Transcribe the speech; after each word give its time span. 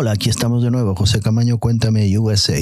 Hola, 0.00 0.12
aquí 0.12 0.30
estamos 0.30 0.62
de 0.62 0.70
nuevo. 0.70 0.94
José 0.94 1.20
Camaño, 1.20 1.58
cuéntame 1.58 2.16
USA. 2.16 2.56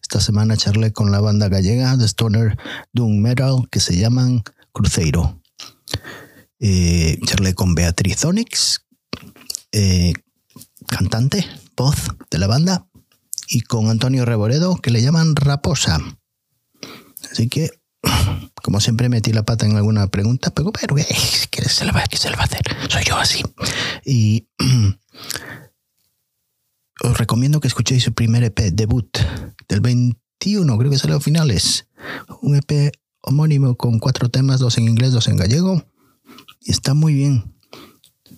Esta 0.00 0.22
semana 0.22 0.56
charlé 0.56 0.90
con 0.90 1.12
la 1.12 1.20
banda 1.20 1.50
gallega 1.50 1.94
de 1.98 2.06
Stoner 2.06 2.56
Doom 2.94 3.20
Metal 3.20 3.68
que 3.70 3.78
se 3.78 3.98
llaman 3.98 4.42
Cruzeiro. 4.72 5.38
Eh, 6.60 7.18
charlé 7.26 7.52
con 7.52 7.74
Beatriz 7.74 8.24
Onyx, 8.24 8.86
eh, 9.70 10.14
cantante, 10.86 11.44
voz 11.76 12.08
de 12.30 12.38
la 12.38 12.46
banda, 12.46 12.86
y 13.48 13.60
con 13.60 13.90
Antonio 13.90 14.24
Reboredo, 14.24 14.76
que 14.76 14.90
le 14.90 15.02
llaman 15.02 15.36
Raposa. 15.36 16.00
Así 17.30 17.50
que, 17.50 17.68
como 18.62 18.80
siempre, 18.80 19.10
metí 19.10 19.34
la 19.34 19.42
pata 19.42 19.66
en 19.66 19.76
alguna 19.76 20.06
pregunta, 20.06 20.48
pero, 20.54 20.72
pero 20.72 20.96
eh, 20.96 21.06
¿qué, 21.50 21.68
se 21.68 21.84
le 21.84 21.92
va, 21.92 22.04
¿qué 22.04 22.16
se 22.16 22.30
le 22.30 22.36
va 22.36 22.44
a 22.44 22.46
hacer? 22.46 22.62
Soy 22.88 23.04
yo 23.04 23.18
así. 23.18 23.42
Y 24.06 24.48
os 27.02 27.16
recomiendo 27.16 27.60
que 27.60 27.68
escuchéis 27.68 28.04
su 28.04 28.12
primer 28.12 28.44
EP, 28.44 28.58
debut, 28.72 29.18
del 29.68 29.80
21, 29.80 30.78
creo 30.78 30.90
que 30.90 30.98
salió 30.98 31.16
a 31.16 31.20
finales. 31.20 31.88
Un 32.42 32.56
EP 32.56 32.92
homónimo 33.20 33.76
con 33.76 33.98
cuatro 33.98 34.28
temas, 34.28 34.60
dos 34.60 34.78
en 34.78 34.84
inglés, 34.88 35.12
dos 35.12 35.28
en 35.28 35.36
gallego. 35.36 35.84
Y 36.60 36.70
está 36.70 36.94
muy 36.94 37.14
bien. 37.14 37.54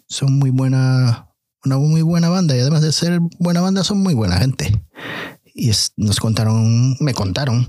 Son 0.09 0.39
muy 0.39 0.51
buena, 0.51 1.29
una 1.65 1.79
muy 1.79 2.03
buena 2.03 2.29
banda. 2.29 2.57
Y 2.57 2.61
además 2.61 2.83
de 2.83 2.93
ser 2.93 3.21
buena 3.39 3.61
banda, 3.61 3.85
son 3.85 3.99
muy 3.99 4.15
buena 4.15 4.39
gente. 4.39 4.83
Y 5.55 5.71
nos 5.97 6.21
contaron, 6.21 6.97
me 7.01 7.13
contaron 7.13 7.69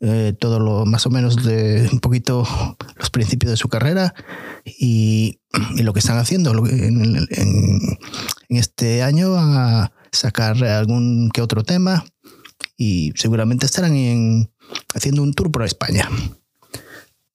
eh, 0.00 0.34
todo 0.38 0.58
lo 0.58 0.86
más 0.86 1.06
o 1.06 1.10
menos 1.10 1.44
de 1.44 1.88
un 1.92 2.00
poquito 2.00 2.46
los 2.96 3.10
principios 3.10 3.50
de 3.50 3.56
su 3.56 3.68
carrera 3.68 4.14
y, 4.64 5.38
lo 5.76 5.92
que 5.92 6.00
están 6.00 6.18
haciendo. 6.18 6.52
En, 6.66 7.16
en, 7.30 7.98
este 8.48 9.02
año 9.02 9.32
van 9.32 9.90
sacar 10.12 10.62
algún 10.64 11.30
que 11.30 11.42
otro 11.42 11.62
tema 11.62 12.04
y 12.76 13.12
seguramente 13.14 13.66
estarán 13.66 13.94
en, 13.94 14.52
haciendo 14.94 15.22
un 15.22 15.34
tour 15.34 15.50
por 15.50 15.64
España. 15.64 16.08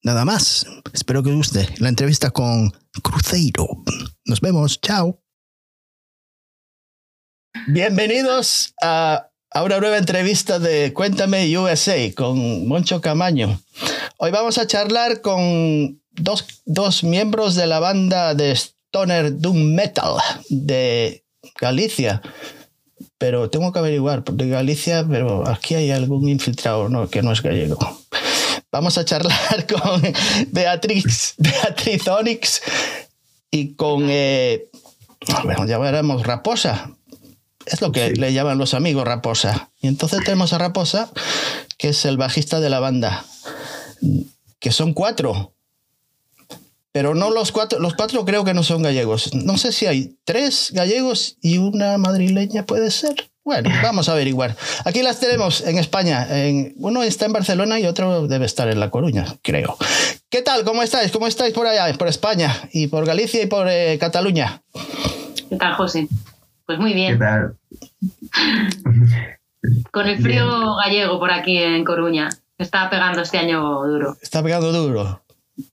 Nada 0.02 0.24
más. 0.24 0.66
Espero 0.92 1.22
que 1.22 1.30
os 1.30 1.36
guste 1.36 1.68
la 1.78 1.88
entrevista 1.88 2.30
con 2.30 2.70
Cruzeiro. 3.02 3.66
Nos 4.24 4.40
vemos. 4.40 4.80
Chao. 4.80 5.20
Bienvenidos 7.66 8.74
a, 8.82 9.30
a 9.50 9.62
una 9.62 9.80
nueva 9.80 9.98
entrevista 9.98 10.58
de 10.58 10.92
Cuéntame 10.92 11.58
USA 11.58 11.96
con 12.14 12.68
Moncho 12.68 13.00
Camaño. 13.00 13.60
Hoy 14.18 14.30
vamos 14.30 14.58
a 14.58 14.66
charlar 14.66 15.22
con 15.22 16.00
dos, 16.10 16.62
dos 16.64 17.02
miembros 17.02 17.54
de 17.54 17.66
la 17.66 17.80
banda 17.80 18.34
de 18.34 18.52
Stoner 18.52 19.36
Doom 19.38 19.74
Metal 19.74 20.16
de 20.48 21.24
Galicia 21.60 22.22
pero 23.18 23.50
tengo 23.50 23.72
que 23.72 23.78
averiguar, 23.78 24.24
de 24.24 24.48
Galicia, 24.48 25.06
pero 25.08 25.48
aquí 25.48 25.74
hay 25.74 25.90
algún 25.90 26.28
infiltrado 26.28 26.88
¿no? 26.88 27.08
que 27.08 27.22
no 27.22 27.32
es 27.32 27.42
gallego. 27.42 27.78
Vamos 28.70 28.98
a 28.98 29.04
charlar 29.04 29.66
con 29.72 30.02
Beatriz, 30.48 31.34
Beatriz 31.38 32.06
Onyx 32.08 32.62
y 33.50 33.74
con, 33.74 34.06
eh, 34.10 34.68
bueno, 35.44 35.66
ya 35.66 35.78
veremos, 35.78 36.26
Raposa. 36.26 36.90
Es 37.64 37.80
lo 37.80 37.90
que 37.90 38.10
le 38.10 38.32
llaman 38.32 38.58
los 38.58 38.74
amigos 38.74 39.04
Raposa. 39.04 39.70
Y 39.80 39.88
entonces 39.88 40.20
tenemos 40.24 40.52
a 40.52 40.58
Raposa, 40.58 41.10
que 41.78 41.88
es 41.88 42.04
el 42.04 42.16
bajista 42.16 42.60
de 42.60 42.70
la 42.70 42.80
banda, 42.80 43.24
que 44.60 44.72
son 44.72 44.92
cuatro. 44.92 45.55
Pero 46.96 47.14
no 47.14 47.28
los 47.28 47.52
cuatro, 47.52 47.78
los 47.78 47.92
cuatro 47.92 48.24
creo 48.24 48.42
que 48.42 48.54
no 48.54 48.62
son 48.62 48.82
gallegos. 48.82 49.34
No 49.34 49.58
sé 49.58 49.70
si 49.72 49.84
hay 49.84 50.16
tres 50.24 50.70
gallegos 50.72 51.36
y 51.42 51.58
una 51.58 51.98
madrileña 51.98 52.64
puede 52.64 52.90
ser. 52.90 53.30
Bueno, 53.44 53.68
vamos 53.82 54.08
a 54.08 54.12
averiguar. 54.12 54.56
Aquí 54.86 55.02
las 55.02 55.20
tenemos 55.20 55.60
en 55.60 55.76
España. 55.76 56.26
En, 56.30 56.72
uno 56.78 57.02
está 57.02 57.26
en 57.26 57.34
Barcelona 57.34 57.78
y 57.78 57.84
otro 57.84 58.26
debe 58.28 58.46
estar 58.46 58.68
en 58.68 58.80
La 58.80 58.88
Coruña, 58.88 59.26
creo. 59.42 59.76
¿Qué 60.30 60.40
tal? 60.40 60.64
¿Cómo 60.64 60.82
estáis? 60.82 61.12
¿Cómo 61.12 61.26
estáis 61.26 61.52
por 61.52 61.66
allá, 61.66 61.92
por 61.98 62.08
España 62.08 62.50
y 62.72 62.86
por 62.86 63.04
Galicia 63.04 63.42
y 63.42 63.46
por 63.46 63.68
eh, 63.68 63.98
Cataluña? 64.00 64.62
¿Qué 65.50 65.56
tal, 65.56 65.74
José? 65.74 66.08
Pues 66.64 66.78
muy 66.78 66.94
bien. 66.94 67.12
¿Qué 67.12 67.18
tal? 67.18 67.56
Con 69.92 70.06
el 70.06 70.22
frío 70.22 70.76
gallego 70.76 71.18
por 71.18 71.30
aquí 71.30 71.58
en 71.58 71.84
Coruña. 71.84 72.30
Está 72.56 72.88
pegando 72.88 73.20
este 73.20 73.36
año 73.36 73.84
duro. 73.86 74.16
Está 74.22 74.42
pegando 74.42 74.72
duro. 74.72 75.25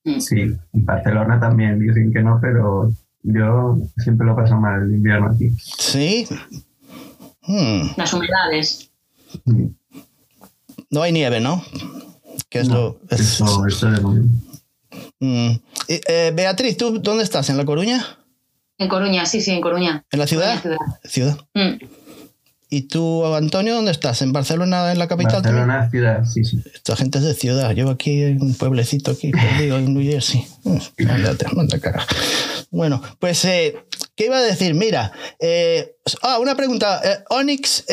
Mm. 0.03 0.19
Sí, 0.19 0.41
en 0.41 0.85
Barcelona 0.85 1.39
también 1.39 1.79
dicen 1.79 2.11
que 2.11 2.21
no, 2.21 2.39
pero 2.41 2.91
yo 3.23 3.77
siempre 3.97 4.25
lo 4.25 4.35
paso 4.35 4.55
mal 4.57 4.83
el 4.83 4.95
invierno 4.95 5.31
aquí. 5.33 5.49
Sí. 5.57 6.27
Hmm. 7.41 7.89
Las 7.97 8.13
humedades. 8.13 8.91
No 10.89 11.01
hay 11.01 11.11
nieve, 11.11 11.39
¿no? 11.39 11.63
Que 12.49 12.59
es 12.59 12.67
lo. 12.67 12.99
eso, 13.09 13.63
de 13.63 14.31
mm. 15.19 15.59
eh, 15.87 16.31
Beatriz, 16.35 16.77
¿tú 16.77 16.99
dónde 16.99 17.23
estás? 17.23 17.49
¿En 17.49 17.57
La 17.57 17.65
Coruña? 17.65 18.05
En 18.77 18.87
Coruña, 18.87 19.25
sí, 19.25 19.41
sí, 19.41 19.51
en 19.51 19.61
Coruña. 19.61 20.05
¿En 20.11 20.19
la 20.19 20.27
ciudad? 20.27 20.61
ciudad. 20.61 20.77
ciudad. 21.03 21.37
Mm. 21.53 22.02
¿Y 22.73 22.81
tú, 22.87 23.23
Antonio, 23.35 23.75
dónde 23.75 23.91
estás? 23.91 24.23
¿En 24.23 24.33
Barcelona, 24.33 24.91
en 24.91 24.97
la 24.97 25.07
capital? 25.07 25.43
Barcelona, 25.43 25.91
ciudad, 25.91 26.25
sí, 26.25 26.43
sí. 26.43 26.59
Esta 26.73 26.95
gente 26.95 27.19
es 27.19 27.23
de 27.23 27.35
ciudad. 27.35 27.69
Yo 27.73 27.87
aquí 27.91 28.23
en 28.23 28.41
un 28.41 28.55
pueblecito 28.55 29.11
aquí, 29.11 29.29
perdido 29.29 29.77
en 29.77 29.93
New 29.93 30.01
Jersey. 30.01 30.43
Mándate, 30.97 31.45
manda 31.53 31.77
cara. 31.77 32.03
Bueno, 32.71 32.99
pues, 33.19 33.45
eh, 33.45 33.75
¿qué 34.15 34.25
iba 34.25 34.37
a 34.37 34.41
decir? 34.41 34.73
Mira, 34.73 35.11
eh, 35.39 35.97
ah, 36.23 36.39
una 36.39 36.55
pregunta. 36.55 36.99
Eh, 37.03 37.23
Onyx, 37.29 37.85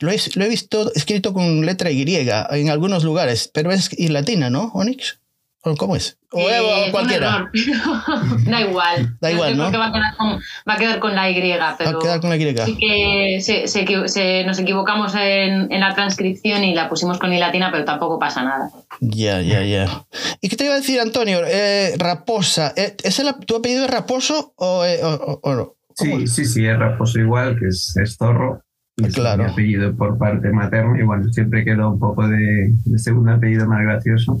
lo 0.00 0.10
he, 0.10 0.20
lo, 0.34 0.44
he, 0.44 0.48
visto 0.50 0.92
escrito 0.94 1.32
con 1.32 1.64
letra 1.64 1.90
Y 1.90 2.04
en 2.04 2.68
algunos 2.68 3.02
lugares, 3.02 3.50
pero 3.50 3.72
es 3.72 3.88
y 3.98 4.08
latina, 4.08 4.50
¿no? 4.50 4.72
Onyx. 4.74 5.20
¿Cómo 5.62 5.94
es? 5.94 6.18
O, 6.32 6.40
eh, 6.40 6.88
cualquiera. 6.90 7.50
da 8.46 8.60
igual. 8.62 9.18
Da 9.20 9.30
igual, 9.30 9.58
¿no? 9.58 9.70
Va 9.70 9.86
a, 9.86 9.92
quedar 9.92 10.16
con, 10.16 10.40
va 10.66 10.74
a 10.74 10.76
quedar 10.78 10.98
con 10.98 11.14
la 11.14 11.30
Y, 11.30 11.34
pero 11.34 11.58
va 11.60 11.98
a 11.98 11.98
quedar 12.00 12.20
con 12.20 12.30
la 12.30 12.36
Y. 12.36 12.56
Sí 12.56 12.78
que 12.78 13.40
se, 13.42 13.66
se, 13.66 14.44
nos 14.44 14.58
equivocamos 14.58 15.14
en, 15.14 15.70
en, 15.70 15.80
la 15.80 15.94
transcripción 15.94 16.64
y 16.64 16.74
la 16.74 16.88
pusimos 16.88 17.18
con 17.18 17.32
I 17.32 17.38
latina, 17.38 17.68
pero 17.70 17.84
tampoco 17.84 18.18
pasa 18.18 18.42
nada. 18.42 18.70
Ya, 19.00 19.42
ya, 19.42 19.62
ya. 19.62 20.06
¿Y 20.40 20.48
qué 20.48 20.56
te 20.56 20.64
iba 20.64 20.74
a 20.74 20.78
decir, 20.78 20.98
Antonio? 20.98 21.40
Eh, 21.46 21.94
Raposa. 21.98 22.72
Eh, 22.74 22.96
¿Es 23.02 23.18
el, 23.18 23.34
¿Tu 23.44 23.56
apellido 23.56 23.84
es 23.84 23.90
Raposo 23.90 24.54
o, 24.56 24.84
eh, 24.86 25.00
o, 25.02 25.54
no? 25.54 25.74
Sí, 25.94 26.26
sí, 26.26 26.46
sí, 26.46 26.64
es 26.64 26.78
Raposo 26.78 27.18
igual, 27.18 27.58
que 27.58 27.66
es, 27.66 27.94
es 28.02 28.16
Zorro. 28.16 28.62
claro. 29.12 29.44
mi 29.44 29.50
apellido 29.50 29.94
por 29.94 30.16
parte 30.16 30.48
materna 30.50 30.98
y 30.98 31.02
bueno, 31.02 31.30
siempre 31.30 31.64
quedó 31.64 31.90
un 31.90 31.98
poco 31.98 32.26
de, 32.26 32.72
de 32.84 32.98
segundo 32.98 33.32
apellido 33.32 33.66
más 33.66 33.82
gracioso 33.82 34.40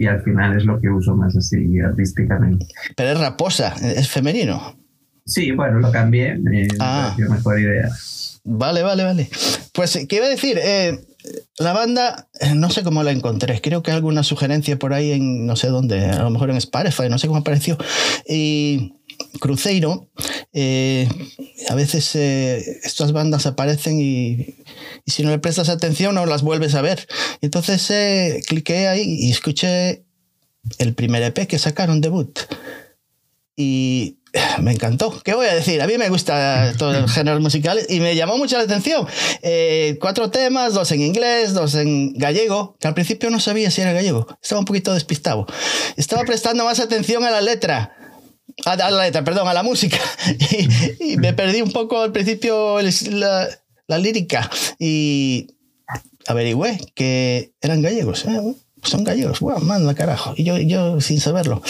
y 0.00 0.06
al 0.06 0.22
final 0.22 0.56
es 0.56 0.64
lo 0.64 0.80
que 0.80 0.88
uso 0.88 1.14
más 1.14 1.36
así 1.36 1.78
artísticamente. 1.78 2.66
Pero 2.96 3.10
es 3.10 3.20
raposa, 3.20 3.74
es 3.82 4.08
femenino. 4.08 4.74
Sí, 5.26 5.52
bueno, 5.52 5.78
lo 5.78 5.92
cambié, 5.92 6.38
me 6.38 6.68
ah. 6.78 7.12
pareció 7.14 7.30
mejor 7.30 7.60
idea. 7.60 7.90
Vale, 8.44 8.82
vale, 8.82 9.04
vale. 9.04 9.28
Pues, 9.74 10.06
¿qué 10.08 10.16
iba 10.16 10.24
a 10.24 10.30
decir? 10.30 10.58
Eh, 10.58 10.98
la 11.58 11.74
banda, 11.74 12.28
eh, 12.40 12.54
no 12.54 12.70
sé 12.70 12.82
cómo 12.82 13.02
la 13.02 13.10
encontré, 13.10 13.60
creo 13.60 13.82
que 13.82 13.90
alguna 13.90 14.22
sugerencia 14.22 14.78
por 14.78 14.94
ahí 14.94 15.12
en 15.12 15.44
no 15.44 15.54
sé 15.54 15.68
dónde, 15.68 16.06
a 16.06 16.22
lo 16.22 16.30
mejor 16.30 16.48
en 16.48 16.56
Spotify, 16.56 17.10
no 17.10 17.18
sé 17.18 17.26
cómo 17.26 17.40
apareció. 17.40 17.76
Y 18.26 18.94
Cruzeiro, 19.40 20.10
eh, 20.52 21.08
a 21.68 21.74
veces 21.74 22.14
estas 22.14 23.12
bandas 23.12 23.46
aparecen 23.46 24.00
y 24.00 24.56
si 25.06 25.22
no 25.22 25.30
le 25.30 25.38
prestas 25.38 25.68
atención 25.68 26.14
no 26.14 26.26
las 26.26 26.42
vuelves 26.42 26.74
a 26.74 26.82
ver. 26.82 27.06
Entonces 27.40 27.90
eh, 27.90 28.42
cliqué 28.46 28.88
ahí 28.88 29.02
y 29.02 29.30
escuché 29.30 30.04
el 30.78 30.94
primer 30.94 31.22
EP 31.22 31.46
que 31.46 31.58
sacaron, 31.58 32.00
debut. 32.00 32.38
Y 33.56 34.18
me 34.62 34.72
encantó. 34.72 35.20
¿Qué 35.22 35.34
voy 35.34 35.46
a 35.46 35.54
decir? 35.54 35.82
A 35.82 35.86
mí 35.86 35.98
me 35.98 36.08
gusta 36.08 36.72
todo 36.78 36.94
el 36.94 37.08
género 37.08 37.40
musical 37.40 37.80
y 37.88 38.00
me 38.00 38.14
llamó 38.14 38.38
mucho 38.38 38.56
la 38.56 38.64
atención. 38.64 39.06
Eh, 39.42 39.98
cuatro 40.00 40.30
temas, 40.30 40.74
dos 40.74 40.92
en 40.92 41.02
inglés, 41.02 41.52
dos 41.52 41.74
en 41.74 42.12
gallego, 42.14 42.76
que 42.78 42.88
al 42.88 42.94
principio 42.94 43.30
no 43.30 43.40
sabía 43.40 43.70
si 43.70 43.80
era 43.80 43.92
gallego. 43.92 44.26
Estaba 44.42 44.60
un 44.60 44.64
poquito 44.64 44.94
despistado. 44.94 45.46
Estaba 45.96 46.22
prestando 46.24 46.64
más 46.64 46.80
atención 46.80 47.24
a 47.24 47.30
la 47.30 47.40
letra. 47.40 47.96
A, 48.64 48.76
la 48.76 49.04
letra, 49.04 49.24
perdón, 49.24 49.48
a 49.48 49.54
la 49.54 49.62
música. 49.62 49.98
Y, 51.00 51.16
me 51.16 51.32
perdí 51.32 51.62
un 51.62 51.72
poco 51.72 52.00
al 52.00 52.12
principio 52.12 52.78
la, 52.80 53.48
la 53.86 53.98
lírica 53.98 54.50
y 54.78 55.48
averigüé 56.26 56.78
que 56.94 57.52
eran 57.60 57.82
gallegos. 57.82 58.24
¿eh? 58.26 58.40
Son 58.82 59.04
gallegos, 59.04 59.40
wow, 59.40 59.60
manda 59.60 59.94
carajo. 59.94 60.34
Y 60.36 60.44
yo, 60.44 60.56
yo 60.58 61.00
sin 61.00 61.20
saberlo. 61.20 61.62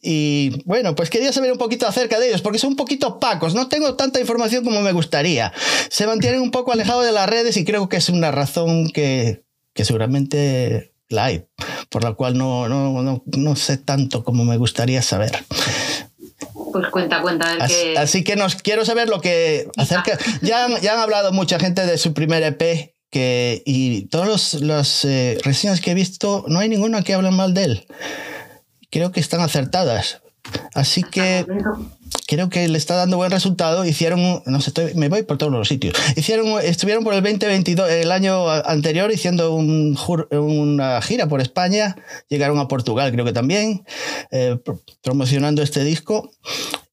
Y 0.00 0.62
bueno, 0.64 0.94
pues 0.94 1.10
quería 1.10 1.32
saber 1.32 1.52
un 1.52 1.58
poquito 1.58 1.86
acerca 1.86 2.18
de 2.18 2.28
ellos, 2.28 2.42
porque 2.42 2.58
son 2.58 2.70
un 2.70 2.76
poquito 2.76 3.08
opacos. 3.08 3.54
No 3.54 3.68
tengo 3.68 3.94
tanta 3.94 4.20
información 4.20 4.64
como 4.64 4.80
me 4.80 4.92
gustaría. 4.92 5.52
Se 5.90 6.06
mantienen 6.06 6.40
un 6.40 6.50
poco 6.50 6.72
alejados 6.72 7.04
de 7.04 7.12
las 7.12 7.28
redes 7.28 7.56
y 7.56 7.64
creo 7.64 7.88
que 7.88 7.96
es 7.96 8.08
una 8.08 8.30
razón 8.30 8.88
que, 8.90 9.44
que 9.74 9.84
seguramente 9.84 10.94
la 11.08 11.26
hay, 11.26 11.46
por 11.90 12.02
la 12.02 12.12
cual 12.14 12.36
no, 12.36 12.68
no, 12.68 13.02
no, 13.02 13.22
no 13.26 13.56
sé 13.56 13.76
tanto 13.76 14.24
como 14.24 14.44
me 14.44 14.56
gustaría 14.56 15.02
saber. 15.02 15.44
Pues 16.74 16.88
cuenta, 16.88 17.22
cuenta. 17.22 17.56
Así, 17.60 17.72
que... 17.72 17.98
así 17.98 18.24
que 18.24 18.34
nos 18.34 18.56
quiero 18.56 18.84
saber 18.84 19.08
lo 19.08 19.20
que 19.20 19.68
acerca. 19.76 20.18
Ya 20.42 20.64
han, 20.64 20.80
ya 20.80 20.94
han 20.94 20.98
hablado 20.98 21.30
mucha 21.30 21.60
gente 21.60 21.86
de 21.86 21.98
su 21.98 22.14
primer 22.14 22.42
EP 22.42 22.96
que, 23.10 23.62
y 23.64 24.06
todas 24.06 24.54
las 24.54 25.04
eh, 25.04 25.38
reseñas 25.44 25.80
que 25.80 25.92
he 25.92 25.94
visto, 25.94 26.44
no 26.48 26.58
hay 26.58 26.68
ninguna 26.68 27.02
que 27.02 27.14
hablen 27.14 27.36
mal 27.36 27.54
de 27.54 27.62
él. 27.62 27.86
Creo 28.90 29.12
que 29.12 29.20
están 29.20 29.40
acertadas. 29.40 30.20
Así 30.74 31.04
que 31.04 31.46
creo 32.26 32.48
que 32.48 32.66
le 32.68 32.78
está 32.78 32.94
dando 32.94 33.16
buen 33.16 33.30
resultado. 33.30 33.84
Hicieron, 33.84 34.42
no 34.46 34.60
sé, 34.60 34.70
estoy- 34.70 34.94
me 34.94 35.08
voy 35.08 35.22
por 35.22 35.38
todos 35.38 35.52
los 35.52 35.68
sitios. 35.68 35.94
Hicieron, 36.16 36.60
estuvieron 36.62 37.04
por 37.04 37.14
el 37.14 37.22
2022, 37.22 37.90
el 37.90 38.10
año 38.12 38.48
anterior, 38.50 39.10
haciendo 39.12 39.54
un 39.54 39.98
una 40.30 41.00
gira 41.02 41.28
por 41.28 41.40
España. 41.40 41.96
Llegaron 42.28 42.58
a 42.58 42.68
Portugal, 42.68 43.12
creo 43.12 43.24
que 43.24 43.32
también, 43.32 43.84
eh, 44.30 44.56
pro- 44.64 44.80
promocionando 45.02 45.62
este 45.62 45.84
disco. 45.84 46.30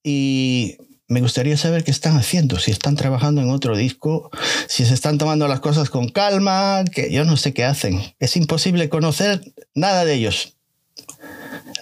Y 0.03 0.77
me 1.07 1.21
gustaría 1.21 1.57
saber 1.57 1.83
qué 1.83 1.91
están 1.91 2.15
haciendo, 2.17 2.57
si 2.57 2.71
están 2.71 2.95
trabajando 2.95 3.41
en 3.41 3.49
otro 3.49 3.75
disco, 3.75 4.29
si 4.67 4.85
se 4.85 4.93
están 4.93 5.17
tomando 5.17 5.47
las 5.47 5.59
cosas 5.59 5.89
con 5.89 6.07
calma, 6.09 6.83
que 6.91 7.11
yo 7.11 7.25
no 7.25 7.35
sé 7.37 7.53
qué 7.53 7.65
hacen. 7.65 8.01
Es 8.19 8.37
imposible 8.37 8.87
conocer 8.89 9.41
nada 9.75 10.05
de 10.05 10.13
ellos. 10.13 10.55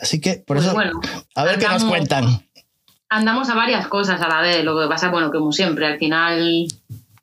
Así 0.02 0.20
que, 0.22 0.36
por 0.36 0.58
Pues 0.58 0.66
eso, 0.66 0.74
bueno, 0.74 1.00
a 1.36 1.44
ver 1.44 1.60
qué 1.60 1.66
nos 1.66 1.84
andamos- 1.84 1.90
cuentan. 1.90 2.49
Andamos 3.10 3.50
a 3.50 3.56
varias 3.56 3.88
cosas 3.88 4.22
a 4.22 4.28
la 4.28 4.42
vez. 4.42 4.64
Lo 4.64 4.80
que 4.80 4.88
pasa, 4.88 5.10
bueno, 5.10 5.32
como 5.32 5.52
siempre, 5.52 5.86
al 5.88 5.98
final 5.98 6.66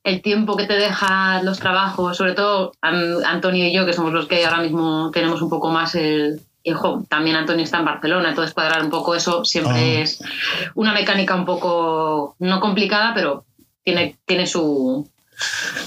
el 0.04 0.22
tiempo 0.22 0.56
que 0.56 0.66
te 0.66 0.74
deja 0.74 1.42
los 1.42 1.58
trabajos, 1.58 2.16
sobre 2.16 2.34
todo 2.34 2.72
An- 2.80 3.24
Antonio 3.24 3.66
y 3.66 3.72
yo, 3.74 3.84
que 3.86 3.92
somos 3.92 4.12
los 4.12 4.26
que 4.26 4.44
ahora 4.44 4.62
mismo 4.62 5.10
tenemos 5.12 5.42
un 5.42 5.50
poco 5.50 5.70
más 5.70 5.94
el... 5.96 6.40
jo, 6.74 7.04
también 7.08 7.34
Antonio 7.36 7.64
está 7.64 7.78
en 7.78 7.86
Barcelona, 7.86 8.28
entonces 8.28 8.54
cuadrar 8.54 8.82
un 8.84 8.90
poco 8.90 9.14
eso 9.16 9.44
siempre 9.44 9.72
Ah. 9.98 10.00
es 10.02 10.20
una 10.76 10.92
mecánica 10.92 11.34
un 11.34 11.44
poco, 11.44 12.36
no 12.38 12.60
complicada, 12.60 13.14
pero 13.14 13.44
tiene, 13.82 14.16
tiene 14.24 14.46
su, 14.46 15.08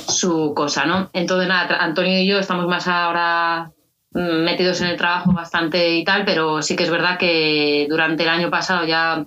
su 0.08 0.54
cosa, 0.56 0.86
¿no? 0.86 1.10
Entonces, 1.14 1.48
nada, 1.48 1.78
Antonio 1.82 2.20
y 2.20 2.28
yo 2.28 2.40
estamos 2.40 2.68
más 2.68 2.88
ahora 2.90 3.72
mm, 4.14 4.44
metidos 4.44 4.82
en 4.82 4.88
el 4.88 4.98
trabajo 4.98 5.32
bastante 5.34 5.96
y 5.96 6.04
tal, 6.04 6.26
pero 6.26 6.62
sí 6.62 6.76
que 6.76 6.84
es 6.84 6.90
verdad 6.90 7.18
que 7.18 7.88
durante 7.90 8.24
el 8.24 8.30
año 8.30 8.50
pasado 8.50 8.86
ya 8.86 9.26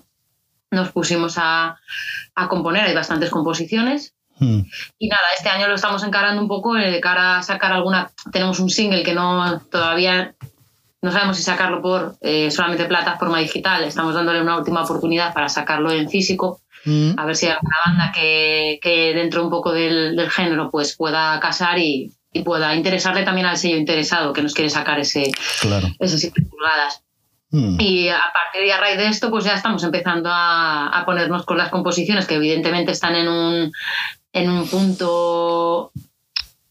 nos 0.72 0.90
pusimos 0.90 1.34
a, 1.38 1.78
a 2.34 2.48
componer, 2.48 2.84
hay 2.84 2.94
bastantes 2.94 3.30
composiciones. 3.30 4.14
Hmm. 4.38 4.62
Y 4.98 5.08
nada, 5.08 5.22
este 5.36 5.48
año 5.50 5.68
lo 5.68 5.74
estamos 5.74 6.02
encarando 6.02 6.42
un 6.42 6.48
poco 6.48 6.76
eh, 6.76 6.90
de 6.90 7.00
cara 7.00 7.38
a 7.38 7.42
sacar 7.42 7.72
alguna. 7.72 8.10
Tenemos 8.32 8.58
un 8.58 8.70
single 8.70 9.02
que 9.02 9.14
no 9.14 9.60
todavía 9.70 10.34
no 11.02 11.10
sabemos 11.12 11.36
si 11.36 11.42
sacarlo 11.42 11.82
por 11.82 12.16
eh, 12.20 12.50
solamente 12.50 12.84
plataforma 12.86 13.38
digital. 13.38 13.84
Estamos 13.84 14.14
dándole 14.14 14.40
una 14.40 14.56
última 14.56 14.82
oportunidad 14.82 15.34
para 15.34 15.48
sacarlo 15.48 15.90
en 15.92 16.08
físico. 16.08 16.60
Mm. 16.84 17.12
A 17.16 17.26
ver 17.26 17.36
si 17.36 17.46
hay 17.46 17.52
alguna 17.52 17.76
banda 17.86 18.12
que, 18.12 18.78
que 18.82 19.12
dentro 19.14 19.44
un 19.44 19.50
poco 19.50 19.72
del, 19.72 20.16
del 20.16 20.30
género 20.30 20.70
pues 20.70 20.96
pueda 20.96 21.38
casar 21.40 21.78
y, 21.78 22.12
y 22.32 22.42
pueda 22.42 22.74
interesarle 22.74 23.24
también 23.24 23.46
al 23.46 23.56
sello 23.58 23.76
interesado 23.76 24.32
que 24.32 24.42
nos 24.42 24.54
quiere 24.54 24.70
sacar 24.70 24.98
ese, 24.98 25.30
Claro. 25.60 25.88
esas 25.98 26.24
pulgadas. 26.50 27.02
Mm. 27.52 27.76
Y 27.78 28.08
a 28.08 28.22
partir 28.32 28.62
de 28.62 28.72
a 28.72 28.80
raíz 28.80 28.96
de 28.96 29.06
esto, 29.06 29.30
pues 29.30 29.44
ya 29.44 29.54
estamos 29.54 29.84
empezando 29.84 30.30
a, 30.32 30.88
a 30.88 31.04
ponernos 31.04 31.44
con 31.44 31.58
las 31.58 31.68
composiciones 31.68 32.26
que 32.26 32.36
evidentemente 32.36 32.92
están 32.92 33.14
en 33.14 33.28
un, 33.28 33.72
en 34.32 34.50
un 34.50 34.66
punto, 34.66 35.92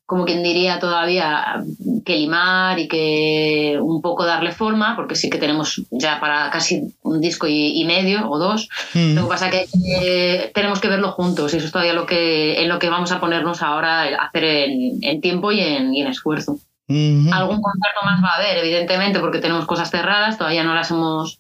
como 0.08 0.26
quien 0.26 0.42
diría 0.42 0.80
todavía, 0.80 1.64
que 2.04 2.18
limar 2.18 2.80
y 2.80 2.88
que 2.88 3.78
un 3.80 4.02
poco 4.02 4.26
darle 4.26 4.52
forma, 4.52 4.96
porque 4.96 5.16
sí 5.16 5.30
que 5.30 5.38
tenemos 5.38 5.84
ya 5.92 6.20
para 6.20 6.50
casi 6.50 6.82
un 7.04 7.22
disco 7.22 7.46
y, 7.48 7.80
y 7.80 7.86
medio 7.86 8.28
o 8.28 8.40
dos. 8.40 8.68
Mm. 8.96 9.14
Lo 9.14 9.24
que 9.24 9.30
pasa 9.30 9.52
que 9.52 9.68
eh, 10.02 10.52
tenemos 10.56 10.80
que 10.80 10.88
verlo 10.88 11.12
juntos 11.12 11.54
y 11.54 11.58
eso 11.58 11.68
es 11.68 11.72
todavía 11.72 11.94
lo 11.94 12.08
que, 12.08 12.60
en 12.60 12.70
lo 12.70 12.80
que 12.80 12.90
vamos 12.90 13.12
a 13.12 13.20
ponernos 13.20 13.62
ahora 13.62 14.02
a 14.02 14.26
hacer 14.26 14.44
en, 14.44 14.98
en 15.04 15.22
tiempo 15.22 15.52
y 15.52 15.60
en, 15.60 15.94
y 15.94 16.02
en 16.02 16.08
esfuerzo. 16.08 16.58
Algún 17.32 17.62
concierto 17.62 18.00
más 18.06 18.24
va 18.24 18.30
a 18.30 18.36
haber, 18.38 18.58
evidentemente, 18.58 19.20
porque 19.20 19.40
tenemos 19.40 19.66
cosas 19.66 19.90
cerradas, 19.92 20.38
todavía 20.38 20.64
no 20.64 20.74
las 20.76 20.92
hemos 20.92 21.40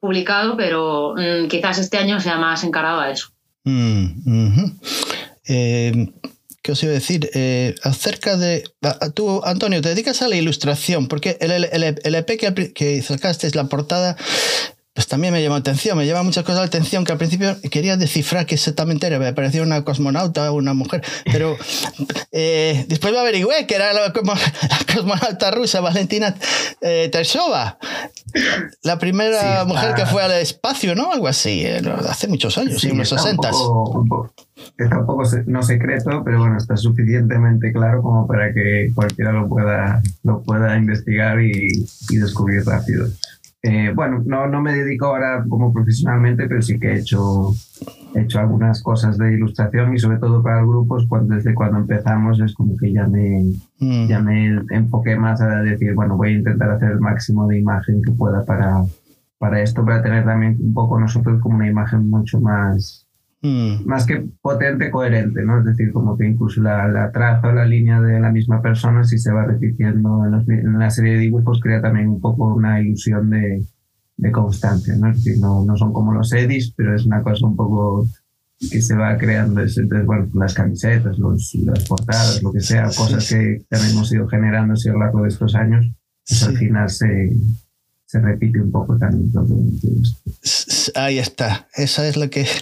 publicado, 0.00 0.56
pero 0.56 1.14
mm, 1.16 1.48
quizás 1.48 1.78
este 1.78 1.98
año 1.98 2.20
sea 2.20 2.36
más 2.38 2.62
encarado 2.64 3.00
a 3.00 3.10
eso. 3.10 3.28
Mm. 3.64 4.64
Eh, 5.48 6.08
¿Qué 6.62 6.72
os 6.72 6.82
iba 6.82 6.90
a 6.90 6.94
decir? 6.94 7.30
Eh, 7.34 7.74
acerca 7.84 8.36
de... 8.36 8.64
Tú, 9.14 9.40
Antonio, 9.44 9.80
te 9.80 9.90
dedicas 9.90 10.20
a 10.22 10.28
la 10.28 10.34
ilustración, 10.36 11.06
porque 11.06 11.36
el, 11.40 11.52
el, 11.52 11.64
el- 12.02 12.14
EP 12.16 12.36
que, 12.38 12.46
al 12.48 12.54
pri- 12.54 12.72
que 12.72 13.00
sacaste, 13.02 13.48
la 13.54 13.64
portada, 13.64 14.16
pues 14.96 15.06
también 15.06 15.32
me 15.32 15.42
llamó 15.42 15.54
atención, 15.56 15.96
me 15.96 16.06
llama 16.06 16.22
muchas 16.24 16.42
cosas 16.42 16.60
la 16.62 16.66
atención, 16.66 17.04
que 17.04 17.12
al 17.12 17.18
principio 17.18 17.54
quería 17.70 17.96
descifrar 17.98 18.46
qué 18.46 18.54
exactamente 18.56 19.06
era, 19.06 19.18
me 19.18 19.32
parecía 19.34 19.62
una 19.62 19.84
cosmonauta, 19.84 20.50
una 20.50 20.72
mujer, 20.74 21.02
pero 21.30 21.54
eh, 22.32 22.84
después 22.88 23.12
me 23.12 23.20
averigüé 23.20 23.66
que 23.66 23.74
era 23.76 23.92
la, 23.92 24.06
la 24.08 24.12
cosmonauta 24.94 25.50
rusa 25.50 25.80
Valentina 25.80 26.34
eh, 26.80 27.08
Tershova, 27.12 27.78
la 28.82 28.98
primera 28.98 29.60
Sí, 29.62 29.68
mujer 29.68 29.94
que 29.94 30.06
fue 30.06 30.22
al 30.22 30.32
espacio, 30.32 30.94
¿no? 30.94 31.12
Algo 31.12 31.28
así, 31.28 31.62
eh, 31.64 31.80
hace 32.08 32.26
muchos 32.28 32.56
años, 32.58 32.80
Sí, 32.80 32.88
en 32.88 32.98
los 32.98 33.12
está 33.12 33.22
60. 33.22 33.48
Un 33.48 33.52
poco, 33.52 34.00
un 34.00 34.08
poco- 34.08 34.34
está 34.78 34.98
un 34.98 35.06
poco 35.06 35.24
se- 35.26 35.44
no 35.46 35.62
secreto, 35.62 36.22
pero 36.24 36.38
bueno, 36.40 36.56
está 36.56 36.76
suficientemente 36.76 37.72
claro 37.72 38.02
como 38.02 38.26
para 38.26 38.52
que 38.52 38.90
cualquiera 38.94 39.32
lo 39.32 39.46
pueda, 39.48 40.02
lo 40.22 40.42
pueda 40.42 40.76
investigar 40.76 41.40
y, 41.40 41.68
y 42.10 42.16
descubrir 42.16 42.64
rápido. 42.64 43.06
Eh, 43.68 43.92
bueno, 43.94 44.22
no, 44.24 44.46
no 44.46 44.60
me 44.62 44.72
dedico 44.74 45.06
ahora 45.06 45.44
como 45.48 45.72
profesionalmente, 45.72 46.46
pero 46.48 46.62
sí 46.62 46.78
que 46.78 46.92
he 46.92 46.98
hecho, 47.00 47.50
he 48.14 48.20
hecho 48.20 48.38
algunas 48.38 48.80
cosas 48.82 49.18
de 49.18 49.34
ilustración 49.34 49.92
y 49.92 49.98
sobre 49.98 50.18
todo 50.18 50.42
para 50.42 50.62
grupos, 50.62 51.06
cuando, 51.08 51.34
desde 51.34 51.52
cuando 51.54 51.78
empezamos 51.78 52.38
es 52.40 52.54
como 52.54 52.76
que 52.76 52.92
ya 52.92 53.06
me, 53.08 53.44
Mm. 53.80 54.06
ya 54.08 54.20
me 54.20 54.60
enfoqué 54.70 55.16
más 55.16 55.40
a 55.40 55.62
decir, 55.62 55.94
bueno, 55.94 56.16
voy 56.16 56.28
a 56.28 56.38
intentar 56.38 56.70
hacer 56.70 56.92
el 56.92 57.00
máximo 57.00 57.46
de 57.48 57.58
imagen 57.58 58.00
que 58.02 58.12
pueda 58.12 58.44
para, 58.44 58.82
para 59.38 59.60
esto, 59.60 59.84
para 59.84 60.02
tener 60.02 60.24
también 60.24 60.56
un 60.60 60.72
poco 60.72 60.98
nosotros 60.98 61.40
como 61.40 61.56
una 61.56 61.68
imagen 61.68 62.08
mucho 62.08 62.40
más, 62.40 63.05
Mm. 63.46 63.86
más 63.86 64.06
que 64.06 64.24
potente, 64.40 64.90
coherente, 64.90 65.44
¿no? 65.44 65.58
Es 65.60 65.64
decir, 65.66 65.92
como 65.92 66.16
que 66.16 66.26
incluso 66.26 66.60
la, 66.62 66.88
la 66.88 67.10
traza 67.12 67.48
o 67.48 67.52
la 67.52 67.64
línea 67.64 68.00
de 68.00 68.18
la 68.18 68.32
misma 68.32 68.60
persona, 68.60 69.04
si 69.04 69.18
se 69.18 69.32
va 69.32 69.44
repitiendo 69.44 70.24
en, 70.24 70.30
los- 70.32 70.48
en 70.48 70.78
la 70.78 70.90
serie 70.90 71.12
de 71.14 71.18
dibujos, 71.20 71.60
crea 71.60 71.80
también 71.80 72.08
un 72.08 72.20
poco 72.20 72.54
una 72.54 72.80
ilusión 72.80 73.30
de, 73.30 73.62
de 74.16 74.32
constancia, 74.32 74.94
¿no? 74.96 75.10
Es 75.10 75.22
decir, 75.22 75.40
no, 75.40 75.64
no 75.64 75.76
son 75.76 75.92
como 75.92 76.12
los 76.12 76.32
edits, 76.32 76.72
pero 76.76 76.94
es 76.96 77.06
una 77.06 77.22
cosa 77.22 77.46
un 77.46 77.54
poco 77.56 78.06
que 78.70 78.80
se 78.80 78.96
va 78.96 79.16
creando. 79.18 79.60
Es- 79.60 79.76
Entonces, 79.78 80.06
bueno, 80.06 80.26
las 80.34 80.54
camisetas, 80.54 81.18
los, 81.18 81.54
las 81.64 81.84
portadas, 81.86 82.42
lo 82.42 82.52
que 82.52 82.60
sea, 82.60 82.84
cosas 82.84 83.28
que 83.28 83.62
también 83.68 83.92
hemos 83.92 84.12
ido 84.12 84.26
generando 84.28 84.74
a 84.74 84.92
lo 84.92 84.98
largo 84.98 85.22
de 85.22 85.28
estos 85.28 85.54
años, 85.54 85.86
pues 86.26 86.42
al 86.42 86.52
Sí. 86.52 86.56
final 86.56 86.88
se, 86.88 87.36
se 88.06 88.20
repite 88.20 88.60
un 88.60 88.70
poco 88.72 88.96
también 88.98 89.30
Ahí 90.94 91.18
está. 91.18 91.68
Esa 91.74 92.06
es 92.08 92.16
lo 92.16 92.30
que. 92.30 92.46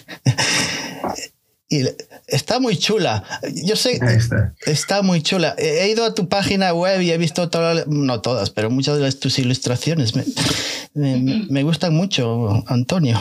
Y 1.66 1.82
está 2.28 2.60
muy 2.60 2.76
chula. 2.76 3.24
Yo 3.64 3.74
sé, 3.74 3.98
está. 4.14 4.54
está 4.66 5.02
muy 5.02 5.22
chula. 5.22 5.54
He 5.58 5.90
ido 5.90 6.04
a 6.04 6.14
tu 6.14 6.28
página 6.28 6.72
web 6.74 7.00
y 7.00 7.10
he 7.10 7.18
visto 7.18 7.48
todas, 7.48 7.88
no 7.88 8.20
todas, 8.20 8.50
pero 8.50 8.70
muchas 8.70 8.98
de 8.98 9.10
tus 9.12 9.38
ilustraciones. 9.38 10.14
Me, 10.14 10.24
me- 10.94 11.46
me 11.50 11.62
gustan 11.64 11.94
mucho, 11.94 12.62
Antonio. 12.68 13.18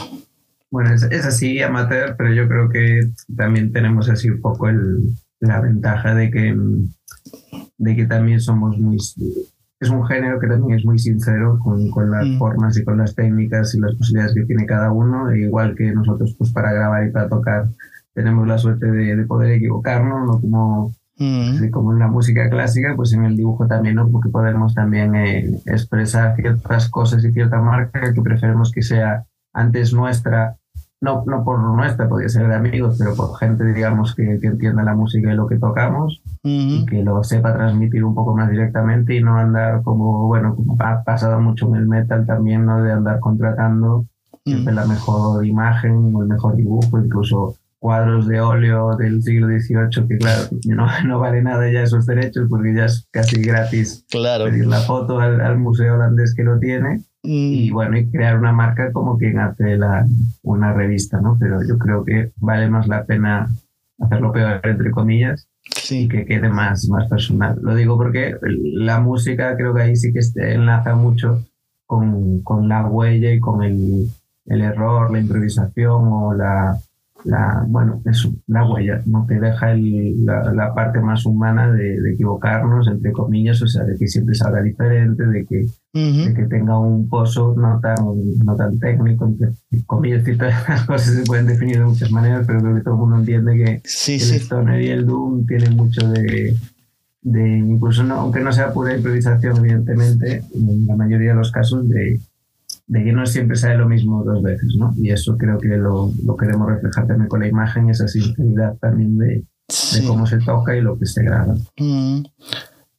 Bueno, 0.69 0.93
es, 0.93 1.03
es 1.03 1.25
así, 1.25 1.61
amateur, 1.61 2.15
pero 2.17 2.33
yo 2.33 2.47
creo 2.47 2.69
que 2.69 2.99
también 3.35 3.71
tenemos 3.71 4.09
así 4.09 4.29
un 4.29 4.41
poco 4.41 4.67
el- 4.69 5.15
la 5.39 5.59
ventaja 5.61 6.13
de 6.13 6.29
que, 6.29 6.55
de 7.77 7.95
que 7.95 8.05
también 8.05 8.39
somos 8.41 8.77
muy... 8.77 8.97
Es 9.83 9.89
un 9.89 10.05
género 10.05 10.39
que 10.39 10.47
también 10.47 10.79
es 10.79 10.85
muy 10.85 10.97
sincero 10.97 11.59
con, 11.59 11.89
con 11.91 12.09
las 12.09 12.25
Mm. 12.27 12.37
formas 12.37 12.77
y 12.77 12.83
con 12.83 12.97
las 12.97 13.13
técnicas 13.15 13.75
y 13.75 13.79
las 13.79 13.95
posibilidades 13.95 14.33
que 14.35 14.45
tiene 14.45 14.65
cada 14.65 14.91
uno, 14.91 15.29
e 15.29 15.39
igual 15.41 15.75
que 15.75 15.91
nosotros 15.93 16.35
pues 16.37 16.51
para 16.51 16.73
grabar 16.73 17.07
y 17.07 17.11
para 17.11 17.29
tocar 17.29 17.67
tenemos 18.13 18.47
la 18.47 18.57
suerte 18.57 18.89
de, 18.91 19.15
de 19.15 19.25
poder 19.25 19.51
equivocarnos, 19.53 20.25
no 20.27 20.41
como 20.41 20.91
Mm, 21.15 21.49
Así 21.57 21.69
como 21.69 21.93
en 21.93 21.99
la 21.99 22.07
música 22.07 22.49
clásica, 22.49 22.93
pues 22.95 23.13
en 23.13 23.23
el 23.23 23.37
dibujo 23.37 23.67
también, 23.67 23.95
¿no? 23.95 24.09
Porque 24.09 24.29
podemos 24.29 24.73
también 24.73 25.13
eh, 25.15 25.45
expresar 25.67 26.35
ciertas 26.35 26.89
cosas 26.89 27.23
y 27.23 27.31
cierta 27.31 27.61
marca 27.61 28.11
que 28.13 28.21
preferimos 28.21 28.71
que 28.71 28.81
sea 28.81 29.23
antes 29.53 29.93
nuestra, 29.93 30.55
no, 31.03 31.23
no 31.27 31.43
por 31.43 31.59
nuestra, 31.59 32.07
podría 32.07 32.29
ser 32.29 32.47
de 32.47 32.55
amigos, 32.55 32.95
pero 32.97 33.13
por 33.13 33.37
gente, 33.37 33.65
digamos, 33.65 34.15
que, 34.15 34.39
que 34.39 34.47
entienda 34.47 34.83
la 34.83 34.95
música 34.95 35.31
y 35.31 35.35
lo 35.35 35.47
que 35.47 35.57
tocamos 35.59 36.21
y 36.43 36.85
que 36.85 37.03
lo 37.03 37.21
sepa 37.23 37.53
transmitir 37.53 38.03
un 38.05 38.15
poco 38.15 38.33
más 38.35 38.49
directamente 38.49 39.13
y 39.15 39.21
no 39.21 39.37
andar 39.37 39.83
como, 39.83 40.27
bueno, 40.27 40.55
ha 40.79 41.03
pasado 41.03 41.39
mucho 41.41 41.67
en 41.67 41.75
el 41.75 41.87
metal 41.87 42.25
también, 42.25 42.65
¿no? 42.65 42.81
De 42.81 42.91
andar 42.93 43.19
contratando 43.19 44.05
siempre 44.45 44.73
la 44.73 44.85
mejor 44.85 45.45
imagen 45.45 46.13
o 46.15 46.21
el 46.21 46.29
mejor 46.29 46.55
dibujo, 46.55 46.97
incluso 46.99 47.55
cuadros 47.79 48.27
de 48.27 48.39
óleo 48.39 48.95
del 48.95 49.21
siglo 49.21 49.47
XVIII, 49.47 50.07
que 50.07 50.17
claro, 50.17 50.43
no, 50.67 50.87
no 51.05 51.19
vale 51.19 51.41
nada 51.43 51.69
ya 51.69 51.83
esos 51.83 52.05
derechos 52.05 52.47
porque 52.49 52.73
ya 52.73 52.85
es 52.85 53.07
casi 53.11 53.41
gratis 53.41 54.05
Claro. 54.09 54.45
pedir 54.45 54.67
la 54.67 54.79
foto 54.79 55.19
al, 55.19 55.41
al 55.41 55.57
museo 55.57 55.95
holandés 55.95 56.33
que 56.33 56.43
lo 56.43 56.59
tiene. 56.59 57.01
Y 57.23 57.71
Mm, 57.71 57.73
bueno, 57.73 57.97
y 57.97 58.07
crear 58.07 58.37
una 58.37 58.51
marca 58.51 58.91
como 58.91 59.17
quien 59.17 59.39
hace 59.39 59.77
la, 59.77 60.05
una 60.43 60.73
revista, 60.73 61.21
¿no? 61.21 61.37
Pero 61.39 61.59
yo 61.67 61.77
creo 61.77 62.03
que 62.03 62.31
vale 62.37 62.69
más 62.69 62.87
la 62.87 63.05
pena 63.05 63.49
hacerlo 63.99 64.31
peor, 64.33 64.59
entre 64.63 64.91
comillas, 64.91 65.47
y 65.63 65.79
sí. 65.79 66.07
que 66.09 66.25
quede 66.25 66.49
más, 66.49 66.87
más 66.89 67.07
personal. 67.07 67.57
Lo 67.61 67.75
digo 67.75 67.95
porque 67.97 68.35
la 68.41 68.99
música 68.99 69.55
creo 69.55 69.73
que 69.73 69.81
ahí 69.83 69.95
sí 69.95 70.11
que 70.11 70.19
este- 70.19 70.53
enlaza 70.53 70.95
mucho 70.95 71.45
con, 71.85 72.41
con 72.43 72.67
la 72.67 72.85
huella 72.87 73.31
y 73.31 73.39
con 73.39 73.63
el, 73.63 74.07
el 74.47 74.61
error, 74.61 75.09
la 75.11 75.19
improvisación 75.19 76.07
o 76.11 76.33
la, 76.33 76.77
la 77.25 77.63
bueno, 77.67 78.01
eso, 78.05 78.33
la 78.47 78.67
huella, 78.69 79.01
¿no? 79.05 79.25
Que 79.27 79.39
deja 79.39 79.71
el- 79.71 80.25
la, 80.25 80.51
la 80.53 80.73
parte 80.73 80.99
más 80.99 81.25
humana 81.25 81.71
de, 81.71 82.01
de 82.01 82.13
equivocarnos, 82.13 82.87
entre 82.87 83.11
comillas, 83.11 83.61
o 83.61 83.67
sea, 83.67 83.83
de 83.83 83.97
que 83.97 84.07
siempre 84.07 84.35
salga 84.35 84.61
diferente, 84.61 85.25
de 85.25 85.45
que, 85.45 85.65
de 86.27 86.33
que 86.33 86.43
tenga 86.47 86.77
un 86.79 87.07
pozo 87.07 87.53
no 87.57 87.79
tan, 87.79 87.95
no 88.43 88.55
tan 88.55 88.77
técnico, 88.79 89.25
entre 89.25 89.49
comillas, 89.85 90.27
y 90.27 90.35
todas 90.35 90.67
las 90.69 90.85
cosas 90.85 91.13
se 91.15 91.23
pueden 91.23 91.45
definir 91.47 91.77
de 91.79 91.85
muchas 91.85 92.11
maneras, 92.11 92.45
pero 92.47 92.59
creo 92.59 92.75
que 92.75 92.81
todo 92.81 92.93
el 92.95 92.99
mundo 92.99 93.17
entiende 93.17 93.55
que 93.57 93.81
Sí, 93.85 94.13
el 94.15 94.19
sí. 94.19 94.35
stoner 94.37 94.81
y 94.81 94.87
el 94.89 95.05
doom 95.05 95.45
tienen 95.45 95.75
mucho 95.75 96.07
de, 96.11 96.55
de 97.21 97.57
incluso 97.57 98.03
no, 98.03 98.15
aunque 98.15 98.41
no 98.41 98.51
sea 98.51 98.73
pura 98.73 98.95
improvisación 98.97 99.57
evidentemente 99.57 100.43
en 100.53 100.85
la 100.87 100.95
mayoría 100.97 101.29
de 101.29 101.35
los 101.35 101.51
casos 101.51 101.87
de, 101.87 102.19
de 102.87 103.03
que 103.03 103.13
no 103.13 103.25
siempre 103.25 103.55
sale 103.55 103.77
lo 103.77 103.87
mismo 103.87 104.23
dos 104.23 104.41
veces 104.43 104.69
no 104.77 104.93
y 104.97 105.09
eso 105.11 105.37
creo 105.37 105.57
que 105.57 105.69
lo, 105.69 106.11
lo 106.25 106.35
queremos 106.37 106.67
reflejar 106.69 107.07
también 107.07 107.29
con 107.29 107.39
la 107.39 107.47
imagen 107.47 107.89
esa 107.89 108.07
sinceridad 108.07 108.75
también 108.81 109.17
de, 109.17 109.25
de 109.27 109.45
Sí. 109.69 110.05
cómo 110.05 110.27
se 110.27 110.37
toca 110.39 110.75
y 110.75 110.81
lo 110.81 110.97
que 110.99 111.05
se 111.05 111.23
graba 111.23 111.55
Mm. 111.77 112.23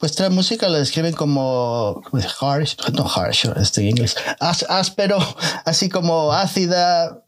Vuestra 0.01 0.29
música 0.29 0.69
la 0.69 0.79
describen 0.79 1.15
como 1.15 2.03
harsh, 2.41 2.75
no 2.95 3.07
harsh, 3.09 3.47
estoy 3.57 3.85
en 3.85 3.91
inglés, 3.91 4.17
Ás- 4.41 4.67
áspero, 4.69 5.17
así 5.65 5.89
como 5.89 6.33
ácida. 6.33 7.23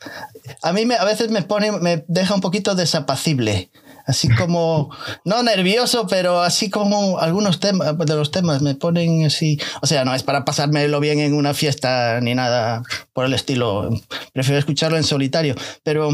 A 0.62 0.72
mí 0.72 0.84
me, 0.84 0.96
a 0.96 1.04
veces 1.04 1.30
me 1.30 1.42
pone, 1.42 1.72
me 1.72 2.04
deja 2.08 2.34
un 2.34 2.40
poquito 2.42 2.74
desapacible, 2.74 3.70
así 4.06 4.28
como, 4.28 4.90
no 5.24 5.42
nervioso, 5.42 6.06
pero 6.06 6.40
así 6.40 6.70
como 6.70 7.18
algunos 7.18 7.60
temas 7.60 7.98
de 7.98 8.14
los 8.14 8.30
temas 8.30 8.62
me 8.62 8.74
ponen 8.74 9.26
así. 9.26 9.60
O 9.82 9.86
sea, 9.86 10.04
no 10.04 10.14
es 10.14 10.22
para 10.22 10.44
pasármelo 10.44 11.00
bien 11.00 11.18
en 11.20 11.34
una 11.34 11.54
fiesta 11.54 12.20
ni 12.20 12.34
nada 12.34 12.82
por 13.12 13.26
el 13.26 13.34
estilo. 13.34 13.90
Prefiero 14.32 14.58
escucharlo 14.58 14.96
en 14.96 15.04
solitario, 15.04 15.54
pero 15.82 16.08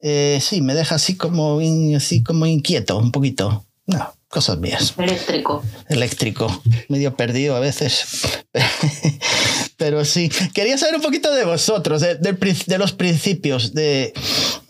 eh, 0.00 0.38
sí, 0.40 0.60
me 0.60 0.74
deja 0.74 0.96
así 0.96 1.16
como, 1.16 1.60
así 1.96 2.22
como 2.22 2.46
inquieto 2.46 2.98
un 2.98 3.10
poquito. 3.10 3.64
No, 3.86 4.12
cosas 4.30 4.58
mías 4.58 4.94
Eléctrico. 4.96 5.62
eléctrico, 5.88 6.62
medio 6.88 7.14
perdido 7.16 7.56
a 7.56 7.60
veces. 7.60 8.06
Pero 9.76 10.04
sí, 10.04 10.30
quería 10.54 10.78
saber 10.78 10.94
un 10.96 11.02
poquito 11.02 11.34
de 11.34 11.44
vosotros, 11.44 12.00
de, 12.00 12.78
los 12.78 12.92
principios 12.92 13.74
de, 13.74 14.12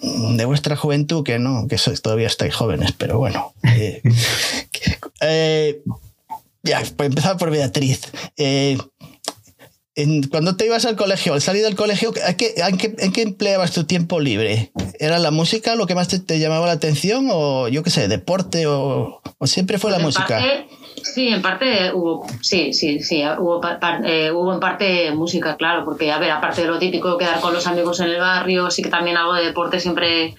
de 0.01 0.45
vuestra 0.45 0.77
juventud, 0.77 1.25
que 1.25 1.39
no, 1.39 1.67
que 1.69 1.79
sois, 1.79 2.01
todavía 2.01 2.29
estáis 2.29 2.55
jóvenes, 2.55 2.93
pero 2.93 3.19
bueno. 3.19 3.53
eh, 3.65 4.03
eh, 5.21 5.83
ya, 6.63 6.83
por 6.97 7.07
empezar 7.07 7.37
por 7.39 7.51
Beatriz. 7.51 8.03
Eh, 8.37 8.79
en- 10.03 10.23
cuando 10.29 10.57
te 10.57 10.67
ibas 10.67 10.85
al 10.85 10.97
colegio, 10.97 11.33
al 11.35 11.41
salir 11.43 11.63
del 11.63 11.77
colegio, 11.77 12.13
¿a 12.27 12.35
qué, 12.35 12.55
a 12.63 12.73
qué- 12.73 12.95
¿en 12.99 13.13
qué 13.13 13.23
empleabas 13.23 13.73
tu 13.73 13.85
tiempo 13.85 14.21
libre? 14.21 14.73
¿Era 14.99 15.19
la 15.19 15.31
música 15.31 15.75
lo 15.75 15.87
que 15.87 15.95
más 15.95 16.09
te, 16.09 16.19
te 16.19 16.39
llamaba 16.39 16.67
la 16.67 16.73
atención? 16.73 17.29
¿O 17.31 17.69
yo 17.69 17.83
qué 17.83 17.91
sé, 17.91 18.09
deporte? 18.09 18.67
¿O, 18.67 19.21
o 19.39 19.47
siempre 19.47 19.79
fue 19.79 19.91
la 19.91 19.97
En 19.99 20.03
música? 20.03 20.41
Sí, 21.03 21.29
en 21.29 21.43
parte 21.43 21.93
hubo, 21.93 22.27
sí, 22.41 22.73
sí, 22.73 23.01
sí, 23.01 23.23
hubo, 23.39 23.61
eh, 24.05 24.31
hubo 24.31 24.53
en 24.55 24.61
parte 24.61 25.11
música, 25.13 25.57
claro, 25.57 25.85
porque, 25.85 26.11
a 26.13 26.19
ver, 26.19 26.31
aparte 26.31 26.63
de 26.63 26.69
lo 26.69 26.79
típico, 26.79 27.17
quedar 27.19 27.41
con 27.41 27.53
los 27.53 27.67
amigos 27.67 28.01
en 28.01 28.09
el 28.11 28.19
barrio, 28.21 28.71
sí 28.71 28.83
que 28.83 28.89
también 28.91 29.17
algo 29.17 29.35
de 29.35 29.45
deporte 29.47 29.81
siempre 29.81 30.35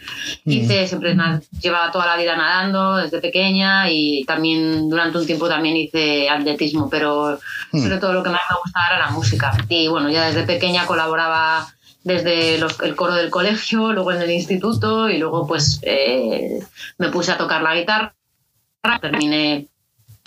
hice, 0.45 0.87
siempre 0.87 1.15
na- 1.15 1.41
llevaba 1.61 1.91
toda 1.91 2.05
la 2.05 2.17
vida 2.17 2.35
nadando 2.35 2.97
desde 2.97 3.19
pequeña 3.19 3.89
y 3.89 4.23
también 4.25 4.89
durante 4.89 5.17
un 5.17 5.25
tiempo 5.25 5.47
también 5.49 5.75
hice 5.77 6.29
atletismo, 6.29 6.89
pero 6.89 7.39
Mm. 7.71 7.81
sobre 7.83 7.97
todo 7.97 8.13
lo 8.13 8.23
que 8.23 8.29
más 8.29 8.41
me 8.49 8.55
gustaba 8.63 8.85
era 8.89 8.99
la 9.05 9.11
música. 9.11 9.51
Y 9.69 9.87
bueno, 9.87 10.09
ya 10.09 10.25
desde 10.27 10.43
pequeña 10.43 10.85
colaboraba 10.85 11.67
desde 12.03 12.57
los- 12.57 12.79
el 12.81 12.95
coro 12.95 13.13
del 13.13 13.29
colegio, 13.29 13.91
luego 13.93 14.11
en 14.11 14.21
el 14.21 14.31
instituto 14.31 15.07
y 15.09 15.17
luego 15.19 15.45
pues 15.47 15.79
eh, 15.83 16.59
me 16.97 17.09
puse 17.09 17.31
a 17.31 17.37
tocar 17.37 17.61
la 17.61 17.75
guitarra, 17.75 18.13
terminé 18.99 19.67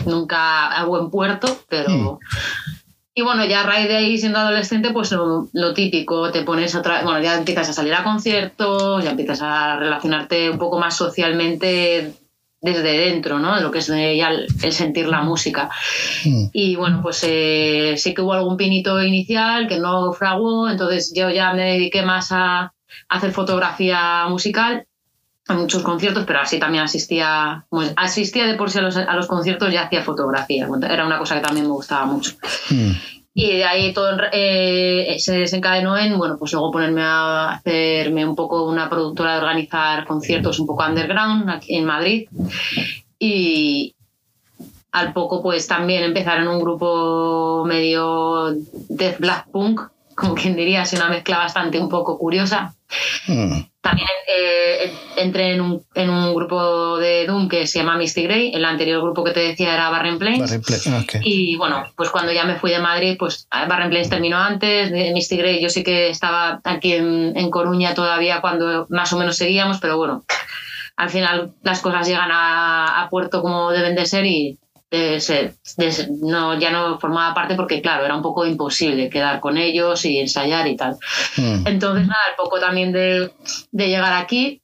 nunca 0.07 0.69
a 0.69 0.85
buen 0.85 1.11
puerto, 1.11 1.59
pero... 1.69 2.19
Y 3.17 3.23
bueno, 3.23 3.45
ya 3.45 3.61
a 3.61 3.63
raíz 3.63 3.87
de 3.87 3.97
ahí, 3.97 4.19
siendo 4.19 4.41
adolescente, 4.41 4.91
pues 4.91 5.13
lo, 5.13 5.49
lo 5.53 5.73
típico, 5.73 6.33
te 6.33 6.43
pones 6.43 6.75
otra... 6.75 7.03
Bueno, 7.05 7.21
ya 7.21 7.37
empiezas 7.37 7.69
a 7.69 7.73
salir 7.73 7.95
a 7.95 8.03
conciertos, 8.03 9.05
ya 9.05 9.11
empiezas 9.11 9.41
a 9.41 9.77
relacionarte 9.77 10.51
un 10.51 10.59
poco 10.59 10.81
más 10.81 10.97
socialmente 10.97 12.13
desde 12.61 12.83
dentro, 12.83 13.39
¿no? 13.39 13.55
De 13.55 13.61
lo 13.61 13.71
que 13.71 13.79
es 13.79 13.87
ya 13.87 14.31
el, 14.31 14.47
el 14.63 14.73
sentir 14.73 15.07
la 15.07 15.21
música. 15.21 15.71
Mm. 16.25 16.47
Y 16.53 16.77
bueno, 16.77 17.03
pues 17.03 17.23
eh, 17.25 17.95
sí 17.99 18.15
que 18.15 18.23
hubo 18.23 18.33
algún 18.33 18.57
pinito 18.57 19.01
inicial 19.03 19.69
que 19.69 19.79
no 19.79 20.13
fraguó, 20.13 20.69
entonces 20.69 21.13
yo 21.15 21.31
ya 21.31 21.53
me 21.53 21.75
dediqué 21.75 22.03
más 22.03 22.33
a 22.33 22.73
hacer 23.09 23.33
fotografía 23.33 24.27
musical 24.29 24.87
a 25.47 25.55
muchos 25.55 25.83
conciertos, 25.83 26.25
pero 26.27 26.41
así 26.41 26.59
también 26.59 26.85
asistía, 26.85 27.67
asistía 27.97 28.47
de 28.47 28.55
por 28.55 28.71
sí 28.71 28.79
a 28.79 28.83
los, 28.83 28.97
a 28.97 29.15
los 29.15 29.27
conciertos 29.27 29.73
y 29.73 29.77
hacía 29.77 30.03
fotografía. 30.03 30.67
Era 30.89 31.07
una 31.07 31.19
cosa 31.19 31.35
que 31.37 31.43
también 31.43 31.67
me 31.67 31.73
gustaba 31.73 32.07
mucho. 32.07 32.33
Mm. 32.71 32.93
Y 33.37 33.57
de 33.57 33.65
ahí 33.65 33.93
todo 33.93 34.17
eh, 34.33 35.17
se 35.19 35.37
desencadenó 35.37 35.99
en, 35.99 36.17
bueno, 36.17 36.37
pues 36.39 36.53
luego 36.53 36.71
ponerme 36.71 37.03
a 37.03 37.51
hacerme 37.51 38.25
un 38.25 38.37
poco 38.37 38.69
una 38.69 38.89
productora 38.89 39.33
de 39.33 39.39
organizar 39.39 40.07
conciertos 40.07 40.61
un 40.61 40.69
poco 40.69 40.85
underground 40.85 41.51
aquí 41.51 41.75
en 41.75 41.85
Madrid. 41.85 42.29
Y 43.19 43.97
al 44.93 45.13
poco, 45.13 45.43
pues 45.43 45.67
también 45.67 46.05
empezar 46.05 46.39
en 46.39 46.47
un 46.47 46.61
grupo 46.61 47.65
medio 47.67 48.55
death 48.89 49.19
black 49.19 49.51
punk, 49.51 49.81
como 50.17 50.35
quien 50.35 50.57
diría, 50.57 50.83
así 50.83 50.97
una 50.97 51.09
mezcla 51.09 51.39
bastante 51.39 51.79
un 51.79 51.89
poco 51.89 52.19
curiosa. 52.19 52.75
Mm. 53.27 53.61
También 53.81 54.09
eh, 54.29 54.93
entré 55.17 55.53
en 55.53 55.61
un, 55.61 55.83
en 55.95 56.09
un 56.09 56.35
grupo 56.35 56.97
de 56.99 57.27
Doom 57.27 57.49
que 57.49 57.67
se 57.67 57.79
llama 57.81 57.97
Misty 57.99 58.23
Grey. 58.23 58.53
El 58.55 58.65
anterior 58.65 59.03
grupo 59.03 59.23
que 59.25 59.33
te 59.33 59.41
decía 59.41 59.75
era 59.75 59.91
Barren 59.91 60.19
Plains. 60.19 60.41
Barry 60.41 60.63
Play- 60.63 61.03
ok. 61.03 61.15
Y 61.23 61.57
bueno, 61.57 61.85
pues 61.97 62.11
cuando 62.11 62.33
ya 62.33 62.45
me 62.45 62.57
fui 62.57 62.71
de 62.71 62.79
Madrid, 62.79 63.17
pues 63.19 63.47
Barren 63.51 63.91
Plains 63.91 64.09
terminó 64.09 64.39
antes, 64.39 64.91
de 64.91 65.13
Misty 65.13 65.37
Grey 65.37 65.63
yo 65.63 65.69
sí 65.69 65.83
que 65.85 66.09
estaba 66.09 66.61
aquí 66.65 66.95
en, 66.95 67.37
en 67.37 67.51
Coruña 67.51 67.95
todavía 67.95 68.41
cuando 68.41 68.87
más 68.89 69.13
o 69.13 69.19
menos 69.19 69.37
seguíamos, 69.37 69.81
pero 69.81 69.99
bueno, 69.99 70.25
al 70.97 71.11
final 71.11 71.53
las 71.63 71.81
cosas 71.81 72.07
llegan 72.07 72.31
a, 72.33 73.03
a 73.03 73.09
puerto 73.11 73.43
como 73.43 73.71
deben 73.71 73.97
de 73.97 74.07
ser 74.07 74.25
y 74.25 74.59
de 74.91 75.21
ser- 75.21 75.55
de 75.77 75.91
ser- 75.93 76.09
no, 76.23 76.59
ya 76.59 76.71
no 76.71 76.99
formaba 77.01 77.35
parte 77.35 77.55
porque 77.57 77.83
claro, 77.83 78.05
era 78.05 78.15
un 78.17 78.23
poco 78.23 78.47
imposible 78.47 79.11
quedar 79.11 79.41
con 79.41 79.57
ellos 79.59 80.05
y 80.05 80.19
ensayar 80.19 80.67
y 80.69 80.77
tal. 80.77 80.97
Mm. 81.37 81.67
Entonces, 81.67 82.07
nada, 82.07 82.21
al 82.31 82.37
poco 82.37 82.61
también 82.61 82.93
de, 82.93 83.33
de 83.73 83.89
llegar 83.89 84.13
aquí, 84.13 84.61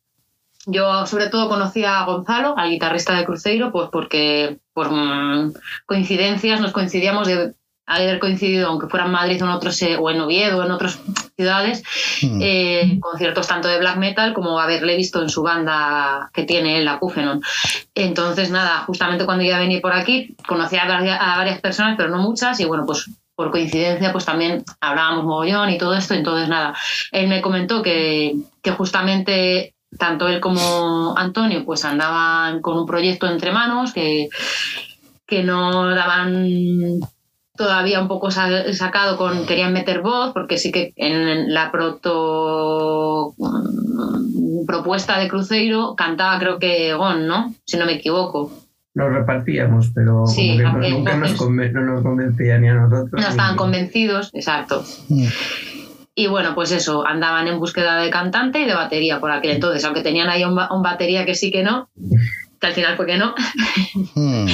yo 0.67 1.07
sobre 1.07 1.29
todo 1.29 1.49
conocí 1.49 1.85
a 1.85 2.05
Gonzalo, 2.05 2.55
al 2.57 2.71
guitarrista 2.71 3.17
de 3.17 3.25
Cruzeiro, 3.25 3.73
pues 3.73 3.89
porque 3.91 4.59
por 4.73 4.91
mm, 4.93 5.55
coincidencias 5.87 6.61
nos 6.61 6.73
coincidíamos 6.73 7.27
de 7.27 7.55
haber 7.91 8.19
coincidido, 8.19 8.69
aunque 8.69 8.89
fuera 8.89 9.07
en 9.07 9.13
Madrid 9.13 9.43
o 9.43 9.47
en, 9.47 9.51
otros, 9.51 9.81
eh, 9.83 9.97
o 9.99 10.11
en 10.11 10.21
Oviedo 10.21 10.59
o 10.59 10.65
en 10.65 10.71
otras 10.71 10.99
ciudades, 11.37 11.83
Mm. 12.23 12.41
eh, 12.43 12.99
conciertos 13.01 13.47
tanto 13.47 13.69
de 13.69 13.79
black 13.79 13.97
metal 13.97 14.35
como 14.35 14.61
haberle 14.61 14.97
visto 14.97 15.23
en 15.23 15.29
su 15.29 15.43
banda 15.43 16.31
que 16.33 16.45
tiene 16.45 16.79
él, 16.79 16.85
la 16.85 16.99
Kufenon. 16.99 17.43
Entonces, 17.95 18.51
nada, 18.51 18.85
justamente 18.87 19.25
cuando 19.25 19.45
ya 19.45 19.59
venía 19.59 19.81
por 19.81 19.93
aquí, 19.93 20.37
conocí 20.47 20.77
a 20.77 20.87
varias, 20.87 21.19
a 21.21 21.37
varias 21.39 21.61
personas, 21.61 21.95
pero 21.97 22.11
no 22.11 22.19
muchas, 22.19 22.61
y 22.61 22.65
bueno, 22.67 22.85
pues 22.87 23.11
por 23.35 23.51
coincidencia, 23.51 24.13
pues 24.13 24.27
también 24.27 24.65
hablábamos 24.83 25.25
mogollón 25.25 25.71
y 25.71 25.79
todo 25.79 25.95
esto. 25.95 26.13
Entonces, 26.13 26.49
nada, 26.49 26.75
él 27.11 27.27
me 27.27 27.41
comentó 27.41 27.81
que, 27.81 28.35
que 28.63 28.71
justamente 28.73 29.75
tanto 29.99 30.29
él 30.29 30.41
como 30.41 31.15
Antonio 31.17 31.65
pues 31.65 31.85
andaban 31.85 32.61
con 32.61 32.77
un 32.77 32.87
proyecto 32.87 33.27
entre 33.27 33.51
manos 33.51 33.93
que, 33.93 34.29
que 35.27 35.43
no 35.43 35.89
daban 35.95 37.01
todavía 37.61 38.01
un 38.01 38.09
poco 38.09 38.31
sa- 38.31 38.73
sacado 38.73 39.19
con 39.19 39.45
querían 39.45 39.75
meter 39.75 40.01
voz 40.01 40.33
porque 40.33 40.57
sí 40.57 40.73
que 40.73 40.95
en 40.97 41.53
la 41.53 41.71
proto 41.71 43.35
mm, 43.37 44.65
propuesta 44.67 45.19
de 45.19 45.29
Cruzeiro 45.29 45.95
cantaba 45.95 46.39
creo 46.39 46.59
que 46.59 46.95
Gon, 46.95 47.27
¿no? 47.27 47.55
Si 47.67 47.77
no 47.77 47.85
me 47.85 47.93
equivoco. 47.97 48.51
Nos 48.95 49.13
repartíamos, 49.13 49.91
pero 49.95 50.27
Sí, 50.27 50.49
como 50.49 50.57
que 50.57 50.63
no- 50.63 50.71
aunque 50.71 50.91
nunca 50.91 51.17
nos, 51.19 51.37
conven- 51.39 51.73
no 51.73 51.83
nos 51.83 52.03
convencía 52.03 52.59
ni 52.59 52.69
a 52.69 52.75
nosotros. 52.75 53.13
No 53.21 53.29
estaban 53.29 53.53
ni- 53.53 53.59
convencidos, 53.59 54.31
exacto. 54.33 54.83
Mm. 55.11 55.27
Y 56.15 56.27
bueno, 56.29 56.55
pues 56.55 56.73
eso, 56.73 57.07
andaban 57.07 57.47
en 57.47 57.59
búsqueda 57.61 57.99
de 58.01 58.09
cantante 58.11 58.61
y 58.61 58.65
de 58.65 58.75
batería 58.75 59.21
por 59.21 59.31
aquel 59.31 59.51
entonces, 59.53 59.85
aunque 59.85 60.01
tenían 60.03 60.29
ahí 60.31 60.45
un, 60.45 60.55
ba- 60.55 60.69
un 60.73 60.83
batería 60.83 61.27
que 61.27 61.35
sí 61.35 61.51
que 61.53 61.63
no. 61.63 61.91
Que 62.61 62.67
al 62.67 62.75
final 62.75 62.97
fue 62.97 63.07
que 63.07 63.17
no. 63.17 63.35
Hmm. 64.15 64.47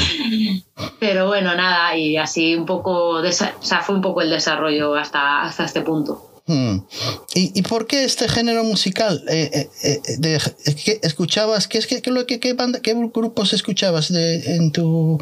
Pero 1.01 1.27
bueno, 1.27 1.55
nada, 1.55 1.97
y 1.97 2.17
así 2.17 2.55
un 2.55 2.67
poco, 2.67 3.21
o 3.21 3.33
sea, 3.33 3.81
fue 3.83 3.95
un 3.95 4.03
poco 4.03 4.23
el 4.23 4.31
desarrollo 4.31 4.95
hasta, 4.95 5.43
hasta 5.43 5.65
este 5.65 5.81
punto. 5.83 6.23
Hmm. 6.49 6.79
¿Y, 7.35 7.59
¿Y, 7.59 7.63
por 7.63 7.89
qué 7.89 8.05
este 8.05 8.29
género 8.29 8.63
musical? 8.63 9.25
Eh, 9.29 9.51
eh, 9.53 9.69
eh 9.83 10.01
de, 10.19 10.41
¿qué 10.85 11.01
¿Escuchabas? 11.03 11.67
¿Qué, 11.67 11.81
qué, 11.81 12.01
qué, 12.01 12.41
qué, 12.41 12.53
banda, 12.53 12.79
qué 12.81 12.95
grupos 12.95 13.53
escuchabas 13.53 14.13
de, 14.13 14.55
en 14.55 14.71
tu, 14.71 15.19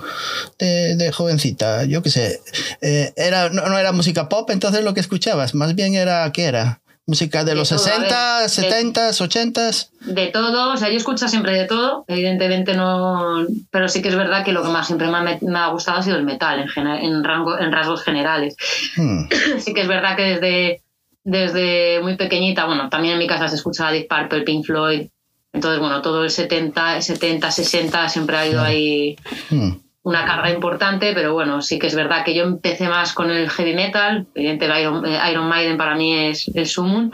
de, 0.58 0.96
de 0.96 1.12
jovencita? 1.12 1.84
Yo 1.84 2.02
qué 2.02 2.10
sé. 2.10 2.40
Eh, 2.82 3.14
era, 3.16 3.48
no, 3.48 3.66
no, 3.70 3.78
era 3.78 3.92
música 3.92 4.28
pop, 4.28 4.50
entonces 4.50 4.84
lo 4.84 4.92
que 4.92 5.00
escuchabas, 5.00 5.54
más 5.54 5.74
bien 5.74 5.94
era, 5.94 6.30
¿qué 6.30 6.44
era? 6.44 6.82
Música 7.06 7.44
de, 7.44 7.54
los 7.54 7.68
60, 7.68 8.48
70, 8.48 9.10
80. 9.20 9.70
De 10.06 10.28
todo, 10.28 10.72
o 10.72 10.76
sea, 10.78 10.88
yo 10.88 10.96
escucho 10.96 11.28
siempre 11.28 11.52
de 11.52 11.66
todo, 11.66 12.04
evidentemente 12.08 12.74
no, 12.74 13.46
pero 13.70 13.88
sí 13.88 14.00
que 14.00 14.08
es 14.08 14.16
verdad 14.16 14.42
que 14.42 14.52
lo 14.52 14.62
que 14.62 14.70
más 14.70 14.86
siempre 14.86 15.08
me 15.08 15.18
ha, 15.18 15.22
me 15.22 15.58
ha 15.58 15.68
gustado 15.68 15.98
ha 15.98 16.02
sido 16.02 16.16
el 16.16 16.24
metal 16.24 16.64
en, 16.76 16.86
en, 16.86 17.22
rango, 17.22 17.58
en 17.58 17.72
rasgos 17.72 18.02
generales. 18.02 18.56
Hmm. 18.96 19.24
Sí 19.58 19.74
que 19.74 19.82
es 19.82 19.88
verdad 19.88 20.16
que 20.16 20.22
desde, 20.22 20.82
desde 21.24 22.00
muy 22.02 22.16
pequeñita, 22.16 22.64
bueno, 22.64 22.88
también 22.88 23.14
en 23.14 23.18
mi 23.18 23.26
casa 23.26 23.48
se 23.48 23.56
escuchaba 23.56 23.92
Deep 23.92 24.08
Purple, 24.08 24.42
Pink 24.42 24.64
Floyd, 24.64 25.08
entonces, 25.52 25.78
bueno, 25.78 26.00
todo 26.00 26.24
el 26.24 26.30
70, 26.30 27.02
70 27.02 27.50
60 27.50 28.08
siempre 28.08 28.36
ha 28.36 28.46
ido 28.46 28.62
hmm. 28.62 28.64
ahí 28.64 29.16
hmm 29.50 29.83
una 30.04 30.26
carga 30.26 30.50
importante, 30.50 31.12
pero 31.14 31.32
bueno, 31.32 31.62
sí 31.62 31.78
que 31.78 31.86
es 31.86 31.94
verdad 31.94 32.24
que 32.24 32.34
yo 32.34 32.44
empecé 32.44 32.88
más 32.88 33.14
con 33.14 33.30
el 33.30 33.48
heavy 33.48 33.74
metal, 33.74 34.26
evidentemente 34.34 34.80
Iron, 34.82 35.06
eh, 35.06 35.18
Iron 35.30 35.48
Maiden 35.48 35.78
para 35.78 35.94
mí 35.94 36.14
es 36.26 36.50
el 36.54 36.66
sumum, 36.66 37.10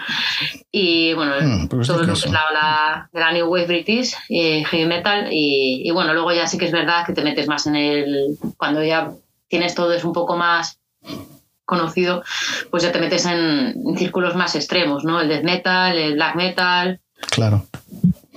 y 0.72 1.14
bueno, 1.14 1.34
mm, 1.40 1.68
todo 1.68 1.98
lo 1.98 2.06
que 2.06 2.12
es 2.12 2.30
la, 2.30 3.08
la, 3.12 3.32
New 3.32 3.46
Wave 3.46 3.66
British, 3.66 4.14
eh, 4.28 4.64
heavy 4.64 4.86
metal, 4.86 5.28
y, 5.30 5.82
y, 5.84 5.90
bueno, 5.92 6.12
luego 6.14 6.32
ya 6.32 6.48
sí 6.48 6.58
que 6.58 6.64
es 6.64 6.72
verdad 6.72 7.06
que 7.06 7.12
te 7.12 7.22
metes 7.22 7.46
más 7.46 7.68
en 7.68 7.76
el, 7.76 8.36
cuando 8.56 8.82
ya 8.82 9.12
tienes 9.46 9.76
todo 9.76 9.92
es 9.92 10.04
un 10.04 10.12
poco 10.12 10.36
más 10.36 10.80
conocido, 11.64 12.24
pues 12.70 12.82
ya 12.82 12.90
te 12.90 12.98
metes 12.98 13.24
en, 13.24 13.96
círculos 13.96 14.34
más 14.34 14.56
extremos, 14.56 15.04
¿no? 15.04 15.20
El 15.20 15.28
death 15.28 15.44
metal, 15.44 15.96
el 15.96 16.14
black 16.14 16.34
metal. 16.34 17.00
Claro. 17.30 17.64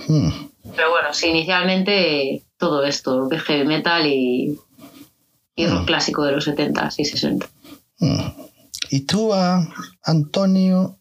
Hmm. 0.08 0.30
Pero 0.76 0.92
bueno, 0.92 1.12
sí, 1.12 1.30
inicialmente 1.30 2.44
todo 2.64 2.86
esto, 2.86 3.28
que 3.28 3.40
heavy 3.40 3.68
metal 3.68 4.08
y, 4.08 4.58
y 5.54 5.68
rock 5.68 5.82
mm. 5.82 5.86
clásico 5.86 6.24
de 6.24 6.32
los 6.32 6.46
70 6.46 6.92
y 6.96 7.04
60. 7.04 7.46
Mm. 8.00 8.20
Y 8.90 9.02
tú, 9.02 9.32
Antonio, 10.02 10.98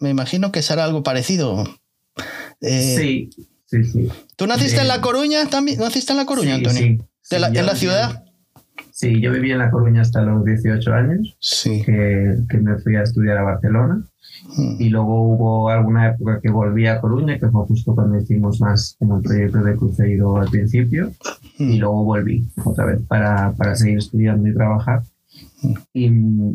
me 0.00 0.10
imagino 0.10 0.52
que 0.52 0.60
será 0.60 0.84
algo 0.84 1.02
parecido. 1.02 1.64
Eh, 2.60 2.96
sí, 2.98 3.30
sí, 3.64 3.84
sí. 3.84 4.08
¿Tú 4.36 4.46
naciste 4.46 4.82
en 4.82 4.88
La 4.88 5.00
Coruña 5.00 5.46
también? 5.46 5.78
¿Naciste 5.78 6.12
en 6.12 6.18
La 6.18 6.26
Coruña, 6.26 6.56
Antonio? 6.56 6.98
¿En 7.30 7.66
la 7.66 7.74
ciudad? 7.74 8.22
Sí, 8.90 9.22
yo 9.22 9.32
viví 9.32 9.50
en 9.50 9.58
La 9.58 9.70
Coruña 9.70 10.02
hasta 10.02 10.20
los 10.20 10.44
18 10.44 10.92
años, 10.92 11.36
sí. 11.40 11.82
que, 11.86 12.36
que 12.50 12.58
me 12.58 12.76
fui 12.80 12.96
a 12.96 13.02
estudiar 13.02 13.38
a 13.38 13.44
Barcelona. 13.44 14.02
Y 14.78 14.88
luego 14.88 15.22
hubo 15.22 15.68
alguna 15.68 16.08
época 16.08 16.40
que 16.40 16.50
volví 16.50 16.86
a 16.86 17.00
Coruña, 17.00 17.38
que 17.38 17.48
fue 17.48 17.66
justo 17.66 17.94
cuando 17.94 18.18
hicimos 18.18 18.60
más 18.60 18.96
como 18.98 19.18
el 19.18 19.22
proyecto 19.22 19.62
de 19.62 19.76
Cruzeiro 19.76 20.36
al 20.36 20.48
principio. 20.48 21.10
Y 21.58 21.78
luego 21.78 22.04
volví 22.04 22.46
otra 22.64 22.86
vez 22.86 23.00
para, 23.02 23.52
para 23.52 23.74
seguir 23.74 23.98
estudiando 23.98 24.48
y 24.48 24.54
trabajar. 24.54 25.02
Y, 25.92 26.06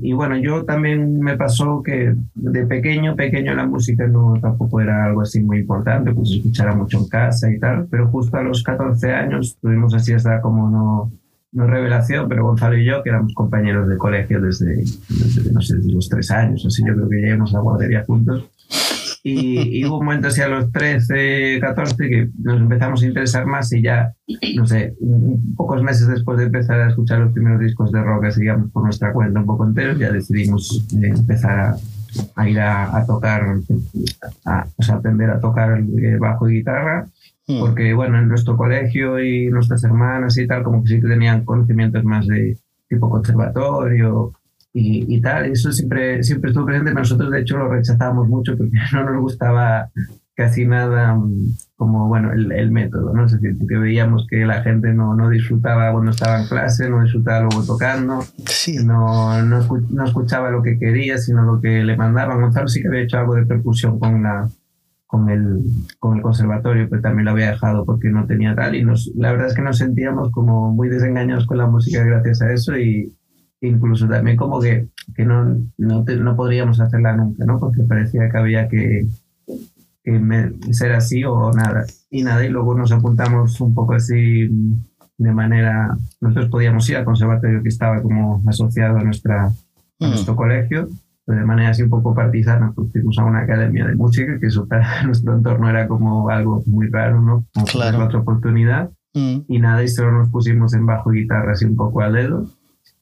y, 0.02 0.14
bueno, 0.14 0.38
yo 0.38 0.64
también 0.64 1.20
me 1.20 1.38
pasó 1.38 1.84
que 1.84 2.16
de 2.36 2.66
pequeño, 2.66 3.16
pequeño 3.16 3.54
la 3.54 3.66
música 3.66 4.08
no 4.08 4.40
tampoco 4.42 4.80
era 4.80 5.06
algo 5.06 5.22
así 5.22 5.42
muy 5.42 5.60
importante, 5.60 6.14
pues 6.14 6.32
escuchara 6.32 6.74
mucho 6.74 7.00
en 7.00 7.08
casa 7.08 7.52
y 7.52 7.60
tal, 7.60 7.88
pero 7.90 8.08
justo 8.08 8.38
a 8.38 8.44
los 8.44 8.64
14 8.64 9.12
años 9.12 9.58
tuvimos 9.62 9.94
así 9.94 10.14
hasta 10.14 10.42
como 10.42 10.70
no, 10.70 11.12
no 11.54 11.68
revelación, 11.68 12.28
pero 12.28 12.46
Gonzalo 12.46 12.78
y 12.78 12.86
yo, 12.86 13.04
que 13.04 13.10
éramos 13.10 13.34
compañeros 13.34 13.88
de 13.88 13.98
colegio 13.98 14.42
desde, 14.42 14.84
no 15.52 15.62
sé, 15.62 15.76
los 15.86 16.10
tres 16.10 16.32
años, 16.32 16.66
así 16.66 16.84
yo 16.86 16.94
creo 16.94 17.10
que 17.10 17.18
llegamos 17.18 17.54
a 17.54 17.58
la 17.58 17.64
guardería 17.64 18.04
juntos. 18.06 18.50
Y, 19.26 19.86
hubo 19.86 20.00
un 20.00 20.06
momento 20.06 20.28
así 20.28 20.42
a 20.42 20.50
los 20.50 20.70
13, 20.74 21.60
14 21.62 21.96
que 21.96 22.30
nos 22.42 22.60
empezamos 22.60 23.02
a 23.02 23.06
interesar 23.06 23.46
más 23.46 23.72
y 23.72 23.82
ya, 23.82 24.14
no 24.56 24.66
sé, 24.66 24.96
pocos 25.56 25.82
meses 25.82 26.10
después 26.10 26.38
de 26.40 26.46
empezar 26.46 26.82
a 26.82 26.90
escuchar 26.90 27.20
los 27.20 27.32
primeros 27.32 27.62
discos 27.62 27.92
de 27.94 28.02
rock, 28.02 28.26
digamos, 28.36 28.70
por 28.72 28.84
nuestra 28.84 29.14
cuenta 29.14 29.40
un 29.40 29.46
poco 29.46 29.66
enteros, 29.66 29.98
ya 29.98 30.12
decidimos 30.12 30.86
eh, 31.02 31.08
empezar 31.08 31.78
a, 32.36 32.50
ir 32.50 32.60
a, 32.60 33.06
tocar, 33.08 33.46
a, 34.46 34.60
a 34.60 34.94
aprender 34.94 35.30
a 35.30 35.40
tocar 35.40 35.78
el 35.78 36.20
bajo 36.20 36.50
y 36.50 36.56
guitarra 36.56 37.08
Hmm. 37.48 37.60
Porque, 37.60 37.94
bueno, 37.94 38.20
en 38.20 38.30
nuestro 38.30 38.56
colegio 38.56 39.22
y 39.22 39.48
nuestras 39.50 39.84
hermanas 39.84 40.38
y 40.38 40.48
tal, 40.48 40.64
como 40.64 40.84
que 40.84 40.90
sí 40.90 41.02
que 41.02 41.08
tenían 41.08 41.44
conocimientos 41.44 42.04
más 42.04 42.26
de 42.28 42.58
tipo 42.88 43.10
conservatorio 43.10 44.32
y, 44.74 45.16
y 45.16 45.22
tal. 45.22 45.48
Y 45.48 45.52
eso 45.52 45.72
siempre, 45.72 46.24
siempre 46.24 46.52
estuvo 46.52 46.66
presente. 46.66 46.94
Nosotros, 46.94 47.32
de 47.32 47.42
hecho, 47.42 47.58
lo 47.58 47.70
rechazábamos 47.70 48.28
mucho 48.28 48.58
porque 48.58 48.72
no 48.94 49.04
nos 49.04 49.22
gustaba 49.22 49.90
casi 50.36 50.66
nada 50.66 51.14
mm, 51.16 51.58
como, 51.76 52.08
bueno, 52.08 52.32
el, 52.32 52.52
el 52.52 52.72
método, 52.72 53.14
¿no? 53.14 53.26
Es 53.26 53.34
decir, 53.34 53.56
que 53.68 53.78
veíamos 53.78 54.26
que 54.30 54.46
la 54.46 54.64
gente 54.64 54.94
no, 54.94 55.14
no 55.14 55.30
disfrutaba 55.30 55.92
cuando 55.92 56.12
estaba 56.12 56.42
en 56.42 56.48
clase, 56.48 56.90
no 56.90 57.04
disfrutaba 57.04 57.42
luego 57.42 57.64
tocando, 57.66 58.24
no, 58.84 59.44
no, 59.44 59.68
no 59.90 60.06
escuchaba 60.06 60.50
lo 60.50 60.64
que 60.64 60.80
quería, 60.80 61.18
sino 61.18 61.44
lo 61.44 61.62
que 61.62 61.84
le 61.84 61.98
mandaban. 61.98 62.42
Gonzalo 62.42 62.68
sí 62.68 62.82
que 62.82 62.88
había 62.88 63.02
hecho 63.02 63.18
algo 63.18 63.36
de 63.36 63.46
percusión 63.46 64.00
con 64.00 64.24
la 64.24 64.48
con 65.14 65.30
el, 65.30 65.62
con 66.00 66.18
el 66.18 66.24
conservatorio, 66.24 66.90
pero 66.90 67.04
también 67.04 67.26
lo 67.26 67.32
había 67.32 67.52
dejado 67.52 67.86
porque 67.86 68.10
no 68.10 68.26
tenía 68.26 68.56
tal. 68.56 68.74
Y 68.74 68.84
nos, 68.84 69.12
la 69.16 69.32
verdad 69.32 69.46
es 69.46 69.54
que 69.54 69.62
nos 69.62 69.78
sentíamos 69.78 70.32
como 70.32 70.72
muy 70.72 70.90
desengañados 70.90 71.46
con 71.46 71.60
la 71.60 71.68
música 71.68 72.04
gracias 72.04 72.42
a 72.42 72.52
eso 72.52 72.76
y 72.76 73.14
incluso 73.62 74.08
también 74.08 74.38
como 74.38 74.60
que, 74.60 74.88
que 75.16 75.24
no, 75.24 75.56
no, 75.78 76.04
no 76.04 76.36
podríamos 76.36 76.80
hacerla 76.80 77.16
nunca, 77.16 77.46
¿no? 77.46 77.60
Porque 77.60 77.84
parecía 77.84 78.28
que 78.28 78.38
había 78.40 78.68
que, 78.68 79.06
que 80.04 80.52
ser 80.72 80.94
así 80.94 81.24
o 81.24 81.54
nada. 81.54 81.86
Y 82.10 82.24
nada, 82.24 82.44
y 82.44 82.50
luego 82.50 82.74
nos 82.74 82.92
apuntamos 82.92 83.62
un 83.62 83.76
poco 83.76 83.94
así 83.94 84.50
de 85.20 85.32
manera, 85.32 85.96
nosotros 86.22 86.50
podíamos 86.50 86.90
ir 86.90 86.98
al 86.98 87.06
conservatorio 87.06 87.62
que 87.62 87.70
estaba 87.70 88.02
como 88.02 88.42
asociado 88.48 88.98
a, 88.98 89.04
nuestra, 89.04 89.46
a 89.46 89.52
mm. 90.00 90.10
nuestro 90.10 90.36
colegio 90.36 90.90
de 91.26 91.46
manera 91.46 91.70
así 91.70 91.84
un 91.84 91.90
poco 91.90 92.14
partisana, 92.14 92.74
pues 92.76 92.92
fuimos 92.92 93.18
a 93.18 93.24
una 93.26 93.40
academia 93.40 93.86
de 93.88 93.96
música, 93.96 94.38
que 94.40 94.48
eso 94.48 94.68
para 94.68 95.04
nuestro 95.06 95.36
entorno 95.36 95.70
era 95.70 95.88
como 95.88 96.30
algo 96.30 96.64
muy 96.66 96.88
raro, 96.90 97.22
¿no? 97.22 97.46
Como 97.54 97.66
claro. 97.66 98.06
otra 98.06 98.20
oportunidad. 98.20 98.90
Mm. 99.14 99.40
Y 99.48 99.60
nada, 99.60 99.84
y 99.84 99.88
solo 99.88 100.12
nos 100.12 100.30
pusimos 100.30 100.74
en 100.74 100.86
bajo 100.86 101.12
guitarra 101.12 101.54
así 101.54 101.66
un 101.66 101.76
poco 101.76 102.02
al 102.02 102.14
dedo. 102.14 102.48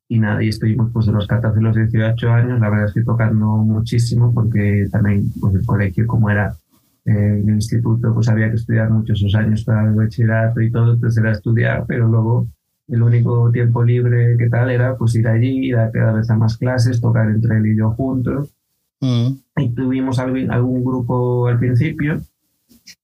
Y 0.07 0.19
nada, 0.19 0.43
y 0.43 0.49
estuvimos 0.49 0.91
pues 0.91 1.05
de 1.05 1.13
los 1.13 1.25
14 1.25 1.57
a 1.60 1.62
los 1.62 1.75
18 1.75 2.29
años, 2.31 2.60
la 2.60 2.69
verdad 2.69 2.88
estoy 2.88 3.05
tocando 3.05 3.45
muchísimo 3.45 4.34
porque 4.34 4.88
también 4.91 5.31
pues 5.39 5.55
el 5.55 5.65
colegio 5.65 6.05
como 6.05 6.29
era 6.29 6.53
eh, 7.05 7.41
el 7.41 7.49
instituto, 7.49 8.13
pues 8.13 8.27
había 8.27 8.49
que 8.49 8.57
estudiar 8.57 8.89
muchos 8.91 9.19
esos 9.19 9.34
años 9.36 9.63
para 9.63 9.88
el 9.88 9.95
bachillerato 9.95 10.60
y 10.60 10.69
todo, 10.69 10.93
entonces 10.95 11.17
era 11.17 11.31
estudiar, 11.31 11.86
pero 11.88 12.10
luego 12.10 12.49
el 12.91 13.01
único 13.01 13.49
tiempo 13.51 13.84
libre 13.84 14.36
que 14.38 14.49
tal 14.49 14.69
era 14.69 14.97
pues 14.97 15.15
ir 15.15 15.27
allí, 15.27 15.67
ir 15.67 15.77
a 15.77 15.89
cada 15.91 16.12
vez 16.12 16.30
a 16.30 16.36
más 16.36 16.58
clases, 16.58 16.99
tocar 16.99 17.30
entre 17.30 17.58
él 17.58 17.67
y 17.67 17.77
yo 17.77 17.91
juntos. 17.91 18.54
Mm. 18.99 19.27
Y 19.58 19.69
tuvimos 19.69 20.19
algún, 20.19 20.51
algún, 20.51 20.84
grupo 20.84 21.47
al 21.47 21.58
principio 21.58 22.21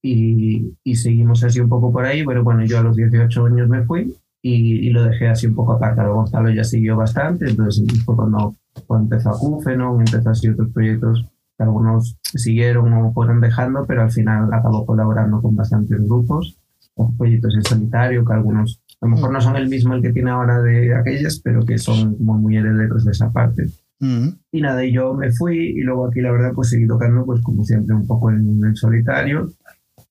y, 0.02 0.74
y, 0.84 0.94
seguimos 0.94 1.42
así 1.42 1.58
un 1.58 1.68
poco 1.68 1.90
por 1.90 2.04
ahí, 2.04 2.24
pero 2.24 2.44
bueno, 2.44 2.64
yo 2.66 2.78
a 2.78 2.82
los 2.82 2.96
18 2.96 3.46
años 3.46 3.68
me 3.68 3.82
fui 3.82 4.14
y, 4.42 4.86
y 4.86 4.90
lo 4.90 5.02
dejé 5.04 5.28
así 5.28 5.46
un 5.46 5.54
poco 5.54 5.72
apartado. 5.72 6.14
Gonzalo 6.14 6.50
ya 6.50 6.62
siguió 6.62 6.96
bastante, 6.96 7.48
entonces 7.48 7.84
fue 8.04 8.14
cuando, 8.14 8.54
cuando 8.86 9.06
empezó 9.06 9.30
a 9.30 9.38
Cúfeno, 9.38 9.98
empezó 9.98 10.30
así 10.30 10.48
otros 10.48 10.70
proyectos 10.70 11.26
que 11.56 11.64
algunos 11.64 12.16
siguieron 12.22 12.92
o 12.92 13.12
fueron 13.12 13.40
dejando, 13.40 13.84
pero 13.86 14.02
al 14.02 14.12
final 14.12 14.52
acabó 14.52 14.86
colaborando 14.86 15.40
con 15.40 15.56
bastantes 15.56 15.98
grupos, 16.00 16.56
con 16.94 17.16
proyectos 17.16 17.54
en 17.56 17.64
solitario, 17.64 18.24
que 18.24 18.32
algunos 18.34 18.80
a 19.00 19.06
lo 19.06 19.14
mejor 19.14 19.32
no 19.32 19.40
son 19.40 19.56
el 19.56 19.68
mismo 19.68 19.94
el 19.94 20.02
que 20.02 20.12
tiene 20.12 20.30
ahora 20.30 20.60
de 20.60 20.94
aquellas, 20.94 21.40
pero 21.40 21.64
que 21.64 21.78
son 21.78 22.16
como 22.16 22.34
muy 22.34 22.56
herederos 22.56 23.04
de 23.04 23.12
esa 23.12 23.30
parte. 23.30 23.66
Mm. 24.00 24.28
Y 24.52 24.60
nada, 24.60 24.84
y 24.84 24.92
yo 24.92 25.14
me 25.14 25.32
fui 25.32 25.56
y 25.56 25.80
luego 25.80 26.06
aquí 26.06 26.20
la 26.20 26.30
verdad 26.30 26.52
pues 26.54 26.68
seguí 26.68 26.86
tocando 26.86 27.24
pues 27.24 27.40
como 27.42 27.64
siempre 27.64 27.94
un 27.94 28.06
poco 28.06 28.30
en, 28.30 28.64
en 28.64 28.76
solitario 28.76 29.52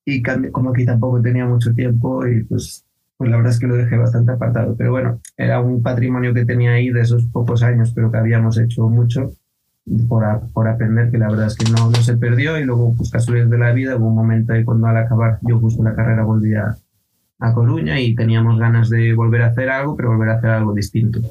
y 0.10 0.24
como 0.52 0.70
aquí 0.70 0.86
tampoco 0.86 1.22
tenía 1.22 1.46
mucho 1.46 1.74
tiempo 1.74 2.26
y 2.26 2.44
pues, 2.44 2.86
pues 3.18 3.30
la 3.30 3.36
verdad 3.36 3.52
es 3.52 3.60
que 3.60 3.68
lo 3.68 3.76
dejé 3.76 3.98
bastante 3.98 4.32
apartado. 4.32 4.74
Pero 4.78 4.92
bueno, 4.92 5.20
era 5.36 5.60
un 5.60 5.82
patrimonio 5.84 6.34
que 6.34 6.46
tenía 6.46 6.72
ahí 6.72 6.90
de 6.90 7.02
esos 7.02 7.26
pocos 7.26 7.62
años, 7.62 7.92
pero 7.94 8.10
que 8.10 8.18
habíamos 8.18 8.58
hecho 8.58 8.88
mucho 8.88 9.34
por, 10.08 10.24
por 10.54 10.68
aprender, 10.70 11.12
que 11.12 11.18
la 11.18 11.30
verdad 11.30 11.48
es 11.48 11.58
que 11.58 11.70
no, 11.72 11.90
no 11.90 11.98
se 11.98 12.16
perdió 12.16 12.58
y 12.58 12.64
luego 12.64 12.94
pues 12.96 13.12
casualidades 13.12 13.52
de 13.52 13.58
la 13.58 13.74
vida, 13.74 13.98
hubo 13.98 14.08
un 14.08 14.16
momento 14.16 14.54
ahí 14.54 14.64
cuando 14.64 14.88
al 14.88 14.96
acabar 14.96 15.40
yo 15.42 15.60
justo 15.60 15.84
la 15.84 15.94
carrera 15.94 16.24
volví 16.24 16.54
a, 16.56 16.78
a 17.40 17.54
Coruña 17.54 18.00
y 18.00 18.16
teníamos 18.16 18.60
ganas 18.60 18.90
de 18.90 19.14
volver 19.14 19.44
a 19.44 19.48
hacer 19.48 19.70
algo, 19.70 19.96
pero 19.96 20.10
volver 20.10 20.30
a 20.30 20.38
hacer 20.38 20.50
algo 20.50 20.74
distinto. 20.74 21.22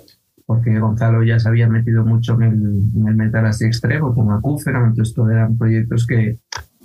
Porque 0.44 0.78
Gonzalo 0.78 1.24
ya 1.24 1.38
se 1.38 1.48
había 1.48 1.68
metido 1.68 2.04
mucho 2.04 2.34
en 2.34 2.42
el, 2.42 2.82
en 2.94 3.08
el 3.08 3.16
metal 3.16 3.46
así 3.46 3.64
extremo, 3.64 4.14
con 4.14 4.30
Acúfero, 4.30 4.84
entonces 4.84 5.14
todos 5.14 5.30
eran 5.30 5.58
proyectos 5.58 6.06
que, 6.06 6.38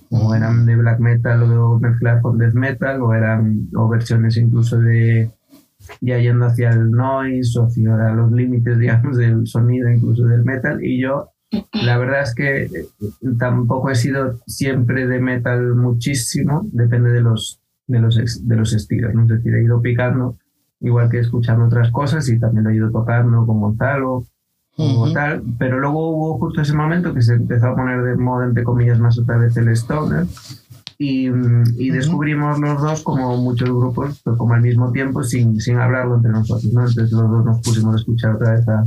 o 0.10 0.34
eran 0.34 0.66
de 0.66 0.76
black 0.76 1.00
metal 1.00 1.44
o 1.44 1.80
mezclar 1.80 2.22
con 2.22 2.38
death 2.38 2.54
metal, 2.54 3.02
o 3.02 3.14
eran 3.14 3.68
o 3.76 3.88
versiones 3.88 4.38
incluso 4.38 4.80
de 4.80 5.30
ya 6.00 6.18
yendo 6.18 6.46
hacia 6.46 6.70
el 6.70 6.92
noise 6.92 7.60
o 7.60 7.66
hacia 7.66 8.12
los 8.14 8.32
límites, 8.32 8.78
digamos, 8.80 9.18
del 9.18 9.46
sonido, 9.48 9.90
incluso 9.90 10.26
del 10.26 10.44
metal. 10.44 10.84
Y 10.84 11.02
yo, 11.02 11.30
la 11.74 11.98
verdad 11.98 12.24
es 12.24 12.34
que 12.34 12.64
eh, 12.64 12.70
tampoco 13.38 13.90
he 13.90 13.96
sido 13.96 14.40
siempre 14.48 15.08
de 15.08 15.20
metal 15.20 15.76
muchísimo, 15.76 16.68
depende 16.72 17.12
de 17.12 17.22
los, 17.22 17.61
de 17.92 18.00
los, 18.00 18.48
de 18.48 18.56
los 18.56 18.74
estilos, 18.74 19.14
¿no? 19.14 19.24
Es 19.24 19.30
decir, 19.30 19.54
he 19.54 19.64
ido 19.64 19.82
picando, 19.82 20.38
igual 20.80 21.10
que 21.10 21.20
escuchando 21.20 21.66
otras 21.66 21.92
cosas 21.92 22.28
y 22.30 22.40
también 22.40 22.64
lo 22.64 22.70
he 22.70 22.76
ido 22.76 22.92
tocando 22.92 23.46
con 23.46 23.60
Gonzalo 23.60 24.26
o 24.78 25.12
tal, 25.12 25.44
pero 25.60 25.80
luego 25.80 26.10
hubo 26.10 26.40
justo 26.40 26.62
ese 26.62 26.74
momento 26.74 27.14
que 27.14 27.22
se 27.22 27.36
empezó 27.36 27.68
a 27.68 27.76
poner 27.76 28.02
de 28.04 28.16
moda, 28.16 28.46
entre 28.46 28.64
comillas, 28.64 29.00
más 29.00 29.20
otra 29.20 29.38
vez 29.38 29.56
el 29.58 29.68
stoner 29.70 30.26
y, 30.98 31.28
y 31.78 31.90
descubrimos 31.90 32.60
los 32.60 32.82
dos 32.82 33.02
como 33.04 33.36
muchos 33.38 33.70
grupos, 33.70 34.22
pero 34.24 34.38
como 34.38 34.54
al 34.54 34.62
mismo 34.62 34.92
tiempo 34.92 35.24
sin, 35.24 35.60
sin 35.60 35.78
hablarlo 35.78 36.16
entre 36.16 36.32
nosotros, 36.32 36.72
¿no? 36.74 36.88
Entonces 36.88 37.12
los 37.12 37.30
dos 37.30 37.46
nos 37.46 37.62
pusimos 37.62 37.96
a 37.96 37.98
escuchar 37.98 38.36
otra 38.36 38.54
vez 38.54 38.68
a, 38.70 38.84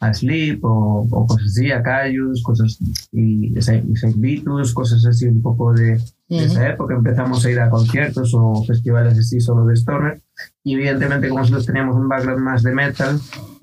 a 0.00 0.14
Sleep 0.14 0.64
o, 0.64 1.06
o, 1.10 1.26
cosas 1.26 1.46
así, 1.46 1.72
a 1.72 1.82
Cayus, 1.82 2.42
cosas 2.42 2.78
y 3.12 3.54
Saint 3.60 4.16
Vitus, 4.16 4.72
cosas 4.72 5.04
así 5.06 5.26
un 5.26 5.42
poco 5.42 5.72
de, 5.72 5.98
de, 6.28 6.44
esa 6.44 6.68
época. 6.68 6.94
Empezamos 6.94 7.44
a 7.44 7.50
ir 7.50 7.60
a 7.60 7.70
conciertos 7.70 8.32
o 8.34 8.64
festivales 8.64 9.18
así 9.18 9.40
solo 9.40 9.64
de 9.66 9.74
Stoner 9.74 10.20
y 10.62 10.74
evidentemente 10.74 11.28
como 11.28 11.40
nosotros 11.40 11.66
teníamos 11.66 11.96
un 11.96 12.08
background 12.08 12.42
más 12.42 12.62
de 12.62 12.74
metal, 12.74 13.18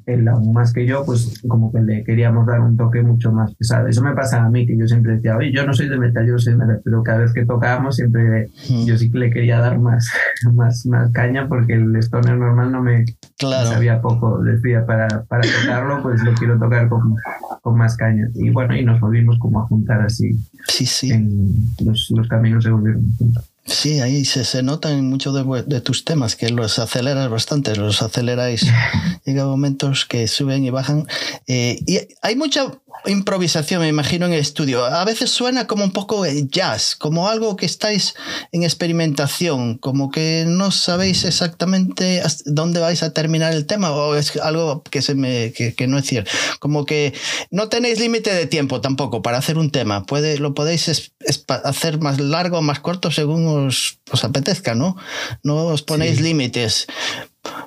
él 0.06 0.28
aún 0.28 0.54
más 0.54 0.74
que 0.74 0.86
yo, 0.86 1.06
pues 1.06 1.42
como 1.48 1.72
que 1.72 1.82
le 1.82 2.04
queríamos 2.04 2.46
dar 2.46 2.62
un 2.62 2.78
toque 2.78 3.02
mucho 3.02 3.32
más 3.32 3.54
pesado. 3.56 3.88
Eso 3.88 4.02
me 4.02 4.14
pasa 4.14 4.44
a 4.44 4.50
mí, 4.50 4.66
que 4.66 4.78
yo 4.78 4.88
siempre 4.88 5.16
decía, 5.16 5.38
oye, 5.38 5.52
yo 5.54 5.66
no 5.66 5.74
soy 5.74 5.90
de 5.90 5.98
metal, 5.98 6.28
yo 6.28 6.38
soy 6.38 6.54
de 6.54 6.60
metal, 6.60 6.82
pero 6.84 7.04
cada 7.04 7.20
vez 7.20 7.34
que 7.34 7.46
tocábamos 7.46 7.96
siempre 7.96 8.48
yo 8.86 8.98
sí 8.98 9.12
que 9.12 9.18
le 9.18 9.30
quería 9.30 9.60
dar 9.60 9.80
más, 9.80 10.10
más, 10.54 10.86
más 10.86 11.12
caña 11.12 11.48
porque 11.48 11.74
el 11.74 11.96
stoner 11.98 12.38
normal 12.38 12.72
no 12.72 12.82
me 12.82 13.06
claro. 13.38 13.70
sabía 13.70 14.02
poco. 14.02 14.44
Decía, 14.44 14.86
para, 14.86 15.24
para 15.26 15.42
tocarlo, 15.42 16.02
pues 16.02 16.24
lo 16.24 16.34
quiero 16.34 16.58
tocar 16.58 16.90
con, 16.90 17.16
con 17.62 17.78
más 17.78 17.96
caña. 17.98 18.28
Y 18.36 18.50
bueno, 18.50 18.76
y 18.76 18.84
nos 18.84 19.00
volvimos 19.00 19.38
como 19.40 19.62
a 19.62 19.68
juntar 19.68 20.02
así. 20.02 20.32
Sí, 20.68 20.86
sí. 20.86 21.12
En 21.12 21.54
los, 21.86 22.12
los 22.16 22.28
caminos 22.28 22.64
se 22.64 22.72
volvieron 22.72 23.04
juntos. 23.18 23.51
Sí, 23.66 24.00
ahí 24.00 24.26
se, 24.26 24.44
se 24.44 24.64
nota 24.64 24.92
en 24.92 25.10
muchos 25.10 25.34
de, 25.36 25.64
de, 25.64 25.82
tus 25.82 26.04
temas 26.04 26.36
que 26.36 26.50
los 26.50 26.80
aceleras 26.80 27.30
bastante, 27.30 27.76
los 27.76 28.02
aceleráis. 28.02 28.66
Llega 29.26 29.46
momentos 29.46 30.06
que 30.06 30.28
suben 30.28 30.66
y 30.66 30.72
bajan. 30.72 31.08
Eh, 31.48 31.80
y 31.86 32.00
hay 32.22 32.36
mucha 32.36 32.72
improvisación, 33.06 33.82
me 33.82 33.88
imagino, 33.88 34.26
en 34.26 34.34
el 34.34 34.40
estudio. 34.40 34.86
A 34.86 35.04
veces 35.06 35.30
suena 35.30 35.68
como 35.68 35.84
un 35.84 35.92
poco 35.92 36.26
jazz, 36.26 36.96
como 36.96 37.28
algo 37.28 37.56
que 37.56 37.66
estáis 37.66 38.16
en 38.52 38.64
experimentación, 38.64 39.78
como 39.78 40.12
que 40.12 40.46
no 40.48 40.72
sabéis 40.72 41.24
exactamente 41.26 42.22
dónde 42.46 42.80
vais 42.80 43.04
a 43.04 43.14
terminar 43.14 43.54
el 43.54 43.66
tema, 43.66 43.92
o 43.92 44.16
es 44.16 44.36
algo 44.38 44.84
que, 44.84 45.02
se 45.02 45.16
me, 45.16 45.52
que, 45.54 45.74
que 45.74 45.88
no 45.88 45.98
es 45.98 46.06
cierto. 46.06 46.32
Como 46.60 46.86
que 46.86 47.14
no 47.50 47.70
tenéis 47.70 48.00
límite 48.00 48.34
de 48.34 48.46
tiempo 48.46 48.82
tampoco 48.82 49.22
para 49.22 49.38
hacer 49.38 49.58
un 49.58 49.72
tema. 49.72 50.06
Puede, 50.06 50.38
lo 50.38 50.54
podéis 50.54 50.88
es, 50.88 51.14
es 51.20 51.44
hacer 51.48 52.00
más 52.00 52.20
largo 52.20 52.60
o 52.60 52.62
más 52.62 52.80
corto 52.80 53.12
según 53.12 53.48
os, 53.48 54.00
os, 54.12 54.24
apetezca, 54.24 54.76
¿no? 54.76 54.96
No 55.44 55.66
os 55.66 55.82
ponéis 55.82 56.18
sí. 56.18 56.24
límites. 56.24 56.88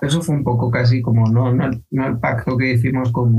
Eso 0.01 0.23
fue 0.23 0.37
un 0.37 0.45
poco 0.45 0.71
casi 0.71 1.03
como, 1.03 1.29
no, 1.29 1.53
no, 1.53 1.71
no 1.91 2.07
el 2.07 2.19
pacto 2.19 2.57
que 2.57 2.75
hicimos 2.75 3.11
con, 3.11 3.37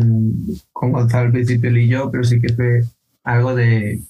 con 0.74 0.92
Gonzalo 0.92 1.28
al 1.28 1.32
principio 1.32 1.70
y 1.78 1.88
yo, 1.88 2.12
pero 2.12 2.24
sí 2.24 2.40
que 2.40 2.54
fue 2.54 2.84
algo 3.24 3.56
de, 3.56 4.02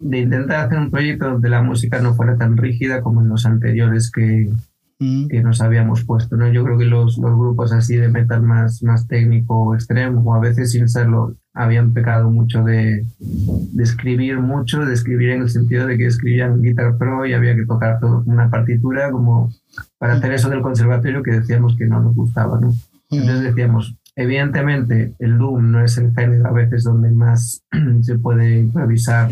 de 0.00 0.18
intentar 0.18 0.66
hacer 0.66 0.78
un 0.78 0.90
proyecto 0.90 1.30
donde 1.30 1.48
la 1.48 1.62
música 1.62 2.00
no 2.00 2.14
fuera 2.14 2.36
tan 2.36 2.56
rígida 2.56 3.00
como 3.00 3.22
en 3.22 3.28
los 3.28 3.46
anteriores 3.46 4.10
que, 4.10 4.50
mm. 4.98 5.28
que 5.28 5.42
nos 5.42 5.60
habíamos 5.60 6.04
puesto. 6.04 6.36
¿no? 6.36 6.50
Yo 6.52 6.64
creo 6.64 6.78
que 6.78 6.84
los, 6.84 7.18
los 7.18 7.36
grupos 7.36 7.72
así 7.72 7.96
de 7.96 8.08
metal 8.08 8.42
más, 8.42 8.82
más 8.82 9.06
técnico 9.06 9.54
o 9.62 9.74
extremo, 9.74 10.22
o 10.22 10.34
a 10.34 10.40
veces 10.40 10.72
sin 10.72 10.88
serlo, 10.88 11.34
habían 11.56 11.92
pecado 11.92 12.30
mucho 12.30 12.62
de, 12.62 13.06
de, 13.18 13.82
escribir 13.82 14.38
mucho, 14.38 14.84
de 14.84 14.92
escribir 14.92 15.30
en 15.30 15.42
el 15.42 15.48
sentido 15.48 15.86
de 15.86 15.96
que 15.96 16.06
escribían 16.06 16.60
Guitar 16.60 16.98
Pro 16.98 17.24
y 17.24 17.32
había 17.32 17.56
que 17.56 17.64
tocar 17.64 17.98
todo 17.98 18.22
una 18.26 18.50
partitura 18.50 19.10
como 19.10 19.50
para 19.98 20.14
hacer 20.14 20.32
eso 20.32 20.50
del 20.50 20.60
conservatorio 20.60 21.22
que 21.22 21.32
decíamos 21.32 21.74
que 21.76 21.86
no 21.86 22.00
nos 22.00 22.14
gustaba, 22.14 22.60
¿no? 22.60 22.72
Entonces 23.10 23.42
decíamos, 23.42 23.96
evidentemente 24.14 25.14
el 25.18 25.38
Doom 25.38 25.70
no 25.70 25.82
es 25.82 25.96
el 25.96 26.12
género 26.14 26.46
a 26.46 26.52
veces 26.52 26.84
donde 26.84 27.10
más 27.10 27.64
se 28.02 28.18
puede 28.18 28.58
improvisar 28.60 29.30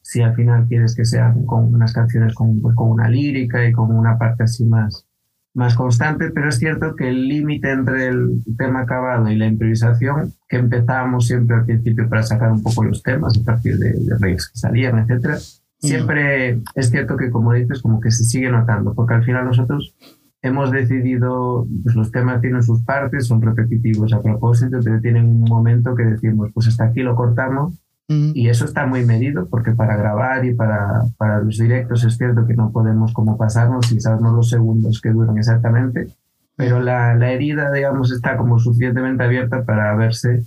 si 0.00 0.20
al 0.20 0.34
final 0.34 0.66
quieres 0.66 0.96
que 0.96 1.04
sean 1.04 1.46
con 1.46 1.72
unas 1.72 1.92
canciones 1.92 2.34
con, 2.34 2.60
pues, 2.60 2.74
con 2.74 2.90
una 2.90 3.08
lírica 3.08 3.64
y 3.64 3.72
con 3.72 3.94
una 3.94 4.18
parte 4.18 4.42
así 4.42 4.64
más, 4.64 5.06
más 5.54 5.74
constante, 5.74 6.30
pero 6.30 6.48
es 6.48 6.58
cierto 6.58 6.96
que 6.96 7.08
el 7.08 7.28
límite 7.28 7.70
entre 7.70 8.08
el 8.08 8.42
tema 8.56 8.80
acabado 8.80 9.30
y 9.30 9.36
la 9.36 9.46
improvisación, 9.46 10.32
que 10.48 10.56
empezábamos 10.56 11.26
siempre 11.26 11.56
al 11.56 11.64
principio 11.66 12.08
para 12.08 12.22
sacar 12.22 12.50
un 12.50 12.62
poco 12.62 12.84
los 12.84 13.02
temas 13.02 13.38
a 13.38 13.44
partir 13.44 13.78
de, 13.78 13.92
de 13.92 14.16
riffs 14.18 14.48
que 14.48 14.58
salían, 14.58 14.98
etcétera, 14.98 15.38
siempre 15.78 16.56
mm. 16.56 16.62
es 16.74 16.90
cierto 16.90 17.16
que, 17.16 17.30
como 17.30 17.52
dices, 17.52 17.82
como 17.82 18.00
que 18.00 18.10
se 18.10 18.24
sigue 18.24 18.50
notando, 18.50 18.94
porque 18.94 19.14
al 19.14 19.24
final 19.24 19.44
nosotros 19.44 19.94
hemos 20.40 20.70
decidido, 20.70 21.66
pues 21.84 21.94
los 21.94 22.10
temas 22.10 22.40
tienen 22.40 22.62
sus 22.62 22.82
partes, 22.82 23.26
son 23.26 23.42
repetitivos 23.42 24.12
a 24.12 24.22
propósito, 24.22 24.78
pero 24.82 25.00
tienen 25.00 25.26
un 25.26 25.42
momento 25.42 25.94
que 25.94 26.04
decimos, 26.04 26.50
pues 26.52 26.68
hasta 26.68 26.84
aquí 26.84 27.02
lo 27.02 27.14
cortamos 27.14 27.74
y 28.34 28.48
eso 28.48 28.64
está 28.64 28.86
muy 28.86 29.04
medido 29.04 29.48
porque 29.48 29.72
para 29.72 29.96
grabar 29.96 30.44
y 30.44 30.54
para, 30.54 31.02
para 31.16 31.40
los 31.40 31.58
directos 31.58 32.04
es 32.04 32.16
cierto 32.16 32.46
que 32.46 32.54
no 32.54 32.70
podemos 32.72 33.12
como 33.12 33.36
pasarnos 33.36 33.90
y 33.92 34.00
sabemos 34.00 34.32
los 34.34 34.50
segundos 34.50 35.00
que 35.00 35.10
duran 35.10 35.38
exactamente, 35.38 36.08
pero 36.56 36.80
la, 36.80 37.14
la 37.14 37.32
herida, 37.32 37.72
digamos, 37.72 38.12
está 38.12 38.36
como 38.36 38.58
suficientemente 38.58 39.24
abierta 39.24 39.64
para 39.64 39.94
verse 39.94 40.42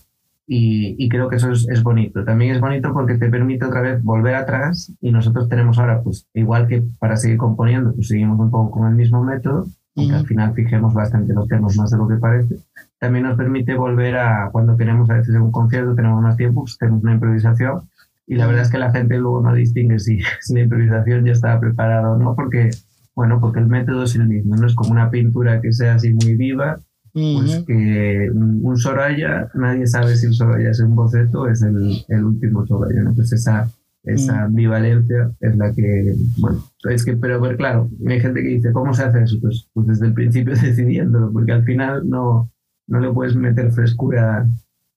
y, 0.47 0.95
y 1.04 1.10
creo 1.10 1.28
que 1.30 1.38
eso 1.38 1.51
es, 1.51 1.67
es, 1.69 1.82
bonito. 1.82 2.23
También 2.23 2.54
es 2.54 2.62
bonito 2.62 2.93
porque 2.93 3.17
te 3.17 3.30
permite 3.30 3.65
otra 3.65 3.82
vez 3.82 4.04
volver 4.04 4.36
atrás 4.36 4.93
y 5.01 5.12
nosotros 5.12 5.49
tenemos 5.49 5.80
ahora, 5.80 6.01
pues 6.04 6.28
igual 6.34 6.67
que 6.67 6.84
para 6.99 7.17
seguir 7.17 7.38
componiendo, 7.38 7.93
pues 7.93 8.08
seguimos 8.08 8.39
un 8.39 8.51
poco 8.51 8.71
con 8.71 8.88
el 8.88 8.95
mismo 8.95 9.23
método, 9.23 9.65
-huh. 9.95 10.15
al 10.15 10.25
final 10.25 10.53
fijemos 10.53 10.93
bastante 10.93 11.34
los 11.34 11.47
temas 11.47 11.77
más 11.77 11.91
de 11.91 11.97
lo 11.97 12.08
que 12.08 12.15
parece 12.15 12.58
también 12.99 13.25
nos 13.25 13.38
permite 13.38 13.75
volver 13.75 14.17
a 14.17 14.49
cuando 14.51 14.75
tenemos 14.75 15.10
a 15.10 15.15
veces 15.15 15.36
un 15.36 15.51
concierto, 15.51 15.95
tenemos 15.95 16.21
más 16.21 16.38
tiempo, 16.38 16.62
pues 16.62 16.77
tenemos 16.77 17.03
una 17.03 17.13
improvisación 17.13 17.81
y 18.27 18.36
la 18.36 18.47
verdad 18.47 18.63
es 18.63 18.71
que 18.71 18.79
la 18.79 18.91
gente 18.91 19.17
luego 19.17 19.41
no 19.41 19.53
distingue 19.53 19.99
si, 19.99 20.19
si 20.41 20.53
la 20.53 20.62
improvisación 20.62 21.25
ya 21.25 21.34
estaba 21.34 21.60
preparada 21.60 22.12
o 22.12 22.17
no, 22.17 22.36
porque, 22.36 22.71
bueno, 23.15 23.39
porque 23.39 23.60
el 23.60 23.67
método 23.67 24.03
es 24.03 24.15
el 24.15 24.27
mismo, 24.27 24.55
no 24.55 24.65
es 24.65 24.75
como 24.75 24.91
una 24.91 25.10
pintura 25.10 25.62
que 25.62 25.71
sea 25.71 25.95
así 25.95 26.13
muy 26.13 26.36
viva, 26.36 26.79
pues 27.13 27.63
que 27.65 28.29
un 28.34 28.77
Soraya, 28.77 29.49
nadie 29.53 29.88
sabe 29.88 30.17
si 30.17 30.25
el 30.25 30.34
Soraya 30.34 30.71
es 30.71 30.81
un 30.81 30.95
boceto 30.95 31.47
es 31.47 31.62
el, 31.62 32.03
el 32.10 32.23
último 32.25 32.65
Soraya, 32.65 33.03
¿no? 33.03 33.13
Pues 33.13 33.31
esa, 33.31 33.69
esa 34.05 34.43
ambivalencia 34.43 35.31
es 35.39 35.55
la 35.57 35.73
que, 35.73 36.15
bueno, 36.37 36.63
es 36.89 37.03
que, 37.03 37.17
pero 37.17 37.41
ver, 37.41 37.57
claro, 37.57 37.89
hay 38.07 38.19
gente 38.19 38.41
que 38.41 38.49
dice, 38.49 38.71
¿cómo 38.71 38.93
se 38.93 39.03
hace 39.03 39.23
eso? 39.23 39.37
Pues, 39.41 39.67
pues 39.73 39.87
desde 39.87 40.07
el 40.07 40.13
principio 40.13 40.53
decidiéndolo, 40.61 41.31
porque 41.31 41.51
al 41.51 41.63
final 41.63 42.07
no, 42.07 42.51
no 42.87 42.99
le 42.99 43.11
puedes 43.11 43.35
meter 43.35 43.71
frescura 43.71 44.47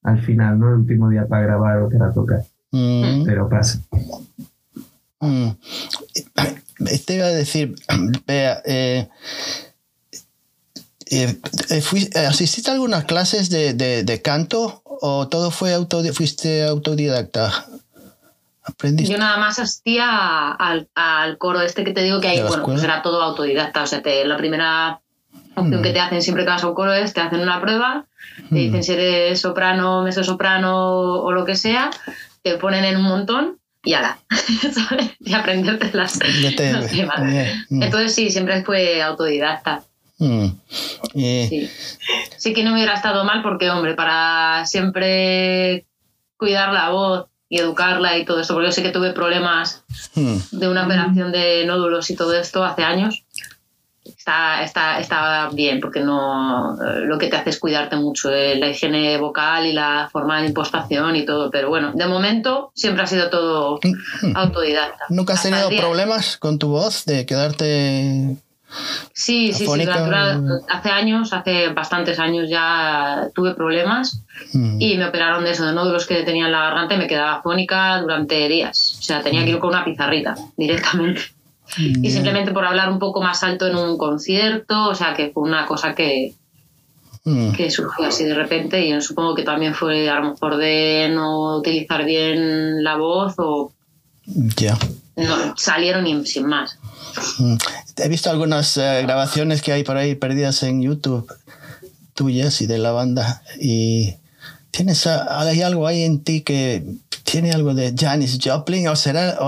al 0.03 0.21
final, 0.23 0.59
¿no? 0.59 0.69
El 0.69 0.81
último 0.81 1.09
día 1.09 1.27
para 1.27 1.43
grabar 1.43 1.83
o 1.83 1.89
para 1.89 2.13
tocar. 2.13 2.43
Mm. 2.71 3.25
Pero 3.25 3.49
pasa. 3.49 3.81
Mm. 5.21 5.51
Te 7.07 7.15
iba 7.15 7.27
a 7.27 7.31
decir, 7.31 7.75
vea, 8.27 8.63
eh, 8.65 9.09
eh, 11.11 11.41
¿asististe 12.29 12.71
a 12.71 12.75
algunas 12.75 13.05
clases 13.05 13.49
de, 13.49 13.73
de, 13.73 14.05
de, 14.05 14.23
canto 14.23 14.83
o 14.85 15.29
todo 15.29 15.51
fue 15.51 15.75
fuiste 16.13 16.65
autodidacta? 16.65 17.51
¿Aprendiste? 18.69 19.13
Yo 19.13 19.19
nada 19.19 19.39
más 19.39 19.59
asistía 19.59 20.51
al, 20.51 20.89
al, 20.95 21.39
coro 21.39 21.61
este 21.61 21.85
que 21.85 21.93
te 21.93 22.03
digo 22.03 22.21
que 22.21 22.29
hay, 22.29 22.43
bueno, 22.43 22.65
pues 22.65 22.83
era 22.83 23.03
todo 23.03 23.23
autodidacta. 23.23 23.83
O 23.83 23.87
sea, 23.87 24.03
te, 24.03 24.25
la 24.25 24.37
primera 24.37 25.01
opción 25.55 25.81
mm. 25.81 25.83
que 25.83 25.93
te 25.93 26.01
hacen 26.01 26.23
siempre 26.23 26.45
que 26.45 26.51
vas 26.51 26.63
a 26.63 26.69
un 26.69 26.75
coro 26.75 26.93
es 26.93 27.13
te 27.13 27.21
hacen 27.21 27.41
una 27.41 27.61
prueba, 27.61 28.07
te 28.51 28.57
dicen 28.57 28.83
si 28.83 28.93
eres 28.93 29.41
soprano, 29.41 30.03
meso 30.03 30.23
soprano 30.23 31.01
o 31.23 31.33
lo 31.33 31.45
que 31.45 31.57
sea, 31.57 31.91
te 32.43 32.57
ponen 32.59 32.85
en 32.85 32.97
un 32.97 33.05
montón 33.05 33.59
y 33.83 33.95
ala, 33.95 34.19
¿sabes? 34.73 35.11
Y 35.21 35.33
aprenderte 35.33 35.91
las, 35.97 36.19
te, 36.19 36.29
los 36.73 36.91
temas. 36.91 37.21
Mm. 37.71 37.83
Entonces 37.83 38.15
sí, 38.15 38.31
siempre 38.31 38.63
fue 38.65 39.03
autodidacta. 39.03 39.83
Mm. 40.19 40.47
Yeah. 41.15 41.49
Sí. 41.49 41.71
sí 42.37 42.53
que 42.53 42.65
no 42.65 42.71
me 42.71 42.77
hubiera 42.77 42.95
estado 42.95 43.25
mal 43.25 43.41
porque, 43.43 43.71
hombre, 43.71 43.95
para 43.95 44.67
siempre 44.67 45.87
cuidar 46.37 46.73
la 46.73 46.91
voz 46.91 47.29
y 47.49 47.59
educarla 47.59 48.19
y 48.19 48.25
todo 48.25 48.41
eso, 48.41 48.55
porque 48.55 48.69
yo 48.69 48.73
sé 48.73 48.83
que 48.83 48.91
tuve 48.91 49.13
problemas 49.13 49.85
de 50.15 50.69
una 50.69 50.85
operación 50.85 51.33
de 51.33 51.65
nódulos 51.67 52.11
y 52.11 52.17
todo 52.17 52.35
esto 52.35 52.65
hace 52.65 52.85
años 52.85 53.25
está, 54.17 54.63
está, 54.63 54.99
está 55.01 55.49
bien, 55.53 55.81
porque 55.81 56.01
no 56.01 56.77
lo 57.05 57.19
que 57.19 57.29
te 57.29 57.37
hace 57.37 57.51
es 57.51 57.59
cuidarte 57.59 57.97
mucho 57.97 58.29
de 58.29 58.57
la 58.57 58.69
higiene 58.69 59.17
vocal 59.19 59.67
y 59.67 59.73
la 59.73 60.09
forma 60.13 60.41
de 60.41 60.49
impostación 60.49 61.17
y 61.17 61.25
todo. 61.25 61.51
Pero 61.51 61.69
bueno, 61.69 61.93
de 61.95 62.07
momento 62.07 62.73
siempre 62.75 63.03
ha 63.03 63.07
sido 63.07 63.31
todo 63.31 63.81
mm. 63.83 64.37
autodidacta. 64.37 65.07
¿Nunca 65.09 65.35
has 65.35 65.43
tenido 65.43 65.69
problemas 65.71 66.37
con 66.37 66.59
tu 66.59 66.69
voz 66.69 67.05
de 67.05 67.27
quedarte 67.27 68.37
Sí, 69.13 69.53
sí, 69.53 69.67
sí. 69.67 69.87
hace 70.69 70.91
años, 70.91 71.33
hace 71.33 71.69
bastantes 71.69 72.19
años 72.19 72.49
ya 72.49 73.29
tuve 73.35 73.55
problemas 73.55 74.23
mm. 74.53 74.81
y 74.81 74.97
me 74.97 75.07
operaron 75.07 75.45
de 75.45 75.53
eso, 75.53 75.65
de 75.65 75.73
nódulos 75.73 76.07
que 76.07 76.23
tenía 76.23 76.47
en 76.47 76.53
la 76.53 76.65
garganta 76.65 76.95
y 76.95 76.99
me 76.99 77.07
quedaba 77.07 77.43
fónica 77.43 78.01
durante 78.01 78.49
días. 78.49 78.97
O 78.99 79.03
sea, 79.03 79.23
tenía 79.23 79.45
que 79.45 79.51
ir 79.53 79.59
con 79.59 79.71
una 79.71 79.85
pizarrita 79.85 80.35
directamente. 80.57 81.23
Y 81.77 82.11
simplemente 82.11 82.53
por 82.53 82.65
hablar 82.65 82.91
un 82.91 82.99
poco 82.99 83.21
más 83.21 83.43
alto 83.43 83.67
en 83.67 83.77
un 83.77 83.99
concierto, 83.99 84.89
o 84.89 84.95
sea, 84.95 85.15
que 85.15 85.31
fue 85.31 85.43
una 85.43 85.67
cosa 85.67 85.95
que, 85.95 86.35
mm. 87.25 87.53
que 87.53 87.71
surgió 87.71 88.07
así 88.07 88.25
de 88.25 88.35
repente 88.35 88.87
y 88.87 88.99
supongo 89.01 89.35
que 89.35 89.43
también 89.43 89.75
fue 89.75 90.09
a 90.09 90.19
lo 90.21 90.31
mejor 90.31 90.57
de 90.57 91.11
no 91.13 91.59
utilizar 91.59 92.05
bien 92.05 92.83
la 92.83 92.97
voz 92.97 93.35
o... 93.39 93.73
Ya. 94.25 94.79
No, 95.17 95.57
salieron 95.57 96.07
y 96.07 96.25
sin 96.27 96.47
más. 96.47 96.79
He 97.99 98.09
visto 98.09 98.31
algunas 98.31 98.77
eh, 98.77 99.03
grabaciones 99.03 99.63
que 99.63 99.73
hay 99.73 99.85
por 99.85 99.97
ahí 99.97 100.15
perdidas 100.15 100.63
en 100.63 100.83
YouTube 100.83 101.31
tuyas 102.15 102.61
y 102.63 102.67
de 102.67 102.79
la 102.79 102.91
banda 102.91 103.43
y 103.61 104.17
tienes 104.73 105.07
hay 105.07 105.63
algo 105.63 105.87
ahí 105.87 106.03
en 106.03 106.25
ti 106.25 106.41
que 106.41 106.85
tiene 107.23 107.53
algo 107.53 107.75
de 107.75 107.95
Janis 107.97 108.39
Joplin 108.43 108.89
o 108.89 108.97
será 108.97 109.39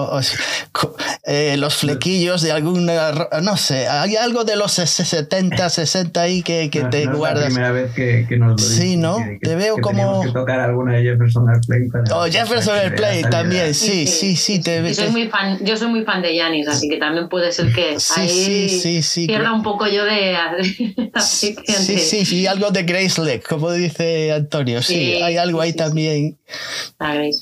eh, 1.33 1.57
los 1.57 1.77
flequillos 1.77 2.43
de 2.43 2.53
alguna 2.53 3.13
no 3.43 3.57
sé 3.57 3.87
hay 3.87 4.17
algo 4.17 4.45
de 4.45 4.57
los 4.57 4.73
70 4.73 5.71
60 5.71 6.21
ahí 6.21 6.43
que, 6.43 6.71
que 6.71 6.85
te 6.85 7.07
guardas 7.07 7.49
es 7.49 7.55
la 7.55 7.55
primera 7.55 7.73
vez 7.73 7.93
que, 7.95 8.27
que 8.29 8.37
nos 8.37 8.53
lo 8.53 8.59
sí 8.59 8.97
no 8.97 9.17
te 9.41 9.55
veo 9.55 9.77
como 9.79 10.23
que 10.23 10.33
tocar 10.33 10.61
alguna 10.61 10.95
de 10.95 11.05
Jefferson 11.05 11.49
Airplane 11.49 11.89
oh 12.13 12.25
Jefferson 12.25 12.77
Airplane 12.77 13.23
también 13.23 13.75
sí 13.75 14.07
sí 14.07 14.37
sí, 14.37 14.61
te 14.61 14.83
yo 14.83 14.95
soy 14.95 15.11
muy 15.11 15.29
fan 15.29 15.59
yo 15.65 15.77
soy 15.77 15.89
muy 15.89 16.05
fan 16.05 16.21
de 16.21 16.37
Janis 16.39 16.69
así 16.69 16.89
que 16.89 16.97
también 16.97 17.29
puede 17.29 17.53
ser 17.53 17.73
que 17.73 17.99
sí, 18.01 18.21
ahí 18.21 18.69
sí, 18.69 19.03
sí, 19.03 19.27
pierda 19.27 19.53
un 19.53 19.63
poco 19.63 19.87
yo 19.87 20.05
de 20.05 20.37
sí 21.21 21.57
sí 21.67 22.25
sí 22.25 22.47
algo 22.47 22.71
de 22.71 22.83
Grace 22.83 23.21
Lake 23.21 23.45
como 23.49 23.71
dice 23.73 24.33
Antonio 24.33 24.83
sí, 24.83 25.15
hay 25.23 25.37
algo 25.37 25.61
ahí 25.61 25.73
también. 25.73 26.39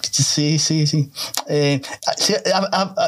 Sí, 0.01 0.59
sí, 0.59 0.87
sí. 0.87 1.11
Eh, 1.49 1.81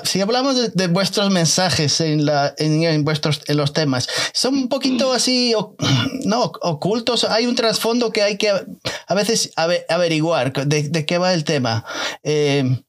si, 0.05 0.21
hablamos 0.21 0.57
de, 0.57 0.70
vuestros 0.89 1.31
mensajes 1.31 2.01
en, 2.01 2.25
la, 2.25 2.55
en, 2.59 3.05
vuestros, 3.05 3.41
en 3.47 3.57
los 3.57 3.73
temas, 3.73 4.09
son 4.33 4.55
un 4.55 4.69
poquito 4.69 5.13
así, 5.13 5.55
no, 6.25 6.53
ocultos. 6.63 7.25
Hay 7.25 7.47
un 7.47 7.55
trasfondo 7.55 8.13
que 8.13 8.23
hay 8.23 8.37
que 8.37 8.51
a 8.51 9.15
veces 9.15 9.53
averiguar 9.89 10.53
de, 10.53 10.89
de 10.89 11.07
qué 11.07 11.19
va 11.19 11.33
el 11.33 11.45
tema. 11.45 11.85
Eh, 12.23 12.83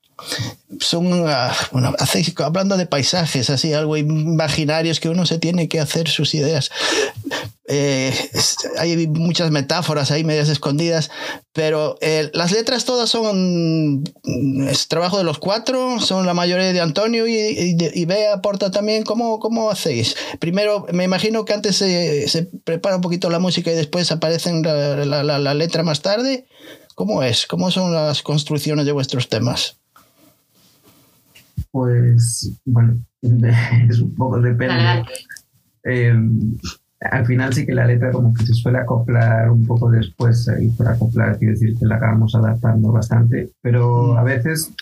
son, 0.79 1.27
ah, 1.27 1.53
bueno, 1.71 1.93
hablando 2.37 2.77
de 2.77 2.85
paisajes, 2.85 3.49
así, 3.49 3.73
algo 3.73 3.97
imaginarios 3.97 4.99
que 4.99 5.09
uno 5.09 5.25
se 5.25 5.37
tiene 5.37 5.67
que 5.67 5.79
hacer 5.79 6.07
sus 6.09 6.33
ideas. 6.33 6.71
Eh, 7.73 8.13
hay 8.79 9.07
muchas 9.07 9.49
metáforas 9.49 10.11
ahí 10.11 10.25
medias 10.25 10.49
escondidas, 10.49 11.09
pero 11.53 11.97
eh, 12.01 12.29
las 12.33 12.51
letras 12.51 12.83
todas 12.83 13.09
son 13.09 14.03
es 14.67 14.89
trabajo 14.89 15.17
de 15.17 15.23
los 15.23 15.39
cuatro, 15.39 16.01
son 16.01 16.25
la 16.25 16.33
mayoría 16.33 16.73
de 16.73 16.81
Antonio 16.81 17.27
y, 17.27 17.77
y, 17.93 18.05
Bea 18.05 18.33
aporta 18.33 18.71
también. 18.71 19.03
¿Cómo, 19.03 19.39
¿Cómo 19.39 19.69
hacéis? 19.69 20.17
Primero, 20.39 20.85
me 20.91 21.05
imagino 21.05 21.45
que 21.45 21.53
antes 21.53 21.77
se, 21.77 22.27
se 22.27 22.43
prepara 22.43 22.97
un 22.97 23.01
poquito 23.01 23.29
la 23.29 23.39
música 23.39 23.71
y 23.71 23.75
después 23.75 24.11
aparece 24.11 24.51
la, 24.53 25.23
la, 25.23 25.39
la 25.39 25.53
letra 25.53 25.83
más 25.83 26.01
tarde. 26.01 26.45
¿Cómo 26.95 27.23
es? 27.23 27.45
¿Cómo 27.45 27.71
son 27.71 27.93
las 27.93 28.21
construcciones 28.21 28.85
de 28.85 28.91
vuestros 28.91 29.29
temas? 29.29 29.80
Pues, 31.71 32.59
bueno, 32.65 32.97
es 33.21 33.99
un 33.99 34.15
poco 34.15 34.39
depende. 34.39 35.03
Eh, 35.83 36.13
al 37.01 37.25
final 37.25 37.51
sí 37.51 37.65
que 37.65 37.73
la 37.73 37.87
letra 37.87 38.11
como 38.11 38.33
que 38.33 38.45
se 38.45 38.53
suele 38.53 38.77
acoplar 38.77 39.49
un 39.49 39.65
poco 39.65 39.89
después 39.89 40.47
y 40.59 40.69
por 40.69 40.87
acoplar 40.87 41.37
quiere 41.37 41.53
decir 41.53 41.75
que 41.77 41.85
la 41.87 41.95
acabamos 41.95 42.35
adaptando 42.35 42.91
bastante, 42.91 43.49
pero 43.61 44.13
mm. 44.13 44.17
a 44.17 44.23
veces 44.23 44.73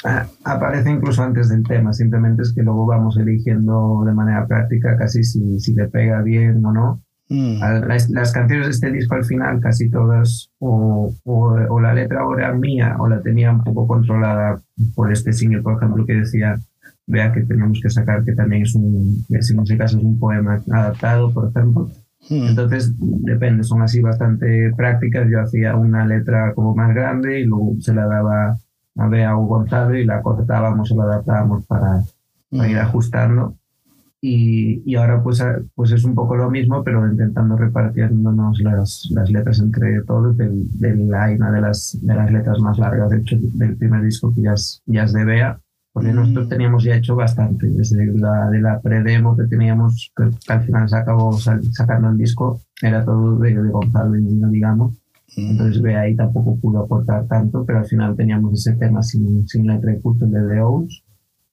aparece 0.44 0.90
incluso 0.90 1.24
antes 1.24 1.48
del 1.50 1.64
tema, 1.64 1.94
simplemente 1.94 2.42
es 2.42 2.54
que 2.54 2.62
luego 2.62 2.86
vamos 2.86 3.18
eligiendo 3.18 4.04
de 4.06 4.14
manera 4.14 4.46
práctica 4.48 4.98
casi 4.98 5.24
si, 5.24 5.60
si 5.60 5.74
le 5.74 5.88
pega 5.88 6.22
bien 6.22 6.64
o 6.66 6.74
no. 6.74 7.02
Mm. 7.30 7.60
Las, 7.88 8.10
las, 8.10 8.34
canciones 8.34 8.66
de 8.66 8.72
este 8.72 8.92
disco 8.92 9.14
al 9.14 9.24
final 9.24 9.62
casi 9.62 9.88
todas 9.88 10.50
o, 10.58 11.14
o, 11.24 11.54
o 11.70 11.80
la 11.80 11.94
letra 11.94 12.22
ahora 12.22 12.52
mía 12.54 12.96
o 13.00 13.08
la 13.08 13.22
tenía 13.22 13.52
un 13.52 13.64
poco 13.64 13.86
controlada 13.86 14.60
por 14.96 15.12
este 15.12 15.32
single, 15.32 15.62
por 15.62 15.78
ejemplo, 15.78 16.08
que 16.08 16.16
decía 16.16 16.60
vea 17.10 17.34
que 17.34 17.42
tenemos 17.42 17.80
que 17.82 17.90
sacar 17.90 18.24
que 18.24 18.34
también 18.34 18.62
es 18.62 18.76
un, 18.76 19.26
en 19.30 19.40
ese 19.40 19.78
caso 19.78 19.98
es 19.98 20.04
un 20.04 20.20
poema 20.20 20.62
adaptado, 20.72 21.34
por 21.34 21.50
ejemplo. 21.50 21.90
Hmm. 22.30 22.50
Entonces, 22.50 22.94
depende, 23.00 23.64
son 23.64 23.82
así 23.82 24.00
bastante 24.00 24.72
prácticas. 24.78 25.28
Yo 25.30 25.42
hacía 25.42 25.76
una 25.76 26.06
letra 26.06 26.54
como 26.54 26.76
más 26.76 26.94
grande 26.94 27.42
y 27.42 27.46
luego 27.46 27.76
se 27.80 27.94
la 27.94 28.06
daba 28.06 28.58
a 28.98 29.08
Bea 29.08 29.36
o 29.38 29.46
Gonzalo 29.46 29.96
y 29.98 30.06
la 30.06 30.22
cortábamos 30.22 30.92
o 30.92 30.98
la 30.98 31.04
adaptábamos 31.04 31.66
para, 31.66 32.04
ir 32.52 32.76
hmm. 32.76 32.80
ajustando. 32.80 33.56
Y, 34.22 34.84
y, 34.86 34.96
ahora 34.96 35.24
pues, 35.24 35.44
pues 35.74 35.92
es 35.92 36.04
un 36.04 36.14
poco 36.14 36.36
lo 36.36 36.52
mismo, 36.52 36.84
pero 36.84 37.10
intentando 37.10 37.56
repartiéndonos 37.56 38.60
las, 38.60 39.08
las 39.12 39.32
letras 39.32 39.60
entre 39.60 40.04
todos. 40.04 40.38
Del, 40.38 40.68
de 40.80 40.96
la, 40.96 41.32
una 41.32 41.52
de 41.52 41.62
las, 41.62 41.98
de 42.02 42.14
las 42.14 42.32
letras 42.32 42.60
más 42.60 42.78
largas, 42.78 43.10
de 43.10 43.18
hecho, 43.18 43.38
del 43.40 43.78
primer 43.78 44.04
disco 44.04 44.32
que 44.36 44.44
ya 44.44 44.54
es, 44.54 44.84
ya 44.86 45.06
es 45.06 45.14
de 45.14 45.26
Bea 45.26 45.60
porque 45.92 46.14
nosotros 46.14 46.46
mm. 46.46 46.50
teníamos 46.50 46.84
ya 46.84 46.96
hecho 46.96 47.16
bastante, 47.16 47.68
desde 47.68 48.06
la 48.18 48.50
de 48.50 48.62
la 48.62 48.80
pre-demo 48.80 49.36
que 49.36 49.46
teníamos, 49.46 50.12
que, 50.16 50.24
al 50.52 50.64
final 50.64 50.88
se 50.88 50.98
acabó 50.98 51.34
sacando 51.34 52.10
el 52.10 52.18
disco, 52.18 52.62
era 52.82 53.04
todo 53.04 53.38
de, 53.40 53.62
de 53.62 53.70
Gonzalo 53.70 54.16
y 54.16 54.22
mío, 54.22 54.48
digamos. 54.50 54.94
Mm. 55.36 55.52
Entonces 55.52 55.82
ve 55.82 55.96
ahí 55.96 56.16
tampoco 56.16 56.58
pudo 56.58 56.84
aportar 56.84 57.28
tanto, 57.28 57.66
pero 57.66 57.80
al 57.80 57.86
final 57.86 58.16
teníamos 58.16 58.54
ese 58.54 58.78
tema 58.78 59.02
sin, 59.02 59.48
sin 59.48 59.68
letra 59.68 59.94
y 59.94 60.02
justo 60.02 60.26
el 60.26 60.32
de 60.32 60.48
The 60.48 60.62
Owls. 60.62 61.04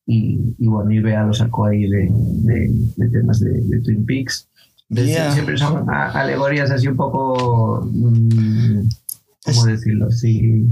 Y, 0.09 0.55
y, 0.59 0.69
bueno, 0.69 0.93
y 0.93 1.01
Bea 1.01 1.25
lo 1.25 1.33
sacó 1.33 1.67
ahí 1.67 1.89
de, 1.89 2.09
de, 2.97 3.09
temas 3.09 3.41
de, 3.41 3.81
Twin 3.83 4.07
Peaks. 4.07 4.49
Siempre 4.89 5.57
son 5.57 5.85
alegorías 5.91 6.71
así 6.71 6.87
un 6.87 6.97
poco, 6.97 7.85
mm, 7.93 8.87
¿cómo 9.45 9.65
decirlo? 9.65 10.09
Sí, 10.13 10.65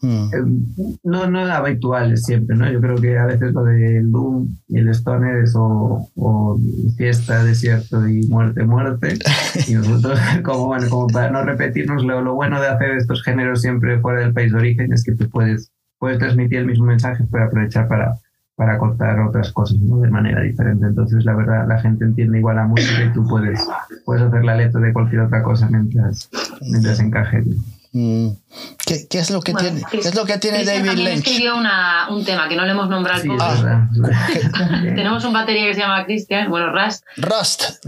Mm. 0.00 0.30
Eh, 0.32 0.96
no, 1.02 1.28
no 1.28 1.40
habituales 1.40 2.24
siempre, 2.24 2.56
¿no? 2.56 2.70
Yo 2.70 2.80
creo 2.80 2.96
que 2.96 3.18
a 3.18 3.26
veces 3.26 3.52
lo 3.52 3.64
del 3.64 4.12
Doom 4.12 4.48
y 4.68 4.78
el 4.78 4.88
Stoner 4.90 5.42
es 5.42 5.54
o, 5.56 6.58
fiesta, 6.96 7.42
desierto 7.42 8.06
y 8.08 8.26
muerte, 8.28 8.64
muerte. 8.64 9.18
Y 9.66 9.74
nosotros, 9.74 10.18
como, 10.44 10.66
bueno, 10.66 10.88
como 10.88 11.06
para 11.08 11.30
no 11.30 11.42
repetirnos, 11.42 12.04
lo, 12.04 12.22
lo, 12.22 12.34
bueno 12.34 12.60
de 12.60 12.68
hacer 12.68 12.92
estos 12.92 13.22
géneros 13.22 13.60
siempre 13.60 14.00
fuera 14.00 14.20
del 14.20 14.32
país 14.32 14.52
de 14.52 14.58
origen 14.58 14.92
es 14.92 15.02
que 15.02 15.12
tú 15.12 15.28
puedes, 15.28 15.72
puedes 15.98 16.18
transmitir 16.18 16.58
el 16.58 16.66
mismo 16.66 16.86
mensaje, 16.86 17.24
pero 17.30 17.44
aprovechar 17.44 17.88
para, 17.88 18.18
para 18.58 18.78
cortar 18.78 19.20
otras 19.20 19.52
cosas 19.52 19.78
¿no? 19.80 20.00
de 20.00 20.10
manera 20.10 20.42
diferente. 20.42 20.86
Entonces, 20.86 21.24
la 21.24 21.34
verdad, 21.34 21.66
la 21.68 21.80
gente 21.80 22.04
entiende 22.04 22.38
igual 22.38 22.56
la 22.56 22.66
música 22.66 23.04
y 23.04 23.12
tú 23.12 23.26
puedes, 23.28 23.60
puedes 24.04 24.22
hacer 24.22 24.44
la 24.44 24.56
letra 24.56 24.80
de 24.80 24.92
cualquier 24.92 25.22
otra 25.22 25.42
cosa 25.42 25.68
mientras, 25.70 26.28
mientras 26.60 27.00
encaje. 27.00 27.44
¿Qué, 27.90 29.08
¿Qué, 29.08 29.18
es 29.18 29.30
lo 29.30 29.40
que 29.40 29.54
tiene, 29.54 29.82
¿qué 29.90 29.98
es 29.98 30.14
lo 30.14 30.26
que 30.26 30.36
tiene 30.36 30.62
David 30.62 30.92
Lynch? 30.92 31.26
escribió 31.26 31.56
una, 31.56 32.08
un 32.10 32.22
tema 32.22 32.46
que 32.48 32.54
no 32.54 32.66
le 32.66 32.72
hemos 32.72 32.88
nombrado 32.90 33.22
al 33.22 33.40
ah, 33.40 33.88
Tenemos 34.82 35.24
un 35.24 35.32
batería 35.32 35.66
que 35.66 35.74
se 35.74 35.80
llama 35.80 36.04
Christian, 36.04 36.50
bueno, 36.50 36.70
Rust. 36.70 37.04
Rust, 37.16 37.84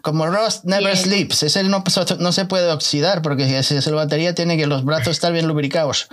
como 0.00 0.26
Rust 0.26 0.64
never 0.64 0.96
sleeps. 0.96 1.42
Ese 1.42 1.62
no, 1.64 1.84
no 2.20 2.32
se 2.32 2.44
puede 2.46 2.72
oxidar 2.72 3.20
porque 3.20 3.62
si 3.62 3.76
es 3.76 3.86
el 3.86 3.94
batería 3.94 4.34
tiene 4.34 4.56
que 4.56 4.66
los 4.66 4.84
brazos 4.84 5.08
estar 5.08 5.32
bien 5.32 5.46
lubricados. 5.46 6.08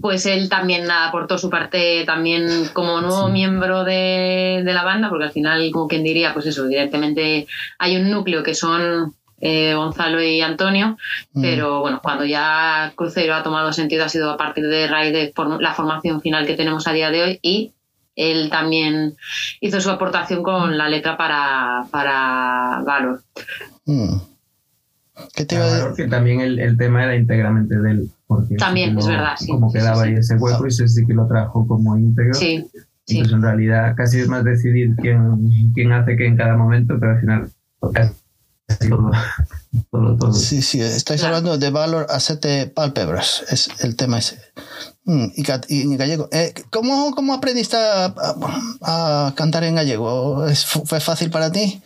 pues 0.00 0.26
él 0.26 0.48
también 0.48 0.90
aportó 0.90 1.38
su 1.38 1.50
parte 1.50 2.04
también 2.04 2.68
como 2.72 3.00
nuevo 3.00 3.28
miembro 3.28 3.84
de, 3.84 4.62
de, 4.64 4.72
la 4.72 4.82
banda, 4.82 5.08
porque 5.08 5.26
al 5.26 5.32
final, 5.32 5.70
como 5.72 5.86
quien 5.86 6.02
diría, 6.02 6.34
pues 6.34 6.46
eso, 6.46 6.66
directamente 6.66 7.46
hay 7.78 7.96
un 7.96 8.10
núcleo 8.10 8.42
que 8.42 8.54
son 8.54 9.14
eh, 9.46 9.74
Gonzalo 9.74 10.22
y 10.22 10.40
Antonio, 10.40 10.96
mm. 11.34 11.42
pero 11.42 11.80
bueno, 11.80 12.00
cuando 12.02 12.24
ya 12.24 12.94
Crucero 12.96 13.34
ha 13.34 13.42
tomado 13.42 13.74
sentido 13.74 14.02
ha 14.02 14.08
sido 14.08 14.30
a 14.30 14.38
partir 14.38 14.66
de 14.66 14.88
raíz 14.88 15.12
de 15.12 15.34
la 15.60 15.74
formación 15.74 16.22
final 16.22 16.46
que 16.46 16.56
tenemos 16.56 16.88
a 16.88 16.92
día 16.92 17.10
de 17.10 17.22
hoy 17.22 17.38
y 17.42 17.74
él 18.16 18.48
también 18.48 19.16
hizo 19.60 19.82
su 19.82 19.90
aportación 19.90 20.42
con 20.42 20.78
la 20.78 20.88
letra 20.88 21.18
para, 21.18 21.84
para 21.90 22.80
Valor. 22.86 23.22
Mm. 23.84 24.16
¿Qué 25.34 25.44
te 25.44 25.58
que 25.94 26.08
también 26.08 26.40
el, 26.40 26.76
tema 26.78 27.04
era 27.04 27.14
íntegramente 27.14 27.78
de 27.78 27.90
él. 27.90 28.10
también, 28.58 28.98
es 28.98 29.06
verdad. 29.06 29.36
como 29.46 29.70
quedaba 29.70 30.04
ahí 30.04 30.14
ese 30.14 30.36
hueco 30.36 30.64
y 30.64 30.68
ese 30.68 30.88
sí 30.88 31.06
que 31.06 31.12
lo 31.12 31.28
trajo 31.28 31.66
como 31.68 31.98
íntegro. 31.98 32.32
Sí. 32.32 32.66
Entonces, 33.08 33.34
en 33.34 33.42
realidad, 33.42 33.94
casi 33.94 34.20
es 34.20 34.28
más 34.28 34.42
decidir 34.42 34.96
quién, 34.96 35.70
quién 35.74 35.92
hace 35.92 36.16
qué 36.16 36.26
en 36.26 36.38
cada 36.38 36.56
momento, 36.56 36.96
pero 36.98 37.12
al 37.12 37.20
final. 37.20 37.50
Sí, 40.32 40.62
sí, 40.62 40.80
estáis 40.80 41.22
hablando 41.24 41.58
de 41.58 41.70
valor 41.70 42.06
acete 42.08 42.66
palpebras, 42.66 43.44
es 43.50 43.68
el 43.80 43.96
tema 43.96 44.18
ese. 44.18 44.38
Mm, 45.04 45.26
y, 45.68 45.96
gallego. 45.96 46.28
Eh, 46.32 46.54
¿cómo, 46.70 47.14
¿cómo, 47.14 47.34
aprendiste 47.34 47.76
a, 47.76 48.14
a, 48.82 49.32
cantar 49.36 49.64
en 49.64 49.74
gallego? 49.74 50.46
¿Fue 50.86 51.00
fácil 51.00 51.30
para 51.30 51.52
ti? 51.52 51.82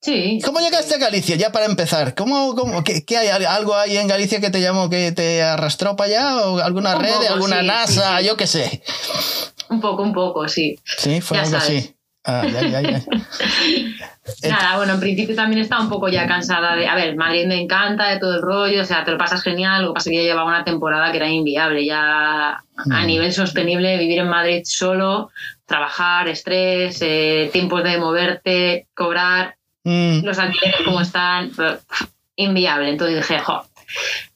Sí. 0.00 0.40
¿Cómo 0.44 0.58
llegaste 0.58 0.96
a 0.96 0.98
Galicia? 0.98 1.36
Ya 1.36 1.52
para 1.52 1.66
empezar, 1.66 2.16
¿cómo, 2.16 2.56
cómo 2.56 2.82
qué, 2.82 3.04
qué, 3.04 3.18
hay? 3.18 3.28
¿Algo 3.44 3.76
ahí 3.76 3.96
en 3.96 4.08
Galicia 4.08 4.40
que 4.40 4.50
te 4.50 4.60
llamó, 4.60 4.90
que 4.90 5.12
te 5.12 5.42
arrastró 5.42 5.94
para 5.94 6.08
allá? 6.08 6.46
¿O 6.48 6.58
alguna 6.58 6.96
red, 6.96 7.14
alguna 7.30 7.60
sí, 7.60 7.66
NASA, 7.66 8.16
sí, 8.16 8.22
sí. 8.22 8.28
yo 8.28 8.36
qué 8.36 8.46
sé? 8.48 8.82
Un 9.70 9.80
poco, 9.80 10.02
un 10.02 10.12
poco, 10.12 10.48
sí. 10.48 10.76
Sí, 10.98 11.20
fue 11.20 11.36
Ya 11.36 11.44
algo 11.44 11.60
sabes. 11.60 11.78
así. 11.84 11.94
Ah, 12.24 12.46
ya, 12.46 12.60
ya, 12.68 12.80
ya. 12.82 13.00
Nada, 14.48 14.76
bueno, 14.76 14.92
en 14.94 15.00
principio 15.00 15.34
también 15.34 15.60
estaba 15.62 15.82
un 15.82 15.88
poco 15.88 16.08
ya 16.08 16.26
cansada 16.26 16.76
de. 16.76 16.86
A 16.86 16.94
ver, 16.94 17.16
Madrid 17.16 17.46
me 17.46 17.60
encanta, 17.60 18.08
de 18.10 18.20
todo 18.20 18.36
el 18.36 18.42
rollo, 18.42 18.82
o 18.82 18.84
sea, 18.84 19.04
te 19.04 19.10
lo 19.10 19.18
pasas 19.18 19.42
genial. 19.42 19.82
Lo 19.82 19.88
que 19.88 19.94
pasa 19.94 20.08
es 20.10 20.14
que 20.14 20.22
ya 20.22 20.30
llevaba 20.30 20.48
una 20.48 20.64
temporada 20.64 21.10
que 21.10 21.16
era 21.16 21.28
inviable. 21.28 21.84
Ya 21.84 22.50
a 22.52 22.62
Mm. 23.02 23.06
nivel 23.06 23.32
sostenible, 23.32 23.98
vivir 23.98 24.20
en 24.20 24.28
Madrid 24.28 24.62
solo, 24.64 25.30
trabajar, 25.66 26.28
estrés, 26.28 26.98
eh, 27.02 27.50
tiempos 27.52 27.82
de 27.84 27.98
moverte, 27.98 28.86
cobrar, 28.94 29.56
Mm, 29.84 30.24
los 30.24 30.38
alquileres 30.38 30.80
como 30.84 31.00
están, 31.00 31.50
inviable. 32.36 32.90
Entonces 32.90 33.16
dije, 33.16 33.40
jo, 33.40 33.64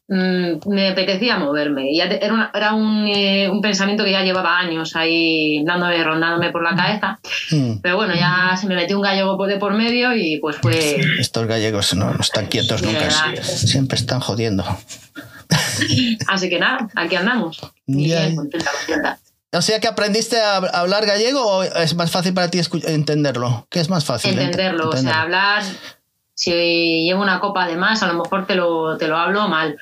mm, 0.09 0.69
me 0.69 0.89
apetecía 0.91 1.39
moverme. 1.39 1.91
Y 1.91 1.97
ya 1.99 2.09
te- 2.09 2.25
era, 2.25 2.33
una- 2.35 2.51
era 2.55 2.75
un, 2.75 3.07
eh, 3.07 3.49
un 3.51 3.61
pensamiento 3.61 4.05
que 4.05 4.13
ya 4.13 4.23
llevaba 4.23 4.59
años 4.59 4.95
ahí 4.97 5.63
dándome, 5.65 6.03
rondándome 6.03 6.51
por 6.51 6.63
la 6.63 6.75
cabeza. 6.77 7.19
mm. 7.51 7.79
Pero 7.83 7.97
bueno, 7.97 8.15
ya 8.15 8.57
se 8.57 8.67
me 8.67 8.75
metió 8.77 8.97
un 8.97 9.03
gallego 9.03 9.37
por 9.37 9.49
de 9.49 9.57
por 9.59 9.75
medio 9.75 10.15
y 10.15 10.39
pues 10.39 10.57
fue. 10.57 11.01
Estos 11.19 11.47
gallegos 11.47 11.95
no, 11.95 12.13
no 12.13 12.21
están 12.21 12.47
quietos 12.47 12.81
Sí, 12.81 12.87
nunca, 12.87 13.11
siempre 13.43 13.99
están 13.99 14.21
jodiendo. 14.21 14.65
Así 16.29 16.49
que 16.49 16.59
nada, 16.59 16.89
aquí 16.95 17.17
andamos. 17.17 17.61
Y 17.87 18.09
ya. 18.09 18.35
contenta, 18.35 18.71
contenta. 18.73 19.19
O 19.53 19.63
sea 19.63 19.81
que 19.81 19.87
aprendiste 19.89 20.39
a 20.39 20.57
hablar 20.57 21.07
gallego 21.07 21.41
o 21.41 21.63
es 21.63 21.95
más 21.95 22.11
fácil 22.11 22.35
para 22.35 22.51
ti 22.51 22.61
entenderlo? 22.87 23.67
¿Qué 23.71 23.81
es 23.81 23.89
más 23.89 24.05
fácil? 24.05 24.33
Ent- 24.37 24.43
Entenderlo, 24.43 24.91
o 24.91 24.97
sea, 24.97 25.23
hablar. 25.23 25.63
Si 26.37 27.05
llevo 27.05 27.23
una 27.23 27.41
copa 27.41 27.67
de 27.67 27.77
más, 27.77 28.03
a 28.03 28.09
lo 28.09 28.23
mejor 28.23 28.47
te 28.47 28.55
lo, 28.55 28.99
te 28.99 29.09
lo 29.09 29.17
hablo 29.17 29.49
mal. 29.49 29.79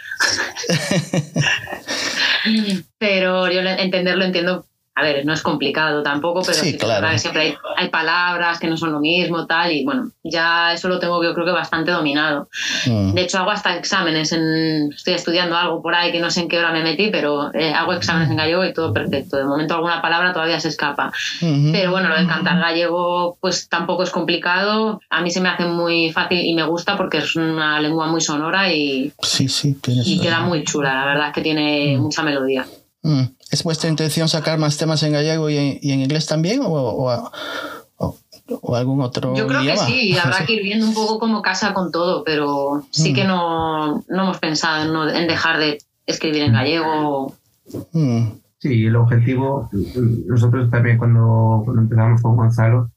pero 2.98 3.50
yo 3.50 3.60
entenderlo 3.60 4.24
entiendo. 4.24 4.66
A 4.96 5.02
ver, 5.02 5.26
no 5.26 5.32
es 5.32 5.42
complicado 5.42 6.04
tampoco, 6.04 6.42
pero 6.42 6.56
Sí, 6.56 6.76
claro. 6.76 7.08
que 7.10 7.18
siempre 7.18 7.42
hay, 7.42 7.54
hay 7.76 7.88
palabras 7.88 8.60
que 8.60 8.68
no 8.68 8.76
son 8.76 8.92
lo 8.92 9.00
mismo, 9.00 9.44
tal, 9.44 9.72
y 9.72 9.84
bueno, 9.84 10.10
ya 10.22 10.72
eso 10.72 10.88
lo 10.88 11.00
tengo 11.00 11.22
yo 11.24 11.34
creo 11.34 11.44
que 11.44 11.50
bastante 11.52 11.90
dominado. 11.90 12.48
Mm. 12.86 13.12
De 13.12 13.22
hecho, 13.22 13.38
hago 13.38 13.50
hasta 13.50 13.76
exámenes. 13.76 14.30
En, 14.30 14.92
estoy 14.92 15.14
estudiando 15.14 15.56
algo 15.56 15.82
por 15.82 15.96
ahí 15.96 16.12
que 16.12 16.20
no 16.20 16.30
sé 16.30 16.42
en 16.42 16.48
qué 16.48 16.60
hora 16.60 16.70
me 16.70 16.82
metí, 16.84 17.10
pero 17.10 17.52
eh, 17.54 17.72
hago 17.74 17.92
exámenes 17.92 18.30
en 18.30 18.36
gallego 18.36 18.64
y 18.64 18.72
todo 18.72 18.92
perfecto. 18.92 19.36
De 19.36 19.44
momento 19.44 19.74
alguna 19.74 20.00
palabra 20.00 20.32
todavía 20.32 20.60
se 20.60 20.68
escapa. 20.68 21.12
Ujú. 21.42 21.72
Pero 21.72 21.90
bueno, 21.90 22.08
lo 22.08 22.16
de 22.16 22.26
cantar 22.28 22.60
gallego 22.60 23.36
pues 23.40 23.68
tampoco 23.68 24.04
es 24.04 24.10
complicado. 24.10 25.00
A 25.10 25.22
mí 25.22 25.30
se 25.30 25.40
me 25.40 25.48
hace 25.48 25.66
muy 25.66 26.12
fácil 26.12 26.38
y 26.38 26.54
me 26.54 26.62
gusta 26.62 26.96
porque 26.96 27.18
es 27.18 27.34
una 27.34 27.80
lengua 27.80 28.06
muy 28.06 28.20
sonora 28.20 28.72
y, 28.72 29.12
Sí, 29.22 29.48
sí, 29.48 29.76
y 30.04 30.20
queda 30.20 30.40
muy 30.40 30.62
chula. 30.62 30.94
La 30.94 31.06
verdad 31.06 31.28
es 31.28 31.34
que 31.34 31.40
tiene 31.42 31.98
mucha 31.98 32.22
melodía. 32.22 32.64
Mm. 33.02 33.24
¿Es 33.54 33.62
vuestra 33.62 33.88
intención 33.88 34.28
sacar 34.28 34.58
más 34.58 34.76
temas 34.76 35.00
en 35.04 35.12
gallego 35.12 35.48
y 35.48 35.56
en, 35.56 35.78
y 35.80 35.92
en 35.92 36.00
inglés 36.00 36.26
también 36.26 36.60
o, 36.62 36.66
o- 36.66 37.30
o- 37.98 38.16
o 38.62 38.74
algún 38.74 39.00
otro 39.00 39.32
Yo 39.36 39.46
creo 39.46 39.62
que 39.62 39.76
sí, 39.76 40.18
habrá 40.18 40.44
que 40.44 40.54
ir 40.54 40.62
viendo 40.64 40.88
un 40.88 40.94
poco 40.94 41.20
cómo 41.20 41.40
casa 41.40 41.72
con 41.72 41.92
todo, 41.92 42.24
pero 42.24 42.82
sí 42.90 43.12
Mm. 43.12 43.14
que 43.14 43.24
no, 43.24 44.04
no 44.08 44.22
hemos 44.24 44.38
pensado 44.38 44.84
en, 44.84 44.92
no- 44.92 45.08
en 45.08 45.28
dejar 45.28 45.58
de 45.60 45.78
escribir 46.04 46.42
en 46.42 46.52
gallego. 46.54 47.32
Mm. 47.92 48.24
Sí, 48.58 48.86
el 48.86 48.96
objetivo, 48.96 49.70
nosotros 50.26 50.68
también 50.68 50.98
cuando, 50.98 51.62
cuando 51.64 51.82
empezamos 51.82 52.22
con 52.22 52.34
Gonzalo, 52.36 52.90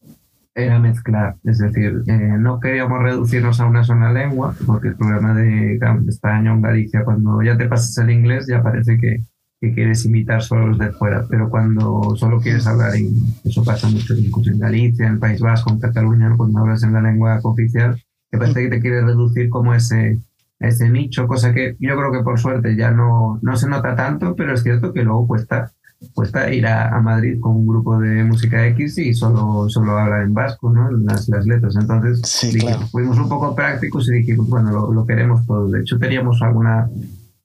era 0.55 0.79
mezclar, 0.79 1.35
es 1.43 1.59
decir, 1.59 2.01
eh, 2.07 2.35
no 2.39 2.59
queríamos 2.59 2.99
reducirnos 3.03 3.59
a 3.59 3.67
una 3.67 3.83
sola 3.83 4.11
lengua, 4.11 4.55
porque 4.65 4.87
el 4.87 4.95
problema 4.95 5.35
de 5.35 5.77
España 6.07 6.51
o 6.55 6.59
Galicia, 6.59 7.03
cuando 7.05 7.43
ya 7.43 7.55
te 7.55 7.67
pasas 7.67 7.95
el 7.99 8.09
inglés, 8.09 8.47
ya 8.49 8.63
parece 8.63 8.97
que, 8.97 9.21
que 9.59 9.73
quieres 9.73 10.05
imitar 10.05 10.41
solo 10.43 10.67
los 10.67 10.77
de 10.77 10.91
fuera, 10.91 11.25
pero 11.29 11.49
cuando 11.49 12.15
solo 12.15 12.39
quieres 12.39 12.67
hablar, 12.67 12.95
en, 12.95 13.09
eso 13.43 13.63
pasa 13.63 13.89
mucho 13.89 14.13
incluso 14.15 14.51
en 14.51 14.59
Galicia, 14.59 15.07
en 15.07 15.13
el 15.13 15.19
País 15.19 15.39
Vasco, 15.41 15.71
en 15.71 15.79
Cataluña, 15.79 16.29
¿no? 16.29 16.37
cuando 16.37 16.59
hablas 16.59 16.83
en 16.83 16.93
la 16.93 17.01
lengua 17.01 17.39
oficial, 17.43 17.99
que 18.29 18.37
parece 18.37 18.63
que 18.63 18.69
te 18.69 18.81
quieres 18.81 19.03
reducir 19.05 19.49
como 19.49 19.73
ese, 19.73 20.19
ese 20.59 20.89
nicho, 20.89 21.27
cosa 21.27 21.53
que 21.53 21.75
yo 21.79 21.95
creo 21.97 22.11
que 22.11 22.23
por 22.23 22.39
suerte 22.39 22.75
ya 22.75 22.91
no, 22.91 23.39
no 23.41 23.55
se 23.55 23.67
nota 23.67 23.95
tanto, 23.95 24.35
pero 24.35 24.53
es 24.53 24.61
cierto 24.61 24.93
que 24.93 25.03
luego 25.03 25.25
cuesta, 25.25 25.71
cuesta 26.13 26.53
ir 26.53 26.67
a, 26.67 26.95
a 26.95 27.01
Madrid 27.01 27.39
con 27.39 27.55
un 27.55 27.65
grupo 27.67 27.97
de 27.99 28.23
música 28.25 28.63
X 28.67 28.99
y 28.99 29.13
solo, 29.15 29.67
solo 29.69 29.97
habla 29.97 30.21
en 30.21 30.35
vasco, 30.35 30.71
¿no? 30.71 30.91
Las, 30.91 31.27
las 31.29 31.47
letras. 31.47 31.75
Entonces, 31.79 32.21
Sí, 32.23 32.59
claro. 32.59 32.85
fuimos 32.91 33.17
un 33.17 33.27
poco 33.29 33.55
prácticos 33.55 34.07
y 34.09 34.13
dijimos, 34.19 34.47
bueno, 34.49 34.71
lo, 34.71 34.93
lo 34.93 35.05
queremos 35.05 35.45
todo. 35.47 35.67
De 35.69 35.79
hecho, 35.81 35.97
teníamos 35.97 36.41
alguna 36.43 36.87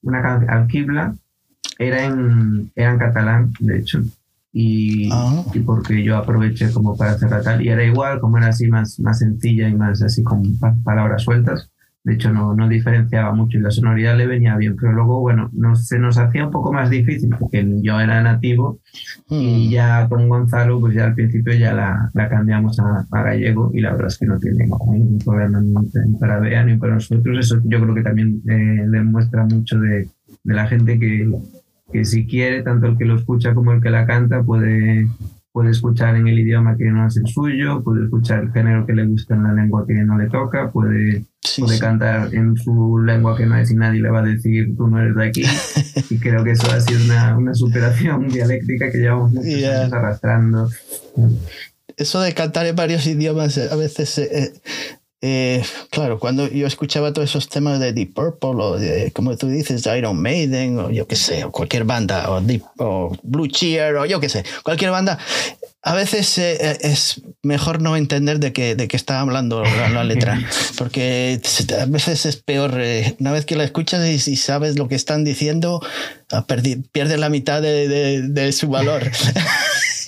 una 0.03 0.20
canción, 0.20 0.51
Alquibla, 0.51 1.14
era 1.79 2.05
en, 2.05 2.71
era 2.75 2.93
en 2.93 2.99
catalán, 2.99 3.53
de 3.61 3.79
hecho. 3.79 4.01
Y, 4.55 5.09
Ah. 5.11 5.45
y 5.55 5.61
porque 5.61 6.03
yo 6.05 6.17
aproveché 6.19 6.71
como 6.73 6.97
para 6.97 7.13
hacerla 7.13 7.41
tal, 7.43 7.63
y 7.65 7.69
era 7.69 7.85
igual, 7.85 8.21
como 8.21 8.37
era 8.39 8.49
así 8.49 8.69
más, 8.69 9.01
más 9.01 9.19
sencilla 9.21 9.69
y 9.69 9.75
más 9.75 10.03
así 10.03 10.23
con 10.23 10.59
pa- 10.59 10.77
palabras 10.85 11.23
sueltas, 11.23 11.71
de 12.05 12.15
hecho 12.15 12.31
no, 12.33 12.53
no 12.55 12.69
diferenciaba 12.69 13.33
mucho 13.33 13.57
y 13.57 13.61
la 13.63 13.71
sonoridad 13.71 14.17
le 14.19 14.27
venía 14.27 14.57
bien, 14.57 14.77
pero 14.77 14.93
luego, 14.93 15.21
bueno, 15.21 15.49
no, 15.55 15.75
se 15.77 15.99
nos 15.99 16.19
hacía 16.19 16.45
un 16.45 16.51
poco 16.51 16.71
más 16.73 16.91
difícil 16.91 17.31
porque 17.39 17.65
yo 17.81 17.99
era 18.01 18.21
nativo 18.23 18.81
y 19.31 19.69
Mm. 19.69 19.71
ya 19.71 20.09
con 20.09 20.29
Gonzalo, 20.29 20.81
pues 20.81 20.95
ya 20.97 21.05
al 21.07 21.15
principio 21.15 21.55
ya 21.55 21.73
la, 21.73 22.11
la 22.13 22.29
cambiamos 22.29 22.79
a, 22.81 23.07
a 23.11 23.23
gallego 23.23 23.71
y 23.73 23.81
la 23.81 23.93
verdad 23.93 24.09
es 24.09 24.19
que 24.19 24.27
no 24.27 24.39
tiene 24.39 24.65
ningún 24.65 25.19
problema 25.25 25.61
ni, 25.63 25.73
ni 25.73 26.19
para 26.19 26.41
Bea 26.41 26.63
ni 26.65 26.77
para 26.77 26.95
nosotros. 26.95 27.39
Eso 27.39 27.59
yo 27.65 27.81
creo 27.81 27.95
que 27.95 28.03
también 28.03 28.43
eh, 28.49 28.85
demuestra 28.89 29.45
mucho 29.47 29.79
de, 29.81 30.09
de 30.45 30.55
la 30.55 30.67
gente 30.67 30.99
que, 30.99 31.31
que 31.93 32.05
si 32.05 32.27
quiere, 32.27 32.63
tanto 32.63 32.87
el 32.87 32.97
que 32.99 33.05
lo 33.05 33.17
escucha 33.17 33.55
como 33.55 33.73
el 33.73 33.83
que 33.83 33.91
la 33.91 34.07
canta, 34.07 34.43
puede, 34.43 35.09
puede 35.53 35.71
escuchar 35.71 36.17
en 36.17 36.27
el 36.29 36.39
idioma 36.39 36.77
que 36.77 36.85
no 36.87 37.07
es 37.07 37.17
el 37.19 37.27
suyo, 37.27 37.83
puede 37.85 38.05
escuchar 38.05 38.45
el 38.45 38.53
género 38.53 38.87
que 38.87 38.95
le 38.95 39.07
gusta 39.07 39.35
en 39.35 39.43
la 39.45 39.53
lengua 39.53 39.85
que 39.87 39.95
no 39.95 40.17
le 40.19 40.29
toca, 40.29 40.71
puede, 40.71 41.25
Sí, 41.45 41.61
puede 41.61 41.75
sí. 41.75 41.81
cantar 41.81 42.33
en 42.35 42.57
su 42.57 42.99
lengua 43.05 43.37
que 43.37 43.45
no 43.47 43.57
es 43.57 43.71
y 43.71 43.75
nadie 43.75 44.01
le 44.01 44.11
va 44.11 44.21
a 44.21 44.25
decir 44.25 44.77
tú 44.77 44.87
no 44.87 45.01
eres 45.01 45.15
de 45.17 45.27
aquí. 45.27 45.43
y 46.11 46.19
creo 46.19 46.43
que 46.45 46.53
eso 46.53 46.71
ha 46.73 46.81
sido 46.81 47.05
una, 47.05 47.37
una 47.37 47.55
superación 47.55 48.29
dialéctica 48.31 48.91
que 48.91 48.99
llevamos 48.99 49.33
muchos 49.33 49.51
Yeah. 49.53 49.81
años 49.83 49.93
arrastrando. 49.93 50.69
Eso 51.97 52.21
de 52.21 52.33
cantar 52.33 52.67
en 52.67 52.77
varios 52.77 53.07
idiomas 53.07 53.59
a 53.59 53.77
veces... 53.77 54.19
eh, 54.19 54.53
eh, 55.23 55.63
claro, 55.91 56.19
cuando 56.19 56.49
yo 56.49 56.67
escuchaba 56.67 57.13
todos 57.13 57.31
esos 57.31 57.49
temas 57.49 57.79
de 57.81 57.93
Deep 57.93 58.13
Purple 58.15 58.51
o 58.63 58.77
de, 58.79 59.13
como 59.13 59.37
tú 59.37 59.47
dices, 59.49 59.85
de 59.85 59.97
Iron 59.99 60.21
Maiden 60.21 60.79
o 60.79 60.91
yo 60.91 61.07
qué 61.07 61.17
sé, 61.17 61.45
o 61.45 61.53
cualquier 61.53 61.85
banda, 61.85 62.31
o, 62.31 62.41
Deep- 62.41 62.65
o 62.79 63.17
Blue 63.23 63.47
Cheer 63.47 63.95
o 63.97 64.05
yo 64.07 64.19
qué 64.21 64.29
sé, 64.29 64.45
cualquier 64.65 64.91
banda, 64.91 65.19
a 65.85 65.95
veces 65.95 66.39
eh, 66.39 66.59
eh, 66.61 66.79
es 66.83 67.23
mejor 67.43 67.81
no 67.83 67.97
entender 67.97 68.39
de 68.41 68.53
qué, 68.53 68.75
de 68.77 68.87
qué 68.89 68.97
está 68.97 69.21
hablando 69.21 69.63
la, 69.65 69.89
la 69.89 70.05
letra, 70.13 70.41
porque 70.77 71.41
a 71.81 71.85
veces 71.87 72.27
es 72.27 72.37
peor, 72.37 72.75
eh, 72.81 73.17
una 73.21 73.33
vez 73.33 73.45
que 73.47 73.57
la 73.57 73.65
escuchas 73.65 74.05
y, 74.07 74.31
y 74.33 74.37
sabes 74.37 74.77
lo 74.79 74.89
que 74.89 74.95
están 74.97 75.25
diciendo, 75.25 75.81
ah, 76.33 76.47
pierdes 76.93 77.19
la 77.19 77.29
mitad 77.29 77.63
de, 77.63 77.89
de- 77.89 78.23
de 78.23 78.53
su 78.53 78.69
valor. 78.69 79.03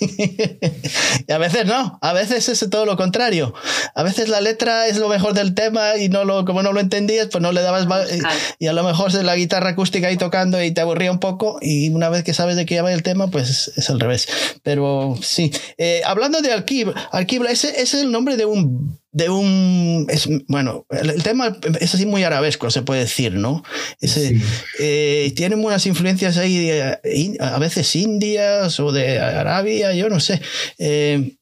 y 1.27 1.31
a 1.31 1.37
veces 1.37 1.65
no, 1.65 1.97
a 2.01 2.13
veces 2.13 2.49
es 2.49 2.69
todo 2.69 2.85
lo 2.85 2.97
contrario. 2.97 3.53
A 3.93 4.03
veces 4.03 4.29
la 4.29 4.41
letra 4.41 4.87
es 4.87 4.97
lo 4.97 5.09
mejor 5.09 5.33
del 5.33 5.53
tema 5.53 5.97
y 5.97 6.09
no 6.09 6.25
lo, 6.25 6.45
como 6.45 6.63
no 6.63 6.73
lo 6.73 6.79
entendías, 6.79 7.27
pues 7.31 7.41
no 7.41 7.51
le 7.51 7.61
dabas 7.61 7.87
y, 8.11 8.65
y 8.65 8.67
a 8.67 8.73
lo 8.73 8.83
mejor 8.83 9.09
es 9.09 9.23
la 9.23 9.35
guitarra 9.35 9.69
acústica 9.69 10.07
ahí 10.07 10.17
tocando 10.17 10.61
y 10.61 10.71
te 10.71 10.81
aburría 10.81 11.11
un 11.11 11.19
poco 11.19 11.59
y 11.61 11.89
una 11.89 12.09
vez 12.09 12.23
que 12.23 12.33
sabes 12.33 12.55
de 12.55 12.65
qué 12.65 12.81
va 12.81 12.91
el 12.91 13.03
tema, 13.03 13.27
pues 13.27 13.71
es 13.75 13.89
al 13.89 13.99
revés. 13.99 14.27
Pero 14.63 15.17
sí, 15.21 15.51
Eh, 15.77 16.01
hablando 16.05 16.41
de 16.41 16.51
Alquibla 16.51 17.51
ese, 17.51 17.69
ese 17.69 17.81
es 17.81 18.03
el 18.03 18.11
nombre 18.11 18.37
de 18.37 18.45
un 18.45 18.99
de 19.17 19.29
un 19.29 20.07
es, 20.09 20.27
bueno 20.49 20.85
el, 20.89 21.09
el 21.11 21.23
tema 21.23 21.57
es 21.79 21.95
así 21.95 22.05
muy 22.05 22.23
arabesco 22.23 22.69
se 22.69 22.81
puede 22.81 22.99
decir 23.01 23.31
no 23.33 23.63
ese, 24.01 24.27
Sí. 24.29 24.41
eh, 24.79 25.31
tiene 25.37 25.55
unas 25.55 25.85
influencias 25.85 26.37
ahí 26.37 26.69
eh, 26.69 27.37
a 27.39 27.57
veces 27.59 27.95
indias 27.95 28.77
o 28.81 28.91
de 28.91 29.19
Arabia 29.19 29.93
yo 29.93 30.09
no 30.09 30.19
sé. 30.19 30.41
Eh, 30.77 31.37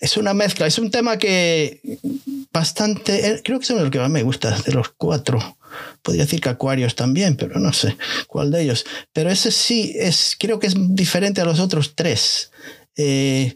es 0.00 0.16
una 0.16 0.32
mezcla 0.32 0.66
es 0.66 0.78
un 0.78 0.90
tema 0.90 1.18
que 1.18 1.80
bastante 2.50 3.28
eh, 3.28 3.42
creo 3.44 3.58
que 3.58 3.64
es 3.64 3.70
uno 3.70 3.80
de 3.80 3.84
los 3.84 3.92
que 3.92 3.98
más 3.98 4.10
me 4.10 4.22
gusta 4.22 4.58
de 4.58 4.72
los 4.72 4.88
cuatro. 4.96 5.58
Podría 6.00 6.24
decir 6.24 6.40
que 6.40 6.48
Acuarios 6.48 6.94
también 6.94 7.36
pero 7.36 7.60
no 7.60 7.74
sé 7.74 7.94
cuál 8.26 8.50
de 8.50 8.62
ellos. 8.62 8.86
Pero 9.12 9.28
ese 9.30 9.50
sí 9.50 9.92
es 9.98 10.34
creo 10.38 10.58
que 10.58 10.68
es 10.68 10.74
diferente 10.78 11.42
a 11.42 11.44
los 11.44 11.60
otros 11.60 11.94
tres. 11.94 12.50
Eh, 12.96 13.54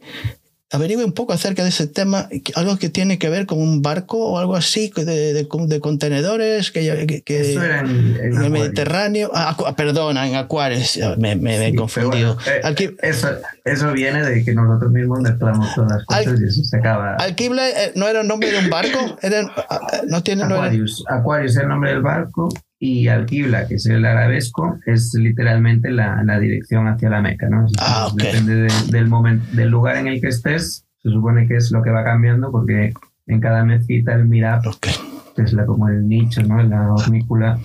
averigüe 0.72 1.04
un 1.04 1.12
poco 1.12 1.32
acerca 1.32 1.62
de 1.62 1.70
ese 1.70 1.86
tema, 1.86 2.28
algo 2.54 2.78
que 2.78 2.88
tiene 2.88 3.18
que 3.18 3.28
ver 3.28 3.46
con 3.46 3.58
un 3.58 3.82
barco 3.82 4.18
o 4.18 4.38
algo 4.38 4.54
así, 4.54 4.92
de, 4.94 5.32
de, 5.34 5.80
contenedores 5.80 6.70
que, 6.70 7.22
que, 7.24 7.54
era 7.54 7.80
en, 7.80 8.42
el 8.42 8.50
Mediterráneo. 8.50 9.30
Ah, 9.34 9.56
perdona, 9.76 10.28
en 10.28 10.36
Acuares, 10.36 10.98
me, 11.18 11.34
me, 11.36 11.66
he 11.66 11.74
confundido. 11.74 12.36
Eh, 12.46 12.96
eso, 13.02 13.28
eso, 13.64 13.92
viene 13.92 14.22
de 14.22 14.44
que 14.44 14.54
nosotros 14.54 14.92
mismos 14.92 15.20
mezclamos 15.20 15.74
todas 15.74 15.90
las 15.92 16.04
cosas 16.04 16.40
y 16.40 16.44
eso 16.44 16.64
se 16.64 16.76
acaba. 16.76 17.16
¿Alquibla 17.16 17.68
eh, 17.68 17.92
no 17.96 18.06
era 18.06 18.20
el 18.20 18.28
nombre 18.28 18.50
de 18.52 18.58
un 18.58 18.70
barco? 18.70 19.18
Era, 19.22 19.50
ah, 19.68 20.02
no 20.06 20.22
tiene, 20.22 20.44
Aquarius. 20.44 21.04
Aquarius 21.08 21.56
es 21.56 21.62
el 21.62 21.68
nombre 21.68 21.90
del 21.90 22.02
barco 22.02 22.48
y 22.82 23.08
Alquibla, 23.08 23.68
que 23.68 23.74
es 23.74 23.84
el 23.86 24.06
arabesco, 24.06 24.78
es 24.86 25.12
literalmente 25.14 25.90
la, 25.90 26.24
la 26.24 26.40
dirección 26.40 26.88
hacia 26.88 27.10
la 27.10 27.20
Meca, 27.20 27.46
¿no? 27.50 27.66
Ah, 27.78 28.08
Depende 28.16 28.68
del, 28.90 29.06
momento, 29.06 29.44
del 29.52 29.68
lugar 29.68 29.98
en 29.98 30.06
el 30.06 30.18
que 30.18 30.28
estés, 30.28 30.86
se 31.02 31.10
supone 31.10 31.46
que 31.46 31.56
es 31.56 31.70
lo 31.72 31.82
que 31.82 31.90
va 31.90 32.02
cambiando, 32.02 32.50
porque 32.50 32.94
en 33.26 33.40
cada 33.40 33.66
mezquita 33.66 34.14
el 34.14 34.26
mirab, 34.26 34.62
que 34.80 35.42
es 35.42 35.52
la, 35.52 35.66
como 35.66 35.88
el 35.88 36.08
nicho, 36.08 36.42
¿no? 36.42 36.62
La 36.62 36.90
hornícula 36.94 37.60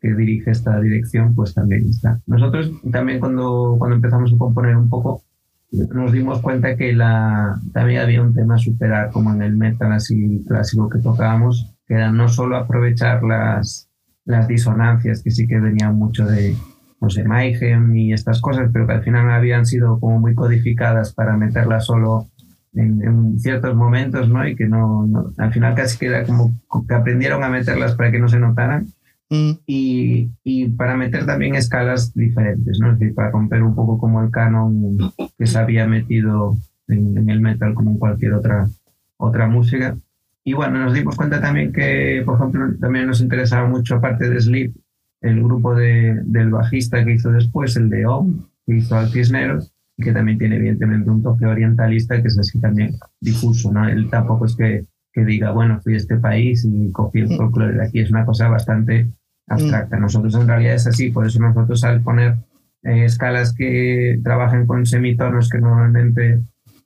que 0.00 0.14
dirige 0.14 0.52
esta 0.52 0.80
dirección, 0.80 1.34
pues 1.34 1.54
también 1.54 1.88
está. 1.88 2.20
Nosotros 2.26 2.70
también 2.92 3.18
cuando, 3.18 3.74
cuando 3.78 3.96
empezamos 3.96 4.32
a 4.32 4.38
componer 4.38 4.76
un 4.76 4.88
poco, 4.88 5.24
nos 5.72 6.12
dimos 6.12 6.40
cuenta 6.40 6.76
que 6.76 6.92
la, 6.92 7.60
también 7.72 8.00
había 8.00 8.22
un 8.22 8.32
tema 8.32 8.54
a 8.54 8.58
superar, 8.58 9.10
como 9.10 9.32
en 9.32 9.42
el 9.42 9.56
metal 9.56 9.90
así 9.90 10.44
clásico 10.46 10.88
que 10.88 11.00
tocábamos, 11.00 11.74
que 11.84 11.94
era 11.94 12.12
no 12.12 12.28
solo 12.28 12.56
aprovechar 12.56 13.24
las 13.24 13.88
las 14.24 14.48
disonancias 14.48 15.22
que 15.22 15.30
sí 15.30 15.46
que 15.46 15.60
venían 15.60 15.96
mucho 15.96 16.26
de, 16.26 16.56
no 17.00 17.10
sé, 17.10 17.24
Mayhem 17.24 17.94
y 17.96 18.12
estas 18.12 18.40
cosas, 18.40 18.70
pero 18.72 18.86
que 18.86 18.94
al 18.94 19.02
final 19.02 19.30
habían 19.30 19.66
sido 19.66 19.98
como 19.98 20.20
muy 20.20 20.34
codificadas 20.34 21.12
para 21.12 21.36
meterlas 21.36 21.86
solo 21.86 22.28
en, 22.74 23.38
ciertos 23.38 23.74
momentos, 23.74 24.28
¿no? 24.28 24.46
Y 24.46 24.54
que 24.54 24.66
no, 24.66 25.08
al 25.36 25.52
final 25.52 25.74
casi 25.74 25.98
que 25.98 26.06
era 26.06 26.24
como 26.24 26.54
que 26.88 26.94
aprendieron 26.94 27.42
a 27.42 27.48
meterlas 27.48 27.94
para 27.94 28.10
que 28.10 28.18
no 28.18 28.28
se 28.28 28.38
notaran. 28.38 28.86
Mm. 29.30 29.52
Y, 29.66 30.30
y, 30.44 30.68
para 30.68 30.96
meter 30.96 31.24
también 31.24 31.54
escalas 31.54 32.14
diferentes, 32.14 32.78
¿no? 32.80 32.92
Es 32.92 32.98
decir, 32.98 33.14
para 33.14 33.30
romper 33.30 33.62
un 33.62 33.74
poco 33.74 33.98
como 33.98 34.22
el 34.22 34.30
canon 34.30 34.98
que 35.38 35.46
se 35.46 35.58
había 35.58 35.86
metido 35.86 36.56
en, 36.86 37.16
en 37.16 37.30
el 37.30 37.40
metal 37.40 37.74
como 37.74 37.92
en 37.92 37.98
cualquier 37.98 38.34
otra, 38.34 38.68
otra 39.16 39.46
música. 39.46 39.96
Y 40.44 40.54
bueno, 40.54 40.78
nos 40.78 40.94
dimos 40.94 41.16
cuenta 41.16 41.40
también 41.40 41.72
que, 41.72 42.22
por 42.24 42.36
ejemplo, 42.36 42.74
también 42.80 43.06
nos 43.06 43.20
interesaba 43.20 43.68
mucho, 43.68 43.96
aparte 43.96 44.28
de 44.28 44.40
Sleep, 44.40 44.74
el 45.20 45.42
grupo 45.42 45.74
de, 45.74 46.20
del 46.24 46.50
bajista 46.50 47.04
que 47.04 47.12
hizo 47.12 47.30
después, 47.30 47.76
el 47.76 47.88
de 47.88 48.06
OM, 48.06 48.48
que 48.66 48.76
hizo 48.76 48.96
Al 48.96 49.08
Cisneros, 49.08 49.72
y 49.96 50.02
que 50.02 50.12
también 50.12 50.38
tiene 50.38 50.56
evidentemente 50.56 51.10
un 51.10 51.22
toque 51.22 51.46
orientalista 51.46 52.20
que 52.20 52.28
es 52.28 52.38
así 52.38 52.60
también 52.60 52.96
difuso, 53.20 53.72
¿no? 53.72 53.88
Él 53.88 54.08
tampoco 54.10 54.46
es 54.46 54.56
que, 54.56 54.86
que 55.12 55.24
diga, 55.24 55.52
bueno, 55.52 55.80
fui 55.80 55.94
a 55.94 55.98
este 55.98 56.16
país 56.16 56.64
y 56.64 56.90
cogí 56.90 57.20
el 57.20 57.36
folclore 57.36 57.74
de 57.74 57.84
aquí, 57.84 58.00
es 58.00 58.10
una 58.10 58.24
cosa 58.24 58.48
bastante 58.48 59.12
abstracta. 59.46 59.98
Nosotros 59.98 60.34
en 60.34 60.48
realidad 60.48 60.74
es 60.74 60.86
así, 60.86 61.10
por 61.10 61.26
eso 61.26 61.40
nosotros 61.40 61.84
al 61.84 62.02
poner 62.02 62.36
eh, 62.82 63.04
escalas 63.04 63.54
que 63.54 64.18
trabajen 64.24 64.66
con 64.66 64.86
semitonos 64.86 65.48
que 65.48 65.58
normalmente 65.58 66.40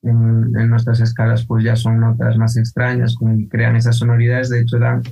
en, 0.06 0.68
nuestras 0.68 1.00
escalas 1.00 1.44
pues 1.46 1.64
ya 1.64 1.76
son 1.76 2.00
notas 2.00 2.36
más 2.36 2.56
extrañas, 2.56 3.16
que 3.18 3.48
crean 3.48 3.76
esas 3.76 3.96
sonoridades, 3.96 4.50
de 4.50 4.60
hecho 4.60 4.78
dan 4.78 5.02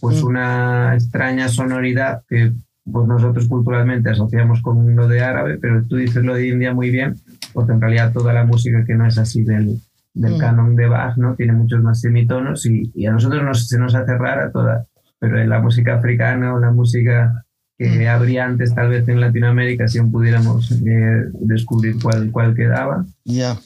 pues 0.00 0.22
una 0.22 0.94
extraña 0.94 1.48
sonoridad 1.48 2.22
que 2.28 2.52
pues 2.90 3.06
nosotros 3.06 3.48
culturalmente 3.48 4.10
asociamos 4.10 4.62
con 4.62 4.96
lo 4.96 5.08
de 5.08 5.20
árabe, 5.20 5.58
pero 5.60 5.82
tú 5.84 5.96
dices 5.96 6.24
lo 6.24 6.34
de 6.34 6.48
India 6.48 6.72
muy 6.72 6.90
bien, 6.90 7.16
porque 7.52 7.72
en 7.72 7.80
realidad 7.80 8.12
toda 8.12 8.32
la 8.32 8.44
música 8.44 8.84
que 8.86 8.94
no 8.94 9.06
es 9.06 9.18
así 9.18 9.44
del, 9.44 9.78
del 10.14 10.34
mm. 10.36 10.38
canon 10.38 10.76
de 10.76 10.86
Bach, 10.86 11.16
¿no? 11.16 11.34
Tiene 11.34 11.52
muchos 11.52 11.82
más 11.82 12.00
semitonos 12.00 12.64
y, 12.66 12.90
y 12.94 13.06
a 13.06 13.12
nosotros 13.12 13.42
nos, 13.42 13.68
se 13.68 13.78
nos 13.78 13.94
hace 13.94 14.16
rara 14.16 14.50
toda, 14.50 14.86
pero 15.18 15.38
en 15.38 15.50
la 15.50 15.60
música 15.60 15.96
africana 15.96 16.54
o 16.54 16.58
la 16.58 16.70
música 16.70 17.44
que 17.78 17.88
mm. 17.88 18.08
habría 18.08 18.44
antes 18.44 18.74
tal 18.74 18.88
vez 18.90 19.08
en 19.08 19.20
Latinoamérica 19.20 19.86
si 19.86 19.98
aún 19.98 20.10
pudiéramos 20.10 20.70
eh, 20.72 21.30
descubrir 21.40 21.96
cuál, 22.02 22.32
cuál 22.32 22.54
quedaba. 22.54 23.06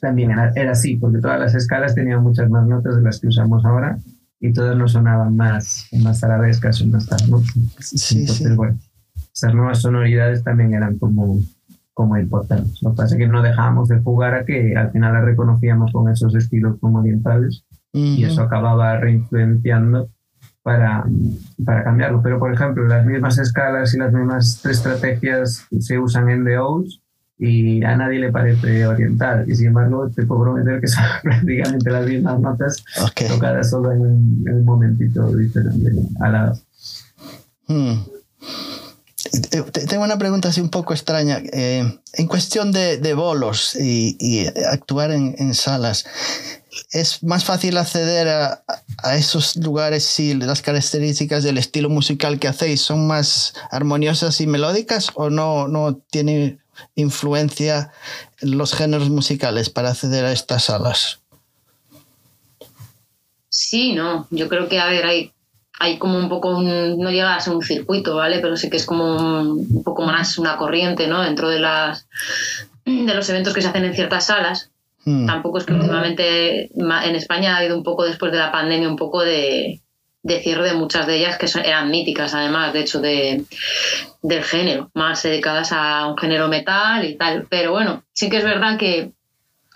También 0.00 0.32
era, 0.32 0.52
era, 0.54 0.72
así, 0.72 0.96
porque 0.96 1.18
todas 1.18 1.40
las 1.40 1.54
escalas 1.54 1.94
tenían 1.94 2.22
muchas 2.22 2.50
más 2.50 2.66
notas 2.68 2.96
de 2.96 3.02
las 3.02 3.18
que 3.18 3.28
usamos 3.28 3.64
ahora 3.64 3.98
y 4.38 4.52
todas 4.52 4.76
no 4.76 4.86
sonaban 4.86 5.34
más, 5.34 5.88
más 6.02 6.22
arabescas 6.22 6.82
o 6.82 6.86
más 6.88 7.06
tal, 7.06 7.30
¿no? 7.30 7.40
Sí, 7.78 8.20
Entonces, 8.20 8.54
bueno, 8.54 8.78
esas 9.34 9.54
nuevas 9.54 9.80
sonoridades 9.80 10.44
también 10.44 10.74
eran 10.74 10.98
como, 10.98 11.40
como 11.94 12.18
importantes. 12.18 12.82
Lo 12.82 12.90
que 12.90 12.96
pasa 12.96 13.14
es 13.14 13.18
que 13.18 13.28
no 13.28 13.40
dejábamos 13.40 13.88
de 13.88 14.00
jugar 14.00 14.34
a 14.34 14.44
que 14.44 14.76
al 14.76 14.90
final 14.90 15.14
las 15.14 15.24
reconocíamos 15.24 15.90
con 15.90 16.10
esos 16.10 16.34
estilos 16.34 16.76
como 16.80 16.98
orientales 16.98 17.64
y 17.94 18.24
eso 18.24 18.42
acababa 18.42 18.96
reinfluenciando 18.98 20.10
para, 20.62 21.04
para 21.64 21.84
cambiarlo. 21.84 22.22
Pero, 22.22 22.38
por 22.38 22.52
ejemplo, 22.52 22.84
las 22.84 23.04
mismas 23.04 23.38
escalas 23.38 23.94
y 23.94 23.98
las 23.98 24.12
mismas 24.12 24.64
estrategias 24.64 25.66
se 25.78 25.98
usan 25.98 26.28
en 26.28 26.44
The 26.44 26.58
O's 26.58 27.02
y 27.38 27.82
a 27.82 27.96
nadie 27.96 28.20
le 28.20 28.30
parece 28.30 28.86
oriental. 28.86 29.44
Y 29.48 29.56
sin 29.56 29.68
embargo, 29.68 30.08
te 30.08 30.24
puedo 30.24 30.42
prometer 30.42 30.80
que 30.80 30.86
son 30.88 31.04
prácticamente 31.22 31.90
las 31.90 32.06
mismas 32.06 32.40
notas 32.40 32.84
tocadas 33.28 33.70
solo 33.70 33.92
en 33.92 34.00
un, 34.00 34.64
momentito 34.64 35.26
diferente 35.36 35.90
al 36.20 36.32
lado. 36.32 36.58
Hmm. 37.66 37.94
Tengo 39.88 40.04
una 40.04 40.18
pregunta 40.18 40.48
así 40.48 40.60
un 40.60 40.68
poco 40.68 40.92
extraña. 40.92 41.38
Eh, 41.52 42.00
en 42.14 42.26
cuestión 42.26 42.70
de, 42.70 42.98
de 42.98 43.14
bolos 43.14 43.74
y, 43.74 44.16
y 44.20 44.46
actuar 44.70 45.10
en, 45.10 45.34
en, 45.38 45.54
salas, 45.54 46.04
¿es 46.90 47.22
más 47.22 47.44
fácil 47.44 47.76
acceder 47.76 48.28
a, 48.28 48.62
a, 49.02 49.16
esos 49.16 49.56
lugares 49.56 50.04
si 50.04 50.34
las 50.34 50.62
características 50.62 51.44
del 51.44 51.58
estilo 51.58 51.88
musical 51.88 52.38
que 52.38 52.48
hacéis 52.48 52.80
son 52.80 53.06
más 53.06 53.54
armoniosas 53.70 54.40
y 54.40 54.46
melódicas 54.46 55.10
o 55.14 55.30
no, 55.30 55.68
no 55.68 55.96
tiene 56.10 56.58
influencia 56.94 57.92
los 58.40 58.74
géneros 58.74 59.10
musicales 59.10 59.70
para 59.70 59.90
acceder 59.90 60.24
a 60.24 60.32
estas 60.32 60.64
salas? 60.64 61.20
Sí, 63.48 63.92
no. 63.92 64.26
Yo 64.30 64.48
creo 64.48 64.68
que, 64.68 64.80
a 64.80 64.86
ver, 64.86 65.04
hay 65.04 65.32
hay 65.82 65.98
como 65.98 66.16
un 66.16 66.28
poco, 66.28 66.62
no 66.62 67.10
llega 67.10 67.34
a 67.34 67.40
ser 67.40 67.54
un 67.54 67.62
circuito, 67.62 68.14
¿vale? 68.14 68.38
Pero 68.38 68.56
sí 68.56 68.70
que 68.70 68.76
es 68.76 68.86
como 68.86 69.16
un, 69.40 69.82
poco 69.82 70.04
más 70.04 70.38
una 70.38 70.56
corriente, 70.56 71.08
¿no? 71.08 71.22
Dentro 71.22 71.48
de, 71.48 71.58
las, 71.58 72.06
de 72.84 73.14
los 73.14 73.28
eventos 73.28 73.52
que 73.52 73.62
se 73.62 73.68
hacen 73.68 73.84
en 73.84 73.94
ciertas 73.94 74.26
salas. 74.26 74.70
Hmm. 75.04 75.26
Tampoco 75.26 75.58
es 75.58 75.64
que 75.64 75.72
últimamente 75.72 76.70
en 76.74 77.16
España 77.16 77.54
ha 77.54 77.58
habido 77.58 77.76
un 77.76 77.82
poco 77.82 78.04
después 78.04 78.32
de 78.32 78.38
la 78.38 78.52
pandemia 78.52 78.88
un 78.88 78.96
poco 78.96 79.22
de, 79.22 79.80
de 80.22 80.40
cierre 80.40 80.68
de 80.68 80.74
muchas 80.74 81.06
de 81.06 81.16
ellas 81.16 81.38
que 81.38 81.46
eran 81.60 81.90
míticas 81.90 82.34
además, 82.34 82.72
de 82.72 82.80
hecho, 82.80 83.00
de, 83.00 83.44
del 84.22 84.44
género, 84.44 84.90
más 84.94 85.22
dedicadas 85.22 85.72
a 85.72 86.06
un 86.06 86.16
género 86.16 86.48
metal 86.48 87.04
y 87.04 87.16
tal. 87.16 87.46
Pero 87.50 87.72
bueno, 87.72 88.04
sí 88.12 88.30
que 88.30 88.38
es 88.38 88.44
verdad 88.44 88.78
que 88.78 89.12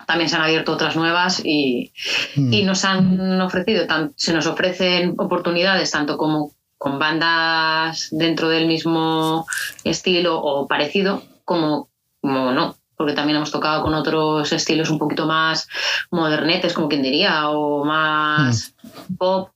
también 0.05 0.29
se 0.29 0.37
han 0.37 0.43
abierto 0.43 0.71
otras 0.71 0.95
nuevas 0.95 1.41
y, 1.43 1.91
hmm. 2.35 2.53
y 2.53 2.63
nos 2.63 2.85
han 2.85 3.41
ofrecido, 3.41 3.85
se 4.15 4.33
nos 4.33 4.47
ofrecen 4.47 5.15
oportunidades 5.17 5.91
tanto 5.91 6.17
como 6.17 6.51
con 6.77 6.99
bandas 6.99 8.09
dentro 8.11 8.49
del 8.49 8.67
mismo 8.67 9.45
estilo 9.83 10.39
o 10.39 10.67
parecido, 10.67 11.23
como, 11.43 11.89
como 12.21 12.51
no, 12.51 12.75
porque 12.97 13.13
también 13.13 13.37
hemos 13.37 13.51
tocado 13.51 13.83
con 13.83 13.93
otros 13.93 14.51
estilos 14.51 14.89
un 14.89 14.97
poquito 14.97 15.27
más 15.27 15.69
modernetes, 16.11 16.73
como 16.73 16.89
quien 16.89 17.03
diría, 17.03 17.49
o 17.49 17.85
más 17.85 18.73
hmm. 18.81 19.15
pop, 19.15 19.51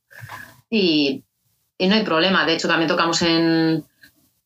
y, 0.70 1.24
y 1.76 1.88
no 1.88 1.96
hay 1.96 2.04
problema. 2.04 2.46
De 2.46 2.54
hecho, 2.54 2.68
también 2.68 2.88
tocamos 2.88 3.20
en, 3.22 3.84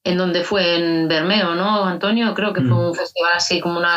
en 0.07 0.17
donde 0.17 0.45
fue 0.45 0.77
en 0.77 1.09
Bermeo, 1.09 1.57
¿no, 1.57 1.85
Antonio? 1.85 2.33
Creo 2.33 2.53
que 2.53 2.61
fue 2.61 2.71
mm. 2.71 2.89
un 2.91 2.95
festival 2.95 3.33
así 3.35 3.59
como 3.59 3.81
una, 3.81 3.97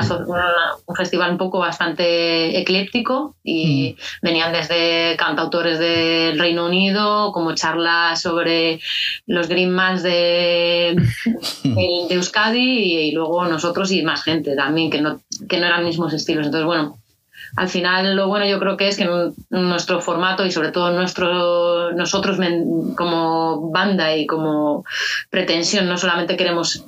un 0.87 0.95
festival 0.95 1.31
un 1.31 1.37
poco 1.37 1.59
bastante 1.59 2.59
ecléptico 2.59 3.35
y 3.43 3.95
mm. 3.95 4.25
venían 4.25 4.51
desde 4.51 5.15
cantautores 5.17 5.77
del 5.77 6.39
Reino 6.39 6.65
Unido, 6.65 7.31
como 7.31 7.53
charlas 7.53 8.21
sobre 8.21 8.79
los 9.27 9.47
Greenmans 9.47 10.01
de, 10.03 10.95
de, 11.63 12.07
Euskadi 12.09 13.09
y, 13.09 13.11
luego 13.11 13.45
nosotros 13.45 13.91
y 13.91 14.01
más 14.01 14.23
gente 14.23 14.55
también 14.55 14.89
que 14.89 15.01
no, 15.01 15.21
que 15.47 15.59
no 15.59 15.67
eran 15.67 15.85
mismos 15.85 16.11
estilos. 16.13 16.47
Entonces, 16.47 16.65
bueno, 16.65 16.97
al 17.55 17.69
final 17.69 18.15
lo 18.15 18.27
bueno 18.27 18.45
yo 18.45 18.59
creo 18.59 18.77
que 18.77 18.87
es 18.87 18.97
que 18.97 19.07
nuestro 19.49 20.01
formato 20.01 20.45
y 20.45 20.51
sobre 20.51 20.71
todo 20.71 20.91
nuestro, 20.91 21.91
nosotros 21.91 22.37
como 22.95 23.71
banda 23.71 24.15
y 24.15 24.25
como 24.25 24.85
pretensión 25.29 25.87
no 25.87 25.97
solamente 25.97 26.37
queremos 26.37 26.85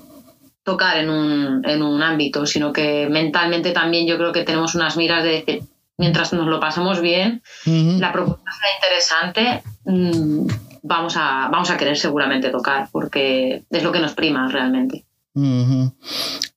tocar 0.63 0.97
en 0.97 1.09
un, 1.09 1.67
en 1.67 1.81
un 1.81 2.03
ámbito, 2.03 2.45
sino 2.45 2.71
que 2.71 3.07
mentalmente 3.09 3.71
también 3.71 4.07
yo 4.07 4.17
creo 4.17 4.31
que 4.31 4.43
tenemos 4.43 4.75
unas 4.75 4.95
miras 4.95 5.23
de 5.23 5.31
decir, 5.31 5.63
mientras 5.97 6.33
nos 6.33 6.47
lo 6.47 6.59
pasamos 6.59 7.01
bien, 7.01 7.41
la 7.65 8.11
propuesta 8.11 8.51
está 8.51 8.67
interesante, 8.75 9.63
mm, 9.85 10.47
vamos, 10.83 11.17
a, 11.17 11.49
vamos 11.51 11.69
a 11.71 11.77
querer 11.77 11.97
seguramente 11.97 12.49
tocar, 12.49 12.89
porque 12.91 13.63
es 13.69 13.83
lo 13.83 13.91
que 13.91 13.99
nos 13.99 14.13
prima 14.13 14.47
realmente. 14.47 15.05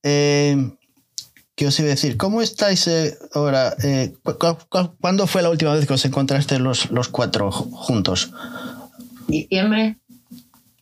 eh, 0.03 0.57
¿Qué 1.55 1.67
os 1.67 1.79
iba 1.79 1.87
a 1.87 1.91
decir? 1.91 2.17
¿Cómo 2.17 2.41
estáis 2.41 2.85
eh, 2.87 3.17
ahora? 3.33 3.75
Eh, 3.81 4.13
¿Cuándo 4.99 5.25
fue 5.25 5.41
la 5.41 5.49
última 5.49 5.73
vez 5.73 5.87
que 5.87 5.93
os 5.93 6.03
encontraste 6.03 6.59
los, 6.59 6.91
los 6.91 7.07
cuatro 7.07 7.49
juntos? 7.51 8.31
Diciembre. 9.27 9.97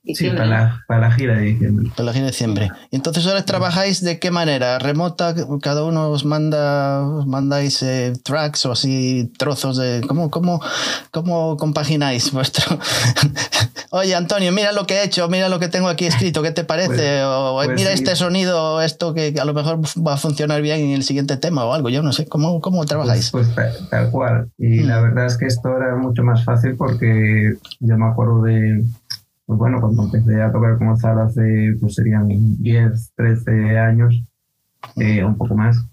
Sí, 0.06 0.30
para 0.30 0.46
la, 0.46 0.84
para 0.86 1.00
la, 1.00 1.12
gira 1.12 1.36
de 1.36 1.44
diciembre. 1.44 1.90
Para 1.96 2.04
la 2.08 2.14
gira 2.14 2.26
de 2.26 2.32
diciembre. 2.32 2.72
Entonces 2.92 3.26
ahora 3.26 3.46
trabajáis 3.46 4.04
de 4.04 4.20
qué 4.20 4.32
manera? 4.32 4.78
¿Remota? 4.78 5.34
¿Cada 5.62 5.86
uno 5.86 6.10
os 6.10 6.26
manda, 6.26 7.08
os 7.08 7.26
mandáis 7.26 7.82
eh, 7.84 8.12
tracks 8.22 8.66
o 8.66 8.74
así 8.74 9.32
trozos 9.38 9.78
de... 9.78 10.02
¿Cómo, 10.06 10.30
cómo, 10.30 10.62
cómo 11.12 11.56
compagináis 11.56 12.32
vuestro... 12.32 12.78
Oye, 13.96 14.16
Antonio, 14.16 14.52
mira 14.52 14.72
lo 14.72 14.88
que 14.88 14.96
he 14.96 15.04
hecho, 15.04 15.30
mira 15.30 15.50
lo 15.50 15.60
que 15.60 15.68
tengo 15.68 15.88
aquí 15.88 16.08
escrito, 16.08 16.42
¿qué 16.42 16.50
te 16.50 16.64
parece? 16.64 16.96
Pues, 16.96 17.24
o 17.24 17.62
pues 17.64 17.70
mira 17.76 17.92
este 17.92 18.16
sonido, 18.16 18.82
esto 18.82 19.14
que 19.14 19.36
a 19.40 19.46
lo 19.46 19.54
mejor 19.54 19.82
va 20.06 20.16
a 20.16 20.18
funcionar 20.18 20.64
bien 20.64 20.80
en 20.80 20.92
el 20.94 21.04
siguiente 21.04 21.38
tema 21.38 21.64
o 21.64 21.74
algo, 21.74 21.90
yo 21.90 22.02
no 22.02 22.12
sé, 22.12 22.26
¿cómo, 22.26 22.60
cómo 22.60 22.86
trabajáis? 22.86 23.30
Pues, 23.30 23.50
pues 23.54 23.88
tal, 23.92 24.10
cual. 24.10 24.50
Y 24.58 24.80
mm. 24.80 24.88
la 24.88 25.00
verdad 25.00 25.28
es 25.28 25.38
que 25.38 25.46
esto 25.46 25.78
era 25.78 25.96
mucho 25.96 26.24
más 26.24 26.44
fácil 26.44 26.76
porque 26.76 27.54
yo 27.82 27.98
me 27.98 28.06
acuerdo 28.08 28.42
de 28.42 28.84
pues 28.84 29.03
bueno, 29.58 29.80
cuando 29.82 30.04
empecé 30.04 30.42
a 30.42 30.52
tocar 30.52 30.78
como 30.78 30.98
tal 30.98 31.20
hace, 31.20 31.76
pues 31.80 31.96
serían 31.96 32.28
10, 32.28 33.14
13 33.16 33.78
años, 33.78 34.24
eh, 34.98 35.24
un 35.24 35.38
poco 35.38 35.56
más. 35.56 35.86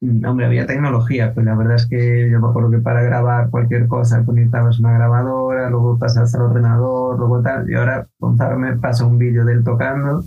Hombre, 0.00 0.46
había 0.46 0.66
tecnología, 0.66 1.32
pero 1.34 1.46
la 1.46 1.56
verdad 1.56 1.76
es 1.76 1.86
que 1.86 2.28
yo 2.30 2.38
me 2.38 2.48
acuerdo 2.48 2.70
que 2.70 2.78
para 2.78 3.02
grabar 3.02 3.50
cualquier 3.50 3.88
cosa 3.88 4.24
conectabas 4.24 4.78
una 4.78 4.92
grabadora, 4.92 5.70
luego 5.70 5.98
pasas 5.98 6.34
al 6.34 6.42
ordenador, 6.42 7.18
luego 7.18 7.40
tal, 7.40 7.68
y 7.70 7.74
ahora 7.74 8.06
Gonzalo 8.18 8.58
me 8.58 8.76
pasa 8.76 9.06
un 9.06 9.18
vídeo 9.18 9.44
de 9.44 9.54
él 9.54 9.64
tocando 9.64 10.22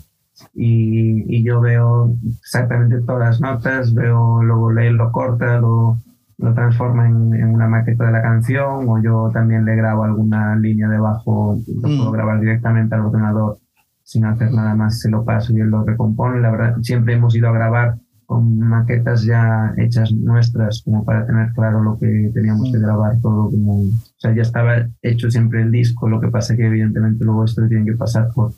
y, 0.55 1.38
y, 1.38 1.43
yo 1.43 1.61
veo 1.61 2.15
exactamente 2.39 3.01
todas 3.01 3.19
las 3.19 3.41
notas, 3.41 3.93
veo, 3.93 4.41
luego 4.41 4.71
él 4.71 4.95
lo 4.95 5.11
corta, 5.11 5.59
lo, 5.59 5.97
lo 6.39 6.53
transforma 6.53 7.07
en, 7.07 7.33
en, 7.33 7.53
una 7.53 7.67
maqueta 7.67 8.05
de 8.05 8.11
la 8.13 8.21
canción 8.21 8.87
o 8.87 9.01
yo 9.01 9.29
también 9.33 9.65
le 9.65 9.75
grabo 9.75 10.03
alguna 10.03 10.55
línea 10.55 10.87
de 10.87 10.97
bajo, 10.97 11.57
lo 11.67 11.81
puedo 11.81 12.09
mm. 12.09 12.13
grabar 12.13 12.39
directamente 12.39 12.95
al 12.95 13.01
ordenador 13.01 13.59
sin 14.09 14.25
hacer 14.25 14.51
nada 14.51 14.73
más, 14.73 14.99
se 14.99 15.09
lo 15.11 15.23
paso 15.23 15.53
y 15.53 15.59
él 15.59 15.67
lo 15.67 15.83
recompone. 15.83 16.41
La 16.41 16.49
verdad, 16.49 16.77
siempre 16.81 17.13
hemos 17.13 17.35
ido 17.35 17.47
a 17.47 17.51
grabar 17.51 17.99
con 18.25 18.57
maquetas 18.57 19.23
ya 19.23 19.71
hechas 19.77 20.11
nuestras, 20.11 20.81
como 20.83 21.05
para 21.05 21.27
tener 21.27 21.51
claro 21.53 21.83
lo 21.83 21.99
que 21.99 22.31
teníamos 22.33 22.71
que 22.71 22.79
mm. 22.79 22.81
grabar 22.81 23.21
todo. 23.21 23.51
Como, 23.51 23.81
o 23.81 23.91
sea, 24.17 24.33
ya 24.33 24.41
estaba 24.41 24.87
hecho 25.03 25.29
siempre 25.29 25.61
el 25.61 25.71
disco, 25.71 26.09
lo 26.09 26.19
que 26.19 26.29
pasa 26.29 26.55
que 26.55 26.65
evidentemente 26.65 27.23
luego 27.23 27.45
esto 27.45 27.67
tiene 27.67 27.85
que 27.85 27.97
pasar 27.97 28.29
por, 28.33 28.53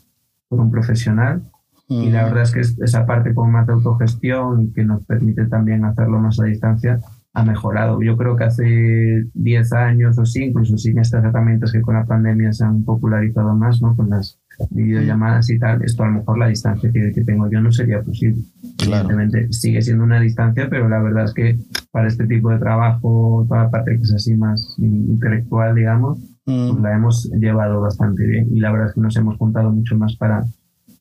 por 0.48 0.58
un 0.58 0.70
profesional. 0.70 1.42
Y 1.88 2.10
la 2.10 2.22
mm. 2.22 2.24
verdad 2.26 2.42
es 2.44 2.52
que 2.52 2.84
esa 2.84 3.04
parte 3.04 3.34
con 3.34 3.52
más 3.52 3.66
de 3.66 3.74
autogestión 3.74 4.62
y 4.62 4.72
que 4.72 4.84
nos 4.84 5.04
permite 5.04 5.44
también 5.46 5.84
hacerlo 5.84 6.18
más 6.18 6.40
a 6.40 6.44
distancia, 6.44 6.98
ha 7.34 7.44
mejorado. 7.44 8.02
Yo 8.02 8.16
creo 8.16 8.36
que 8.36 8.44
hace 8.44 9.24
10 9.34 9.72
años 9.72 10.18
o 10.18 10.26
sí, 10.26 10.44
incluso 10.44 10.76
sin 10.76 10.98
estas 10.98 11.24
herramientas 11.24 11.72
que 11.72 11.80
con 11.80 11.94
la 11.94 12.04
pandemia 12.04 12.52
se 12.52 12.64
han 12.64 12.84
popularizado 12.84 13.54
más, 13.54 13.80
¿no? 13.80 13.96
Con 13.96 14.10
las 14.10 14.38
videollamadas 14.70 15.48
y 15.48 15.58
tal, 15.58 15.82
esto 15.82 16.02
a 16.02 16.06
lo 16.06 16.12
mejor 16.18 16.38
la 16.38 16.48
distancia 16.48 16.90
que, 16.92 17.12
que 17.12 17.24
tengo 17.24 17.50
yo 17.50 17.60
no 17.60 17.72
sería 17.72 18.02
posible. 18.02 18.42
Evidentemente 18.82 19.50
sigue 19.50 19.80
siendo 19.80 20.04
una 20.04 20.20
distancia, 20.20 20.68
pero 20.68 20.88
la 20.88 21.00
verdad 21.00 21.24
es 21.24 21.32
que 21.32 21.58
para 21.90 22.08
este 22.08 22.26
tipo 22.26 22.50
de 22.50 22.58
trabajo, 22.58 23.46
toda 23.48 23.64
la 23.64 23.70
parte 23.70 23.96
que 23.96 24.02
es 24.02 24.12
así 24.12 24.36
más 24.36 24.76
intelectual, 24.78 25.74
digamos, 25.74 26.18
mm. 26.44 26.70
pues 26.70 26.82
la 26.82 26.94
hemos 26.94 27.30
llevado 27.32 27.80
bastante 27.80 28.26
bien. 28.26 28.48
Y 28.54 28.60
la 28.60 28.72
verdad 28.72 28.88
es 28.88 28.94
que 28.94 29.00
nos 29.00 29.16
hemos 29.16 29.38
juntado 29.38 29.70
mucho 29.70 29.96
más 29.96 30.16
para, 30.16 30.44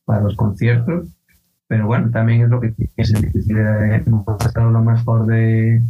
para 0.06 0.22
los 0.22 0.36
conciertos. 0.36 1.10
Pero 1.68 1.88
bueno, 1.88 2.10
también 2.10 2.42
es 2.42 2.50
lo 2.50 2.60
que 2.60 2.74
es 2.98 3.14
difícil. 3.14 3.58
Hemos 3.58 4.26
estado 4.46 4.72
lo 4.72 4.84
mejor 4.84 5.26
de, 5.26 5.82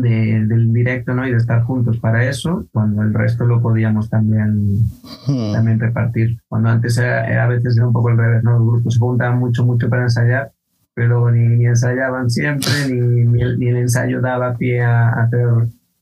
del 0.00 0.72
directo 0.72 1.12
¿no? 1.12 1.26
y 1.26 1.32
de 1.32 1.36
estar 1.36 1.64
juntos 1.64 1.98
para 1.98 2.24
eso, 2.24 2.64
cuando 2.72 3.02
el 3.02 3.12
resto 3.12 3.44
lo 3.44 3.60
podíamos 3.60 4.08
también, 4.08 4.78
hmm. 5.26 5.52
también 5.52 5.78
repartir. 5.78 6.38
Cuando 6.48 6.70
antes 6.70 6.96
era, 6.96 7.44
a 7.44 7.46
veces 7.46 7.76
era 7.76 7.86
un 7.86 7.92
poco 7.92 8.08
el 8.08 8.16
revés, 8.16 8.42
¿no? 8.42 8.58
los 8.58 8.66
grupos 8.66 8.94
se 8.94 9.00
juntaban 9.00 9.38
mucho, 9.38 9.64
mucho 9.64 9.90
para 9.90 10.04
ensayar, 10.04 10.52
pero 10.94 11.30
ni, 11.30 11.46
ni 11.56 11.66
ensayaban 11.66 12.30
siempre, 12.30 12.70
ni, 12.88 13.24
ni, 13.26 13.42
el, 13.42 13.76
ensayo 13.76 14.22
daba 14.22 14.56
pie 14.56 14.82
a 14.82 15.10
hacer 15.10 15.46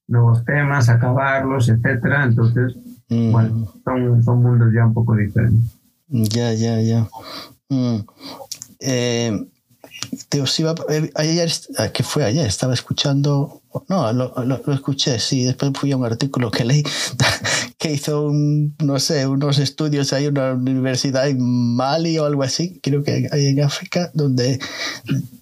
nuevos 0.07 0.45
temas, 0.45 0.88
acabarlos, 0.88 1.68
etcétera. 1.68 2.24
Entonces, 2.24 2.76
bueno, 3.09 3.72
son, 3.84 4.22
son 4.22 4.43
mundos 4.43 4.72
ya 4.72 4.86
un 4.86 4.95
poco 4.95 5.16
diferentes. 5.16 5.78
Ya, 6.09 6.53
ya, 6.55 6.80
ya. 6.80 7.09
Eh, 8.78 9.47
te 10.28 10.41
os 10.41 10.59
iba, 10.61 10.74
eh, 10.88 11.11
ayer, 11.16 11.51
ah, 11.78 11.88
¿qué 11.88 12.03
fue 12.03 12.24
ayer? 12.24 12.47
Estaba 12.47 12.74
escuchando, 12.74 13.60
no, 13.89 14.12
lo, 14.12 14.73
escuché, 14.73 15.18
sí, 15.18 15.45
después 15.45 15.73
fui 15.75 15.93
a 15.93 15.97
un 15.97 16.05
artículo 16.05 16.51
que 16.51 16.64
leí 16.64 16.83
que 17.79 17.93
hizo, 17.93 18.27
un, 18.27 18.75
no 18.83 18.99
sé, 18.99 19.27
unos 19.27 19.59
estudios 19.59 20.12
ahí 20.12 20.27
en 20.27 20.33
una 20.33 20.53
universidad 20.53 21.29
en 21.29 21.41
Mali 21.41 22.18
o 22.18 22.25
algo 22.25 22.43
así, 22.43 22.81
creo 22.83 23.03
que 23.03 23.29
hay 23.31 23.47
en 23.47 23.62
África, 23.62 24.11
donde 24.12 24.59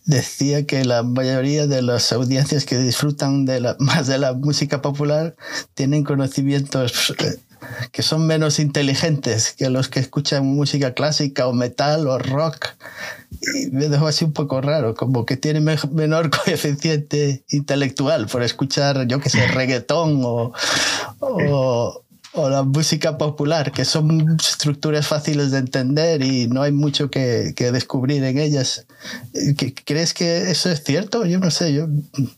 decía 0.05 0.67
que 0.67 0.85
la 0.85 1.03
mayoría 1.03 1.67
de 1.67 1.83
las 1.83 2.13
audiencias 2.13 2.65
que 2.65 2.79
disfrutan 2.79 3.45
de 3.45 3.61
la, 3.61 3.77
más 3.81 4.07
de 4.07 4.19
la 4.19 4.35
música 4.35 4.83
popular 4.83 5.37
tienen 5.75 6.05
conocimientos 6.05 7.15
eh, 7.19 7.39
que 7.93 8.03
son 8.03 8.27
menos 8.27 8.59
inteligentes 8.59 9.55
que 9.57 9.71
los 9.71 9.89
que 9.89 10.01
escuchan 10.01 10.47
música 10.47 10.95
clásica 10.95 11.47
o 11.47 11.53
metal 11.53 12.07
o 12.07 12.19
rock. 12.19 12.69
Y 13.55 13.71
me 13.71 13.89
dejó 13.89 14.07
así 14.07 14.25
un 14.25 14.33
poco 14.33 14.61
raro, 14.61 14.95
como 14.95 15.27
que 15.27 15.37
tiene 15.37 15.61
menor 15.93 16.31
coeficiente 16.45 17.45
intelectual 17.51 18.27
por 18.27 18.43
escuchar, 18.43 19.07
yo 19.07 19.21
que 19.21 19.31
sé, 19.31 19.47
reggaetón 19.49 20.21
o, 20.25 20.53
o, 21.21 22.03
la 22.51 22.63
música 22.63 23.19
popular, 23.19 23.73
que 23.73 23.85
son 23.85 24.37
estructuras 24.39 25.09
fáciles 25.09 25.51
de 25.51 25.59
entender 25.59 26.23
y 26.23 26.47
no 26.47 26.63
hay 26.63 26.71
mucho 26.71 27.11
que, 27.11 27.53
que 27.57 27.73
descubrir 27.73 28.23
en 28.23 28.39
ellas. 28.39 28.87
¿Crees 29.85 30.15
que 30.15 30.51
eso 30.51 30.71
es 30.71 30.85
cierto? 30.85 31.27
Yo 31.27 31.41
no 31.41 31.51
sé, 31.51 31.73
yo 31.73 31.89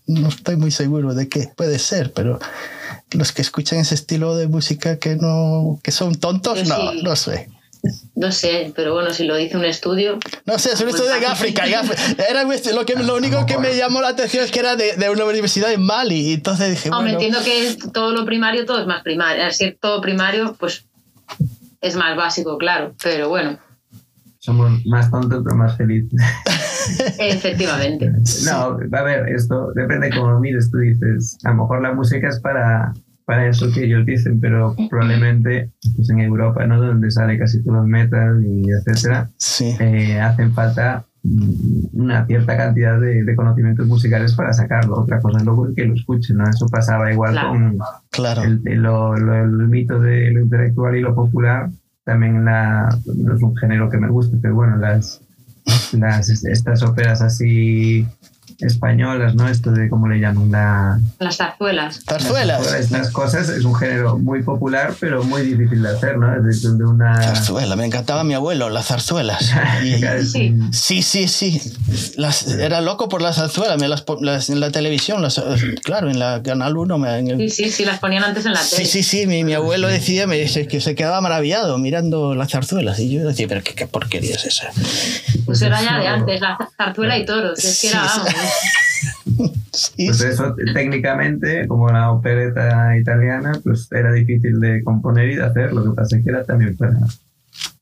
no 0.07 0.29
estoy 0.29 0.57
muy 0.57 0.71
seguro 0.71 1.15
de 1.15 1.29
que 1.29 1.53
puede 1.55 1.79
ser, 1.79 2.15
pero 2.15 2.39
los 3.13 3.33
que 3.33 3.43
escuchan 3.43 3.79
ese 3.79 3.95
estilo 3.95 4.37
de 4.37 4.47
música 4.47 4.99
que 4.99 5.17
no 5.17 5.79
que 5.83 5.91
son 5.91 6.15
tontos, 6.15 6.67
no, 6.69 6.95
no 6.95 7.17
sé. 7.17 7.49
No 8.15 8.31
sé, 8.31 8.73
pero 8.77 8.93
bueno, 8.93 9.11
si 9.11 9.25
lo 9.25 9.37
dice 9.37 9.57
un 9.57 9.65
estudio. 9.65 10.19
No 10.45 10.59
sé, 10.59 10.73
es 10.73 10.81
un 10.83 10.91
estudio 10.91 11.13
de 11.19 11.27
África. 11.27 11.65
Era 12.29 12.45
lo, 12.45 12.85
que, 12.85 12.95
lo 12.97 13.17
único 13.17 13.47
que 13.47 13.57
me 13.57 13.75
llamó 13.75 14.03
la 14.03 14.09
atención 14.09 14.45
es 14.45 14.51
que 14.51 14.61
era 14.61 14.77
de, 14.77 14.97
de 14.97 15.09
una 15.09 15.25
universidad 15.25 15.73
en 15.73 15.83
Mali. 15.83 16.29
Y 16.29 16.35
entonces 16.35 16.71
dije. 16.71 16.91
Hombre, 16.91 17.15
entiendo 17.15 17.43
que 17.43 17.77
todo 17.93 18.13
lo 18.13 18.27
primario, 18.27 18.67
todo 18.67 18.81
es 18.81 18.87
más 18.87 19.03
primario. 19.03 19.45
Al 19.45 19.55
ser 19.55 19.79
todo 19.81 20.03
primario, 20.03 20.55
pues 20.59 20.85
es 21.81 21.97
más 21.97 22.15
básico, 22.17 22.59
claro. 22.59 22.95
Pero 23.03 23.31
bueno. 23.31 23.59
Somos 24.41 24.85
más 24.87 25.11
tontos, 25.11 25.43
pero 25.45 25.57
más 25.57 25.77
felices. 25.77 26.19
Efectivamente. 27.19 28.11
No, 28.47 28.79
a 28.97 29.03
ver, 29.03 29.29
esto 29.29 29.73
depende 29.75 30.09
de 30.09 30.17
cómo 30.17 30.41
mires. 30.41 30.71
Tú 30.71 30.79
dices, 30.79 31.39
a 31.45 31.51
lo 31.51 31.63
mejor 31.63 31.83
la 31.83 31.93
música 31.93 32.29
es 32.29 32.41
para 32.41 32.93
para 33.31 33.47
eso 33.47 33.71
que 33.73 33.85
ellos 33.85 34.05
dicen, 34.05 34.41
pero 34.41 34.75
probablemente 34.89 35.71
pues 35.95 36.11
en 36.11 36.19
Europa, 36.19 36.67
¿no? 36.67 36.81
donde 36.81 37.13
sale 37.13 37.39
casi 37.39 37.63
todo 37.63 37.83
el 37.83 37.87
metal 37.87 38.45
y 38.45 38.69
etcétera, 38.73 39.31
eh, 39.61 40.19
hacen 40.19 40.53
falta 40.53 41.05
una 41.23 42.27
cierta 42.27 42.57
cantidad 42.57 42.99
de, 42.99 43.35
conocimientos 43.37 43.87
musicales 43.87 44.35
para 44.35 44.53
sacarlo. 44.53 44.97
Otra 44.97 45.21
cosa 45.21 45.39
es 45.39 45.45
luego 45.45 45.69
que 45.77 45.85
lo 45.85 45.95
escuchen, 45.95 46.39
¿no? 46.39 46.49
Eso 46.49 46.67
pasaba 46.67 47.13
igual 47.13 47.39
con 47.41 47.79
claro. 48.11 48.43
el, 48.43 48.63
el, 48.67 49.69
mito 49.69 50.01
de 50.01 50.33
lo 50.33 50.41
intelectual 50.41 50.97
y 50.97 51.01
lo 51.01 51.15
popular. 51.15 51.71
También 52.11 52.45
la, 52.45 52.89
es 53.07 53.41
un 53.41 53.57
género 53.57 53.89
que 53.89 53.97
me 53.97 54.09
guste, 54.09 54.37
pero 54.43 54.57
bueno, 54.57 54.77
las, 54.79 55.21
las 55.93 56.29
estas 56.29 56.83
óperas 56.83 57.23
así 57.23 58.05
españolas, 58.63 59.35
¿no? 59.35 59.49
Esto 59.49 59.71
de 59.73 59.89
cómo 59.89 60.09
le 60.09 60.21
llaman 60.21 60.51
la... 60.51 61.01
Las 61.19 61.37
zarzuelas. 61.37 62.01
Zarzuelas. 62.05 62.73
Estas 62.75 63.11
cosas 63.11 63.49
es 63.49 63.65
un 63.65 63.75
género 63.75 64.19
muy 64.19 64.43
popular, 64.43 64.95
pero 64.99 65.23
muy 65.25 65.43
difícil 65.43 65.83
de 65.83 65.91
hacer, 65.91 66.19
¿no? 66.19 66.49
Es 66.49 66.63
de 66.63 66.85
una... 66.85 67.23
Zarzuela, 67.23 67.77
me 67.77 67.87
encantaba 67.87 68.25
mi 68.25 68.35
abuelo, 68.35 68.69
las 68.69 68.87
zarzuelas. 68.87 69.53
sí. 70.25 70.55
sí, 70.73 71.03
sí, 71.03 71.29
sí. 71.29 71.61
Las, 72.17 72.47
era 72.49 72.81
loco 72.81 73.09
por 73.09 73.23
las 73.23 73.37
zarzuelas, 73.37 73.81
me 73.81 73.89
las, 73.89 74.51
en 74.51 74.61
la 74.61 74.71
televisión, 74.71 75.23
las, 75.23 75.43
claro, 75.83 76.11
en 76.11 76.19
la 76.19 76.43
Canal 76.43 76.77
1. 76.77 76.99
Me, 76.99 77.21
Sí, 77.21 77.49
sí, 77.49 77.71
sí, 77.71 77.85
las 77.85 77.99
ponían 77.99 78.25
antes 78.25 78.47
en 78.47 78.53
la 78.53 78.61
tele. 78.61 78.85
Sí, 78.85 78.87
sí, 78.87 79.03
sí, 79.03 79.27
mi, 79.27 79.45
mi 79.45 79.55
abuelo 79.55 79.89
decía 79.89 80.27
me 80.27 80.39
dice, 80.39 80.67
que 80.67 80.81
se 80.81 80.95
quedaba 80.95 81.21
maravillado 81.21 81.79
mirando 81.79 82.35
las 82.35 82.51
zarzuelas. 82.51 82.99
Y 82.99 83.11
yo 83.11 83.27
decía, 83.27 83.47
pero 83.49 83.63
qué, 83.63 83.75
qué 83.75 83.87
porquería 83.87 84.35
es 84.35 84.45
esa. 84.45 84.71
Pues 85.45 85.63
era 85.63 85.83
ya 85.83 85.99
de 85.99 86.07
antes, 86.07 86.41
la 86.41 86.59
zarzuela 86.77 87.19
y 87.19 87.25
toros, 87.25 87.63
es 87.65 87.81
que 87.81 87.89
era, 87.89 88.03
vamos, 88.03 88.29
pues 89.97 90.21
eso, 90.21 90.55
técnicamente, 90.75 91.67
como 91.67 91.89
la 91.89 92.11
opereta 92.13 92.97
italiana, 92.97 93.53
pues 93.63 93.89
era 93.93 94.13
difícil 94.13 94.61
de 94.61 94.83
componer 94.85 95.31
y 95.31 95.37
de 95.37 95.45
hacer, 95.45 95.73
lo 95.73 95.85
que 95.85 95.97
pasa 95.97 96.17
es 96.17 96.25
que 96.25 96.31
era 96.31 96.45
también 96.45 96.77
para, 96.77 96.99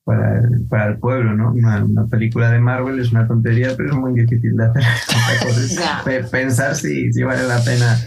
para 0.05 0.39
el, 0.39 0.67
para 0.69 0.87
el 0.87 0.99
pueblo, 0.99 1.35
¿no? 1.35 1.53
Una, 1.53 1.85
una, 1.85 2.07
película 2.07 2.51
de 2.51 2.59
Marvel 2.59 2.99
es 3.01 3.13
una 3.13 3.27
tontería, 3.27 3.75
pero 3.77 3.91
es 3.91 3.97
muy 3.97 4.19
difícil 4.19 4.57
de 4.57 4.65
hacer. 4.65 6.31
pensar 6.31 6.75
si, 6.77 7.13
si, 7.13 7.23
vale 7.23 7.47
la 7.47 7.61
pena 7.63 7.99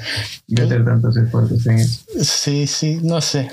meter 0.47 0.85
tantos 0.85 1.17
esfuerzos 1.17 1.65
en 1.67 1.79
eso. 1.79 2.05
Sí, 2.21 2.67
sí, 2.67 2.99
no 3.03 3.21
sé. 3.21 3.51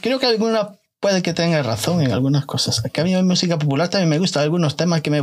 creo 0.00 0.18
que 0.18 0.26
alguna 0.26 0.70
puede 1.00 1.22
que 1.22 1.32
tenga 1.32 1.62
razón 1.62 2.02
en 2.02 2.12
algunas 2.12 2.44
cosas. 2.46 2.82
Que 2.92 3.00
a 3.00 3.04
mí 3.04 3.14
música 3.22 3.58
popular 3.58 3.88
también 3.88 4.08
me 4.08 4.18
gusta, 4.18 4.40
algunos 4.40 4.76
temas 4.76 5.02
que, 5.02 5.10
me, 5.10 5.22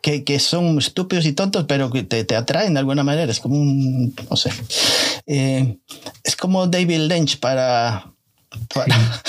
que, 0.00 0.24
que 0.24 0.38
son 0.38 0.78
estúpidos 0.78 1.26
y 1.26 1.32
tontos, 1.32 1.64
pero 1.68 1.90
que 1.90 2.02
te, 2.02 2.24
te, 2.24 2.36
atraen 2.36 2.74
de 2.74 2.80
alguna 2.80 3.04
manera. 3.04 3.30
Es 3.30 3.40
como 3.40 3.56
un, 3.56 4.14
no 4.30 4.36
sé, 4.36 4.50
eh, 5.26 5.78
es 6.24 6.36
como 6.36 6.66
David 6.66 7.00
Lynch 7.00 7.38
para, 7.40 8.12
para, 8.74 8.96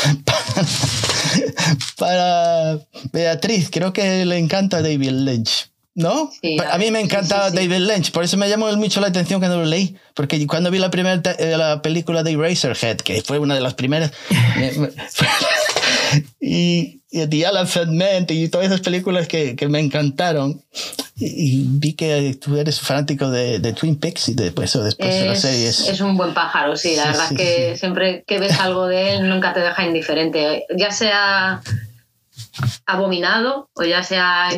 para, 1.98 2.80
Beatriz. 3.12 3.70
Creo 3.72 3.94
que 3.94 4.26
le 4.26 4.38
encanta 4.38 4.82
David 4.82 5.12
Lynch. 5.12 5.70
¿No? 5.96 6.32
a 6.72 6.78
mí 6.78 6.92
me 6.92 7.02
encanta 7.02 7.50
David 7.50 7.80
Lynch, 7.80 8.12
por 8.12 8.24
eso 8.24 8.38
me 8.38 8.48
llamó 8.48 8.72
mucho 8.78 9.02
la 9.02 9.08
atención 9.08 9.42
cuando 9.42 9.58
lo 9.58 9.66
leí, 9.66 9.98
porque 10.14 10.48
cuando 10.48 10.72
vi 10.72 10.80
la 10.80 10.90
primera 10.90 11.22
eh, 11.38 11.58
la 11.58 11.82
película 11.82 12.24
de 12.24 12.32
Eraserhead, 12.32 12.98
que 12.98 13.22
fue 13.22 13.38
una 13.40 13.56
de 13.56 13.60
las 13.60 13.74
primeras, 13.74 14.14
y, 16.40 17.02
y 17.12 17.28
The 17.28 17.42
Elephant 17.42 17.92
Man 17.92 18.26
y 18.30 18.50
todas 18.50 18.68
esas 18.68 18.82
películas 18.82 19.28
que, 19.28 19.56
que 19.56 19.68
me 19.68 19.80
encantaron. 19.80 20.62
Y, 21.16 21.66
vi 21.68 21.94
que 21.94 22.38
tú 22.40 22.58
eres 22.58 22.80
fanático 22.80 23.30
de, 23.30 23.60
de 23.60 23.74
Twin 23.74 24.00
Peaks 24.00 24.30
y 24.30 24.34
de, 24.36 24.52
pues, 24.52 24.74
después 24.74 25.14
de 25.14 25.26
las 25.26 25.42
series. 25.42 25.88
Es 25.88 26.00
un 26.02 26.16
buen 26.16 26.34
pájaro, 26.34 26.78
sí. 26.78 26.96
La 26.96 27.08
verdad 27.08 27.32
es 27.32 27.38
que 27.38 27.78
siempre 27.78 28.24
que 28.26 28.40
ves 28.40 28.60
algo 28.60 28.88
de 28.88 29.16
él 29.16 29.30
nunca 29.30 29.54
te 29.54 29.60
deja 29.60 29.86
indiferente. 29.86 30.66
Ya 30.78 30.92
sea 30.92 31.62
abominado 32.86 33.70
o 33.74 33.84
ya 33.84 34.04
sea 34.04 34.50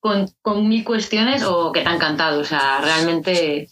con, 0.00 0.30
con 0.40 0.68
mil 0.68 0.84
cuestiones 0.84 1.42
o 1.42 1.72
que 1.72 1.82
te 1.82 1.88
ha 1.88 1.94
encantado. 1.94 2.40
O 2.40 2.44
sea, 2.44 2.80
realmente 2.80 3.68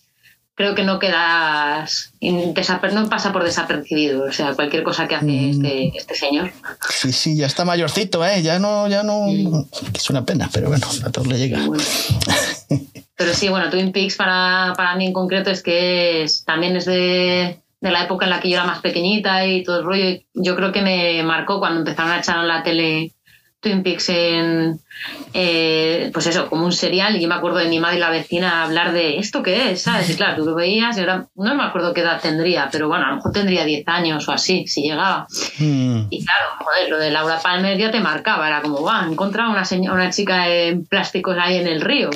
creo 0.60 0.74
que 0.74 0.84
no 0.84 0.98
quedas, 0.98 2.12
no 2.20 3.08
pasa 3.08 3.32
por 3.32 3.44
desapercibido, 3.44 4.24
o 4.24 4.32
sea, 4.32 4.52
cualquier 4.52 4.82
cosa 4.82 5.08
que 5.08 5.14
hace 5.14 5.24
mm. 5.24 5.50
este, 5.50 5.96
este, 5.96 6.14
señor. 6.14 6.52
Sí, 6.90 7.12
sí, 7.12 7.34
ya 7.34 7.46
está 7.46 7.64
mayorcito, 7.64 8.22
¿eh? 8.26 8.42
Ya 8.42 8.58
no, 8.58 8.86
ya 8.86 9.02
no, 9.02 9.24
es 9.94 10.10
una 10.10 10.26
pena, 10.26 10.50
pero 10.52 10.68
bueno, 10.68 10.86
a 11.02 11.10
todos 11.10 11.28
le 11.28 11.38
llega. 11.38 11.60
Pero 13.16 13.34
sí, 13.34 13.50
bueno, 13.50 13.68
Twin 13.68 13.92
Peaks 13.92 14.16
para, 14.16 14.72
para 14.76 14.96
mí 14.96 15.04
en 15.04 15.12
concreto 15.12 15.50
es 15.50 15.62
que 15.62 16.22
es, 16.22 16.42
también 16.44 16.76
es 16.76 16.86
de, 16.86 17.60
de, 17.80 17.90
la 17.90 18.04
época 18.04 18.24
en 18.24 18.30
la 18.30 18.40
que 18.40 18.48
yo 18.48 18.56
era 18.56 18.64
más 18.64 18.80
pequeñita 18.80 19.46
y 19.46 19.62
todo 19.62 19.80
el 19.80 19.84
rollo. 19.84 20.20
Yo 20.32 20.56
creo 20.56 20.72
que 20.72 20.80
me 20.80 21.22
marcó 21.22 21.58
cuando 21.58 21.80
empezaron 21.80 22.12
a 22.12 22.20
echar 22.20 22.38
en 22.38 22.48
la 22.48 22.62
tele 22.62 23.12
Twin 23.60 23.82
Peaks 23.82 24.08
en, 24.08 24.80
eh, 25.34 26.10
pues 26.12 26.26
eso, 26.26 26.48
como 26.48 26.64
un 26.64 26.72
serial. 26.72 27.16
Y 27.16 27.20
yo 27.20 27.28
me 27.28 27.34
acuerdo 27.34 27.58
de 27.58 27.68
mi 27.68 27.78
madre 27.78 27.96
y 27.96 28.00
la 28.00 28.10
vecina 28.10 28.64
hablar 28.64 28.92
de 28.92 29.18
esto 29.18 29.42
qué 29.42 29.70
es, 29.70 29.82
¿sabes? 29.82 30.08
Y 30.10 30.16
claro, 30.16 30.36
tú 30.36 30.44
lo 30.44 30.54
veías 30.54 30.96
y 30.96 31.00
ahora 31.00 31.26
no 31.36 31.54
me 31.54 31.62
acuerdo 31.62 31.92
qué 31.92 32.00
edad 32.00 32.20
tendría, 32.20 32.68
pero 32.72 32.88
bueno, 32.88 33.04
a 33.04 33.10
lo 33.10 33.16
mejor 33.16 33.32
tendría 33.32 33.64
10 33.64 33.86
años 33.88 34.26
o 34.28 34.32
así, 34.32 34.66
si 34.66 34.82
llegaba. 34.82 35.26
Hmm. 35.58 36.06
Y 36.10 36.24
claro, 36.24 36.46
joder, 36.58 36.90
lo 36.90 36.98
de 36.98 37.10
Laura 37.10 37.38
Palmer 37.42 37.76
ya 37.76 37.90
te 37.90 38.00
marcaba, 38.00 38.46
era 38.46 38.62
como, 38.62 38.82
va, 38.82 39.06
encontraba 39.08 39.50
una, 39.50 39.64
una 39.92 40.10
chica 40.10 40.48
en 40.48 40.86
plásticos 40.86 41.36
ahí 41.38 41.58
en 41.58 41.66
el 41.66 41.82
río. 41.82 42.10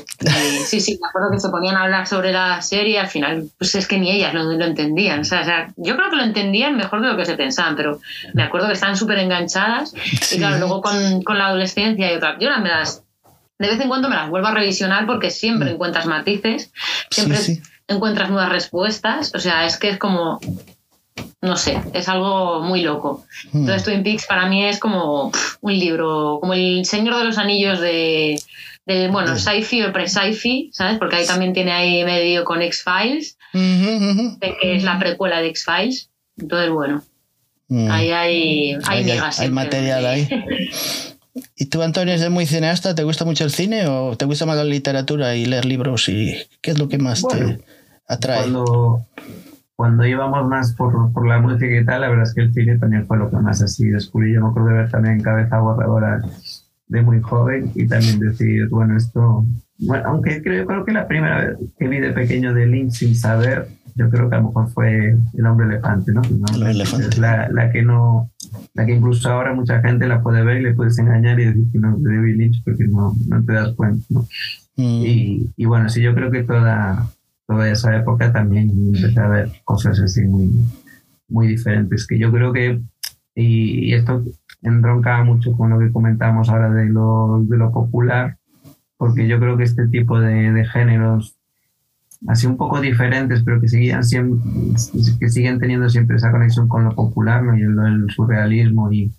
sí, 0.67 0.81
sí, 0.81 0.99
me 1.01 1.09
acuerdo 1.09 1.31
que 1.31 1.41
se 1.41 1.51
ponían 1.51 1.77
a 1.77 1.83
hablar 1.83 2.07
sobre 2.07 2.33
la 2.33 2.63
serie, 2.63 2.99
al 2.99 3.09
final, 3.09 3.51
pues 3.59 3.75
es 3.75 3.87
que 3.87 3.99
ni 3.99 4.11
ellas 4.11 4.33
lo, 4.33 4.45
lo 4.45 4.65
entendían. 4.65 5.21
O 5.21 5.25
sea, 5.25 5.73
yo 5.77 5.97
creo 5.97 6.11
que 6.11 6.17
lo 6.17 6.23
entendían 6.23 6.77
mejor 6.77 7.03
de 7.03 7.09
lo 7.09 7.17
que 7.17 7.27
se 7.27 7.37
pensaban, 7.37 7.77
pero 7.77 8.01
me 8.33 8.43
acuerdo 8.43 8.69
que 8.69 8.73
estaban 8.73 8.97
súper 8.97 9.19
enganchadas. 9.19 9.95
Y 10.33 10.39
claro, 10.39 10.59
luego 10.59 10.81
con 10.81 11.34
la 11.39 11.47
adolescencia 11.47 12.12
y 12.12 12.16
otra. 12.16 12.39
Yo 12.39 12.49
me 12.61 12.68
las, 12.68 13.05
de 13.59 13.68
vez 13.68 13.80
en 13.80 13.89
cuando 13.89 14.09
me 14.09 14.16
las 14.16 14.30
vuelvo 14.30 14.49
a 14.49 14.55
revisionar 14.55 15.07
porque 15.07 15.30
siempre 15.30 15.70
mm. 15.70 15.74
encuentras 15.74 16.07
matices, 16.07 16.72
siempre 17.11 17.39
encuentras 17.89 18.30
nuevas 18.30 18.51
respuestas. 18.51 19.32
O 19.35 19.39
sea, 19.39 19.66
es 19.66 19.76
que 19.76 19.91
es 19.91 19.99
como, 19.99 20.41
no 21.41 21.57
sé, 21.57 21.80
es 21.93 22.09
algo 22.09 22.62
muy 22.62 22.82
loco. 22.82 23.24
Mm. 23.53 23.59
Entonces 23.59 23.85
Twin 23.85 24.03
Peaks 24.03 24.26
para 24.26 24.47
mí 24.47 24.64
es 24.64 24.78
como 24.78 25.32
un 25.61 25.78
libro, 25.78 26.39
como 26.41 26.55
el 26.55 26.85
Señor 26.85 27.18
de 27.18 27.24
los 27.24 27.39
Anillos 27.39 27.80
de, 27.80 28.41
de 28.87 29.09
bueno, 29.09 29.37
sci-fi 29.37 29.82
o 29.82 29.93
pre-sci-fi, 29.93 30.70
¿sabes? 30.72 30.99
Porque 30.99 31.16
ahí 31.16 31.26
también 31.26 31.53
tiene 31.53 31.72
ahí 31.72 32.05
medio 32.05 32.45
con 32.45 32.62
X-Files, 32.62 33.39
que 33.53 34.76
es 34.76 34.82
la 34.85 34.99
precuela 34.99 35.41
de 35.41 35.49
X-Files. 35.49 36.11
Entonces, 36.37 36.70
bueno, 36.70 37.03
mm. 37.68 37.91
ahí 37.91 38.11
hay, 38.11 38.78
hay, 38.87 39.11
hay 39.11 39.51
material 39.51 40.07
ahí. 40.07 40.28
¿Y 41.57 41.66
tú, 41.66 41.82
Antonio, 41.82 42.14
eres 42.14 42.30
muy 42.30 42.47
cineasta? 42.47 42.95
¿Te 42.95 43.03
gusta 43.03 43.24
mucho 43.24 43.45
el 43.45 43.51
cine 43.51 43.87
o 43.89 44.16
te 44.16 44.24
gusta 44.24 44.47
más 44.47 44.57
la 44.57 44.64
literatura 44.64 45.35
y 45.35 45.47
leer 45.47 45.64
libros? 45.64 46.09
¿Y 46.09 46.37
qué 46.61 46.70
es 46.70 46.78
lo 46.78 46.89
que 46.89 46.99
más 46.99 47.26
te 47.26 47.61
atrae? 48.07 48.43
Cuando, 48.43 49.07
cuando 49.74 50.07
íbamos 50.07 50.47
más 50.49 50.74
por, 50.74 51.12
por, 51.12 51.26
la 51.26 51.41
música 51.41 51.66
y 51.66 51.85
tal, 51.85 52.03
la 52.03 52.09
verdad 52.09 52.24
es 52.24 52.35
que 52.35 52.43
el 52.43 52.55
cine 52.55 52.78
también 52.78 53.07
fue 53.07 53.18
lo 53.18 53.30
que 53.30 53.37
más 53.37 53.61
así 53.62 53.87
descubrí. 53.89 54.32
Yo 54.32 54.43
me 54.43 54.49
acuerdo 54.49 54.68
de 54.68 54.74
ver 54.74 54.91
también 54.91 55.20
Cabeza 55.20 55.59
Borradora 55.59 56.22
de 56.87 57.03
muy 57.03 57.20
joven 57.20 57.72
y 57.74 57.87
también 57.89 58.20
decir, 58.20 58.68
bueno, 58.68 58.97
esto... 58.97 59.45
Bueno, 59.78 60.05
aunque 60.07 60.41
creo, 60.41 60.66
creo 60.66 60.85
que 60.85 60.93
la 60.93 61.09
primera 61.09 61.47
vez 61.47 61.57
que 61.76 61.89
vi 61.89 61.99
de 61.99 62.12
pequeño 62.12 62.55
de 62.55 62.66
Lynch 62.66 62.93
sin 62.93 63.16
saber, 63.16 63.66
yo 63.95 64.11
creo 64.11 64.29
que 64.29 64.37
a 64.37 64.39
lo 64.41 64.49
mejor 64.49 64.69
fue 64.71 65.17
El 65.35 65.47
hombre 65.47 65.67
elefante, 65.67 66.13
¿no? 66.13 66.23
El 66.55 66.63
elefante. 66.63 67.09
Es 67.09 67.19
la, 67.19 67.49
la 67.49 67.71
que 67.71 67.83
no 67.83 68.31
la 68.75 68.87
que 68.87 68.95
incluso 68.95 69.31
ahora 69.31 69.55
mucha 69.55 69.81
gente 69.81 70.07
la 70.07 70.23
puede 70.23 70.43
ver 70.43 70.61
y 70.61 70.65
le 70.65 70.75
puedes 70.75 70.99
engañar 70.99 71.39
y 71.39 71.47
decir 71.47 71.65
que 71.73 71.79
no 71.79 71.97
es 71.97 72.03
de 72.03 72.17
David 72.17 72.37
Lynch 72.37 72.65
porque 72.65 72.85
no, 72.85 73.15
no 73.29 73.45
te 73.45 73.53
das 73.53 73.73
cuenta. 73.75 74.05
¿no? 74.11 74.27
Mm. 74.77 75.05
Y, 75.05 75.51
y, 75.57 75.65
bueno, 75.65 75.89
sí, 75.89 76.03
yo 76.03 76.15
creo 76.15 76.31
que 76.31 76.43
toda, 76.43 77.09
toda 77.47 77.71
esa 77.71 77.97
época 77.97 78.33
también 78.33 78.71
empecé 78.71 79.21
a 79.21 79.29
ver 79.29 79.53
cosas 79.65 80.01
así 80.01 80.23
muy, 80.23 80.51
muy 81.29 81.47
diferentes, 81.47 82.07
que 82.07 82.19
yo 82.19 82.33
creo 82.33 82.53
que, 82.53 82.81
y, 83.35 83.95
esto 83.95 84.25
entroncaba 84.63 85.25
mucho 85.25 85.53
con 85.53 85.71
lo 85.71 85.79
que 85.79 85.93
comentamos 85.93 86.49
ahora 86.49 86.71
de 86.71 86.87
lo, 86.87 87.45
de 87.45 87.57
lo 87.57 87.71
popular, 87.71 88.39
porque 88.97 89.29
yo 89.29 89.39
creo 89.39 89.57
que 89.57 89.65
este 89.65 89.87
tipo 89.89 90.19
de, 90.19 90.53
de 90.53 90.65
géneros 90.65 91.37
así 92.27 92.47
un 92.47 92.57
poco 92.57 92.81
diferentes, 92.81 93.43
pero 93.43 93.61
que 93.61 93.68
seguían 93.68 94.05
siempre, 94.05 94.51
que 95.20 95.29
siguen 95.29 95.59
teniendo 95.59 95.89
siempre 95.89 96.16
esa 96.16 96.31
conexión 96.31 96.68
con 96.68 96.85
lo 96.85 96.95
popular, 96.95 97.43
¿no? 97.43 97.57
Y 97.57 97.62
el, 97.62 98.11
surrealismo 98.11 98.91
y, 98.93 99.12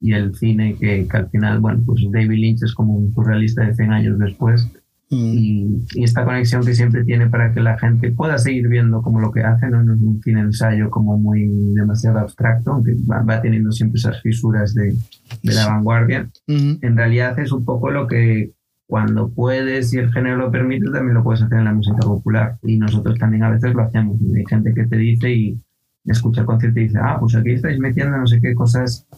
y, 0.00 0.12
el 0.12 0.34
cine, 0.34 0.76
que, 0.78 1.06
que, 1.08 1.16
al 1.16 1.28
final, 1.30 1.60
bueno, 1.60 1.82
pues 1.84 2.02
David 2.10 2.38
Lynch 2.38 2.62
es 2.62 2.74
como 2.74 2.94
un 2.94 3.12
surrealista 3.12 3.64
de 3.64 3.74
100 3.74 3.92
años 3.92 4.18
después. 4.18 4.68
Mm. 5.10 5.34
Y, 5.34 5.84
y, 5.94 6.04
esta 6.04 6.24
conexión 6.24 6.64
que 6.64 6.74
siempre 6.74 7.04
tiene 7.04 7.28
para 7.28 7.52
que 7.52 7.60
la 7.60 7.78
gente 7.78 8.10
pueda 8.12 8.38
seguir 8.38 8.68
viendo 8.68 9.02
como 9.02 9.20
lo 9.20 9.32
que 9.32 9.42
hace, 9.42 9.68
no, 9.68 9.82
no 9.82 9.94
es 9.94 10.00
un 10.00 10.22
cine 10.22 10.40
ensayo 10.40 10.90
como 10.90 11.18
muy 11.18 11.48
demasiado 11.74 12.20
abstracto, 12.20 12.72
aunque 12.72 12.94
va, 13.10 13.42
teniendo 13.42 13.72
siempre 13.72 13.98
esas 13.98 14.20
fisuras 14.22 14.74
de, 14.74 14.94
de 15.42 15.54
la 15.54 15.66
vanguardia. 15.66 16.28
En 16.46 16.96
realidad 16.96 17.38
es 17.38 17.52
un 17.52 17.64
poco 17.64 17.90
lo 17.90 18.06
que 18.06 18.52
cuando 18.92 19.30
puedes 19.30 19.94
y 19.94 19.98
el 20.00 20.12
género 20.12 20.36
lo 20.36 20.50
permite, 20.50 20.84
también 20.90 21.14
lo 21.14 21.24
puedes 21.24 21.40
hacer 21.40 21.60
en 21.60 21.64
la 21.64 21.72
música 21.72 22.00
popular. 22.00 22.58
Y 22.62 22.76
nosotros 22.76 23.18
también 23.18 23.42
a 23.42 23.48
veces 23.48 23.72
lo 23.72 23.84
hacemos. 23.84 24.20
Hay 24.36 24.44
gente 24.44 24.74
que 24.74 24.84
te 24.84 24.98
dice 24.98 25.30
y 25.30 25.58
escucha 26.04 26.42
el 26.42 26.46
concierto 26.46 26.78
y 26.78 26.82
dice, 26.88 26.98
ah, 27.02 27.16
pues 27.18 27.34
aquí 27.34 27.52
estáis 27.52 27.78
metiendo 27.78 28.18
no 28.18 28.26
sé 28.26 28.38
qué 28.42 28.54
cosas 28.54 29.08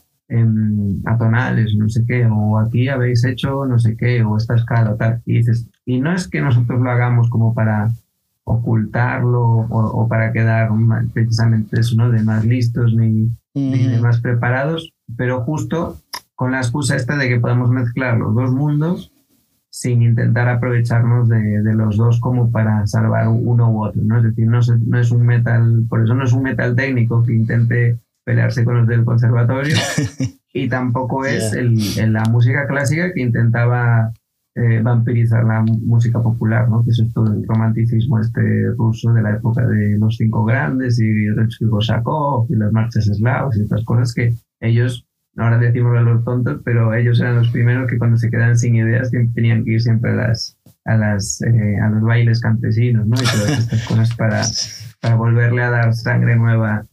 atonales, 1.06 1.74
no 1.76 1.88
sé 1.88 2.04
qué, 2.06 2.24
o 2.24 2.56
aquí 2.60 2.86
habéis 2.86 3.24
hecho 3.24 3.66
no 3.66 3.80
sé 3.80 3.96
qué, 3.96 4.22
o 4.22 4.36
esta 4.36 4.54
escala 4.54 4.92
o 4.92 4.94
tal. 4.94 5.20
Y 5.26 5.38
dices, 5.38 5.68
y 5.84 5.98
no 5.98 6.14
es 6.14 6.28
que 6.28 6.40
nosotros 6.40 6.80
lo 6.80 6.88
hagamos 6.88 7.28
como 7.28 7.52
para 7.52 7.90
ocultarlo 8.44 9.42
o, 9.42 10.06
para 10.08 10.32
quedar 10.32 10.68
precisamente 11.12 11.80
eso, 11.80 11.96
¿no? 11.96 12.12
De 12.12 12.22
más 12.22 12.44
listos 12.44 12.94
ni, 12.94 13.28
ni 13.54 13.88
de 13.88 14.00
más 14.00 14.20
preparados, 14.20 14.92
pero 15.16 15.40
justo 15.40 15.98
con 16.36 16.52
la 16.52 16.58
excusa 16.58 16.94
esta 16.94 17.16
de 17.16 17.28
que 17.28 17.40
podemos 17.40 17.70
mezclar 17.70 18.18
los 18.18 18.36
dos 18.36 18.52
mundos 18.52 19.10
sin 19.74 20.02
intentar 20.02 20.48
aprovecharnos 20.48 21.28
de, 21.28 21.60
de, 21.60 21.74
los 21.74 21.96
dos 21.96 22.20
como 22.20 22.52
para 22.52 22.86
salvar 22.86 23.26
uno 23.26 23.72
u 23.72 23.84
otro, 23.84 24.00
¿no? 24.04 24.18
Es 24.18 24.22
decir, 24.22 24.46
no 24.46 24.60
es, 24.60 24.68
no 24.68 25.00
es, 25.00 25.10
un 25.10 25.26
metal, 25.26 25.84
por 25.88 26.04
eso 26.04 26.14
no 26.14 26.22
es 26.22 26.32
un 26.32 26.44
metal 26.44 26.76
técnico 26.76 27.24
que 27.24 27.34
intente 27.34 27.98
pelearse 28.24 28.64
con 28.64 28.76
los 28.76 28.86
del 28.86 29.04
conservatorio 29.04 29.74
y 30.54 30.68
tampoco 30.68 31.26
es 31.26 31.52
el, 31.54 31.76
la 32.12 32.22
música 32.26 32.68
clásica 32.68 33.12
que 33.12 33.20
intentaba 33.20 34.12
eh, 34.54 34.80
vampirizar 34.80 35.42
la 35.42 35.62
música 35.62 36.22
popular, 36.22 36.68
¿no? 36.68 36.84
Que 36.84 36.90
es 36.90 37.12
todo 37.12 37.32
el 37.32 37.44
romanticismo 37.44 38.20
este 38.20 38.70
ruso 38.78 39.12
de 39.12 39.22
la 39.22 39.32
época 39.32 39.66
de 39.66 39.98
los 39.98 40.16
cinco 40.16 40.44
grandes 40.44 41.00
y 41.00 41.30
Rimsky 41.30 41.66
Korsakov 41.66 42.46
y 42.48 42.54
las 42.54 42.72
marchas 42.72 43.08
eslavas 43.08 43.56
y 43.56 43.62
estas 43.62 43.84
cosas 43.84 44.14
que 44.14 44.34
ellos 44.60 45.03
ahora 45.36 45.58
decimos 45.58 45.96
a 45.96 46.02
los 46.02 46.24
tontos, 46.24 46.60
pero 46.64 46.94
ellos 46.94 47.20
eran 47.20 47.36
los 47.36 47.50
primeros 47.50 47.88
que 47.88 47.98
cuando 47.98 48.16
se 48.16 48.30
quedaban 48.30 48.56
sin 48.56 48.76
ideas 48.76 49.10
tenían 49.34 49.64
que 49.64 49.72
ir 49.72 49.82
siempre 49.82 50.12
a, 50.12 50.14
las, 50.14 50.58
a, 50.84 50.96
las, 50.96 51.42
eh, 51.42 51.76
a 51.82 51.88
los 51.88 52.02
bailes 52.02 52.40
campesinos, 52.40 53.06
¿no? 53.06 53.16
Y 53.16 53.24
todas 53.24 53.58
estas 53.58 53.86
cosas 53.86 54.14
para, 54.16 54.42
para 55.00 55.16
volverle 55.16 55.62
a 55.62 55.70
dar 55.70 55.94
sangre 55.94 56.36
nueva 56.36 56.84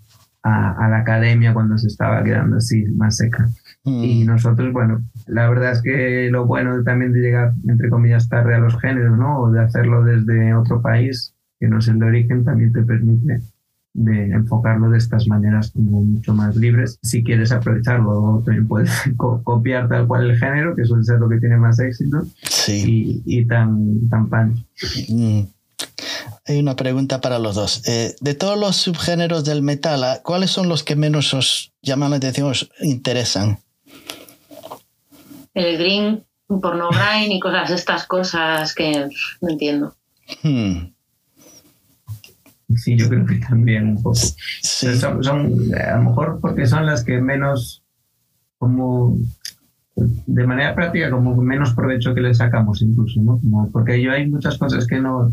a, 0.43 0.85
a, 0.85 0.89
la 0.89 0.97
academia 0.99 1.53
cuando 1.53 1.77
se 1.77 1.87
estaba 1.87 2.23
quedando 2.23 2.57
así 2.57 2.83
más 2.95 3.17
seca. 3.17 3.47
Y 3.83 4.25
nosotros, 4.25 4.71
bueno, 4.73 5.01
la 5.25 5.49
verdad 5.49 5.71
es 5.71 5.81
que 5.81 6.29
lo 6.31 6.45
bueno 6.45 6.83
también 6.83 7.13
de 7.13 7.19
llegar, 7.19 7.53
entre 7.67 7.89
comillas, 7.89 8.29
tarde 8.29 8.53
a 8.53 8.59
los 8.59 8.79
géneros, 8.79 9.17
¿no? 9.17 9.39
O 9.39 9.51
de 9.51 9.61
hacerlo 9.61 10.03
desde 10.03 10.53
otro 10.53 10.81
país 10.81 11.35
que 11.59 11.67
no 11.67 11.79
es 11.79 11.87
el 11.87 11.99
de 11.99 12.05
origen, 12.05 12.43
también 12.43 12.73
te 12.73 12.83
permite 12.83 13.41
de 13.93 14.31
enfocarlo 14.31 14.89
de 14.89 14.97
estas 14.97 15.27
maneras 15.27 15.71
como 15.71 16.03
mucho 16.03 16.33
más 16.33 16.55
libres. 16.55 16.97
Si 17.01 17.23
quieres 17.23 17.51
aprovecharlo, 17.51 18.41
también 18.45 18.67
puedes 18.67 18.91
copiar 19.43 19.89
tal 19.89 20.07
cual 20.07 20.29
el 20.29 20.37
género, 20.37 20.75
que 20.75 20.85
suele 20.85 21.03
ser 21.03 21.19
lo 21.19 21.29
que 21.29 21.39
tiene 21.39 21.57
más 21.57 21.79
éxito, 21.79 22.23
sí. 22.43 23.21
y, 23.25 23.45
tan, 23.45 24.09
tan 24.09 24.29
pan. 24.29 24.65
Mm. 25.09 25.41
Hay 26.47 26.59
una 26.59 26.75
pregunta 26.75 27.21
para 27.21 27.39
los 27.39 27.55
dos. 27.55 27.87
Eh, 27.87 28.15
de 28.19 28.33
todos 28.33 28.57
los 28.57 28.75
subgéneros 28.75 29.45
del 29.45 29.61
metal, 29.61 30.21
¿cuáles 30.23 30.51
son 30.51 30.69
los 30.69 30.83
que 30.83 30.95
menos 30.95 31.33
os 31.33 31.73
llaman 31.81 32.11
la 32.11 32.17
atención, 32.17 32.49
os 32.49 32.69
interesan? 32.81 33.59
El 35.53 35.77
green, 35.77 36.23
porno 36.47 36.89
grind 36.91 37.33
y 37.33 37.39
cosas, 37.39 37.69
estas 37.69 38.05
cosas 38.05 38.73
que 38.73 39.07
no 39.41 39.49
entiendo. 39.49 39.95
Hmm. 40.43 40.90
Sí, 42.77 42.97
yo 42.97 43.09
creo 43.09 43.25
que 43.25 43.35
también 43.35 43.87
un 43.87 44.03
poco. 44.03 44.15
Son, 44.15 45.51
a 45.75 45.97
lo 45.97 46.03
mejor 46.03 46.39
porque 46.41 46.65
son 46.65 46.85
las 46.85 47.03
que 47.03 47.21
menos, 47.21 47.83
como 48.57 49.17
de 49.95 50.47
manera 50.47 50.73
práctica, 50.73 51.09
como 51.09 51.35
menos 51.41 51.73
provecho 51.73 52.13
que 52.13 52.21
le 52.21 52.33
sacamos 52.33 52.81
incluso, 52.81 53.21
¿no? 53.21 53.39
Como 53.39 53.69
porque 53.71 54.01
yo 54.01 54.11
hay 54.11 54.29
muchas 54.29 54.57
cosas 54.57 54.87
que 54.87 54.99
no, 54.99 55.31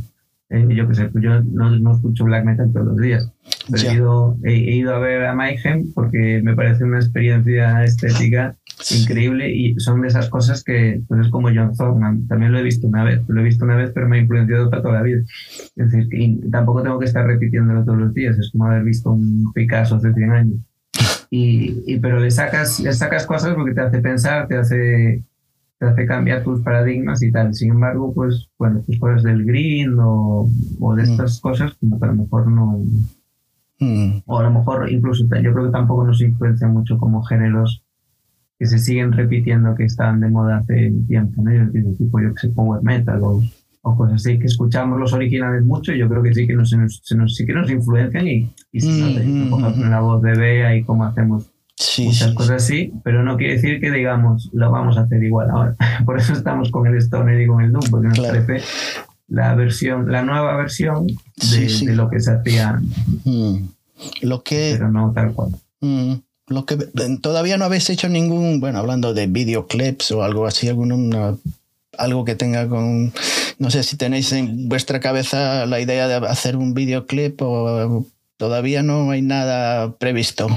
eh, 0.50 0.66
yo 0.70 0.88
qué 0.88 0.94
sé, 0.94 1.04
pues 1.06 1.22
yo 1.22 1.40
no, 1.42 1.70
no, 1.78 1.94
escucho 1.94 2.24
black 2.24 2.44
metal 2.44 2.72
todos 2.72 2.86
los 2.86 2.96
días. 2.96 3.30
he, 3.74 3.94
ido, 3.94 4.36
he, 4.44 4.54
ido, 4.54 4.94
a 4.94 4.98
ver 4.98 5.26
a 5.26 5.34
Mayhem 5.34 5.92
porque 5.94 6.40
me 6.42 6.54
parece 6.54 6.84
una 6.84 6.98
experiencia 6.98 7.84
estética 7.84 8.56
increíble 8.90 9.50
y 9.54 9.78
son 9.78 10.00
de 10.02 10.08
esas 10.08 10.28
cosas 10.28 10.62
que, 10.64 11.02
pues 11.08 11.26
es 11.26 11.30
como 11.30 11.48
John 11.48 11.74
Thorne, 11.76 12.22
también 12.28 12.52
lo 12.52 12.58
he 12.58 12.62
visto 12.62 12.86
una 12.86 13.04
vez, 13.04 13.22
lo 13.28 13.40
he 13.40 13.44
visto 13.44 13.64
una 13.64 13.76
vez 13.76 13.90
pero 13.94 14.08
me 14.08 14.18
ha 14.18 14.20
influenciado 14.20 14.70
para 14.70 14.82
toda 14.82 14.94
la 14.94 15.02
vida. 15.02 15.20
Es 15.76 15.90
decir, 15.90 16.08
y 16.12 16.50
tampoco 16.50 16.82
tengo 16.82 16.98
que 16.98 17.06
estar 17.06 17.26
repitiéndolo 17.26 17.84
todos 17.84 17.98
los 17.98 18.14
días, 18.14 18.38
es 18.38 18.50
como 18.52 18.66
haber 18.66 18.84
visto 18.84 19.10
un 19.10 19.52
Picasso 19.52 19.96
hace 19.96 20.12
100 20.12 20.30
años. 20.30 20.58
Y, 21.30 21.82
y, 21.86 21.98
pero 21.98 22.20
le 22.20 22.30
sacas, 22.30 22.80
le 22.80 22.92
sacas 22.92 23.26
cosas 23.26 23.54
porque 23.54 23.74
te 23.74 23.80
hace 23.80 24.00
pensar, 24.00 24.48
te 24.48 24.56
hace 24.56 25.22
te 25.78 25.86
hace 25.86 26.06
cambiar 26.06 26.42
tus 26.42 26.60
paradigmas 26.62 27.22
y 27.22 27.30
tal. 27.30 27.54
Sin 27.54 27.70
embargo, 27.70 28.12
pues, 28.12 28.48
bueno, 28.58 28.82
pues 28.84 28.98
cosas 28.98 29.22
del 29.22 29.44
green 29.44 29.96
o, 30.00 30.50
o 30.80 30.94
de 30.94 31.02
mm. 31.02 31.10
estas 31.10 31.40
cosas, 31.40 31.74
como 31.74 31.98
que 31.98 32.04
a 32.04 32.08
lo 32.08 32.14
mejor 32.14 32.48
no. 32.48 32.80
Mm. 33.78 34.22
O 34.26 34.38
a 34.38 34.42
lo 34.42 34.50
mejor 34.50 34.90
incluso 34.90 35.24
yo 35.24 35.52
creo 35.52 35.66
que 35.66 35.72
tampoco 35.72 36.04
nos 36.04 36.20
influencia 36.20 36.66
mucho 36.66 36.98
como 36.98 37.22
géneros 37.22 37.84
que 38.58 38.66
se 38.66 38.78
siguen 38.78 39.12
repitiendo 39.12 39.74
que 39.74 39.84
estaban 39.84 40.20
de 40.20 40.28
moda 40.28 40.58
hace 40.58 40.92
tiempo, 41.06 41.42
¿no? 41.42 41.70
tipo, 41.96 42.20
yo 42.20 42.34
que 42.34 42.40
sé, 42.40 42.48
power 42.48 42.82
metal 42.82 43.20
o, 43.22 43.42
o, 43.82 43.96
cosas 43.96 44.16
así, 44.16 44.38
que 44.38 44.46
escuchamos 44.46 44.98
los 44.98 45.12
originales 45.12 45.64
mucho 45.64 45.92
y 45.92 45.98
yo 45.98 46.08
creo 46.08 46.22
que 46.22 46.34
sí 46.34 46.46
que 46.46 46.54
nos, 46.54 46.70
se 46.70 47.16
nos, 47.16 47.34
sí 47.34 47.46
que 47.46 47.52
nos 47.52 47.70
influencian 47.70 48.26
y, 48.26 48.50
y 48.72 48.80
se 48.80 48.88
mm, 48.90 49.50
nota, 49.50 49.88
la 49.88 50.00
voz 50.00 50.22
de 50.22 50.36
Bea 50.36 50.76
y 50.76 50.82
cómo 50.82 51.04
hacemos 51.04 51.50
muchas 51.98 52.34
cosas 52.34 52.64
así, 52.64 52.92
pero 53.04 53.22
no 53.22 53.36
quiere 53.36 53.54
decir 53.54 53.80
que 53.80 53.92
digamos 53.92 54.50
lo 54.52 54.70
vamos 54.70 54.98
a 54.98 55.02
hacer 55.02 55.22
igual 55.22 55.50
ahora. 55.50 55.76
Por 56.04 56.18
eso 56.18 56.32
estamos 56.32 56.70
con 56.72 56.86
el 56.86 56.96
Stoner 56.96 57.40
y 57.40 57.46
con 57.46 57.62
el 57.62 57.70
Doom, 57.70 57.84
porque 57.90 58.08
nos 58.08 58.18
parece 58.18 58.60
la 59.28 59.54
versión, 59.54 60.10
la 60.10 60.22
nueva 60.22 60.56
versión 60.56 61.06
de, 61.06 61.94
lo 61.94 62.10
que 62.10 62.18
se 62.18 62.32
hacía. 62.32 62.80
Mm. 63.24 63.68
Lo 64.22 64.42
que, 64.42 64.74
pero 64.76 64.90
no 64.90 65.12
tal 65.12 65.32
cual. 65.32 65.50
Lo 66.48 66.64
que 66.64 66.76
todavía 67.20 67.58
no 67.58 67.64
habéis 67.64 67.90
hecho 67.90 68.08
ningún, 68.08 68.60
bueno, 68.60 68.78
hablando 68.78 69.14
de 69.14 69.26
videoclips 69.26 70.12
o 70.12 70.22
algo 70.22 70.46
así, 70.46 70.68
algo 70.68 72.24
que 72.24 72.34
tenga 72.34 72.68
con, 72.68 73.12
no 73.58 73.70
sé 73.70 73.82
si 73.82 73.96
tenéis 73.96 74.32
en 74.32 74.68
vuestra 74.68 75.00
cabeza 75.00 75.66
la 75.66 75.80
idea 75.80 76.08
de 76.08 76.26
hacer 76.26 76.56
un 76.56 76.74
videoclip 76.74 77.40
o 77.42 78.06
todavía 78.36 78.82
no 78.82 79.10
hay 79.10 79.22
nada 79.22 79.92
previsto. 79.98 80.48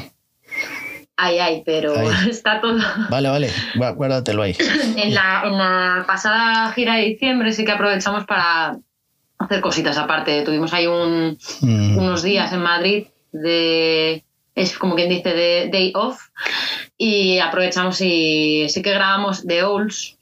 Ay, 1.18 1.38
ay, 1.38 1.64
pero 1.66 1.94
está 2.30 2.62
todo. 2.62 2.80
Vale, 3.10 3.30
vale, 3.30 3.50
guárdatelo 3.96 4.42
ahí. 4.42 4.56
en, 4.98 5.14
la, 5.14 5.44
en 5.46 5.58
la 5.58 6.04
pasada 6.08 6.72
gira 6.72 6.96
de 6.96 7.04
diciembre 7.04 7.54
sí 7.54 7.64
que 7.64 7.72
aprovechamos 7.72 8.26
para 8.26 8.78
hacer 9.38 9.62
cositas 9.62 9.98
aparte. 9.98 10.42
Tuvimos 10.42 10.74
ahí 10.74 10.88
un, 10.88 11.38
mm. 11.62 11.98
unos 11.98 12.24
días 12.24 12.52
en 12.54 12.62
Madrid 12.62 13.08
de. 13.32 14.24
Es 14.56 14.78
como 14.78 14.96
quien 14.96 15.10
dice, 15.10 15.34
de 15.34 15.70
day 15.72 15.92
off. 15.96 16.28
Y 16.98 17.40
aprovechamos 17.40 18.02
y 18.02 18.68
sí 18.70 18.82
que 18.82 18.94
grabamos 18.94 19.46
The 19.46 19.64
Olds 19.64 20.18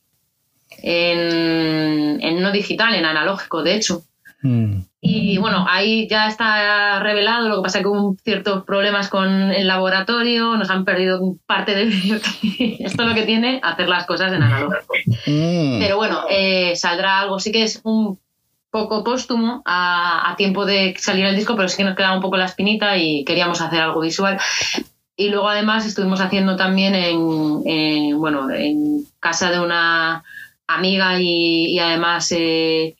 en, 0.82 2.22
en 2.22 2.42
no 2.42 2.52
digital, 2.52 2.96
en 2.96 3.06
analógico, 3.06 3.64
de 3.64 3.76
hecho. 3.76 4.04
Mm. 4.42 4.82
Y 5.02 5.38
bueno, 5.38 5.66
ahí 5.70 6.08
ya 6.10 6.28
está 6.28 7.00
revelado, 7.00 7.48
lo 7.48 7.58
que 7.58 7.62
pasa 7.64 7.78
es 7.80 7.84
que 7.84 7.90
hubo 7.90 8.16
ciertos 8.24 8.64
problemas 8.66 9.08
con 9.08 9.52
el 9.52 9.68
laboratorio, 9.68 10.58
nos 10.58 10.70
han 10.70 10.84
perdido 10.84 11.36
parte 11.46 11.74
del 11.74 11.90
vídeo. 11.90 12.18
Esto 12.80 13.04
es 13.04 13.10
lo 13.10 13.16
que 13.16 13.24
tiene 13.24 13.62
hacer 13.64 13.88
las 13.88 14.06
cosas 14.06 14.34
en 14.34 14.44
analógico. 14.44 14.94
Mm. 15.26 15.80
Pero 15.80 15.98
bueno, 15.98 16.26
eh, 16.30 16.76
saldrá 16.76 17.20
algo, 17.20 17.40
sí 17.40 17.52
que 17.52 17.64
es 17.64 17.80
un 17.84 18.20
poco 18.72 19.04
póstumo 19.04 19.62
a, 19.66 20.34
tiempo 20.38 20.66
de 20.66 20.96
salir 20.98 21.26
el 21.26 21.36
disco, 21.36 21.56
pero 21.56 21.68
sí 21.68 21.78
que 21.78 21.84
nos 21.84 21.96
quedaba 21.96 22.16
un 22.16 22.22
poco 22.22 22.38
la 22.38 22.46
espinita 22.46 22.98
y 22.98 23.24
queríamos 23.26 23.62
hacer 23.62 23.82
algo 23.82 24.02
visual. 24.02 24.40
Y 25.16 25.30
luego 25.30 25.50
además 25.50 25.86
estuvimos 25.86 26.22
haciendo 26.22 26.56
también 26.56 26.96
en, 26.96 28.18
bueno, 28.18 28.50
en 28.52 29.04
casa 29.20 29.52
de 29.52 29.60
una 29.60 30.24
amiga 30.68 31.20
y, 31.20 31.74
y 31.74 31.80
además... 31.80 32.32
Eh, 32.32 32.96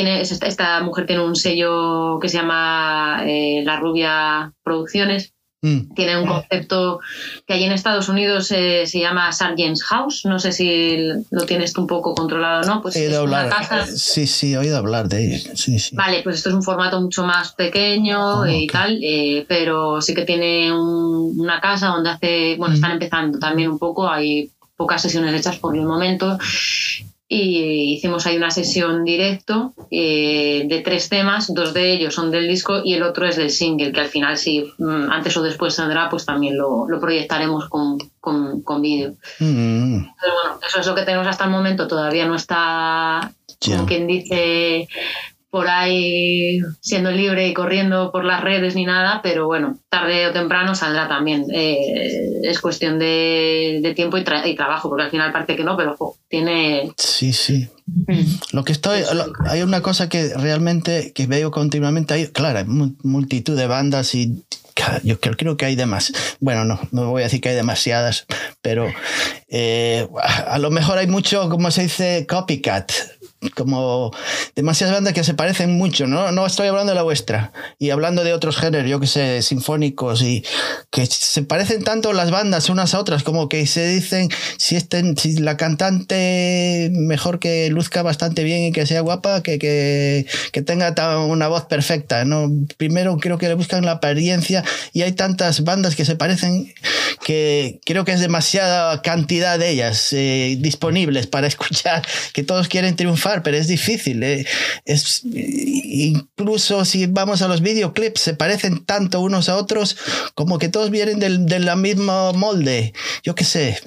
esta, 0.00 0.80
mujer 0.82 1.06
tiene 1.06 1.24
un 1.24 1.36
sello 1.36 2.18
que 2.20 2.28
se 2.28 2.38
llama 2.38 3.22
eh, 3.24 3.62
La 3.64 3.78
Rubia 3.78 4.52
Producciones. 4.62 5.32
Mm. 5.66 5.94
Tiene 5.94 6.16
un 6.16 6.26
concepto 6.26 7.00
que 7.44 7.54
allí 7.54 7.64
en 7.64 7.72
Estados 7.72 8.08
Unidos 8.08 8.52
eh, 8.52 8.86
se 8.86 9.00
llama 9.00 9.32
Sargent's 9.32 9.82
House. 9.82 10.24
No 10.24 10.38
sé 10.38 10.52
si 10.52 10.96
lo 11.30 11.44
tienes 11.44 11.72
tú 11.72 11.80
un 11.80 11.86
poco 11.88 12.14
controlado 12.14 12.62
o 12.62 12.74
no. 12.74 12.82
Pues 12.82 12.94
he 12.94 13.08
oído 13.08 13.22
hablar. 13.22 13.52
Sí, 13.88 14.26
sí, 14.26 14.54
he 14.54 14.58
oído 14.58 14.76
hablar 14.76 15.08
de 15.08 15.34
ello. 15.34 15.50
Vale, 15.92 16.22
pues 16.22 16.36
esto 16.36 16.50
es 16.50 16.54
un 16.54 16.62
formato 16.62 17.00
mucho 17.00 17.24
más 17.24 17.52
pequeño 17.52 18.42
ah, 18.42 18.52
y 18.52 18.68
tal, 18.68 19.00
eh, 19.02 19.44
pero 19.48 20.00
sí 20.00 20.14
que 20.14 20.24
tiene 20.24 20.72
una 20.72 21.60
casa 21.60 21.88
donde 21.88 22.10
hace. 22.10 22.54
Bueno, 22.56 22.72
mm. 22.72 22.76
están 22.76 22.92
empezando 22.92 23.38
también 23.40 23.70
un 23.70 23.78
poco. 23.78 24.08
Hay 24.08 24.52
pocas 24.76 25.02
sesiones 25.02 25.34
hechas 25.34 25.58
por 25.58 25.76
el 25.76 25.84
momento 25.84 26.38
y 27.28 27.94
hicimos 27.94 28.24
ahí 28.26 28.36
una 28.36 28.50
sesión 28.50 29.04
directo 29.04 29.74
eh, 29.90 30.64
de 30.68 30.80
tres 30.80 31.08
temas, 31.08 31.52
dos 31.52 31.74
de 31.74 31.92
ellos 31.92 32.14
son 32.14 32.30
del 32.30 32.46
disco 32.46 32.82
y 32.84 32.94
el 32.94 33.02
otro 33.02 33.26
es 33.26 33.36
del 33.36 33.50
single, 33.50 33.92
que 33.92 34.00
al 34.00 34.08
final 34.08 34.36
si 34.36 34.72
mm, 34.78 35.10
antes 35.10 35.36
o 35.36 35.42
después 35.42 35.74
saldrá, 35.74 36.08
pues 36.08 36.24
también 36.24 36.56
lo, 36.56 36.86
proyectaremos 37.00 37.68
con, 37.68 37.98
con, 38.20 38.80
vídeo. 38.80 39.14
Mm. 39.40 40.04
Pero 40.20 40.32
bueno, 40.42 40.60
eso 40.66 40.80
es 40.80 40.86
lo 40.86 40.94
que 40.94 41.02
tenemos 41.02 41.26
hasta 41.26 41.44
el 41.44 41.50
momento, 41.50 41.88
todavía 41.88 42.26
no 42.26 42.36
está, 42.36 43.32
como 43.64 43.86
quien 43.86 44.06
dice, 44.06 44.86
por 45.56 45.68
ahí 45.68 46.60
siendo 46.82 47.10
libre 47.10 47.48
y 47.48 47.54
corriendo 47.54 48.12
por 48.12 48.26
las 48.26 48.42
redes 48.42 48.74
ni 48.74 48.84
nada, 48.84 49.20
pero 49.22 49.46
bueno, 49.46 49.78
tarde 49.88 50.26
o 50.26 50.32
temprano 50.34 50.74
saldrá 50.74 51.08
también. 51.08 51.46
Eh, 51.50 52.42
es 52.42 52.60
cuestión 52.60 52.98
de, 52.98 53.90
tiempo 53.96 54.18
y, 54.18 54.22
trabajo, 54.22 54.90
porque 54.90 55.04
al 55.04 55.10
final 55.10 55.32
parece 55.32 55.56
que 55.56 55.64
no, 55.64 55.74
pero 55.74 55.96
tiene... 56.28 56.92
Sí, 56.98 57.32
sí. 57.32 57.70
Mm. 57.86 58.52
Lo 58.52 58.64
que 58.64 58.72
estoy... 58.72 59.00
hay 59.48 59.62
una 59.62 59.80
cosa 59.80 60.10
que 60.10 60.34
realmente 60.36 61.12
que 61.14 61.26
veo 61.26 61.50
continuamente, 61.50 62.12
hay, 62.12 62.26
claro, 62.26 62.58
hay 62.58 62.66
multitud 62.66 63.56
de 63.56 63.66
bandas 63.66 64.14
y 64.14 64.44
yo 65.04 65.18
creo, 65.18 65.38
creo, 65.38 65.56
que 65.56 65.64
hay 65.64 65.74
demás. 65.74 66.12
Bueno, 66.38 66.66
no, 66.66 66.78
no 66.90 67.10
voy 67.10 67.22
a 67.22 67.24
decir 67.24 67.40
que 67.40 67.48
hay 67.48 67.54
demasiadas, 67.54 68.26
pero 68.60 68.92
eh, 69.48 70.06
a 70.22 70.58
lo 70.58 70.70
mejor 70.70 70.98
hay 70.98 71.06
mucho, 71.06 71.48
como 71.48 71.70
se 71.70 71.84
dice, 71.84 72.26
copycat 72.28 72.92
como 73.54 74.10
demasiadas 74.54 74.94
bandas 74.94 75.12
que 75.12 75.24
se 75.24 75.34
parecen 75.34 75.76
mucho, 75.76 76.06
¿no? 76.06 76.32
No 76.32 76.46
estoy 76.46 76.68
hablando 76.68 76.92
de 76.92 76.96
la 76.96 77.02
vuestra. 77.02 77.52
Y 77.78 77.90
hablando 77.90 78.24
de 78.24 78.32
otros 78.32 78.56
géneros, 78.56 78.88
yo 78.88 79.00
que 79.00 79.06
sé, 79.06 79.42
sinfónicos, 79.42 80.22
y 80.22 80.44
que 80.90 81.06
se 81.06 81.42
parecen 81.42 81.84
tanto 81.84 82.12
las 82.12 82.30
bandas 82.30 82.70
unas 82.70 82.94
a 82.94 83.00
otras, 83.00 83.22
como 83.22 83.48
que 83.48 83.66
se 83.66 83.86
dicen 83.86 84.30
si, 84.56 84.76
estén, 84.76 85.16
si 85.16 85.36
la 85.38 85.56
cantante 85.56 86.90
mejor 86.92 87.38
que 87.38 87.68
luzca 87.70 88.02
bastante 88.02 88.42
bien 88.42 88.64
y 88.64 88.72
que 88.72 88.86
sea 88.86 89.00
guapa, 89.00 89.42
que, 89.42 89.58
que, 89.58 90.26
que 90.52 90.62
tenga 90.62 90.94
una 91.18 91.48
voz 91.48 91.64
perfecta, 91.66 92.24
¿no? 92.24 92.50
Primero 92.76 93.18
creo 93.18 93.38
que 93.38 93.48
le 93.48 93.54
buscan 93.54 93.84
la 93.84 93.92
apariencia 93.92 94.64
y 94.92 95.02
hay 95.02 95.12
tantas 95.12 95.64
bandas 95.64 95.94
que 95.94 96.04
se 96.04 96.16
parecen 96.16 96.72
que 97.24 97.80
creo 97.84 98.04
que 98.04 98.12
es 98.12 98.20
demasiada 98.20 99.02
cantidad 99.02 99.58
de 99.58 99.70
ellas 99.70 100.12
eh, 100.12 100.56
disponibles 100.60 101.26
para 101.26 101.46
escuchar, 101.48 102.02
que 102.32 102.42
todos 102.42 102.68
quieren 102.68 102.96
triunfar 102.96 103.25
pero 103.42 103.56
es 103.56 103.66
difícil. 103.66 104.22
¿eh? 104.22 104.46
es, 104.84 105.22
incluso 105.24 106.84
si 106.84 107.06
vamos 107.06 107.42
a 107.42 107.48
los 107.48 107.60
videoclips, 107.60 108.20
se 108.20 108.34
parecen 108.34 108.84
tanto 108.84 109.20
unos 109.20 109.48
a 109.48 109.56
otros 109.56 109.96
como 110.34 110.58
que 110.58 110.68
todos 110.68 110.90
vienen 110.90 111.18
del, 111.18 111.46
de 111.46 111.58
la 111.58 111.76
misma 111.76 112.32
molde. 112.32 112.92
Yo 113.22 113.34
qué 113.34 113.44
sé, 113.44 113.78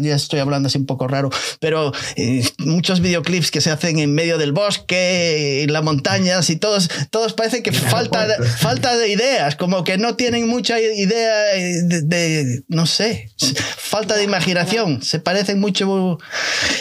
ya 0.00 0.14
estoy 0.14 0.40
hablando 0.40 0.68
así 0.68 0.78
un 0.78 0.86
poco 0.86 1.08
raro, 1.08 1.30
pero 1.60 1.92
eh, 2.16 2.46
muchos 2.58 3.00
videoclips 3.00 3.50
que 3.50 3.60
se 3.60 3.70
hacen 3.70 3.98
en 3.98 4.14
medio 4.14 4.38
del 4.38 4.52
bosque, 4.52 5.62
en 5.62 5.72
las 5.72 5.82
montañas 5.82 6.50
y 6.50 6.56
todos, 6.56 6.90
todos 7.10 7.32
parece 7.32 7.62
que 7.62 7.72
falta, 7.72 8.26
falta 8.58 8.96
de 8.96 9.08
ideas, 9.08 9.56
como 9.56 9.84
que 9.84 9.98
no 9.98 10.16
tienen 10.16 10.48
mucha 10.48 10.80
idea 10.80 11.56
eh, 11.56 11.82
de, 11.82 12.62
no 12.68 12.86
sé, 12.86 13.30
falta 13.76 14.16
de 14.16 14.24
imaginación, 14.24 15.02
se 15.02 15.18
parecen 15.18 15.60
mucho 15.60 16.18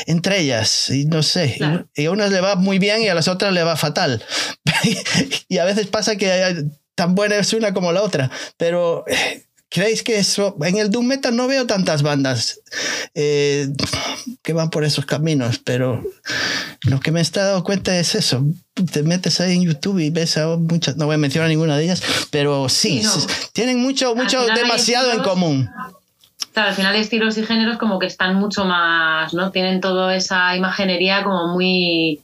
entre 0.06 0.40
ellas 0.40 0.90
y 0.90 1.06
no 1.06 1.21
sé, 1.24 1.58
y 1.96 2.06
a 2.06 2.12
unas 2.12 2.32
le 2.32 2.42
va 2.42 2.56
muy 2.56 2.80
bien 2.80 3.02
y 3.02 3.08
a 3.08 3.16
las 3.16 3.28
otras 3.28 3.54
le 3.54 3.64
va 3.64 3.76
fatal. 3.76 4.24
y 5.48 5.58
a 5.58 5.66
veces 5.66 5.88
pasa 5.88 6.16
que 6.16 6.66
tan 6.96 7.16
buena 7.16 7.38
es 7.38 7.54
una 7.54 7.74
como 7.74 7.92
la 7.92 8.04
otra, 8.04 8.30
pero 8.58 9.06
eh, 9.08 9.46
¿creéis 9.70 10.04
que 10.04 10.18
eso, 10.18 10.56
en 10.62 10.78
el 10.78 10.92
Doom 10.92 11.08
Metal 11.08 11.36
no 11.36 11.48
veo 11.48 11.66
tantas 11.66 12.04
bandas 12.04 12.60
eh, 13.16 13.70
que 14.44 14.54
van 14.54 14.70
por 14.70 14.84
esos 14.84 15.06
caminos, 15.06 15.60
pero 15.64 16.04
lo 16.84 17.00
que 17.00 17.12
me 17.12 17.22
he 17.22 17.24
dado 17.24 17.64
cuenta 17.64 17.98
es 17.98 18.16
eso, 18.16 18.46
te 18.92 19.04
metes 19.04 19.40
ahí 19.40 19.56
en 19.56 19.64
YouTube 19.64 20.00
y 20.00 20.10
ves 20.10 20.38
a 20.38 20.58
muchas, 20.58 20.98
no 20.98 21.06
voy 21.06 21.16
a 21.16 21.18
mencionar 21.18 21.50
ninguna 21.50 21.78
de 21.78 21.86
ellas, 21.86 22.04
pero 22.30 22.70
sí, 22.70 23.02
tienen 23.54 23.80
mucho, 23.80 24.16
mucho, 24.16 24.46
demasiado 24.56 25.12
en 25.12 25.24
común. 25.24 25.70
Claro, 26.54 26.70
al 26.70 26.76
final 26.76 26.96
estilos 26.96 27.38
y 27.38 27.46
géneros 27.46 27.78
como 27.78 27.98
que 27.98 28.08
están 28.08 28.36
mucho 28.36 28.66
más, 28.66 29.34
¿no? 29.34 29.52
Tienen 29.52 29.80
toda 29.80 30.16
esa 30.16 30.56
imaginería 30.56 31.24
como 31.24 31.48
muy 31.48 32.22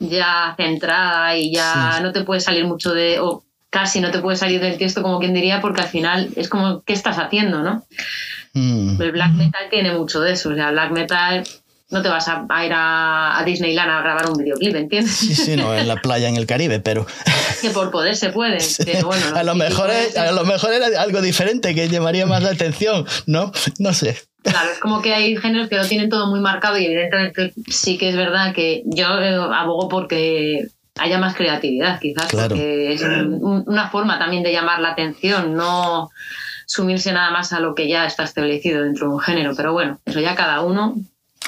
ya 0.00 0.54
centrada 0.56 1.36
y 1.36 1.52
ya 1.52 2.00
no 2.00 2.12
te 2.12 2.22
puede 2.22 2.40
salir 2.40 2.64
mucho 2.66 2.92
de, 2.92 3.20
o 3.20 3.44
casi 3.70 4.00
no 4.00 4.10
te 4.10 4.20
puede 4.20 4.36
salir 4.36 4.60
del 4.60 4.78
texto 4.78 5.02
como 5.02 5.18
quien 5.18 5.34
diría, 5.34 5.60
porque 5.60 5.82
al 5.82 5.88
final 5.88 6.30
es 6.36 6.48
como, 6.48 6.82
¿qué 6.82 6.92
estás 6.92 7.18
haciendo, 7.18 7.62
no? 7.62 7.84
Mm. 8.54 9.00
El 9.00 9.12
black 9.12 9.32
metal 9.32 9.66
tiene 9.70 9.92
mucho 9.92 10.20
de 10.20 10.32
eso, 10.32 10.50
o 10.50 10.54
sea, 10.54 10.70
black 10.70 10.90
metal 10.90 11.44
no 11.90 12.02
te 12.02 12.08
vas 12.08 12.28
a, 12.28 12.46
ir 12.64 12.72
a, 12.74 13.42
Disneyland 13.44 13.90
a 13.90 14.00
grabar 14.02 14.30
un 14.30 14.36
videoclip, 14.36 14.76
¿entiendes? 14.76 15.14
Sí, 15.14 15.34
sí, 15.34 15.56
no, 15.56 15.74
en 15.74 15.88
la 15.88 15.96
playa 15.96 16.28
en 16.28 16.36
el 16.36 16.46
Caribe, 16.46 16.80
pero... 16.80 17.06
Que 17.60 17.70
por 17.70 17.90
poder 17.90 18.14
se 18.14 18.30
puede, 18.30 18.58
pero 18.84 19.06
bueno... 19.06 19.34
a, 19.34 19.42
lo 19.42 19.54
mejor 19.54 19.90
a 19.90 20.32
lo 20.32 20.44
mejor 20.44 20.72
era 20.72 21.00
algo 21.00 21.20
diferente 21.20 21.74
que 21.74 21.88
llamaría 21.88 22.24
más 22.24 22.42
la 22.42 22.50
atención, 22.50 23.04
¿no? 23.26 23.50
No 23.78 23.92
sé. 23.92 24.16
Claro, 24.42 24.70
es 24.70 24.78
como 24.78 25.02
que 25.02 25.12
hay 25.12 25.36
géneros 25.36 25.68
que 25.68 25.76
lo 25.76 25.86
tienen 25.86 26.08
todo 26.08 26.28
muy 26.28 26.40
marcado 26.40 26.78
y 26.78 26.86
evidentemente 26.86 27.52
sí 27.68 27.98
que 27.98 28.10
es 28.10 28.16
verdad 28.16 28.54
que 28.54 28.82
yo 28.86 29.18
eh, 29.20 29.34
abogo 29.34 29.88
porque 29.88 30.68
haya 30.98 31.18
más 31.18 31.34
creatividad, 31.34 31.98
quizás, 32.00 32.30
porque 32.30 32.92
es 32.92 33.02
una 33.02 33.88
forma 33.88 34.18
también 34.18 34.42
de 34.42 34.52
llamar 34.52 34.80
la 34.80 34.90
atención, 34.90 35.54
no 35.54 36.10
sumirse 36.66 37.12
nada 37.12 37.30
más 37.30 37.52
a 37.52 37.60
lo 37.60 37.74
que 37.74 37.88
ya 37.88 38.04
está 38.04 38.24
establecido 38.24 38.82
dentro 38.82 39.08
de 39.08 39.14
un 39.14 39.20
género. 39.20 39.54
Pero 39.56 39.72
bueno, 39.72 39.98
eso 40.04 40.20
ya 40.20 40.34
cada 40.34 40.62
uno, 40.62 40.96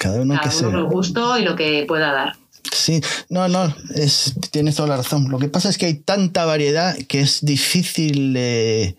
cada 0.01 0.23
uno, 0.23 0.35
cada 0.43 0.69
uno 0.69 0.79
el 0.79 0.85
gusto 0.87 1.39
y 1.39 1.43
lo 1.43 1.55
que 1.55 1.85
pueda 1.87 2.11
dar. 2.13 2.37
Sí, 2.73 3.03
no, 3.29 3.49
no, 3.49 3.75
es, 3.95 4.35
tienes 4.51 4.75
toda 4.77 4.89
la 4.89 4.97
razón. 4.97 5.29
Lo 5.29 5.39
que 5.39 5.49
pasa 5.49 5.69
es 5.69 5.77
que 5.77 5.87
hay 5.87 5.95
tanta 5.95 6.47
variedad 6.47 6.97
que 7.07 7.21
es 7.21 7.45
difícil 7.45 8.35
eh, 8.37 8.97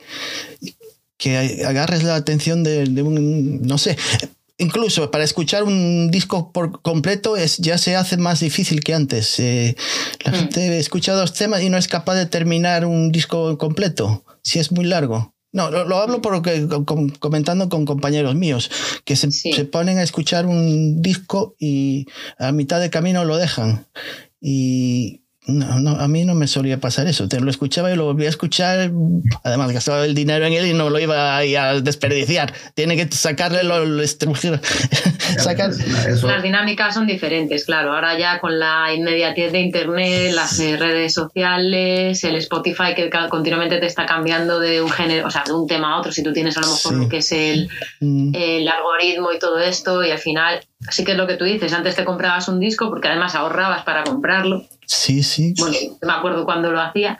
que 1.17 1.65
agarres 1.65 2.03
la 2.03 2.15
atención 2.15 2.63
de, 2.63 2.83
un, 3.01 3.63
no 3.63 3.79
sé, 3.79 3.97
incluso 4.59 5.09
para 5.09 5.23
escuchar 5.23 5.63
un 5.63 6.11
disco 6.11 6.51
por 6.51 6.83
completo 6.83 7.35
es, 7.35 7.57
ya 7.57 7.79
se 7.79 7.95
hace 7.95 8.17
más 8.17 8.39
difícil 8.39 8.83
que 8.83 8.93
antes. 8.93 9.39
Eh, 9.39 9.75
la 10.23 10.31
mm. 10.31 10.35
gente 10.35 10.77
escucha 10.77 11.13
dos 11.13 11.33
temas 11.33 11.63
y 11.63 11.69
no 11.69 11.77
es 11.77 11.87
capaz 11.87 12.13
de 12.13 12.27
terminar 12.27 12.85
un 12.85 13.11
disco 13.11 13.57
completo, 13.57 14.23
si 14.43 14.59
es 14.59 14.71
muy 14.71 14.85
largo. 14.85 15.33
No, 15.53 15.69
lo, 15.69 15.97
hablo 15.97 16.21
porque 16.21 16.67
comentando 17.19 17.67
con 17.67 17.85
compañeros 17.85 18.35
míos 18.35 18.71
que 19.03 19.17
se, 19.17 19.31
se, 19.31 19.65
ponen 19.65 19.97
a 19.97 20.03
escuchar 20.03 20.45
un 20.45 21.01
disco 21.01 21.55
y 21.59 22.05
a 22.39 22.53
mitad 22.53 22.79
de 22.79 22.89
camino 22.89 23.25
lo 23.25 23.35
dejan. 23.35 23.85
Y, 24.39 25.20
no, 25.47 25.79
no, 25.79 25.91
a 25.91 26.07
mí 26.07 26.23
no 26.23 26.35
me 26.35 26.45
solía 26.45 26.79
pasar 26.79 27.07
eso. 27.07 27.27
Te 27.27 27.39
lo 27.39 27.49
escuchaba 27.49 27.91
y 27.91 27.95
lo 27.95 28.05
volvía 28.05 28.27
a 28.27 28.29
escuchar. 28.29 28.91
Además, 29.43 29.71
gastaba 29.71 30.05
el 30.05 30.13
dinero 30.13 30.45
en 30.45 30.53
él 30.53 30.67
y 30.67 30.73
no 30.73 30.91
lo 30.91 30.99
iba 30.99 31.37
a, 31.37 31.81
desperdiciar. 31.81 32.53
Tiene 32.75 32.95
que 32.95 33.11
sacarle 33.15 33.63
lo, 33.63 33.81
Sacar... 35.37 35.71
Las 35.71 36.43
dinámicas 36.43 36.93
son 36.93 37.07
diferentes, 37.07 37.65
claro. 37.65 37.93
Ahora 37.93 38.19
ya 38.19 38.39
con 38.39 38.59
la 38.59 38.93
inmediatez 38.93 39.51
de 39.51 39.61
Internet, 39.61 40.31
las 40.33 40.59
eh, 40.59 40.77
redes 40.77 41.13
sociales, 41.15 42.23
el 42.23 42.35
Spotify 42.35 42.93
que 42.95 43.09
continuamente 43.29 43.79
te 43.79 43.87
está 43.87 44.05
cambiando 44.05 44.59
de 44.59 44.79
un 44.79 44.91
género, 44.91 45.27
o 45.27 45.31
sea, 45.31 45.43
de 45.43 45.53
un 45.53 45.65
tema 45.65 45.95
a 45.95 45.99
otro. 45.99 46.11
Si 46.11 46.21
tú 46.21 46.33
tienes 46.33 46.55
a 46.57 46.61
lo 46.61 46.67
mejor 46.67 46.93
lo 46.93 47.09
que 47.09 47.17
es 47.17 47.31
el, 47.31 47.67
mm. 47.99 48.35
el 48.35 48.67
algoritmo 48.67 49.31
y 49.31 49.39
todo 49.39 49.59
esto, 49.59 50.03
y 50.03 50.11
al 50.11 50.19
final, 50.19 50.61
sí 50.89 51.03
que 51.03 51.11
es 51.11 51.17
lo 51.17 51.27
que 51.27 51.37
tú 51.37 51.45
dices. 51.45 51.73
Antes 51.73 51.95
te 51.95 52.05
comprabas 52.05 52.47
un 52.47 52.59
disco 52.59 52.89
porque 52.89 53.07
además 53.07 53.35
ahorrabas 53.35 53.83
para 53.83 54.03
comprarlo 54.03 54.65
Sí, 54.91 55.23
sí. 55.23 55.53
Bueno, 55.57 55.77
me 56.01 56.13
acuerdo 56.13 56.43
cuando 56.43 56.69
lo 56.69 56.81
hacía. 56.81 57.17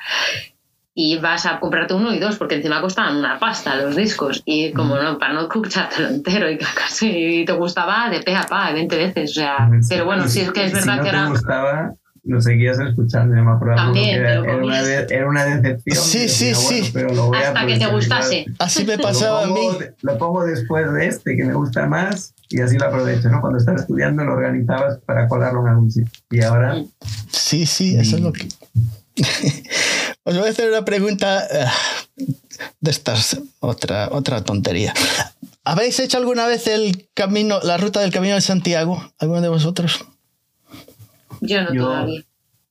Y 0.94 1.18
vas 1.20 1.46
a 1.46 1.58
comprarte 1.62 1.94
uno 1.94 2.14
y 2.14 2.20
dos, 2.20 2.36
porque 2.36 2.56
encima 2.56 2.82
costaban 2.82 3.16
una 3.16 3.40
pasta 3.40 3.78
los 3.78 3.96
discos. 3.96 4.44
Y 4.44 4.74
como 4.74 4.98
no, 4.98 5.18
para 5.18 5.32
no 5.32 5.44
escuchártelo 5.44 6.10
entero 6.10 6.52
y 6.52 6.58
casi 6.58 7.46
te 7.46 7.54
gustaba 7.54 8.10
de 8.10 8.20
pe 8.22 8.36
a 8.36 8.44
pa, 8.44 8.74
20 8.74 8.98
veces. 8.98 9.32
O 9.32 9.34
sea, 9.36 9.70
pero 9.88 10.04
bueno, 10.04 10.28
sí 10.28 10.42
es 10.42 10.52
que 10.52 10.66
es 10.66 10.74
verdad 10.74 11.02
que 11.02 11.10
era. 11.10 11.24
Te 11.24 11.30
gustaba, 11.30 11.94
lo 12.24 12.40
seguías 12.40 12.80
escuchando, 12.80 13.36
me 13.42 13.52
acuerdo. 13.52 13.76
También, 13.76 14.22
era, 14.22 14.42
una, 14.42 14.80
era, 14.82 15.28
una, 15.28 15.46
decepción. 15.46 16.04
Sí, 16.04 16.30
sí, 16.30 16.54
sí. 16.54 16.94
Hasta 17.36 17.66
que 17.66 17.78
te 17.78 17.88
gustase. 17.88 18.46
Así 18.60 18.86
me 18.86 18.98
pasaba 19.00 19.44
a 19.44 19.48
mí. 19.48 19.70
Lo 20.02 20.18
pongo 20.18 20.44
después 20.44 20.92
de 20.94 21.08
este, 21.08 21.36
que 21.36 21.44
me 21.44 21.54
gusta 21.54 21.88
más 21.88 22.34
y 22.50 22.62
así 22.62 22.78
lo 22.78 22.86
aprovecho, 22.86 23.30
¿no? 23.30 23.42
Cuando 23.42 23.58
estás 23.58 23.82
estudiando 23.82 24.24
lo 24.24 24.34
organizabas 24.34 25.00
para 25.06 25.28
colarlo 25.28 25.62
en 25.62 25.68
algún 25.68 25.92
sitio. 25.92 26.12
Y 26.30 26.42
ahora... 26.44 26.84
Sí, 27.32 27.66
sí, 27.66 27.98
eso 27.98 28.18
es 28.18 28.22
lo 28.22 28.34
que... 28.34 28.48
Os 30.24 30.38
voy 30.38 30.48
a 30.48 30.52
hacer 30.52 30.70
una 30.70 30.86
pregunta 30.86 31.44
eh, 31.50 31.66
de 32.80 32.92
estas, 32.92 33.42
otra, 33.60 34.10
otra 34.12 34.44
tontería. 34.44 34.94
¿Habéis 35.64 36.00
hecho 36.00 36.18
alguna 36.18 36.46
vez 36.46 36.68
el 36.68 37.10
camino, 37.16 37.60
la 37.64 37.78
ruta 37.78 38.02
del 38.02 38.12
Camino 38.12 38.36
de 38.36 38.42
Santiago? 38.42 39.12
¿Alguno 39.18 39.42
de 39.42 39.50
vosotros? 39.50 40.06
Yo 41.42 41.64
no 41.64 41.74
todavía. 41.74 42.22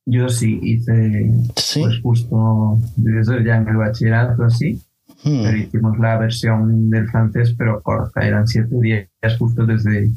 Yo 0.07 0.29
sí 0.29 0.59
hice, 0.63 1.31
¿Sí? 1.57 1.81
pues 1.81 2.01
justo, 2.01 2.79
eso 3.21 3.39
ya 3.41 3.57
en 3.57 3.69
el 3.69 3.77
bachillerato, 3.77 4.49
sí 4.51 4.81
Hmm. 5.23 5.43
Pero 5.43 5.57
hicimos 5.57 5.99
la 5.99 6.19
versión 6.19 6.91
del 6.91 7.09
francés, 7.09 7.55
pero 7.57 7.83
corta, 7.83 8.27
eran 8.27 8.47
siete 8.47 8.75
días 8.81 9.09
justo 9.39 9.67
desde, 9.67 10.11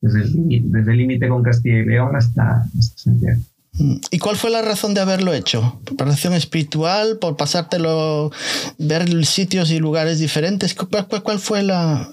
desde 0.00 0.92
el 0.92 0.98
límite 0.98 1.28
con 1.28 1.42
Castilla 1.42 1.78
y 1.78 1.86
León 1.86 2.14
hasta, 2.14 2.66
Santiago. 2.96 3.40
Hmm. 3.72 3.96
¿Y 4.10 4.18
cuál 4.18 4.36
fue 4.36 4.50
la 4.50 4.62
razón 4.62 4.92
de 4.94 5.00
haberlo 5.00 5.32
hecho? 5.32 5.80
¿Preparación 5.84 6.34
espiritual? 6.34 7.18
¿Por 7.18 7.36
pasártelo, 7.36 8.30
ver 8.78 9.24
sitios 9.24 9.70
y 9.70 9.78
lugares 9.78 10.18
diferentes? 10.18 10.74
cuál 10.74 11.38
fue 11.38 11.62
la, 11.62 12.10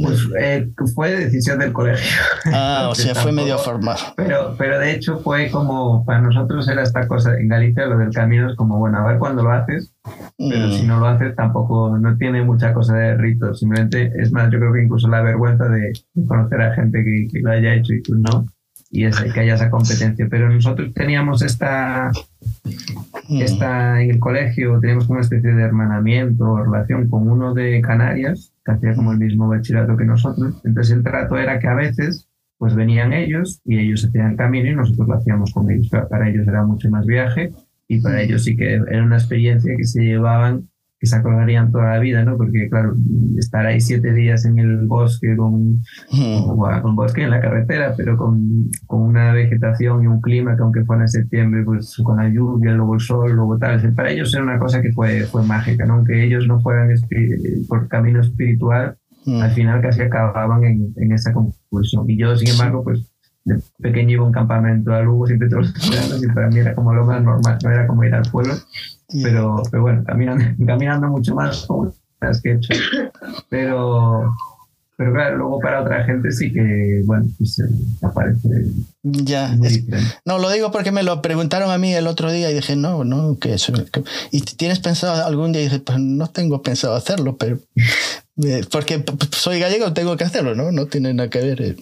pues 0.00 0.28
eh, 0.38 0.68
fue 0.94 1.12
decisión 1.12 1.58
del 1.58 1.72
colegio. 1.72 2.10
Ah, 2.52 2.88
o 2.90 2.94
sea, 2.96 3.14
fue 3.14 3.32
medio 3.32 3.58
formal. 3.58 3.98
Pero, 4.16 4.54
pero 4.58 4.78
de 4.78 4.92
hecho 4.92 5.18
fue 5.18 5.50
como, 5.50 6.04
para 6.04 6.20
nosotros 6.20 6.68
era 6.68 6.82
esta 6.82 7.06
cosa, 7.06 7.34
en 7.38 7.48
Galicia 7.48 7.86
lo 7.86 7.98
del 7.98 8.10
camino 8.10 8.50
es 8.50 8.56
como, 8.56 8.78
bueno, 8.78 8.98
a 8.98 9.06
ver 9.06 9.18
cuándo 9.18 9.42
lo 9.42 9.50
haces, 9.50 9.92
pero 10.38 10.70
si 10.70 10.84
mm. 10.84 10.86
no 10.86 11.00
lo 11.00 11.06
haces 11.06 11.34
tampoco, 11.36 11.96
no 11.98 12.16
tiene 12.16 12.42
mucha 12.42 12.72
cosa 12.72 12.96
de 12.96 13.16
rito, 13.16 13.54
simplemente, 13.54 14.12
es 14.16 14.32
más, 14.32 14.50
yo 14.50 14.58
creo 14.58 14.72
que 14.72 14.82
incluso 14.82 15.08
la 15.08 15.22
vergüenza 15.22 15.68
de, 15.68 15.92
conocer 16.26 16.60
a 16.62 16.74
gente 16.74 17.04
que, 17.04 17.28
que, 17.30 17.40
lo 17.40 17.50
haya 17.50 17.74
hecho 17.74 17.94
y 17.94 18.02
tú 18.02 18.14
no, 18.16 18.46
y 18.92 19.06
es 19.06 19.18
que 19.18 19.40
haya 19.40 19.54
esa 19.54 19.70
competencia. 19.70 20.28
Pero 20.30 20.50
nosotros 20.50 20.92
teníamos 20.92 21.42
esta, 21.42 22.12
mm. 23.28 23.40
esta 23.40 24.02
en 24.02 24.10
el 24.10 24.18
colegio, 24.18 24.78
teníamos 24.80 25.08
una 25.08 25.22
especie 25.22 25.52
de 25.52 25.62
hermanamiento 25.62 26.44
o 26.44 26.62
relación 26.62 27.08
con 27.08 27.28
uno 27.28 27.54
de 27.54 27.80
Canarias, 27.80 28.51
que 28.64 28.72
hacía 28.72 28.94
como 28.94 29.12
el 29.12 29.18
mismo 29.18 29.48
bachillerato 29.48 29.96
que 29.96 30.04
nosotros. 30.04 30.60
Entonces 30.64 30.96
el 30.96 31.02
trato 31.02 31.36
era 31.36 31.58
que 31.58 31.68
a 31.68 31.74
veces 31.74 32.28
pues 32.58 32.74
venían 32.74 33.12
ellos 33.12 33.60
y 33.64 33.78
ellos 33.78 34.04
hacían 34.04 34.36
camino 34.36 34.70
y 34.70 34.76
nosotros 34.76 35.08
lo 35.08 35.14
hacíamos 35.14 35.52
con 35.52 35.70
ellos. 35.70 35.88
Para 35.90 36.28
ellos 36.28 36.46
era 36.46 36.64
mucho 36.64 36.88
más 36.90 37.04
viaje 37.06 37.50
y 37.88 38.00
para 38.00 38.22
ellos 38.22 38.44
sí 38.44 38.56
que 38.56 38.74
era 38.74 39.02
una 39.02 39.16
experiencia 39.16 39.74
que 39.76 39.84
se 39.84 40.02
llevaban 40.02 40.68
que 41.02 41.08
se 41.08 41.16
acordarían 41.16 41.72
toda 41.72 41.94
la 41.94 41.98
vida, 41.98 42.24
¿no? 42.24 42.36
Porque, 42.36 42.68
claro, 42.70 42.94
estar 43.36 43.66
ahí 43.66 43.80
siete 43.80 44.12
días 44.12 44.44
en 44.44 44.60
el 44.60 44.86
bosque, 44.86 45.34
con, 45.36 45.82
con 46.80 46.94
bosque 46.94 47.24
en 47.24 47.30
la 47.30 47.40
carretera, 47.40 47.92
pero 47.96 48.16
con, 48.16 48.70
con, 48.86 49.02
una 49.02 49.32
vegetación 49.32 50.04
y 50.04 50.06
un 50.06 50.20
clima 50.20 50.54
que 50.54 50.62
aunque 50.62 50.84
fuera 50.84 51.02
en 51.02 51.08
septiembre, 51.08 51.64
pues 51.64 52.00
con 52.04 52.18
la 52.18 52.28
lluvia, 52.28 52.70
luego 52.70 52.94
el 52.94 53.00
sol, 53.00 53.32
luego 53.32 53.58
tal, 53.58 53.92
para 53.94 54.12
ellos 54.12 54.32
era 54.32 54.44
una 54.44 54.60
cosa 54.60 54.80
que 54.80 54.92
fue, 54.92 55.22
fue 55.22 55.42
mágica, 55.42 55.84
¿no? 55.86 55.94
Aunque 55.94 56.22
ellos 56.22 56.46
no 56.46 56.60
fueran 56.60 56.88
por 57.68 57.88
camino 57.88 58.20
espiritual, 58.20 58.96
al 59.26 59.50
final 59.50 59.82
casi 59.82 60.02
acababan 60.02 60.62
en, 60.62 60.94
en 60.98 61.10
esa 61.10 61.32
conclusión. 61.32 62.08
Y 62.08 62.16
yo, 62.16 62.36
sin 62.36 62.50
embargo, 62.50 62.84
pues 62.84 63.12
de 63.44 63.60
pequeño 63.80 64.12
iba 64.12 64.22
a 64.22 64.26
un 64.26 64.32
campamento 64.32 64.92
a 64.92 65.02
Lugo 65.02 65.26
siempre 65.26 65.48
todos 65.48 65.72
los 65.74 65.90
veranos 65.90 66.22
y 66.22 66.28
para 66.28 66.48
mí 66.48 66.58
era 66.60 66.74
como 66.74 66.94
lo 66.94 67.04
más 67.04 67.22
normal, 67.22 67.58
no 67.62 67.70
era 67.70 67.86
como 67.86 68.04
ir 68.04 68.14
al 68.14 68.30
pueblo, 68.30 68.54
pero, 69.22 69.62
pero 69.70 69.82
bueno, 69.82 70.04
caminando, 70.06 70.44
caminando 70.66 71.08
mucho 71.08 71.34
más 71.34 71.64
como 71.66 71.92
las 72.20 72.40
que 72.40 72.50
he 72.52 72.54
hecho. 72.54 72.72
Pero, 73.48 74.34
pero 74.96 75.12
claro, 75.12 75.36
luego 75.38 75.58
para 75.60 75.82
otra 75.82 76.04
gente 76.04 76.30
sí 76.30 76.52
que, 76.52 77.02
bueno, 77.04 77.26
pues 77.38 77.58
eh, 77.58 77.64
aparece 78.02 78.48
Ya. 79.02 79.54
es- 79.62 79.82
no, 80.24 80.38
lo 80.38 80.50
digo 80.50 80.70
porque 80.70 80.92
me 80.92 81.02
lo 81.02 81.20
preguntaron 81.22 81.70
a 81.70 81.78
mí 81.78 81.92
el 81.92 82.06
otro 82.06 82.30
día 82.30 82.50
y 82.50 82.54
dije, 82.54 82.76
no, 82.76 83.02
no, 83.04 83.38
que 83.38 83.54
eso. 83.54 83.72
que- 83.72 84.04
¿Y 84.30 84.40
tienes 84.42 84.78
pensado 84.78 85.24
algún 85.26 85.52
día? 85.52 85.62
Y 85.62 85.64
dije, 85.64 85.80
pues 85.80 85.98
no 85.98 86.28
tengo 86.28 86.62
pensado 86.62 86.94
hacerlo, 86.94 87.36
pero. 87.36 87.58
eh, 88.44 88.62
porque 88.70 89.04
soy 89.32 89.58
gallego, 89.60 89.92
tengo 89.92 90.16
que 90.16 90.24
hacerlo, 90.24 90.54
¿no? 90.54 90.70
No 90.72 90.86
tiene 90.86 91.12
nada 91.14 91.28
que 91.30 91.40
ver. 91.40 91.62
eh. 91.62 91.76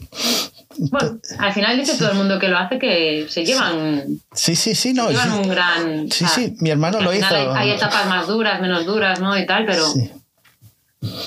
Bueno, 0.90 1.18
al 1.38 1.52
final 1.52 1.76
dice 1.76 1.98
todo 1.98 2.10
el 2.12 2.16
mundo 2.16 2.38
que 2.38 2.48
lo 2.48 2.56
hace 2.56 2.78
que 2.78 3.26
se 3.28 3.44
llevan, 3.44 4.02
Sí, 4.32 4.56
sí, 4.56 4.74
sí, 4.74 4.94
no. 4.94 5.10
llevan 5.10 5.30
sí. 5.32 5.38
un 5.42 5.48
gran. 5.48 6.10
Sí, 6.10 6.24
sí, 6.26 6.56
mi 6.60 6.70
hermano 6.70 7.00
lo 7.00 7.12
hizo. 7.12 7.26
Hay, 7.34 7.46
hay 7.54 7.70
etapas 7.72 8.06
más 8.08 8.26
duras, 8.26 8.60
menos 8.62 8.86
duras, 8.86 9.20
¿no? 9.20 9.36
Y 9.38 9.44
tal, 9.46 9.66
pero 9.66 9.84
Sí, 9.86 10.10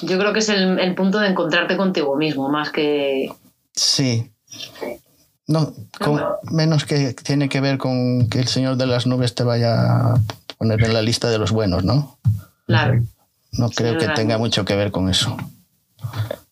yo 0.04 0.18
creo 0.18 0.34
que 0.34 0.40
es 0.40 0.50
el, 0.50 0.80
el 0.80 0.96
punto 0.96 1.20
de 1.20 1.28
encontrarte 1.30 1.78
contigo 1.78 2.16
mismo, 2.16 2.50
más 2.50 2.72
que. 2.72 3.32
sí. 3.74 4.30
No, 5.46 5.74
con- 6.00 6.24
menos 6.52 6.86
que 6.86 7.14
tiene 7.14 7.50
que 7.50 7.60
ver 7.60 7.78
con 7.78 8.30
que 8.30 8.40
el 8.40 8.48
Señor 8.48 8.78
de 8.78 8.86
las 8.88 9.06
Nubes 9.06 9.36
te 9.36 9.44
vaya 9.44 9.74
a 10.14 10.22
poner 10.58 10.82
en 10.84 10.94
la 10.94 11.02
lista 11.02 11.30
de 11.30 11.38
los 11.38 11.52
buenos, 11.52 11.84
¿no? 11.84 12.18
Claro. 12.66 13.04
No 13.52 13.70
creo 13.70 13.98
que 13.98 14.08
tenga 14.08 14.38
mucho 14.38 14.64
que 14.64 14.76
ver 14.76 14.90
con 14.92 15.10
eso. 15.10 15.36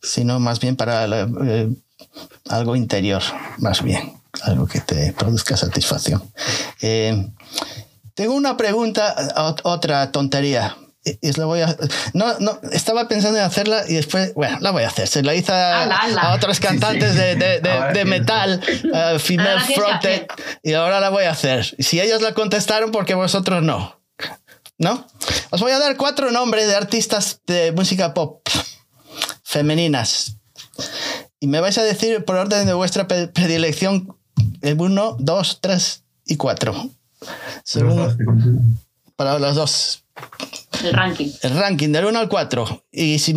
Sino 0.04 0.39
más 0.39 0.60
bien 0.60 0.76
para 0.76 1.08
la- 1.08 1.30
eh, 1.45 1.70
algo 2.49 2.76
interior, 2.76 3.22
más 3.57 3.82
bien. 3.84 4.14
Algo 4.43 4.66
que 4.66 4.80
te 4.80 5.12
produzca 5.14 5.57
satisfacción. 5.57 6.24
Eh, 6.82 7.30
tengo 8.14 8.34
una 8.34 8.55
pregunta, 8.57 9.14
ot- 9.36 9.62
otra 9.64 10.12
tontería. 10.12 10.78
Y- 11.03 11.18
y 11.30 11.32
la 11.34 11.45
voy 11.45 11.62
a, 11.62 11.76
no, 12.14 12.38
no, 12.39 12.59
estaba 12.72 13.07
pensando 13.07 13.39
en 13.39 13.43
hacerla 13.43 13.84
y 13.89 13.95
después, 13.95 14.34
bueno, 14.36 14.57
la 14.62 14.70
voy 14.72 14.84
a 14.84 14.88
hacer. 14.88 15.07
Se 15.07 15.24
la 15.24 15.34
hice 15.36 15.51
a, 15.51 15.82
Ala, 15.84 15.97
ala. 15.97 16.22
a 16.22 16.36
otros 16.36 16.59
cantantes 16.59 17.16
de, 17.16 17.36
de- 17.36 17.59
de- 17.59 17.72
Ahora 17.72 17.88
de 17.88 17.93
tienes. 17.93 18.20
metal, 18.20 18.62
uh, 18.86 19.20
female 19.20 19.49
tienes 19.49 19.68
que 19.68 19.74
fronted, 19.74 20.28
y 20.64 20.74
ahora 20.74 20.99
la 20.99 21.09
voy 21.09 21.24
a 21.24 21.32
hacer. 21.32 21.66
Si 21.80 21.99
ellos 21.99 22.22
la 22.22 22.34
contestaron, 22.34 22.91
porque 22.91 23.16
vosotros 23.16 23.64
no. 23.64 23.99
¿No? 24.78 25.05
Os 25.49 25.59
voy 25.62 25.72
a 25.74 25.80
dar 25.80 25.97
cuatro 25.97 26.32
nombres 26.32 26.68
de 26.68 26.76
artistas 26.76 27.41
de 27.47 27.72
música 27.72 28.14
pop 28.14 28.47
femeninas. 29.43 30.38
Y 31.42 31.48
me 31.48 31.60
vais 31.60 31.78
a 31.80 31.84
decir 31.84 32.24
por 32.24 32.36
orden 32.36 32.68
de 32.68 32.74
vuestra 32.74 33.08
predilección 33.08 34.16
el 34.62 34.80
uno, 34.80 35.18
dos, 35.20 35.58
tres 35.60 36.04
y 36.24 36.38
cuatro. 36.38 36.72
Los 36.72 37.32
Según, 37.64 38.80
para 39.16 39.39
los 39.39 39.56
dos. 39.56 40.04
El 40.84 40.94
ranking. 40.94 41.32
El 41.42 41.58
ranking 41.58 41.89
del 41.89 42.06
1 42.06 42.20
al 42.20 42.30
4. 42.30 42.86
Y 42.92 43.18
si, 43.18 43.34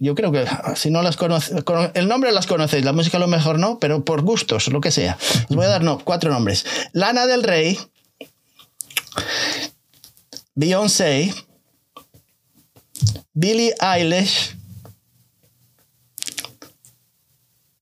yo 0.00 0.14
creo 0.14 0.32
que 0.32 0.46
si 0.76 0.90
no 0.90 1.02
las 1.02 1.18
conocéis, 1.18 1.62
el 1.92 2.08
nombre 2.08 2.32
las 2.32 2.46
conocéis, 2.46 2.86
la 2.86 2.94
música 2.94 3.18
a 3.18 3.20
lo 3.20 3.28
mejor 3.28 3.58
no, 3.58 3.78
pero 3.78 4.02
por 4.02 4.22
gustos, 4.22 4.68
lo 4.68 4.80
que 4.80 4.90
sea. 4.90 5.18
Os 5.50 5.56
voy 5.56 5.66
a 5.66 5.68
dar 5.68 5.82
no, 5.82 5.98
cuatro 5.98 6.30
nombres. 6.30 6.64
Lana 6.92 7.26
del 7.26 7.42
Rey, 7.42 7.78
Beyoncé, 10.54 11.34
Billie 13.34 13.74
Eilish. 13.78 14.55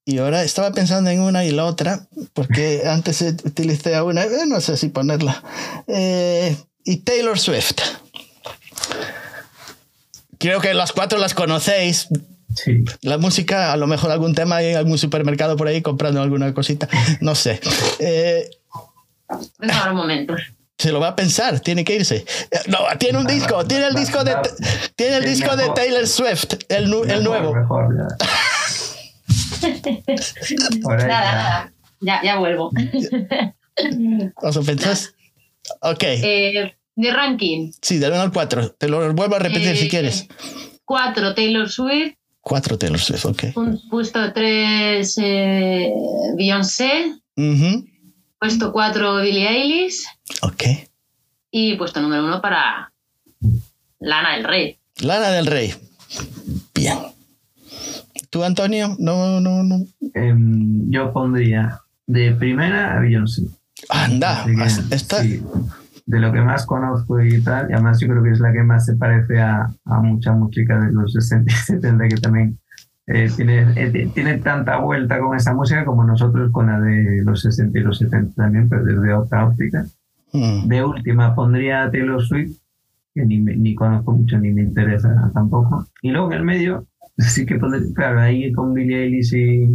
Y 0.07 0.19
ahora 0.19 0.43
estaba 0.43 0.73
pensando 0.73 1.09
en 1.11 1.21
una 1.21 1.45
y 1.45 1.51
la 1.51 1.65
otra, 1.65 2.07
porque 2.35 2.83
antes 2.87 3.23
utilicé 3.23 3.95
a 3.95 4.05
una, 4.05 4.25
eh, 4.25 4.47
no 4.47 4.61
sé 4.61 4.77
si 4.77 4.89
ponerla. 4.89 5.43
Eh, 5.87 6.57
y 6.85 6.99
Taylor 6.99 7.39
Swift. 7.39 7.81
Creo 10.39 10.61
que 10.61 10.75
las 10.75 10.93
cuatro 10.93 11.19
las 11.19 11.33
conocéis. 11.35 12.09
Sí. 12.55 12.85
La 13.01 13.19
música, 13.19 13.73
a 13.73 13.77
lo 13.77 13.87
mejor 13.87 14.11
algún 14.11 14.35
tema 14.35 14.63
en 14.63 14.77
algún 14.77 14.99
supermercado 14.99 15.57
por 15.57 15.67
ahí 15.69 15.81
comprando 15.83 16.21
alguna 16.23 16.53
cosita. 16.55 16.89
No 17.21 17.35
sé. 17.35 17.61
Eh, 17.99 18.49
un 19.59 19.97
momento. 19.97 20.35
se 20.79 20.93
lo 20.93 21.01
va 21.01 21.09
a 21.09 21.17
pensar, 21.17 21.61
tiene 21.61 21.83
que 21.85 21.97
irse. 21.97 22.25
Eh, 22.51 22.59
No, 22.67 22.79
tiene 22.99 23.19
un 23.19 23.27
disco, 23.27 23.65
tiene 23.65 23.87
el 23.87 23.95
disco 23.95 24.23
de, 24.23 24.37
tiene 24.95 25.17
el 25.17 25.25
El 25.25 25.31
disco 25.31 25.51
de 25.57 25.63
mejor. 25.63 25.75
Taylor 25.75 26.07
Swift, 26.07 26.53
el, 26.69 26.85
el 26.85 26.91
Mejor, 26.91 27.23
nuevo. 27.23 27.55
Mejor, 27.55 27.89
Nada, 30.83 31.07
nada. 31.09 31.73
Ya, 32.01 32.21
ya 32.23 32.39
vuelvo. 32.39 32.71
¿Os 34.37 34.57
lo 34.57 34.63
pensás? 34.63 35.15
Ok, 35.81 36.03
Eh, 36.05 36.75
de 36.97 37.11
ranking. 37.13 37.73
sí, 37.81 37.99
del 37.99 38.13
1 38.13 38.21
al 38.21 38.33
4. 38.33 38.73
Te 38.73 38.89
lo 38.89 39.13
vuelvo 39.15 39.37
a 39.37 39.39
repetir 39.39 39.69
Eh, 39.69 39.77
si 39.77 39.89
quieres. 39.89 40.27
4 40.85 41.35
Taylor 41.35 41.69
Swift. 41.71 42.15
4 42.43 42.77
Taylor 42.79 43.01
Swift, 43.01 43.25
ok. 43.25 43.45
Puesto 43.91 44.33
3 44.33 45.17
Beyoncé. 46.37 47.15
Ujú, 47.37 47.87
Puesto 48.39 48.73
4 48.73 49.23
Billie 49.23 49.49
Eilish. 49.49 50.03
Ok. 50.43 50.63
Y 51.51 51.75
puesto 51.77 52.01
número 52.03 52.25
1 52.27 52.41
para 52.43 52.93
Lana 54.01 54.35
del 54.37 54.45
Rey. 54.45 54.79
Lana 55.01 55.31
del 55.31 55.47
Rey. 55.47 55.75
Bien. 56.75 56.99
¿Tú, 58.35 58.43
Antonio? 58.43 58.97
No, 58.99 59.41
no, 59.41 59.63
no. 59.63 59.77
Em, 60.13 60.91
yo 60.91 61.13
pondría 61.13 61.79
de 62.05 62.33
primera 62.33 62.97
a 62.97 62.99
Beyoncé. 62.99 63.43
Anda, 63.89 64.45
que, 64.45 64.55
esta, 64.95 65.23
sí, 65.23 65.41
de 66.05 66.19
lo 66.19 66.33
que 66.33 66.41
más 66.41 66.67
conozco 66.67 67.21
y 67.23 67.41
tal, 67.45 67.71
y 67.71 67.75
además 67.75 68.01
yo 68.01 68.09
creo 68.09 68.25
que 68.25 68.31
es 68.33 68.41
la 68.41 68.53
que 68.53 68.65
más 68.65 68.87
se 68.87 68.97
parece 68.97 69.41
a, 69.41 69.69
a 69.85 70.01
mucha 70.01 70.33
música 70.33 70.81
de 70.81 70.91
los 70.93 71.13
60 71.13 71.53
y 71.53 71.55
70 71.55 72.09
que 72.09 72.17
también 72.17 72.59
eh, 73.07 73.31
tiene, 73.37 73.67
eh, 73.77 73.91
ti- 73.93 74.07
tiene 74.09 74.39
tanta 74.39 74.79
vuelta 74.79 75.21
con 75.21 75.37
esa 75.37 75.55
música 75.55 75.85
como 75.85 76.03
nosotros 76.03 76.51
con 76.51 76.67
la 76.67 76.81
de 76.81 77.23
los 77.25 77.41
60 77.41 77.79
y 77.79 77.83
los 77.83 77.99
70 77.99 78.35
también, 78.35 78.69
pero 78.69 78.83
desde 78.85 79.15
otra 79.15 79.47
óptica. 79.47 79.87
Mm, 80.33 80.67
De 80.67 80.83
última 80.85 81.37
pondría 81.37 81.85
a 81.85 81.91
Taylor 81.93 82.21
Swift, 82.21 82.57
que 83.15 83.25
ni, 83.25 83.39
ni 83.39 83.77
conozco 83.77 84.11
mucho 84.11 84.39
ni 84.41 84.51
me 84.51 84.63
interesa 84.63 85.31
tampoco. 85.33 85.87
Y 86.03 86.11
luego 86.11 86.33
en 86.33 86.39
el 86.39 86.45
medio, 86.45 86.87
sí 87.19 87.47
que 87.47 87.57
pondría, 87.57 87.83
claro, 87.95 88.21
ahí 88.21 88.53
con 88.53 88.75
Billie 88.75 89.05
Eilish 89.05 89.35
y, 89.35 89.69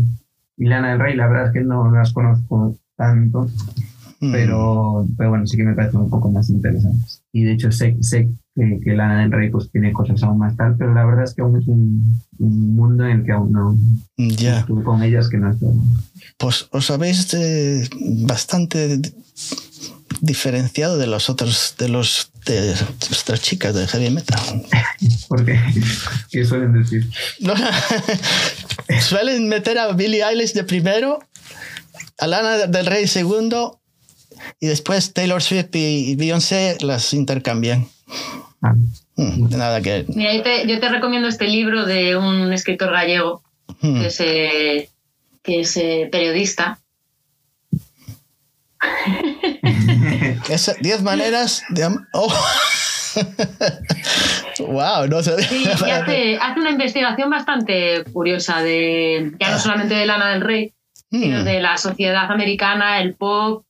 y 0.58 0.66
Lana 0.66 0.92
del 0.92 1.00
Rey, 1.00 1.16
la 1.16 1.28
verdad 1.28 1.48
es 1.48 1.54
que 1.54 1.62
no 1.62 1.92
las 1.92 2.12
conozco 2.14 2.78
tanto, 2.96 3.48
mm. 4.20 4.32
pero, 4.32 5.08
pero 5.18 5.30
bueno, 5.30 5.46
sí 5.48 5.56
que 5.58 5.64
me 5.64 5.74
parecen 5.74 6.02
un 6.02 6.10
poco 6.10 6.30
más 6.32 6.50
interesantes. 6.50 7.24
Y 7.32 7.44
de 7.44 7.54
hecho 7.54 7.72
sé, 7.72 7.96
sé 8.02 8.30
que, 8.56 8.80
que 8.84 8.94
Lana 8.94 9.22
del 9.22 9.32
Rey 9.32 9.50
pues 9.50 9.70
tiene 9.72 9.94
cosas 9.94 10.22
aún 10.24 10.40
más 10.40 10.56
tal, 10.58 10.76
pero 10.78 10.94
la 10.94 11.06
verdad 11.06 11.24
es 11.24 11.34
que 11.34 11.42
aún 11.42 11.58
es 11.62 11.68
un, 11.68 12.20
un 12.40 12.76
mundo 12.76 13.06
en 13.06 13.20
el 13.20 13.24
que 13.26 13.32
aún 13.32 13.52
no 13.54 13.78
Ya, 14.18 14.60
estuve 14.60 14.84
con 14.84 15.02
ellas 15.04 15.30
que 15.30 15.38
no 15.38 15.52
estoy. 15.52 15.70
pues 16.38 16.68
os 16.72 16.92
habéis 16.92 17.34
eh, 17.36 17.88
bastante 18.28 19.00
diferenciado 20.22 20.98
de 20.98 21.08
los 21.08 21.30
otros, 21.30 21.76
de 21.78 21.90
los 21.90 22.32
de 22.46 22.76
nuestras 23.10 23.42
chicas 23.42 23.76
de 23.76 23.88
heavy 23.88 24.10
metal. 24.10 24.40
Porque, 25.28 25.60
¿qué 26.32 26.46
suelen 26.46 26.74
decir? 26.74 27.10
No, 27.40 27.54
Suelen 29.02 29.48
meter 29.48 29.78
a 29.78 29.92
Billie 29.92 30.24
Eilish 30.24 30.54
de 30.54 30.64
primero, 30.64 31.20
a 32.18 32.28
Lana 32.28 32.68
del 32.68 32.86
Rey 32.86 33.08
segundo, 33.08 33.80
y 34.60 34.68
después 34.68 35.14
Taylor 35.14 35.42
Swift 35.42 35.76
y 35.76 36.16
Beyoncé 36.16 36.78
las 36.82 37.14
intercambian. 37.14 37.88
Ah, 38.62 38.74
Mm, 39.20 39.50
nada 39.50 39.82
que. 39.82 40.06
Mira, 40.16 40.34
yo 40.34 40.44
te, 40.44 40.66
yo 40.66 40.80
te 40.80 40.88
recomiendo 40.88 41.28
este 41.28 41.46
libro 41.46 41.86
de 41.86 42.16
un 42.16 42.54
escritor 42.54 42.90
gallego 42.94 43.44
mm. 43.82 44.00
que 44.00 44.08
es, 44.08 44.20
eh, 44.22 44.90
que 45.44 45.60
es 45.60 45.76
eh, 45.76 46.08
periodista. 46.10 46.80
Esa- 50.48 50.76
10 50.80 51.02
maneras 51.02 51.64
de 51.70 51.90
oh. 52.14 52.34
wow, 54.60 55.08
no 55.08 55.22
sé. 55.24 55.42
Sí, 55.44 55.64
y 55.66 55.90
hace, 55.90 56.38
hace 56.38 56.60
una 56.60 56.72
investigación 56.72 57.30
bastante 57.30 58.04
curiosa 58.14 58.62
de 58.62 59.32
ya 59.40 59.52
no 59.52 59.60
solamente 59.60 59.96
de 59.96 60.06
Lana 60.06 60.30
del 60.32 60.42
Rey, 60.42 60.74
sino 61.12 61.42
Mm, 61.42 61.44
de 61.44 61.60
la 61.60 61.78
sociedad 61.78 62.32
americana, 62.32 63.02
el 63.02 63.16
pop 63.16 63.66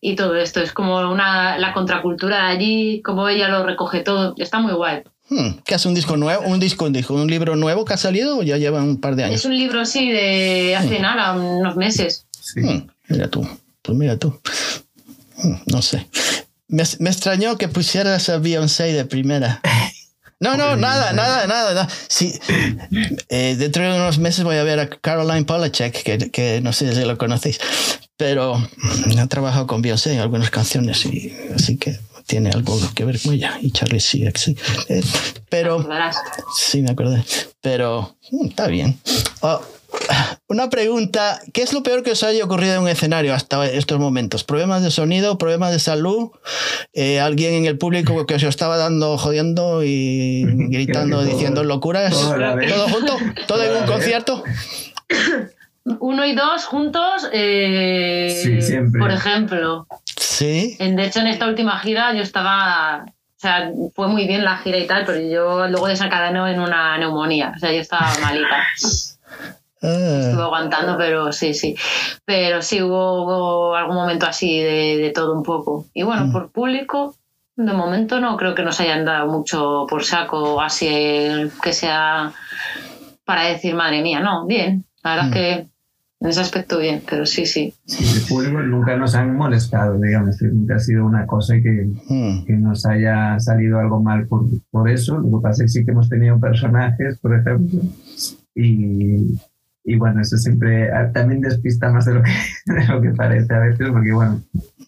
y 0.00 0.16
todo 0.16 0.36
esto. 0.36 0.60
Es 0.60 0.72
como 0.72 0.98
una, 1.10 1.58
la 1.58 1.72
contracultura 1.72 2.46
de 2.46 2.52
allí, 2.56 3.02
como 3.02 3.28
ella 3.28 3.48
lo 3.48 3.64
recoge 3.64 4.00
todo. 4.00 4.34
Está 4.36 4.58
muy 4.58 4.72
guay. 4.72 5.02
mm. 5.30 5.58
¿Qué 5.64 5.74
hace 5.76 5.86
un 5.88 5.94
disco 5.94 6.16
nuevo? 6.16 6.42
¿Un 6.46 6.58
disco, 6.58 6.86
un 6.86 6.92
disco, 6.92 7.14
un 7.14 7.28
libro 7.28 7.54
nuevo 7.56 7.84
que 7.84 7.94
ha 7.94 7.98
salido 7.98 8.38
o 8.38 8.42
ya 8.42 8.56
lleva 8.56 8.82
un 8.82 9.00
par 9.00 9.14
de 9.16 9.22
Es 9.22 9.28
años? 9.28 9.44
un 9.44 9.56
libro 9.56 9.80
así 9.80 10.10
de 10.10 10.74
hace 10.76 10.98
nada, 11.00 11.32
unos 11.34 11.76
meses. 11.76 12.26
sí. 12.32 12.60
Mira 13.08 13.28
tú, 13.28 13.48
pues 13.82 13.96
mira 13.96 14.16
tú. 14.18 14.36
No 15.66 15.82
sé. 15.82 16.06
Me, 16.68 16.82
me 16.98 17.10
extrañó 17.10 17.56
que 17.56 17.68
pusieras 17.68 18.28
a 18.28 18.38
Beyoncé 18.38 18.92
de 18.92 19.04
primera. 19.04 19.60
No, 20.38 20.54
no, 20.54 20.76
nada, 20.76 21.14
nada, 21.14 21.46
nada, 21.46 21.72
nada. 21.72 21.88
Sí, 22.08 22.38
eh, 23.30 23.56
dentro 23.58 23.82
de 23.82 23.98
unos 23.98 24.18
meses 24.18 24.44
voy 24.44 24.56
a 24.56 24.64
ver 24.64 24.78
a 24.80 24.90
Caroline 24.90 25.46
Polachek, 25.46 26.02
que, 26.02 26.30
que 26.30 26.60
no 26.60 26.74
sé 26.74 26.94
si 26.94 27.04
lo 27.06 27.16
conocéis, 27.16 27.58
pero 28.18 28.56
ha 29.18 29.26
trabajado 29.28 29.66
con 29.66 29.80
Beyoncé 29.80 30.12
en 30.12 30.20
algunas 30.20 30.50
canciones, 30.50 31.06
y, 31.06 31.32
así 31.54 31.78
que 31.78 31.98
tiene 32.26 32.50
algo 32.50 32.78
que 32.94 33.04
ver 33.04 33.20
con 33.20 33.32
ella. 33.32 33.58
Y 33.62 33.70
Charlie 33.70 34.00
sí, 34.00 34.24
sí. 34.34 34.56
Eh, 34.88 35.02
pero 35.48 35.88
sí, 36.54 36.82
me 36.82 36.90
acordé. 36.90 37.24
Pero 37.62 38.16
mm, 38.30 38.48
está 38.48 38.66
bien. 38.66 38.98
Oh, 39.40 39.62
una 40.48 40.70
pregunta, 40.70 41.40
¿qué 41.52 41.62
es 41.62 41.72
lo 41.72 41.82
peor 41.82 42.02
que 42.02 42.12
os 42.12 42.22
haya 42.22 42.44
ocurrido 42.44 42.74
en 42.74 42.82
un 42.82 42.88
escenario 42.88 43.34
hasta 43.34 43.66
estos 43.66 43.98
momentos? 43.98 44.44
¿Problemas 44.44 44.82
de 44.82 44.90
sonido? 44.90 45.38
¿Problemas 45.38 45.72
de 45.72 45.78
salud? 45.78 46.30
Eh, 46.92 47.20
¿Alguien 47.20 47.54
en 47.54 47.66
el 47.66 47.78
público 47.78 48.26
que 48.26 48.34
os 48.34 48.42
estaba 48.42 48.76
dando, 48.76 49.18
jodiendo 49.18 49.82
y 49.84 50.44
gritando, 50.46 51.24
diciendo 51.24 51.64
locuras? 51.64 52.14
¿Todo 52.14 52.88
junto? 52.88 53.16
¿Todo 53.46 53.62
en 53.64 53.82
un 53.82 53.86
concierto? 53.86 54.44
Uno 56.00 56.24
y 56.24 56.34
dos 56.34 56.64
juntos, 56.64 57.28
eh, 57.32 58.40
sí, 58.42 58.60
siempre. 58.60 58.98
por 58.98 59.12
ejemplo. 59.12 59.86
Sí. 60.16 60.76
De 60.80 61.04
hecho, 61.04 61.20
en 61.20 61.28
esta 61.28 61.46
última 61.46 61.78
gira 61.78 62.12
yo 62.12 62.22
estaba 62.22 63.04
o 63.36 63.38
sea, 63.38 63.70
fue 63.94 64.08
muy 64.08 64.26
bien 64.26 64.44
la 64.44 64.56
gira 64.56 64.78
y 64.78 64.86
tal, 64.86 65.04
pero 65.04 65.20
yo 65.20 65.68
luego 65.68 65.86
desencadenó 65.88 66.48
en 66.48 66.58
una 66.58 66.96
neumonía. 66.96 67.52
O 67.54 67.58
sea, 67.58 67.70
yo 67.70 67.80
estaba 67.80 68.10
malita. 68.22 68.64
Ah. 69.82 70.20
Estuve 70.20 70.42
aguantando, 70.42 70.96
pero 70.96 71.32
sí, 71.32 71.54
sí. 71.54 71.76
Pero 72.24 72.62
sí 72.62 72.82
hubo, 72.82 73.74
algún 73.74 73.96
momento 73.96 74.26
así 74.26 74.58
de, 74.60 75.12
todo 75.14 75.34
un 75.34 75.42
poco. 75.42 75.86
Y 75.92 76.02
bueno, 76.02 76.26
mm. 76.26 76.32
por 76.32 76.50
público, 76.50 77.14
de 77.56 77.72
momento 77.72 78.20
no 78.20 78.36
creo 78.36 78.54
que 78.54 78.62
nos 78.62 78.80
hayan 78.80 79.04
dado 79.04 79.30
mucho 79.30 79.86
por 79.88 80.04
saco, 80.04 80.60
así 80.60 80.88
que 81.62 81.72
sea 81.72 82.32
para 83.24 83.44
decir, 83.44 83.74
madre 83.74 84.02
mía, 84.02 84.20
no, 84.20 84.46
bien. 84.46 84.84
La 85.02 85.10
verdad 85.10 85.26
es 85.26 85.30
mm. 85.30 85.34
que 85.34 85.66
en 86.20 86.28
ese 86.28 86.40
aspecto 86.40 86.78
bien, 86.78 87.02
pero 87.08 87.26
sí, 87.26 87.44
sí. 87.44 87.74
Sí, 87.84 88.04
el 88.18 88.26
público 88.26 88.60
nunca 88.62 88.96
nos 88.96 89.14
han 89.14 89.36
molestado, 89.36 89.98
digamos, 90.00 90.40
nunca 90.40 90.76
ha 90.76 90.78
sido 90.78 91.04
una 91.04 91.26
cosa 91.26 91.54
que, 91.54 91.90
mm. 92.08 92.44
que 92.44 92.52
nos 92.54 92.86
haya 92.86 93.38
salido 93.38 93.78
algo 93.78 94.00
mal 94.00 94.26
por, 94.26 94.44
por 94.70 94.88
eso. 94.88 95.18
Lo 95.18 95.38
que 95.38 95.42
pasa 95.42 95.64
es 95.64 95.74
que 95.74 95.80
sí 95.80 95.84
que 95.84 95.90
hemos 95.90 96.08
tenido 96.08 96.40
personajes, 96.40 97.18
por 97.18 97.38
ejemplo, 97.38 97.80
y 98.54 99.38
y 99.86 99.96
bueno, 99.96 100.20
eso 100.20 100.36
siempre 100.36 100.90
ah, 100.92 101.12
también 101.12 101.40
despista 101.40 101.90
más 101.92 102.04
de 102.06 102.14
lo 102.14 102.22
que, 102.22 102.30
de 102.66 102.86
lo 102.88 103.00
que 103.00 103.10
parece 103.10 103.54
a 103.54 103.60
veces, 103.60 103.88
porque 103.90 104.12
bueno. 104.12 104.42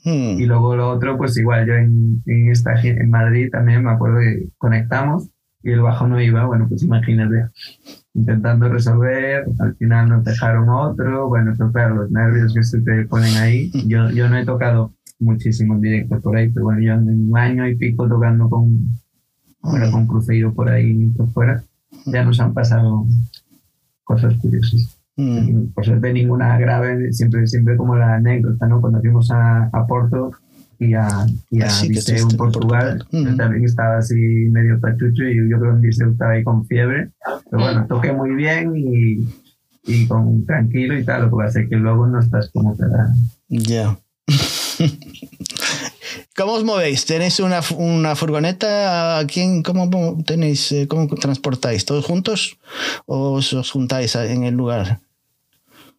Hmm. 0.05 0.39
Y 0.39 0.45
luego 0.45 0.75
lo 0.75 0.91
otro, 0.91 1.17
pues 1.17 1.37
igual, 1.39 1.67
yo 1.67 1.75
en, 1.75 2.21
en, 2.27 2.51
esta, 2.51 2.75
en 2.83 3.09
Madrid 3.09 3.49
también 3.51 3.85
me 3.85 3.93
acuerdo 3.93 4.19
que 4.19 4.49
conectamos 4.59 5.31
y 5.63 5.71
el 5.71 5.81
bajo 5.81 6.09
no 6.09 6.21
iba, 6.21 6.47
bueno, 6.47 6.67
pues 6.69 6.83
imagínate, 6.83 7.47
intentando 8.15 8.69
resolver, 8.69 9.45
al 9.61 9.77
final 9.77 10.09
nos 10.09 10.25
dejaron 10.25 10.69
otro, 10.69 11.29
bueno, 11.29 11.53
pero 11.57 11.73
claro, 11.73 11.95
los 11.97 12.11
nervios 12.11 12.55
que 12.55 12.63
se 12.63 12.81
te 12.81 13.05
ponen 13.07 13.37
ahí, 13.37 13.71
yo, 13.87 14.11
yo 14.11 14.29
no 14.29 14.37
he 14.37 14.45
tocado 14.45 14.95
muchísimo 15.21 15.75
en 15.75 15.81
directo 15.81 16.21
por 16.21 16.37
ahí, 16.37 16.49
pero 16.49 16.65
bueno, 16.65 16.81
yo 16.81 16.95
en 16.95 17.31
un 17.31 17.39
año 17.39 17.69
y 17.69 17.77
pico 17.77 18.09
tocando 18.09 18.49
con, 18.49 18.89
bueno, 19.63 19.91
con 19.93 20.07
Cruzeiro 20.07 20.53
por 20.55 20.69
ahí 20.69 21.07
por 21.17 21.31
fuera, 21.31 21.63
ya 22.07 22.25
nos 22.25 22.41
han 22.41 22.53
pasado 22.53 23.07
cosas 24.09 24.35
curiosas. 24.41 24.99
Mm. 25.17 25.73
Por 25.75 25.85
suerte 25.85 26.13
ninguna 26.13 26.59
grave, 26.59 27.13
siempre, 27.13 27.47
siempre 27.47 27.77
como 27.77 27.95
la 27.97 28.15
anécdota, 28.15 28.67
¿no? 28.67 28.81
Cuando 28.81 29.01
fuimos 29.01 29.31
a, 29.31 29.69
a 29.73 29.87
Porto 29.87 30.31
y 30.79 30.95
a, 30.95 31.09
y 31.51 31.61
a 31.61 31.67
ah, 31.67 31.83
en 31.85 32.29
Portugal, 32.37 33.05
mm. 33.13 33.37
también 33.37 33.65
estaba 33.65 33.99
así 33.99 34.15
medio 34.15 34.81
pachucho 34.81 35.25
y 35.25 35.51
yo 35.51 35.59
creo 35.59 35.75
que 35.75 35.89
Viseu 35.89 36.13
estaba 36.13 36.33
ahí 36.33 36.43
con 36.43 36.65
fiebre. 36.67 37.11
Pero 37.51 37.63
bueno, 37.63 37.87
toqué 37.87 38.13
muy 38.13 38.35
bien 38.35 38.75
y, 38.77 39.29
y 39.85 40.07
con 40.07 40.47
tranquilo 40.47 40.99
y 40.99 41.05
tal, 41.05 41.23
lo 41.23 41.31
que 41.31 41.37
pasa 41.37 41.61
es 41.61 41.69
que 41.69 41.77
luego 41.77 42.07
no 42.07 42.21
estás 42.21 42.51
como 42.51 42.77
para... 42.77 43.13
Ya. 43.49 43.99
¿Cómo 46.39 46.53
os 46.53 46.63
movéis? 46.63 47.05
¿Tenéis 47.05 47.41
una, 47.41 47.61
una 47.77 48.15
furgoneta? 48.15 49.19
¿A 49.19 49.27
quién, 49.27 49.65
cómo, 49.65 50.23
tenéis, 50.25 50.71
eh, 50.71 50.87
¿Cómo 50.87 51.09
transportáis? 51.09 51.85
¿Todos 51.85 52.05
juntos 52.05 52.59
o 53.07 53.33
os 53.33 53.71
juntáis 53.73 54.15
en 54.15 54.45
el 54.45 54.55
lugar? 54.55 55.01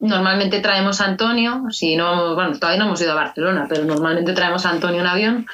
Normalmente 0.01 0.61
traemos 0.61 1.01
a 1.01 1.05
Antonio, 1.07 1.63
si 1.71 1.97
no, 1.97 2.33
bueno, 2.33 2.57
todavía 2.57 2.79
no 2.79 2.85
hemos 2.85 3.01
ido 3.01 3.11
a 3.11 3.15
Barcelona, 3.15 3.65
pero 3.67 3.83
normalmente 3.83 4.31
traemos 4.31 4.65
a 4.65 4.69
Antonio 4.69 5.01
en 5.01 5.07
avión 5.07 5.45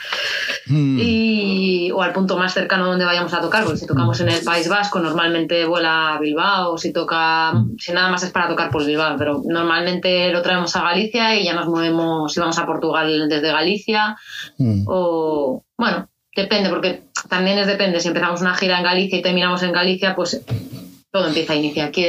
hmm. 0.68 1.00
y, 1.02 1.90
o 1.92 2.04
al 2.04 2.14
punto 2.14 2.38
más 2.38 2.54
cercano 2.54 2.86
donde 2.86 3.06
vayamos 3.06 3.34
a 3.34 3.42
tocar, 3.42 3.64
porque 3.64 3.80
si 3.80 3.88
tocamos 3.88 4.22
en 4.22 4.30
el 4.30 4.44
País 4.44 4.70
Vasco, 4.70 5.00
normalmente 5.00 5.66
vuela 5.66 6.14
a 6.14 6.20
Bilbao, 6.20 6.78
si 6.78 6.94
toca, 6.94 7.54
si 7.80 7.92
nada 7.92 8.10
más 8.10 8.22
es 8.22 8.30
para 8.30 8.48
tocar, 8.48 8.70
por 8.70 8.86
Bilbao, 8.86 9.16
pero 9.18 9.42
normalmente 9.44 10.32
lo 10.32 10.44
traemos 10.44 10.76
a 10.76 10.84
Galicia 10.84 11.36
y 11.36 11.44
ya 11.44 11.54
nos 11.54 11.66
movemos, 11.66 12.32
si 12.32 12.40
vamos 12.40 12.60
a 12.60 12.68
Portugal 12.68 13.28
desde 13.28 13.52
Galicia, 13.52 14.16
hmm. 14.60 14.84
o 14.86 15.64
bueno, 15.76 16.08
depende, 16.36 16.70
porque 16.70 17.06
también 17.30 17.58
es 17.58 17.66
depende, 17.66 18.00
si 18.00 18.10
empezamos 18.10 18.42
una 18.42 18.54
gira 18.54 18.78
en 18.78 18.84
Galicia 18.84 19.18
y 19.18 19.24
terminamos 19.24 19.64
en 19.64 19.72
Galicia, 19.72 20.16
pues 20.16 20.46
todo 21.16 21.30
empieza 21.30 21.54
a 21.54 21.56
iniciar 21.56 21.88
aquí, 21.88 22.06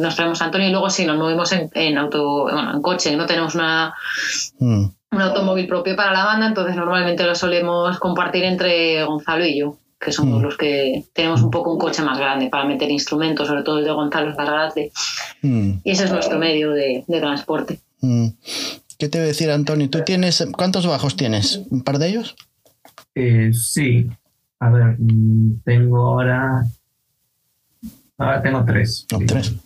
nos 0.00 0.16
traemos 0.16 0.42
a 0.42 0.46
Antonio 0.46 0.66
y 0.66 0.72
luego 0.72 0.90
sí, 0.90 1.06
nos 1.06 1.16
movemos 1.16 1.52
en, 1.52 1.98
auto, 1.98 2.42
bueno, 2.50 2.74
en 2.74 2.82
coche, 2.82 3.14
no 3.14 3.24
tenemos 3.24 3.54
una, 3.54 3.94
mm. 4.58 4.84
un 5.12 5.20
automóvil 5.20 5.68
propio 5.68 5.94
para 5.94 6.12
la 6.12 6.24
banda, 6.24 6.48
entonces 6.48 6.74
normalmente 6.74 7.22
lo 7.22 7.36
solemos 7.36 8.00
compartir 8.00 8.42
entre 8.42 9.04
Gonzalo 9.04 9.46
y 9.46 9.60
yo, 9.60 9.76
que 10.00 10.10
somos 10.10 10.40
mm. 10.40 10.42
los 10.42 10.56
que 10.56 11.04
tenemos 11.12 11.42
un 11.42 11.52
poco 11.52 11.72
un 11.72 11.78
coche 11.78 12.02
más 12.02 12.18
grande 12.18 12.48
para 12.48 12.64
meter 12.64 12.90
instrumentos, 12.90 13.46
sobre 13.46 13.62
todo 13.62 13.78
el 13.78 13.84
de 13.84 13.92
Gonzalo 13.92 14.34
grande. 14.34 14.90
Mm. 15.42 15.74
Y 15.84 15.90
ese 15.92 16.06
es 16.06 16.10
nuestro 16.10 16.36
medio 16.40 16.72
de, 16.72 17.04
transporte. 17.06 17.78
¿Qué 18.98 19.08
te 19.08 19.18
voy 19.18 19.26
a 19.26 19.28
decir, 19.28 19.48
Antonio? 19.52 19.88
¿Tú 19.90 20.00
tienes, 20.04 20.44
cuántos 20.56 20.88
bajos 20.88 21.14
tienes? 21.14 21.60
¿Un 21.70 21.82
par 21.82 22.00
de 22.00 22.08
ellos? 22.08 22.34
Eh, 23.14 23.52
sí. 23.52 24.08
A 24.58 24.70
ver, 24.70 24.96
tengo 25.64 25.98
ahora 25.98 26.64
Ahora 28.20 28.42
tengo 28.42 28.64
tres. 28.66 29.06
tres. 29.26 29.56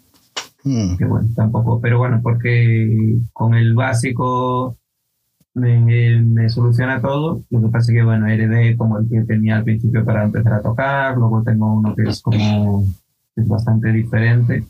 Mm. 0.62 0.96
bueno, 1.08 1.28
tampoco, 1.34 1.80
pero 1.80 1.98
bueno, 1.98 2.20
porque 2.22 3.18
con 3.32 3.54
el 3.54 3.74
básico 3.74 4.78
me, 5.54 6.48
soluciona 6.48 7.00
todo. 7.00 7.42
Lo 7.50 7.62
que 7.62 7.68
pasa 7.68 7.90
es 7.90 7.98
que, 7.98 8.04
bueno, 8.04 8.28
heredé 8.28 8.76
como 8.76 8.98
el 8.98 9.08
que 9.08 9.22
tenía 9.22 9.56
al 9.56 9.64
principio 9.64 10.04
para 10.04 10.22
empezar 10.22 10.52
a 10.54 10.62
tocar. 10.62 11.16
Luego 11.16 11.42
tengo 11.42 11.74
uno 11.74 11.96
que 11.96 12.04
es 12.04 12.22
como 12.22 12.84
es 13.34 13.48
bastante 13.48 13.90
diferente, 13.90 14.64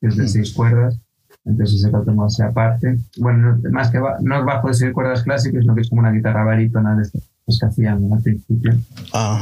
que 0.00 0.06
es 0.06 0.16
de 0.16 0.24
mm. 0.24 0.28
seis 0.28 0.52
cuerdas. 0.52 1.00
Entonces 1.46 1.80
ese 1.80 1.90
lo 1.90 2.02
tengo 2.04 2.26
hacia 2.26 2.48
aparte. 2.48 2.98
Bueno, 3.16 3.58
más 3.72 3.90
que 3.90 3.98
no 3.98 4.38
es 4.38 4.44
bajo 4.44 4.68
de 4.68 4.74
seis 4.74 4.92
cuerdas 4.92 5.22
clásicas, 5.22 5.62
sino 5.62 5.74
que 5.74 5.80
es 5.80 5.88
como 5.88 6.00
una 6.02 6.12
guitarra 6.12 6.44
barítona 6.44 6.94
de 6.94 7.04
estas 7.50 7.76
que 7.76 7.82
hacían 7.82 8.12
al 8.12 8.22
principio. 8.22 8.78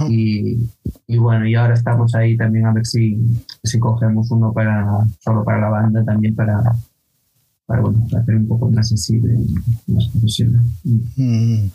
Y, 0.09 0.69
y, 1.07 1.19
bueno, 1.19 1.47
y 1.47 1.55
ahora 1.55 1.75
estamos 1.75 2.15
ahí 2.15 2.37
también 2.37 2.67
a 2.67 2.73
ver 2.73 2.87
si, 2.87 3.19
si 3.63 3.79
cogemos 3.79 4.31
uno 4.31 4.53
para 4.53 5.07
solo 5.21 5.45
para 5.45 5.61
la 5.61 5.69
banda, 5.69 6.05
también 6.05 6.35
para, 6.35 6.61
para, 7.67 7.83
bueno, 7.83 8.07
hacer 8.19 8.37
un 8.37 8.49
poco 8.49 8.71
más 8.71 8.89
sensible, 8.89 9.39
más 9.87 10.09
profesional. 10.09 10.63
Mm. 11.17 11.67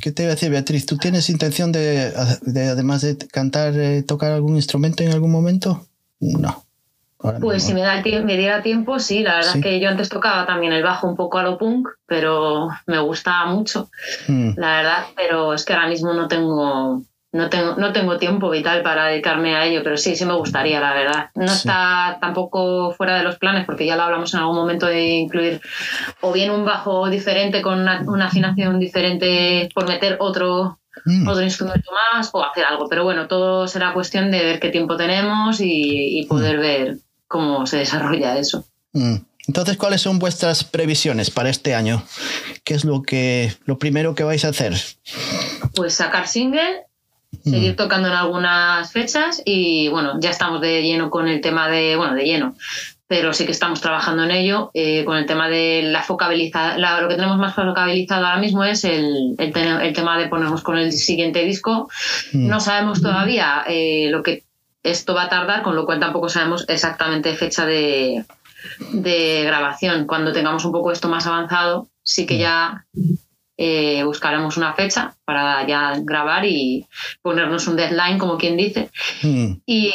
¿Qué 0.00 0.12
te 0.12 0.22
iba 0.22 0.32
a 0.32 0.34
decir, 0.34 0.50
Beatriz? 0.50 0.86
¿Tú 0.86 0.96
tienes 0.96 1.28
intención 1.28 1.72
de, 1.72 2.12
de 2.42 2.68
además 2.68 3.02
de 3.02 3.16
cantar, 3.16 3.74
eh, 3.78 4.02
tocar 4.02 4.32
algún 4.32 4.56
instrumento 4.56 5.02
en 5.02 5.12
algún 5.12 5.30
momento? 5.30 5.86
No. 6.20 6.67
Pues 7.40 7.64
si 7.64 7.74
me, 7.74 7.80
da 7.80 8.00
me 8.00 8.36
diera 8.36 8.62
tiempo, 8.62 9.00
sí. 9.00 9.24
La 9.24 9.36
verdad 9.36 9.56
es 9.56 9.62
que 9.62 9.80
yo 9.80 9.88
antes 9.88 10.08
tocaba 10.08 10.46
también 10.46 10.72
el 10.72 10.84
bajo 10.84 11.08
un 11.08 11.16
poco 11.16 11.38
a 11.38 11.42
lo 11.42 11.58
punk, 11.58 11.88
pero 12.06 12.68
me 12.86 13.00
gustaba 13.00 13.46
mucho, 13.46 13.90
hmm. 14.28 14.50
la 14.56 14.76
verdad. 14.76 15.06
Pero 15.16 15.52
es 15.52 15.64
que 15.64 15.72
ahora 15.72 15.88
mismo 15.88 16.12
no 16.12 16.28
tengo, 16.28 17.02
no 17.32 17.50
tengo, 17.50 17.74
no 17.74 17.92
tengo 17.92 18.18
tiempo 18.18 18.50
vital 18.50 18.82
para 18.82 19.06
dedicarme 19.06 19.56
a 19.56 19.64
ello, 19.64 19.80
pero 19.82 19.96
sí, 19.96 20.14
sí 20.14 20.24
me 20.26 20.34
gustaría, 20.34 20.78
la 20.78 20.94
verdad. 20.94 21.30
No 21.34 21.46
está 21.46 22.18
tampoco 22.20 22.92
fuera 22.92 23.16
de 23.16 23.24
los 23.24 23.36
planes, 23.36 23.66
porque 23.66 23.84
ya 23.84 23.96
lo 23.96 24.04
hablamos 24.04 24.32
en 24.34 24.40
algún 24.40 24.56
momento 24.56 24.86
de 24.86 25.08
incluir 25.16 25.60
o 26.20 26.32
bien 26.32 26.52
un 26.52 26.64
bajo 26.64 27.10
diferente 27.10 27.62
con 27.62 27.80
una, 27.80 28.26
afinación 28.26 28.78
diferente 28.78 29.68
por 29.74 29.88
meter 29.88 30.18
otro 30.20 30.78
hmm. 31.04 31.26
otro 31.26 31.42
instrumento 31.42 31.90
más 31.90 32.30
o 32.32 32.44
hacer 32.44 32.64
algo. 32.64 32.88
Pero 32.88 33.02
bueno, 33.02 33.26
todo 33.26 33.66
será 33.66 33.92
cuestión 33.92 34.30
de 34.30 34.38
ver 34.38 34.60
qué 34.60 34.68
tiempo 34.68 34.96
tenemos 34.96 35.58
y, 35.60 36.24
poder 36.28 36.58
hmm. 36.58 36.60
ver 36.60 37.07
cómo 37.28 37.66
se 37.66 37.76
desarrolla 37.76 38.38
eso. 38.38 38.64
Mm. 38.92 39.16
Entonces, 39.46 39.78
¿cuáles 39.78 40.02
son 40.02 40.18
vuestras 40.18 40.62
previsiones 40.62 41.30
para 41.30 41.48
este 41.48 41.74
año? 41.74 42.02
¿Qué 42.64 42.74
es 42.74 42.84
lo 42.84 43.02
que 43.02 43.54
lo 43.64 43.78
primero 43.78 44.14
que 44.14 44.22
vais 44.22 44.44
a 44.44 44.48
hacer? 44.48 44.74
Pues 45.74 45.94
sacar 45.94 46.28
single, 46.28 46.84
seguir 47.44 47.72
mm. 47.72 47.76
tocando 47.76 48.08
en 48.08 48.14
algunas 48.14 48.92
fechas 48.92 49.40
y 49.46 49.88
bueno, 49.88 50.18
ya 50.20 50.30
estamos 50.30 50.60
de 50.60 50.82
lleno 50.82 51.08
con 51.08 51.28
el 51.28 51.40
tema 51.40 51.68
de, 51.70 51.96
bueno, 51.96 52.14
de 52.14 52.24
lleno. 52.24 52.56
pero 53.06 53.32
sí 53.32 53.46
que 53.46 53.52
estamos 53.52 53.80
trabajando 53.80 54.24
en 54.24 54.32
ello. 54.32 54.70
Eh, 54.74 55.06
con 55.06 55.16
el 55.16 55.24
tema 55.24 55.48
de 55.48 55.80
la 55.82 56.02
focabilización, 56.02 56.82
lo 56.82 57.08
que 57.08 57.14
tenemos 57.14 57.38
más 57.38 57.54
focalizado 57.54 58.26
ahora 58.26 58.40
mismo 58.40 58.64
es 58.64 58.84
el, 58.84 59.34
el, 59.38 59.52
tema 59.94 60.18
de 60.18 60.28
ponernos 60.28 60.62
con 60.62 60.76
el 60.76 60.92
siguiente 60.92 61.42
disco. 61.42 61.88
Mm. 62.34 62.48
No 62.48 62.60
sabemos 62.60 63.00
todavía 63.00 63.64
eh, 63.66 64.08
lo 64.10 64.22
que 64.22 64.44
esto 64.82 65.14
va 65.14 65.24
a 65.24 65.28
tardar, 65.28 65.62
con 65.62 65.76
lo 65.76 65.84
cual 65.86 66.00
tampoco 66.00 66.28
sabemos 66.28 66.64
exactamente 66.68 67.34
fecha 67.34 67.66
de, 67.66 68.24
de 68.92 69.42
grabación. 69.44 70.06
Cuando 70.06 70.32
tengamos 70.32 70.64
un 70.64 70.72
poco 70.72 70.92
esto 70.92 71.08
más 71.08 71.26
avanzado, 71.26 71.88
sí 72.02 72.26
que 72.26 72.38
ya 72.38 72.86
eh, 73.56 74.04
buscaremos 74.04 74.56
una 74.56 74.74
fecha 74.74 75.16
para 75.24 75.66
ya 75.66 75.94
grabar 76.00 76.44
y 76.44 76.86
ponernos 77.22 77.66
un 77.66 77.76
deadline, 77.76 78.18
como 78.18 78.38
quien 78.38 78.56
dice. 78.56 78.90
Mm. 79.22 79.54
Y, 79.66 79.92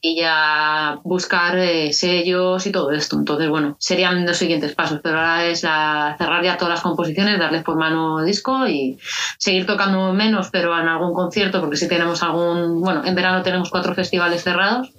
y 0.00 0.16
ya 0.16 0.98
buscar 1.04 1.58
eh, 1.58 1.92
sellos 1.92 2.66
y 2.66 2.72
todo 2.72 2.92
esto. 2.92 3.16
Entonces, 3.16 3.48
bueno, 3.48 3.76
serían 3.78 4.24
los 4.26 4.36
siguientes 4.36 4.74
pasos, 4.74 5.00
pero 5.02 5.18
ahora 5.18 5.46
es 5.46 5.62
la, 5.62 6.14
cerrar 6.18 6.44
ya 6.44 6.56
todas 6.56 6.74
las 6.74 6.82
composiciones, 6.82 7.38
darles 7.38 7.62
por 7.62 7.76
mano 7.76 8.22
disco 8.22 8.66
y 8.66 8.98
seguir 9.38 9.66
tocando 9.66 10.12
menos, 10.12 10.48
pero 10.50 10.78
en 10.78 10.88
algún 10.88 11.14
concierto, 11.14 11.60
porque 11.60 11.76
si 11.76 11.88
tenemos 11.88 12.22
algún, 12.22 12.80
bueno, 12.80 13.02
en 13.04 13.14
verano 13.14 13.42
tenemos 13.42 13.70
cuatro 13.70 13.94
festivales 13.94 14.42
cerrados, 14.42 14.90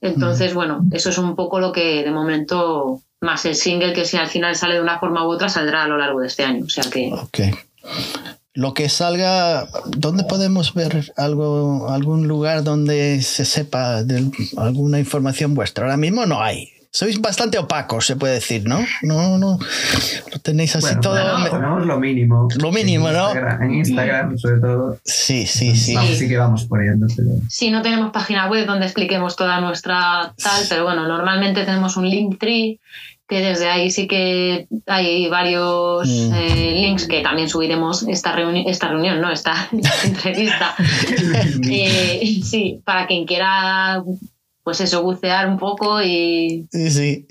entonces, 0.00 0.54
bueno, 0.54 0.82
eso 0.92 1.10
es 1.10 1.18
un 1.18 1.34
poco 1.34 1.58
lo 1.60 1.72
que 1.72 2.04
de 2.04 2.10
momento, 2.10 3.00
más 3.20 3.44
el 3.46 3.56
single 3.56 3.92
que 3.92 4.04
si 4.04 4.16
al 4.16 4.28
final 4.28 4.54
sale 4.54 4.74
de 4.74 4.80
una 4.80 4.98
forma 4.98 5.26
u 5.26 5.30
otra, 5.30 5.48
saldrá 5.48 5.84
a 5.84 5.88
lo 5.88 5.98
largo 5.98 6.20
de 6.20 6.28
este 6.28 6.44
año. 6.44 6.64
O 6.64 6.68
sea 6.68 6.84
que 6.90 7.12
lo 8.58 8.74
que 8.74 8.88
salga, 8.88 9.68
¿dónde 9.86 10.24
podemos 10.24 10.74
ver 10.74 11.12
algo, 11.16 11.88
algún 11.90 12.26
lugar 12.26 12.64
donde 12.64 13.22
se 13.22 13.44
sepa 13.44 14.02
de 14.02 14.32
alguna 14.56 14.98
información 14.98 15.54
vuestra? 15.54 15.84
Ahora 15.84 15.96
mismo 15.96 16.26
no 16.26 16.42
hay. 16.42 16.72
Sois 16.90 17.20
bastante 17.20 17.56
opacos, 17.56 18.06
se 18.06 18.16
puede 18.16 18.34
decir, 18.34 18.66
¿no? 18.66 18.80
No, 19.02 19.38
no. 19.38 19.60
Lo 20.32 20.38
tenéis 20.40 20.74
así 20.74 20.98
todo. 21.00 21.20
ponemos 21.48 21.86
lo 21.86 22.00
mínimo. 22.00 22.48
Lo 22.56 22.72
mínimo, 22.72 23.08
¿no? 23.12 23.32
en 23.32 23.74
Instagram, 23.74 24.36
sobre 24.36 24.58
todo. 24.58 24.98
Sí, 25.04 25.46
sí, 25.46 25.76
sí. 25.76 25.96
sí 26.16 26.28
que 26.28 26.36
vamos 26.36 26.64
poniendo. 26.64 27.06
Pero... 27.14 27.30
Sí, 27.48 27.70
no 27.70 27.82
tenemos 27.82 28.10
página 28.10 28.50
web 28.50 28.66
donde 28.66 28.86
expliquemos 28.86 29.36
toda 29.36 29.60
nuestra 29.60 30.34
tal, 30.42 30.64
pero 30.68 30.82
bueno, 30.82 31.06
normalmente 31.06 31.64
tenemos 31.64 31.96
un 31.96 32.10
link 32.10 32.40
tree 32.40 32.80
que 33.28 33.40
desde 33.40 33.68
ahí 33.68 33.90
sí 33.90 34.08
que 34.08 34.66
hay 34.86 35.28
varios 35.28 36.08
mm. 36.08 36.34
eh, 36.34 36.72
links 36.80 37.06
que 37.06 37.20
también 37.20 37.48
subiremos 37.48 38.08
esta, 38.08 38.32
reunión 38.32 38.66
esta 38.66 38.88
reunión, 38.88 39.20
no, 39.20 39.30
esta, 39.30 39.68
entrevista. 40.04 40.74
Eh, 41.70 42.40
sí, 42.42 42.80
para 42.84 43.06
quien 43.06 43.26
quiera, 43.26 44.02
pues 44.62 44.80
eso, 44.80 45.02
bucear 45.02 45.48
un 45.48 45.58
poco 45.58 46.02
y... 46.02 46.66
Sí, 46.70 46.90
sí. 46.90 47.26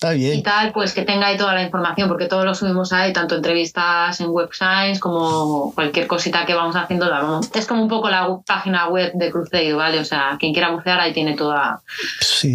Está 0.00 0.12
bien. 0.12 0.38
Y 0.38 0.42
tal, 0.44 0.70
pues 0.70 0.94
que 0.94 1.02
tenga 1.02 1.26
ahí 1.26 1.36
toda 1.36 1.54
la 1.54 1.64
información, 1.64 2.08
porque 2.08 2.26
todo 2.26 2.44
lo 2.44 2.54
subimos 2.54 2.92
ahí, 2.92 3.12
tanto 3.12 3.34
entrevistas 3.34 4.20
en 4.20 4.30
websites 4.30 5.00
como 5.00 5.74
cualquier 5.74 6.06
cosita 6.06 6.46
que 6.46 6.54
vamos 6.54 6.76
haciendo. 6.76 7.10
Es 7.52 7.66
como 7.66 7.82
un 7.82 7.88
poco 7.88 8.08
la 8.08 8.28
página 8.46 8.88
web 8.88 9.10
de 9.14 9.32
Cruzeiro, 9.32 9.76
¿vale? 9.76 9.98
O 9.98 10.04
sea, 10.04 10.36
quien 10.38 10.52
quiera 10.52 10.70
bucear 10.70 11.00
ahí 11.00 11.12
tiene 11.12 11.34
toda, 11.34 11.82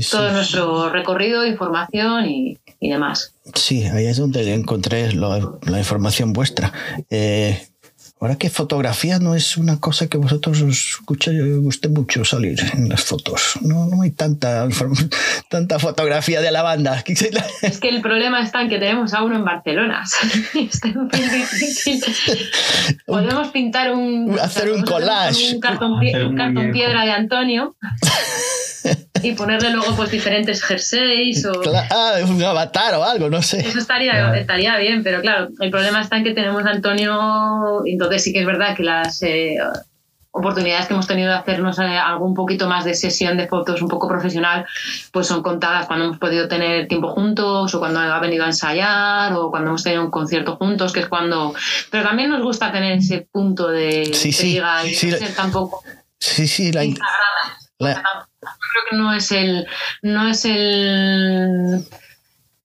todo 0.09 0.31
nuestro 0.31 0.89
recorrido, 0.89 1.45
información 1.45 2.29
y, 2.29 2.57
y, 2.79 2.89
demás. 2.89 3.33
Sí, 3.55 3.83
ahí 3.87 4.05
es 4.05 4.15
donde 4.15 4.53
encontré 4.53 5.11
la 5.11 5.77
información 5.77 6.31
vuestra. 6.31 6.71
Eh, 7.09 7.61
Ahora 8.23 8.37
que 8.37 8.49
fotografía 8.49 9.19
no 9.19 9.35
es 9.35 9.57
una 9.57 9.81
cosa 9.81 10.07
que 10.07 10.17
vosotros 10.17 10.61
os 10.61 11.01
guste 11.05 11.89
mucho 11.89 12.23
salir 12.23 12.57
en 12.73 12.87
las 12.87 13.03
fotos. 13.03 13.59
No, 13.61 13.87
no 13.87 14.01
hay 14.01 14.11
tanta, 14.11 14.65
tanta 15.49 15.77
fotografía 15.77 16.39
de 16.39 16.49
la 16.49 16.61
banda. 16.61 17.03
Es 17.61 17.79
que 17.81 17.89
el 17.89 18.01
problema 18.01 18.41
está 18.41 18.61
en 18.61 18.69
que 18.69 18.79
tenemos 18.79 19.13
a 19.13 19.25
uno 19.25 19.35
en 19.35 19.43
Barcelona. 19.43 20.05
Podemos 23.05 23.47
pintar 23.49 23.91
un... 23.91 24.39
Hacer 24.39 24.71
un 24.71 24.83
collage. 24.83 25.55
Un 25.55 25.59
cartón, 25.59 25.91
un 25.91 26.35
cartón 26.37 26.71
piedra 26.71 27.03
de 27.03 27.11
Antonio. 27.11 27.75
y 29.23 29.33
ponerle 29.33 29.71
luego 29.71 29.95
pues 29.95 30.11
diferentes 30.11 30.63
jerseys 30.63 31.45
o... 31.45 31.61
Ah, 31.89 32.15
un 32.27 32.41
avatar 32.43 32.95
o 32.95 33.03
algo, 33.03 33.29
no 33.29 33.41
sé. 33.41 33.59
Eso 33.59 33.79
estaría, 33.79 34.35
estaría 34.35 34.77
bien, 34.77 35.03
pero 35.03 35.21
claro, 35.21 35.49
el 35.59 35.71
problema 35.71 36.01
está 36.01 36.17
en 36.17 36.23
que 36.23 36.33
tenemos 36.33 36.65
a 36.65 36.69
Antonio, 36.69 37.83
entonces 37.85 38.23
sí 38.23 38.33
que 38.33 38.41
es 38.41 38.45
verdad 38.45 38.75
que 38.75 38.83
las... 38.83 39.21
Eh, 39.23 39.57
oportunidades 40.35 40.87
que 40.87 40.93
hemos 40.93 41.05
tenido 41.05 41.29
de 41.29 41.35
hacernos 41.35 41.77
eh, 41.77 41.83
algún 41.83 42.33
poquito 42.33 42.67
más 42.67 42.85
de 42.85 42.95
sesión 42.95 43.37
de 43.37 43.47
fotos 43.47 43.83
un 43.83 43.87
poco 43.87 44.07
profesional, 44.07 44.65
pues 45.11 45.27
son 45.27 45.43
contadas 45.43 45.85
cuando 45.85 46.05
hemos 46.05 46.17
podido 46.17 46.47
tener 46.47 46.87
tiempo 46.87 47.09
juntos 47.09 47.73
o 47.73 47.79
cuando 47.79 47.99
ha 47.99 48.19
venido 48.19 48.43
a 48.43 48.47
ensayar 48.47 49.31
o 49.33 49.51
cuando 49.51 49.69
hemos 49.69 49.83
tenido 49.83 50.03
un 50.03 50.09
concierto 50.09 50.55
juntos, 50.55 50.91
que 50.91 51.01
es 51.01 51.07
cuando... 51.07 51.53
Pero 51.91 52.03
también 52.03 52.31
nos 52.31 52.41
gusta 52.41 52.71
tener 52.71 52.97
ese 52.97 53.27
punto 53.31 53.69
de 53.69 54.11
sí, 54.13 54.31
sí, 54.31 54.59
y 54.85 54.93
sí, 54.95 55.11
ser 55.11 55.35
tampoco... 55.35 55.83
Sí, 56.19 56.47
sí, 56.47 56.71
la, 56.71 56.83
la, 57.77 58.27
creo 58.43 58.83
que 58.89 58.95
no 58.95 59.13
es 59.13 59.31
el. 59.31 59.67
No 60.01 60.27
es 60.27 60.45
el. 60.45 61.85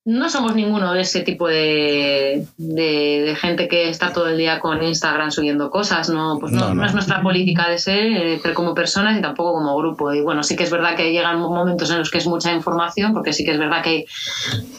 No 0.08 0.30
somos 0.30 0.54
ninguno 0.54 0.94
de 0.94 1.02
ese 1.02 1.20
tipo 1.20 1.48
de, 1.48 2.46
de, 2.56 3.36
gente 3.38 3.68
que 3.68 3.90
está 3.90 4.10
todo 4.10 4.28
el 4.28 4.38
día 4.38 4.58
con 4.58 4.82
Instagram 4.82 5.30
subiendo 5.30 5.68
cosas. 5.68 6.08
No, 6.08 6.38
pues 6.40 6.50
no, 6.50 6.72
no, 6.72 6.86
es 6.86 6.94
nuestra 6.94 7.20
política 7.20 7.68
de 7.68 7.76
ser, 7.76 8.06
eh, 8.06 8.40
pero 8.42 8.54
como 8.54 8.74
personas 8.74 9.18
y 9.18 9.20
tampoco 9.20 9.52
como 9.52 9.76
grupo. 9.76 10.14
Y 10.14 10.22
bueno, 10.22 10.42
sí 10.42 10.56
que 10.56 10.64
es 10.64 10.70
verdad 10.70 10.96
que 10.96 11.12
llegan 11.12 11.38
momentos 11.38 11.90
en 11.90 11.98
los 11.98 12.10
que 12.10 12.16
es 12.16 12.26
mucha 12.26 12.54
información, 12.54 13.12
porque 13.12 13.34
sí 13.34 13.44
que 13.44 13.50
es 13.50 13.58
verdad 13.58 13.82
que 13.82 13.90
hay 13.90 14.06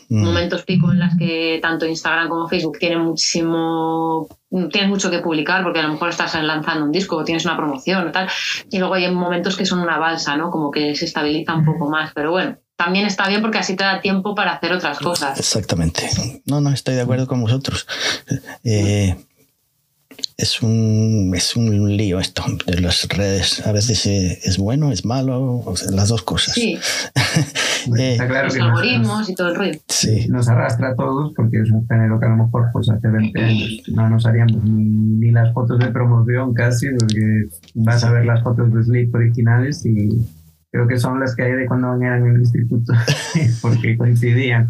mm. 0.09 0.25
momentos 0.25 0.63
pico 0.63 0.91
en 0.91 0.99
los 0.99 1.15
que 1.15 1.59
tanto 1.61 1.85
Instagram 1.85 2.27
como 2.27 2.47
Facebook 2.47 2.79
tienen 2.79 3.01
muchísimo 3.01 4.27
tienes 4.71 4.89
mucho 4.89 5.11
que 5.11 5.19
publicar 5.19 5.61
porque 5.61 5.77
a 5.77 5.83
lo 5.83 5.93
mejor 5.93 6.09
estás 6.09 6.33
lanzando 6.41 6.85
un 6.85 6.91
disco 6.91 7.17
o 7.17 7.23
tienes 7.23 7.45
una 7.45 7.55
promoción 7.55 8.07
o 8.07 8.11
tal. 8.11 8.27
Y 8.71 8.79
luego 8.79 8.95
hay 8.95 9.11
momentos 9.11 9.55
que 9.55 9.67
son 9.67 9.79
una 9.81 9.99
balsa, 9.99 10.35
¿no? 10.37 10.49
Como 10.49 10.71
que 10.71 10.95
se 10.95 11.05
estabiliza 11.05 11.53
un 11.53 11.65
poco 11.65 11.87
más. 11.87 12.13
Pero 12.15 12.31
bueno, 12.31 12.57
también 12.79 13.05
está 13.05 13.27
bien 13.27 13.41
porque 13.41 13.57
así 13.57 13.75
te 13.75 13.83
da 13.83 13.99
tiempo 13.99 14.33
para 14.33 14.53
hacer 14.53 14.71
otras 14.71 14.99
cosas. 14.99 15.37
Exactamente. 15.37 16.09
No, 16.45 16.61
no, 16.61 16.69
estoy 16.69 16.95
de 16.95 17.01
acuerdo 17.01 17.27
con 17.27 17.41
vosotros. 17.41 17.85
Eh, 18.63 19.17
es 20.37 20.61
un, 20.61 21.33
es 21.35 21.57
un 21.57 21.97
lío 21.97 22.21
esto 22.21 22.41
de 22.65 22.79
las 22.79 23.05
redes. 23.09 23.67
A 23.67 23.73
veces 23.73 24.05
es 24.05 24.57
bueno, 24.57 24.93
es 24.93 25.03
malo, 25.03 25.73
las 25.91 26.07
dos 26.07 26.23
cosas. 26.23 26.55
Sí. 26.55 26.79
Eh, 27.97 28.11
está 28.11 28.27
claro 28.27 28.47
los 28.47 28.57
algoritmos 28.57 29.29
y 29.29 29.35
todo 29.35 29.47
el 29.49 29.55
ruido. 29.55 29.79
Sí. 29.87 30.27
Nos 30.27 30.49
arrastra 30.49 30.89
a 30.89 30.95
todos 30.95 31.31
porque 31.33 31.61
es 31.61 31.71
un 31.71 31.87
género 31.87 32.19
que 32.19 32.25
a 32.25 32.29
lo 32.29 32.43
mejor 32.43 32.65
pues, 32.73 32.89
hace 32.89 33.07
20 33.07 33.41
años 33.41 33.69
no 33.87 34.09
nos 34.09 34.25
haríamos 34.25 34.61
ni, 34.65 35.31
las 35.31 35.53
fotos 35.53 35.79
de 35.79 35.87
promoción 35.87 36.53
casi, 36.53 36.87
porque 36.89 37.45
vas 37.75 38.03
a 38.03 38.11
ver 38.11 38.25
las 38.25 38.43
fotos 38.43 38.71
de 38.73 38.83
Sleep 38.83 39.15
originales 39.15 39.85
y 39.85 40.09
creo 40.71 40.87
que 40.87 40.97
son 40.97 41.19
las 41.19 41.35
que 41.35 41.43
hay 41.43 41.53
de 41.53 41.65
cuando 41.65 41.91
venían 41.91 42.25
en 42.25 42.35
el 42.35 42.41
instituto, 42.41 42.93
porque 43.61 43.97
coincidían. 43.97 44.69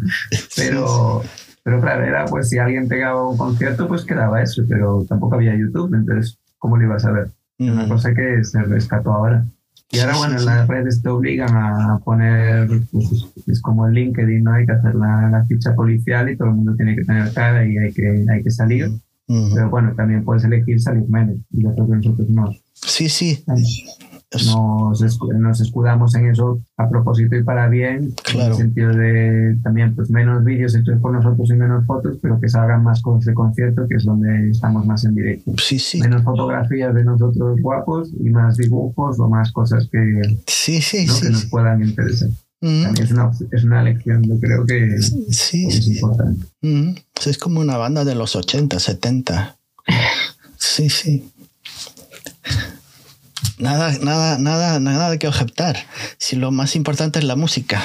Pero, 0.56 1.22
pero 1.62 1.80
claro, 1.80 2.04
era 2.04 2.24
pues 2.26 2.48
si 2.48 2.58
alguien 2.58 2.88
pegaba 2.88 3.28
un 3.28 3.36
concierto, 3.36 3.86
pues 3.86 4.04
quedaba 4.04 4.42
eso, 4.42 4.62
pero 4.68 5.04
tampoco 5.08 5.36
había 5.36 5.56
YouTube, 5.56 5.94
entonces, 5.94 6.38
¿cómo 6.58 6.76
lo 6.76 6.84
ibas 6.84 7.04
a 7.04 7.12
ver? 7.12 7.30
Es 7.58 7.70
una 7.70 7.88
cosa 7.88 8.14
que 8.14 8.42
se 8.42 8.62
rescató 8.62 9.12
ahora. 9.12 9.44
Y 9.92 9.98
ahora, 9.98 10.16
bueno, 10.16 10.38
las 10.38 10.68
redes 10.68 11.02
te 11.02 11.08
obligan 11.08 11.54
a 11.54 11.98
poner, 12.04 12.68
pues, 12.92 13.26
es 13.48 13.60
como 13.60 13.88
el 13.88 13.94
LinkedIn, 13.94 14.44
¿no? 14.44 14.52
Hay 14.52 14.64
que 14.64 14.72
hacer 14.72 14.94
la, 14.94 15.44
ficha 15.48 15.74
policial 15.74 16.30
y 16.30 16.36
todo 16.36 16.48
el 16.48 16.54
mundo 16.54 16.76
tiene 16.76 16.94
que 16.94 17.02
tener 17.02 17.32
cara 17.32 17.66
y 17.66 17.76
hay 17.76 17.92
que, 17.92 18.24
hay 18.30 18.42
que 18.42 18.50
salir. 18.50 18.88
Pero 19.26 19.70
bueno, 19.70 19.92
también 19.94 20.24
puedes 20.24 20.42
elegir 20.42 20.80
salir 20.80 21.08
menos 21.08 21.36
y 21.52 21.62
yo 21.62 21.72
creo 21.74 21.88
que 21.88 21.96
nosotros 21.96 22.28
no. 22.30 22.50
Sí, 22.72 23.08
sí 23.08 23.44
nos, 24.32 25.00
nos, 25.40 25.60
escudamos 25.60 26.14
en 26.14 26.30
eso 26.30 26.62
a 26.76 26.88
propósito 26.88 27.34
y 27.34 27.42
para 27.42 27.68
bien, 27.68 28.14
en 28.32 28.40
el 28.40 28.54
sentido 28.54 28.92
de 28.92 29.56
también 29.62 29.94
pues 29.96 30.08
menos 30.10 30.44
vídeos 30.44 30.74
hechos 30.76 31.00
por 31.00 31.12
nosotros 31.12 31.50
y 31.50 31.54
menos 31.54 31.84
fotos, 31.84 32.16
pero 32.22 32.40
que 32.40 32.48
salgan 32.48 32.84
más 32.84 33.02
cosas 33.02 33.24
de 33.24 33.34
concierto, 33.34 33.88
que 33.88 33.96
es 33.96 34.04
donde 34.04 34.50
estamos 34.50 34.86
más 34.86 35.04
en 35.04 35.16
directo. 35.16 35.52
Sí, 35.58 35.80
sí. 35.80 36.00
Menos 36.00 36.22
fotografías 36.22 36.94
de 36.94 37.04
nosotros 37.04 37.60
guapos 37.60 38.10
y 38.20 38.30
más 38.30 38.56
dibujos 38.56 39.18
o 39.18 39.28
más 39.28 39.50
cosas 39.50 39.88
que, 39.90 40.22
sí, 40.46 40.80
sí, 40.80 41.06
que 41.06 41.30
nos 41.30 41.46
puedan 41.46 41.82
interesar. 41.82 42.28
es, 42.60 43.10
una, 43.10 43.32
es 43.50 43.64
una 43.64 43.82
lección, 43.82 44.22
yo 44.22 44.38
creo 44.38 44.64
que 44.64 45.02
sí, 45.30 45.66
es 45.66 45.88
importante. 45.88 46.46
Es 47.26 47.36
como 47.36 47.58
una 47.58 47.76
banda 47.76 48.04
de 48.04 48.14
los 48.14 48.36
80, 48.36 48.78
70. 48.78 49.56
Sí, 50.62 50.90
sí 50.90 51.24
nada, 53.58 53.92
nada, 54.02 54.38
nada, 54.38 54.80
nada 54.80 55.10
de 55.10 55.18
que 55.18 55.28
objetar. 55.28 55.76
Si 56.18 56.36
lo 56.36 56.50
más 56.50 56.76
importante 56.76 57.18
es 57.18 57.24
la 57.24 57.36
música. 57.36 57.80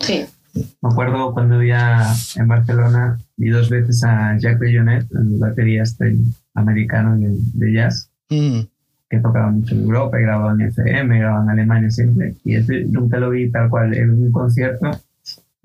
Sí. 0.00 0.24
Me 0.54 0.90
acuerdo 0.90 1.32
cuando 1.32 1.58
vivía 1.58 2.02
en 2.36 2.48
Barcelona, 2.48 3.18
vi 3.36 3.50
dos 3.50 3.70
veces 3.70 4.02
a 4.04 4.36
Jack 4.38 4.58
Bellonet, 4.58 5.06
el 5.12 5.38
batería 5.38 5.82
este 5.82 6.16
americano 6.54 7.16
de, 7.18 7.72
jazz. 7.72 8.10
Mm. 8.28 8.60
que 9.08 9.18
tocaba 9.18 9.50
mucho 9.50 9.74
en 9.74 9.82
Europa, 9.82 10.20
y 10.20 10.22
grababa 10.22 10.52
en 10.52 10.60
FM, 10.62 11.18
grababa 11.18 11.42
en 11.44 11.50
Alemania 11.50 11.90
siempre, 11.90 12.34
y 12.44 12.54
ese 12.54 12.84
nunca 12.84 13.18
lo 13.18 13.30
vi 13.30 13.50
tal 13.50 13.68
cual 13.68 13.92
en 13.94 14.10
un 14.10 14.32
concierto 14.32 14.90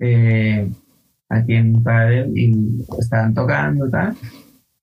eh, 0.00 0.68
aquí 1.28 1.54
en 1.54 1.82
Paradel 1.82 2.36
y 2.36 2.84
estaban 2.98 3.34
tocando 3.34 3.88
tal, 3.88 4.16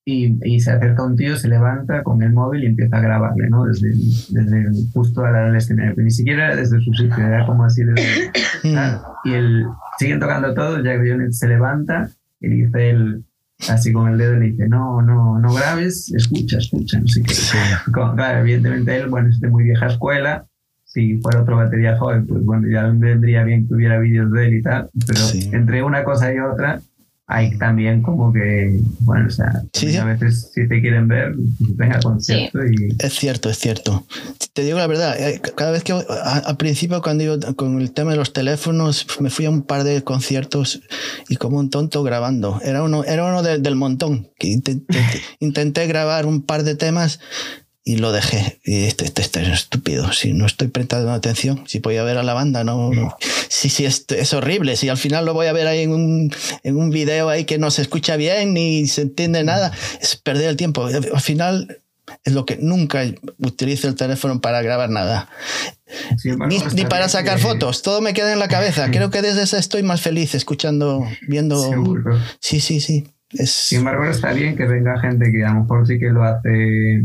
y, 0.05 0.37
y, 0.43 0.59
se 0.59 0.71
acerca 0.71 1.03
un 1.03 1.15
tío, 1.15 1.37
se 1.37 1.47
levanta 1.47 2.03
con 2.03 2.21
el 2.21 2.33
móvil 2.33 2.63
y 2.63 2.67
empieza 2.67 2.97
a 2.97 3.01
grabarle, 3.01 3.49
¿no? 3.49 3.65
Desde, 3.65 3.89
desde 3.89 4.91
justo 4.93 5.23
al 5.23 5.55
escenario, 5.55 6.03
ni 6.03 6.11
siquiera 6.11 6.47
era 6.47 6.55
desde 6.57 6.81
su 6.81 6.93
sitio, 6.93 7.25
era 7.25 7.45
como 7.45 7.63
así 7.63 7.83
desde... 7.83 8.31
y 9.23 9.33
el, 9.33 9.65
siguen 9.97 10.19
tocando 10.19 10.53
todos, 10.53 10.83
Jack 10.83 11.01
Jones 11.07 11.39
se 11.39 11.47
levanta 11.47 12.09
y 12.41 12.49
dice 12.49 12.89
él, 12.89 13.23
así 13.69 13.93
con 13.93 14.11
el 14.11 14.17
dedo, 14.17 14.35
le 14.35 14.51
dice, 14.51 14.67
no, 14.67 15.01
no, 15.01 15.39
no 15.39 15.53
grabes, 15.53 16.13
escucha, 16.13 16.57
escucha, 16.57 16.99
no 16.99 17.07
sé 17.07 17.23
qué. 17.23 17.33
Claro, 17.93 18.39
evidentemente 18.39 18.97
él, 18.97 19.07
bueno, 19.07 19.29
es 19.29 19.39
de 19.39 19.47
muy 19.47 19.63
vieja 19.63 19.87
escuela, 19.87 20.45
si 20.83 21.17
fuera 21.17 21.41
otro 21.41 21.55
batería 21.55 21.97
joven, 21.97 22.27
pues 22.27 22.43
bueno, 22.43 22.67
ya 22.67 22.83
vendría 22.83 23.43
bien 23.43 23.67
que 23.67 23.73
hubiera 23.73 23.99
vídeos 23.99 24.31
de 24.31 24.45
él 24.45 24.53
y 24.55 24.61
tal, 24.61 24.89
pero 25.07 25.21
entre 25.53 25.81
una 25.81 26.03
cosa 26.03 26.33
y 26.33 26.39
otra 26.39 26.81
hay 27.25 27.57
también 27.57 28.01
como 28.01 28.33
que, 28.33 28.79
bueno, 28.99 29.27
o 29.27 29.29
sea, 29.29 29.47
a 29.47 30.05
veces 30.05 30.51
si 30.53 30.67
te 30.67 30.81
quieren 30.81 31.07
ver, 31.07 31.33
pues, 31.33 31.77
venga 31.77 31.99
concierto 32.01 32.59
y... 32.65 32.95
Es 32.99 33.13
cierto, 33.13 33.49
es 33.49 33.57
cierto. 33.57 34.05
Te 34.51 34.63
digo 34.63 34.77
la 34.77 34.87
verdad, 34.87 35.15
eh, 35.17 35.41
cada 35.55 35.71
vez 35.71 35.83
que 35.83 35.93
al 35.93 36.57
principio 36.57 37.01
cuando 37.01 37.23
iba 37.23 37.37
con 37.53 37.79
el 37.79 37.91
tema 37.93 38.11
de 38.11 38.17
los 38.17 38.33
teléfonos, 38.33 39.07
me 39.21 39.29
fui 39.29 39.45
a 39.45 39.49
un 39.49 39.63
par 39.63 39.85
de 39.85 40.03
conciertos 40.03 40.81
y 41.29 41.37
como 41.37 41.59
un 41.59 41.69
tonto 41.69 42.03
grabando. 42.03 42.59
Era 42.63 42.83
uno, 42.83 43.05
era 43.05 43.25
uno 43.25 43.41
del 43.41 43.75
montón, 43.75 44.29
que 44.37 44.47
intenté, 44.47 44.99
intenté 45.39 45.87
grabar 45.87 46.25
un 46.25 46.41
par 46.41 46.63
de 46.63 46.75
temas 46.75 47.21
y 47.85 47.97
lo 47.97 48.11
dejé. 48.11 48.59
Y 48.63 48.85
este, 48.85 49.05
este, 49.05 49.21
este, 49.21 49.41
es 49.41 49.49
estúpido. 49.49 50.11
Si 50.13 50.33
no 50.33 50.45
estoy 50.45 50.69
prestando 50.69 51.11
atención, 51.11 51.63
si 51.67 51.79
voy 51.79 51.97
a 51.97 52.03
ver 52.03 52.17
a 52.17 52.23
la 52.23 52.33
banda, 52.33 52.63
no. 52.63 52.91
Sí, 53.49 53.69
sí, 53.69 53.85
es, 53.85 54.05
es, 54.09 54.33
horrible. 54.33 54.75
Si 54.77 54.89
al 54.89 54.97
final 54.97 55.25
lo 55.25 55.33
voy 55.33 55.47
a 55.47 55.53
ver 55.53 55.67
ahí 55.67 55.81
en 55.81 55.91
un, 55.91 56.33
en 56.63 56.77
un 56.77 56.89
video 56.89 57.29
ahí 57.29 57.45
que 57.45 57.57
no 57.57 57.71
se 57.71 57.81
escucha 57.81 58.15
bien 58.15 58.53
ni 58.53 58.87
se 58.87 59.01
entiende 59.01 59.43
nada, 59.43 59.71
es 60.01 60.15
perder 60.15 60.49
el 60.49 60.57
tiempo. 60.57 60.85
Al 60.85 61.21
final 61.21 61.81
es 62.23 62.33
lo 62.33 62.45
que 62.45 62.57
nunca 62.57 63.03
utilizo 63.39 63.87
el 63.87 63.95
teléfono 63.95 64.39
para 64.39 64.61
grabar 64.61 64.89
nada. 64.89 65.29
ni, 66.23 66.59
ni, 66.73 66.85
para 66.85 67.09
sacar 67.09 67.39
fotos, 67.39 67.81
todo 67.81 68.01
me 68.01 68.13
queda 68.13 68.31
en 68.31 68.39
la 68.39 68.47
cabeza. 68.47 68.89
Creo 68.91 69.09
que 69.09 69.21
desde 69.21 69.43
ese 69.43 69.57
estoy 69.57 69.83
más 69.83 70.01
feliz 70.01 70.35
escuchando, 70.35 71.05
viendo. 71.27 71.57
Sí, 72.39 72.61
sí, 72.61 72.79
sí. 72.79 73.07
Es... 73.31 73.51
Sin 73.51 73.79
embargo, 73.79 74.05
está 74.05 74.31
bien 74.31 74.55
que 74.55 74.65
venga 74.65 74.99
gente 74.99 75.31
que 75.31 75.43
a 75.43 75.53
lo 75.53 75.61
mejor 75.61 75.87
sí 75.87 75.99
que 75.99 76.09
lo 76.09 76.23
hace 76.23 77.01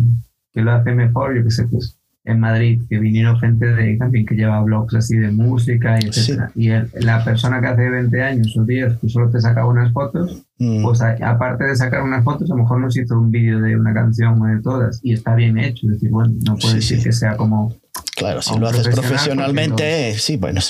que 0.53 0.63
lo 0.63 0.73
hace 0.73 0.93
mejor, 0.93 1.37
yo 1.37 1.45
que 1.45 1.51
sé, 1.51 1.67
pues 1.69 1.99
en 2.29 2.41
Madrid, 2.41 2.83
que 2.91 2.99
vinieron 2.99 3.39
gente 3.39 3.67
de 3.67 3.97
también 3.97 4.27
que 4.27 4.35
lleva 4.35 4.61
blogs 4.63 4.95
así 4.95 5.17
de 5.17 5.31
música 5.31 5.99
y 5.99 6.09
etcétera. 6.09 6.51
Y 6.55 6.69
la 7.03 7.25
persona 7.25 7.61
que 7.61 7.69
hace 7.69 7.89
20 7.89 8.23
años 8.23 8.57
o 8.59 8.65
10 8.65 8.99
que 8.99 9.09
solo 9.09 9.31
te 9.31 9.41
sacaba 9.41 9.69
unas 9.69 9.93
fotos, 9.93 10.45
mm. 10.59 10.83
pues 10.83 11.01
aparte 11.01 11.65
de 11.65 11.75
sacar 11.75 12.03
unas 12.03 12.23
fotos, 12.23 12.51
a 12.51 12.55
lo 12.55 12.63
mejor 12.63 12.81
nos 12.81 12.97
hizo 12.99 13.19
un 13.19 13.31
vídeo 13.31 13.61
de 13.61 13.77
una 13.77 13.95
canción 13.95 14.41
o 14.43 14.45
de 14.45 14.61
todas 14.61 15.01
y 15.03 15.15
está 15.15 15.35
bien 15.35 15.57
hecho. 15.57 15.87
Es 15.87 15.95
decir, 15.95 16.11
bueno, 16.11 16.35
no 16.47 16.57
puede 16.57 16.77
decir 16.77 17.03
que 17.03 17.13
sea 17.13 17.35
como 17.37 17.75
Claro, 18.19 18.43
si 18.43 18.59
lo 18.59 18.67
haces 18.67 18.89
profesionalmente, 18.89 20.15
sí, 20.15 20.37
bueno, 20.37 20.61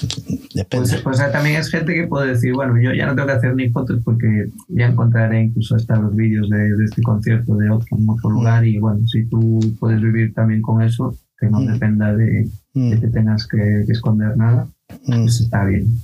depende. 0.54 0.88
Pues, 1.02 1.18
pues, 1.18 1.32
también 1.32 1.56
es 1.56 1.70
gente 1.70 1.94
que 1.94 2.06
puede 2.06 2.32
decir, 2.32 2.52
bueno, 2.52 2.80
yo 2.80 2.92
ya 2.92 3.06
no 3.06 3.14
tengo 3.14 3.26
que 3.26 3.34
hacer 3.34 3.54
ni 3.54 3.70
fotos 3.70 4.00
porque 4.04 4.50
ya 4.68 4.86
encontraré 4.86 5.44
incluso 5.44 5.74
hasta 5.76 5.96
los 5.96 6.14
vídeos 6.14 6.50
de, 6.50 6.76
de, 6.76 6.84
este 6.84 7.02
concierto 7.02 7.54
de 7.56 7.70
otro, 7.70 7.96
en 7.96 8.08
otro 8.08 8.30
lugar 8.30 8.66
y 8.66 8.78
bueno, 8.78 9.06
si 9.06 9.24
tú 9.24 9.60
puedes 9.80 10.00
vivir 10.00 10.34
también 10.34 10.60
con 10.60 10.82
eso, 10.82 11.16
que 11.38 11.46
no 11.46 11.60
mm. 11.60 11.72
dependa 11.72 12.14
de, 12.14 12.48
mm. 12.74 13.00
que 13.00 13.08
tengas 13.08 13.46
que, 13.46 13.84
esconder 13.88 14.36
nada, 14.36 14.68
mm. 15.06 15.22
pues 15.22 15.40
está 15.40 15.64
bien. 15.64 16.00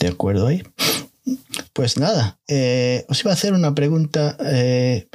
De 0.00 0.08
acuerdo 0.08 0.48
ahí. 0.48 0.62
Pues 1.72 1.98
nada, 1.98 2.38
eh, 2.48 3.06
os 3.08 3.20
iba 3.22 3.30
a 3.30 3.34
hacer 3.34 3.54
una 3.54 3.74
pregunta. 3.74 4.36
Eh, 4.44 5.08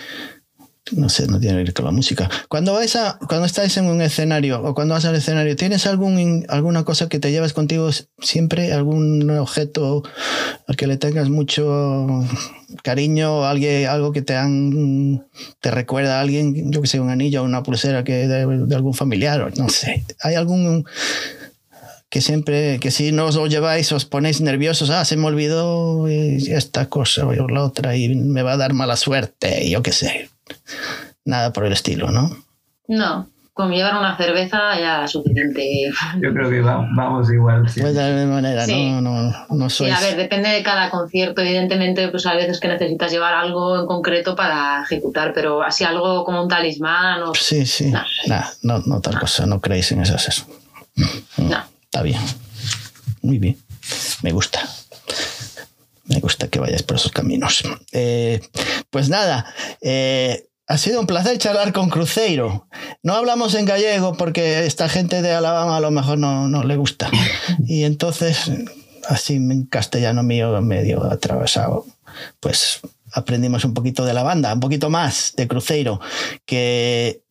no 0.92 1.10
sé, 1.10 1.28
no 1.28 1.40
tiene 1.40 1.58
que 1.58 1.64
ver 1.64 1.74
con 1.74 1.86
la 1.86 1.92
música. 1.92 2.30
Cuando 2.48 2.74
vais 2.74 2.96
a, 2.96 3.18
cuando 3.28 3.46
estáis 3.46 3.76
en 3.78 3.86
un 3.86 4.02
escenario 4.02 4.62
o 4.62 4.76
cuando 4.76 4.94
vas 4.94 5.06
al 5.06 5.16
escenario, 5.16 5.56
¿tienes 5.56 5.88
algún, 5.88 6.46
alguna 6.48 6.84
cosa 6.84 7.10
que 7.10 7.20
te 7.20 7.32
llevas 7.32 7.54
contigo 7.54 7.90
siempre? 8.20 8.72
¿Algún 8.72 9.30
objeto 9.32 10.04
al 10.68 10.76
que 10.76 10.86
le 10.86 10.98
tengas 10.98 11.30
mucho 11.30 12.24
cariño? 12.84 13.46
Alguien, 13.46 13.88
algo 13.88 14.12
que 14.12 14.22
te 14.22 14.36
te 15.60 15.72
recuerda 15.72 16.18
a 16.18 16.22
alguien, 16.22 16.72
yo 16.72 16.82
que 16.82 16.88
sé, 16.88 17.00
un 17.00 17.10
anillo 17.10 17.42
o 17.42 17.46
una 17.46 17.64
pulsera 17.64 18.04
que 18.04 18.28
de, 18.28 18.76
algún 18.76 18.94
familiar, 18.94 19.52
no 19.58 19.70
sé. 19.70 20.04
¿Hay 20.22 20.36
algún 20.36 20.86
que 22.10 22.22
siempre, 22.22 22.80
que 22.80 22.92
si 22.92 23.12
no 23.12 23.26
os 23.26 23.36
lo 23.36 23.48
lleváis, 23.48 23.92
os 23.92 24.06
ponéis 24.06 24.40
nerviosos, 24.40 24.92
ah, 24.92 25.04
se 25.04 25.18
me 25.18 25.26
olvidó 25.26 26.08
esta 26.08 26.88
cosa 26.90 27.26
o 27.26 27.48
la 27.50 27.64
otra 27.64 27.98
y 27.98 28.14
me 28.16 28.44
va 28.44 28.54
a 28.54 28.58
dar 28.58 28.74
mala 28.74 28.96
suerte, 28.96 29.68
yo 29.70 29.82
qué 29.82 29.92
sé. 29.92 30.30
Nada 31.26 31.52
por 31.54 31.66
el 31.66 31.74
estilo, 31.74 32.12
¿no? 32.12 32.36
No, 32.88 33.28
con 33.56 33.72
llevar 33.72 33.98
una 33.98 34.18
cerveza 34.18 34.78
ya 34.78 35.08
suficiente. 35.08 35.90
Yo 36.22 36.34
creo 36.34 36.50
que 36.50 36.60
vamos 36.60 37.32
igual. 37.32 37.62
Pues 37.62 37.76
de 37.76 37.94
la 37.94 38.16
misma 38.16 38.36
manera, 38.36 38.68
no, 38.68 39.02
no, 39.02 39.46
no 39.50 39.70
Sí, 39.70 39.90
a 39.90 40.00
ver, 40.02 40.18
depende 40.18 40.50
de 40.50 40.62
cada 40.62 40.90
concierto. 40.90 41.42
Evidentemente, 41.42 42.10
pues 42.10 42.26
hay 42.26 42.36
veces 42.36 42.60
que 42.60 42.68
necesitas 42.68 43.12
llevar 43.12 43.34
algo 43.34 43.80
en 43.80 43.86
concreto 43.86 44.36
para 44.36 44.84
ejecutar, 44.84 45.32
pero 45.34 45.64
así 45.64 45.86
algo 45.86 46.26
como 46.26 46.44
un 46.44 46.50
talismán 46.50 47.24
o... 47.24 47.34
Sí, 47.34 47.66
sí. 47.66 47.94
no, 48.62 48.80
no 48.80 49.02
tal 49.02 49.20
cosa, 49.20 49.46
no 49.46 49.62
creéis 49.62 49.92
en 49.94 50.02
esas 50.02 50.28
eso. 50.28 50.46
No. 51.38 51.64
Está 51.86 52.02
bien. 52.02 52.20
Muy 53.22 53.40
bien. 53.40 53.58
Me 54.22 54.34
gusta. 54.34 54.60
Me 56.08 56.20
gusta 56.20 56.50
que 56.50 56.60
vayáis 56.60 56.84
por 56.84 56.98
esos 56.98 57.12
caminos. 57.12 57.64
Eh, 57.94 58.42
pues 58.90 59.10
nada, 59.10 59.46
eh, 59.82 60.48
ha 60.68 60.78
sido 60.78 61.00
un 61.00 61.08
placer 61.08 61.38
charlar 61.38 61.74
con 61.74 61.90
Cruzeiro. 61.90 62.68
No 63.04 63.14
hablamos 63.14 63.54
en 63.54 63.66
gallego 63.66 64.18
porque 64.18 64.66
esta 64.66 64.90
gente 64.90 65.22
de 65.22 65.32
Alabama 65.32 65.78
a 65.78 65.80
lo 65.80 65.92
mejor 65.92 66.18
no, 66.18 66.48
no 66.48 66.64
le 66.64 66.76
gusta. 66.76 67.10
Y 67.68 67.84
entonces, 67.84 68.52
así 69.08 69.36
en 69.36 69.66
castellano 69.66 70.24
mío 70.24 70.60
medio 70.62 71.04
atravesado, 71.04 71.86
pues 72.40 72.80
aprendimos 73.12 73.64
un 73.66 73.74
poquito 73.74 74.06
de 74.06 74.14
la 74.14 74.24
banda, 74.24 74.54
un 74.54 74.60
poquito 74.60 74.90
más 74.90 75.34
de 75.36 75.48
Cruzeiro, 75.48 76.00
que 76.46 77.22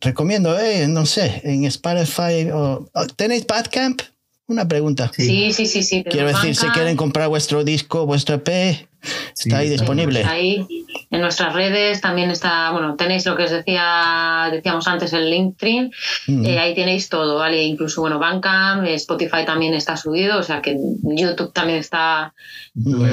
recomiendo, 0.00 0.58
eh, 0.58 0.88
no 0.88 1.06
sé, 1.06 1.40
en 1.44 1.64
Spotify 1.64 2.50
o... 2.52 2.88
¿Tenéis 3.16 3.46
Badcamp? 3.46 4.02
Una 4.46 4.66
pregunta. 4.66 5.10
Sí, 5.14 5.52
sí, 5.52 5.66
sí, 5.66 5.82
sí. 5.82 6.02
Quiero 6.02 6.26
decir, 6.26 6.56
si 6.56 6.66
quieren 6.68 6.96
comprar 6.96 7.28
vuestro 7.28 7.62
disco, 7.62 8.04
vuestro 8.04 8.34
EP, 8.36 8.88
está 9.36 9.58
ahí 9.58 9.68
disponible. 9.68 10.24
ahí 10.24 10.66
en 11.10 11.20
nuestras 11.20 11.54
redes 11.54 12.00
también 12.00 12.30
está, 12.30 12.70
bueno, 12.70 12.94
tenéis 12.96 13.26
lo 13.26 13.36
que 13.36 13.44
os 13.44 13.50
decía, 13.50 14.48
decíamos 14.52 14.86
antes 14.86 15.12
el 15.12 15.28
Linktree, 15.28 15.90
mm. 16.28 16.44
eh, 16.44 16.58
ahí 16.58 16.74
tenéis 16.74 17.08
todo, 17.08 17.36
¿vale? 17.36 17.62
Incluso, 17.64 18.00
bueno, 18.00 18.18
Bandcamp, 18.18 18.86
Spotify 18.86 19.44
también 19.44 19.74
está 19.74 19.96
subido, 19.96 20.38
o 20.38 20.42
sea 20.42 20.62
que 20.62 20.76
YouTube 21.02 21.52
también 21.52 21.78
está... 21.78 22.32
Mm. 22.74 23.04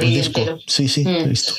Eh, 0.00 0.60
sí, 0.66 0.88
sí, 0.88 1.04
mm. 1.04 1.28
listo. 1.28 1.54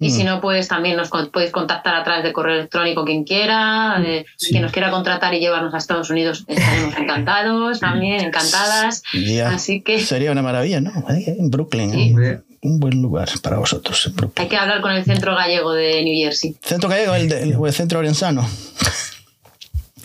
Y 0.00 0.10
si 0.10 0.24
no, 0.24 0.40
pues 0.40 0.66
también 0.66 0.96
nos 0.96 1.10
podéis 1.10 1.50
contactar 1.50 1.94
a 1.94 2.02
través 2.02 2.24
de 2.24 2.32
correo 2.32 2.54
electrónico 2.54 3.04
quien 3.04 3.22
quiera, 3.24 4.02
eh, 4.04 4.24
quien 4.48 4.62
nos 4.62 4.72
quiera 4.72 4.90
contratar 4.90 5.34
y 5.34 5.40
llevarnos 5.40 5.74
a 5.74 5.76
Estados 5.76 6.08
Unidos, 6.08 6.44
estaremos 6.48 6.96
encantados 6.98 7.80
también, 7.80 8.20
encantadas. 8.20 9.02
Así 9.46 9.82
que... 9.82 10.00
Sería 10.00 10.32
una 10.32 10.42
maravilla, 10.42 10.80
¿no? 10.80 10.90
En 11.08 11.50
Brooklyn. 11.50 12.42
Un 12.62 12.78
buen 12.78 13.00
lugar 13.00 13.28
para 13.42 13.58
vosotros. 13.58 14.12
Hay 14.36 14.48
que 14.48 14.56
hablar 14.56 14.82
con 14.82 14.92
el 14.92 15.04
Centro 15.04 15.34
Gallego 15.34 15.72
de 15.72 16.02
New 16.02 16.14
Jersey. 16.14 16.56
¿Centro 16.62 16.88
Gallego 16.90 17.14
el, 17.14 17.32
el 17.32 17.72
Centro 17.72 18.00
Orensano? 18.00 18.46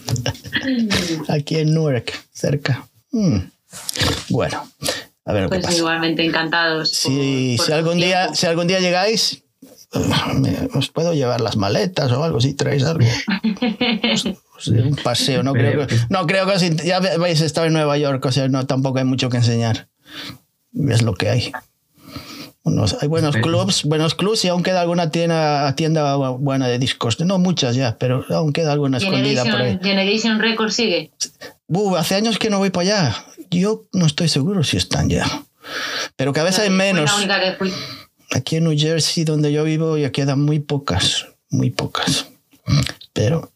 Aquí 1.28 1.58
en 1.58 1.74
Newark, 1.74 2.14
cerca. 2.32 2.88
Mm. 3.12 3.40
Bueno, 4.30 4.68
a 5.26 5.34
ver 5.34 5.50
pues 5.50 5.78
igualmente 5.78 6.26
encantados. 6.26 6.92
Si, 6.92 7.58
si 7.58 7.72
algún 7.72 7.98
día, 7.98 8.34
si 8.34 8.46
algún 8.46 8.68
día 8.68 8.80
llegáis, 8.80 9.44
os 10.74 10.90
puedo 10.90 11.14
llevar 11.14 11.42
las 11.42 11.58
maletas 11.58 12.12
o 12.12 12.24
algo 12.24 12.42
si 12.42 12.54
traéis 12.54 12.84
algo. 12.84 13.06
un 14.68 14.96
paseo, 15.04 15.44
no 15.44 15.54
creo 15.54 15.88
que, 15.88 15.96
no 16.10 16.26
creo 16.28 16.48
que 16.48 16.76
ya 16.86 16.98
habéis 16.98 17.42
estado 17.42 17.68
en 17.68 17.74
Nueva 17.74 17.98
York, 17.98 18.24
o 18.26 18.32
sea, 18.32 18.48
no 18.48 18.66
tampoco 18.66 19.00
hay 19.00 19.06
mucho 19.06 19.30
que 19.30 19.38
enseñar. 19.38 19.88
Es 20.90 21.02
lo 21.02 21.14
que 21.14 21.30
hay. 21.30 21.52
Hay 23.00 23.08
buenos 23.08 23.36
clubs, 23.38 23.84
buenos 23.84 24.16
clubs 24.16 24.44
y 24.44 24.48
aún 24.48 24.64
queda 24.64 24.82
alguna 24.82 25.12
tienda, 25.12 25.76
tienda 25.76 26.16
buena 26.16 26.68
de 26.68 26.80
discos. 26.80 27.20
No 27.20 27.38
muchas 27.38 27.76
ya, 27.76 27.98
pero 27.98 28.26
aún 28.30 28.54
queda 28.54 28.72
alguna 28.72 28.98
escondida 28.98 29.44
por 29.44 29.62
ahí. 29.62 29.80
Generation 29.82 30.40
Records 30.40 30.76
sigue. 30.76 31.12
hace 31.98 32.16
años 32.16 32.40
que 32.40 32.50
no 32.50 32.58
voy 32.58 32.72
para 32.72 32.82
allá. 32.84 33.26
Yo 33.52 33.86
no 33.94 34.06
estoy 34.08 34.30
seguro 34.30 34.64
si 34.64 34.78
están 34.78 35.10
ya. 35.10 35.26
Pero 36.16 36.34
cada 36.34 36.46
vez 36.46 36.60
hay 36.60 36.70
menos. 36.70 37.12
La 37.12 37.18
única 37.18 37.40
que 37.40 37.52
fui. 37.54 37.74
Aquí 38.34 38.56
en 38.56 38.64
New 38.64 38.78
Jersey, 38.78 39.24
donde 39.24 39.54
yo 39.54 39.64
vivo, 39.64 39.98
ya 39.98 40.12
quedan 40.12 40.42
muy 40.42 40.60
pocas, 40.60 41.28
muy 41.50 41.70
pocas. 41.70 42.28
pero 43.14 43.52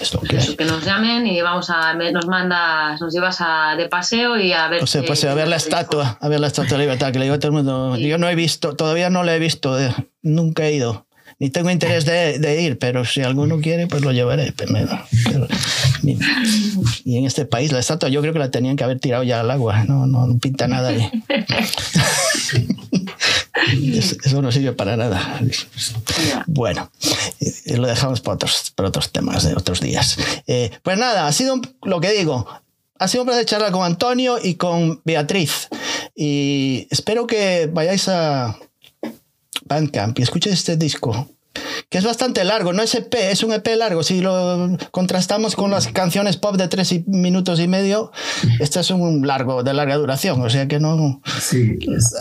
es 0.00 0.14
lo 0.14 0.20
que 0.20 0.36
Eso, 0.36 0.56
que 0.56 0.64
nos 0.64 0.84
llamen 0.84 1.26
y 1.26 1.40
vamos 1.40 1.70
a 1.70 1.94
nos 1.94 2.26
mandas, 2.26 3.00
nos 3.00 3.12
llevas 3.12 3.38
a, 3.40 3.74
de 3.76 3.88
paseo 3.88 4.38
y 4.38 4.52
a 4.52 4.68
ver. 4.68 4.82
O 4.82 4.86
sea, 4.86 5.02
pues 5.02 5.24
a 5.24 5.34
ver 5.34 5.48
la 5.48 5.56
estatua, 5.56 6.18
a 6.20 6.28
ver 6.28 6.40
la 6.40 6.46
estatua 6.48 6.76
de 6.78 6.84
libertad, 6.84 7.12
que 7.12 7.18
le 7.18 7.24
digo 7.26 7.34
a 7.34 7.38
todo 7.38 7.50
el 7.50 7.56
mundo. 7.56 7.96
Sí. 7.96 8.08
Yo 8.08 8.18
no 8.18 8.28
he 8.28 8.34
visto, 8.34 8.74
todavía 8.76 9.10
no 9.10 9.24
la 9.24 9.34
he 9.34 9.38
visto, 9.38 9.78
eh, 9.80 9.94
nunca 10.22 10.64
he 10.66 10.72
ido. 10.74 11.06
Ni 11.40 11.50
tengo 11.50 11.70
interés 11.70 12.04
de, 12.04 12.40
de 12.40 12.62
ir, 12.62 12.78
pero 12.80 13.04
si 13.04 13.22
alguno 13.22 13.60
quiere, 13.60 13.86
pues 13.86 14.02
lo 14.02 14.10
llevaré. 14.10 14.52
Pero 14.56 14.72
pero- 15.30 15.46
y, 16.02 16.18
y 17.04 17.16
en 17.18 17.26
este 17.26 17.44
país, 17.44 17.70
la 17.70 17.78
estatua 17.78 18.08
yo 18.08 18.20
creo 18.22 18.32
que 18.32 18.40
la 18.40 18.50
tenían 18.50 18.74
que 18.76 18.82
haber 18.82 18.98
tirado 18.98 19.22
ya 19.22 19.38
al 19.40 19.50
agua. 19.50 19.84
No, 19.84 20.06
no, 20.06 20.26
no 20.26 20.38
pinta 20.38 20.66
nada 20.66 20.88
ahí. 20.88 21.08
Eso, 23.78 24.42
no 24.42 24.52
sirve 24.52 24.72
para 24.72 24.96
nada. 24.96 25.40
Bueno, 26.46 26.90
eh, 27.40 27.76
lo 27.76 27.86
dejamos 27.86 28.20
para 28.20 28.34
otros, 28.34 28.72
para 28.74 28.88
otros 28.88 29.10
temas 29.12 29.44
de 29.44 29.54
otros 29.54 29.80
días. 29.80 30.16
Eh, 30.46 30.70
pues 30.82 30.98
nada, 30.98 31.26
ha 31.26 31.32
sido 31.32 31.60
lo 31.82 32.00
que 32.00 32.12
digo. 32.12 32.46
Ha 32.98 33.08
sido 33.08 33.22
un 33.22 33.28
placer 33.28 33.46
charlar 33.46 33.72
con 33.72 33.84
Antonio 33.84 34.38
y 34.42 34.54
con 34.54 35.00
Beatriz. 35.04 35.68
Y 36.16 36.88
espero 36.90 37.26
que 37.26 37.70
vayáis 37.72 38.08
a 38.08 38.58
Bandcamp 39.66 40.18
y 40.18 40.22
escuchéis 40.22 40.56
este 40.56 40.76
disco. 40.76 41.28
Que 41.90 41.98
es 41.98 42.04
bastante 42.04 42.44
largo, 42.44 42.72
no 42.72 42.82
es 42.82 42.94
EP, 42.94 43.14
es 43.30 43.42
un 43.42 43.52
EP 43.52 43.66
largo. 43.76 44.02
Si 44.02 44.20
lo 44.20 44.76
contrastamos 44.90 45.56
con 45.56 45.70
las 45.70 45.88
canciones 45.88 46.36
pop 46.36 46.56
de 46.56 46.68
tres 46.68 46.92
y- 46.92 47.04
minutos 47.06 47.60
y 47.60 47.68
medio, 47.68 48.12
este 48.60 48.80
es 48.80 48.90
un 48.90 49.26
largo, 49.26 49.62
de 49.62 49.72
larga 49.72 49.96
duración. 49.96 50.40
O 50.42 50.50
sea 50.50 50.68
que 50.68 50.78
no. 50.80 51.20
Sí, 51.40 51.78
es 51.96 52.14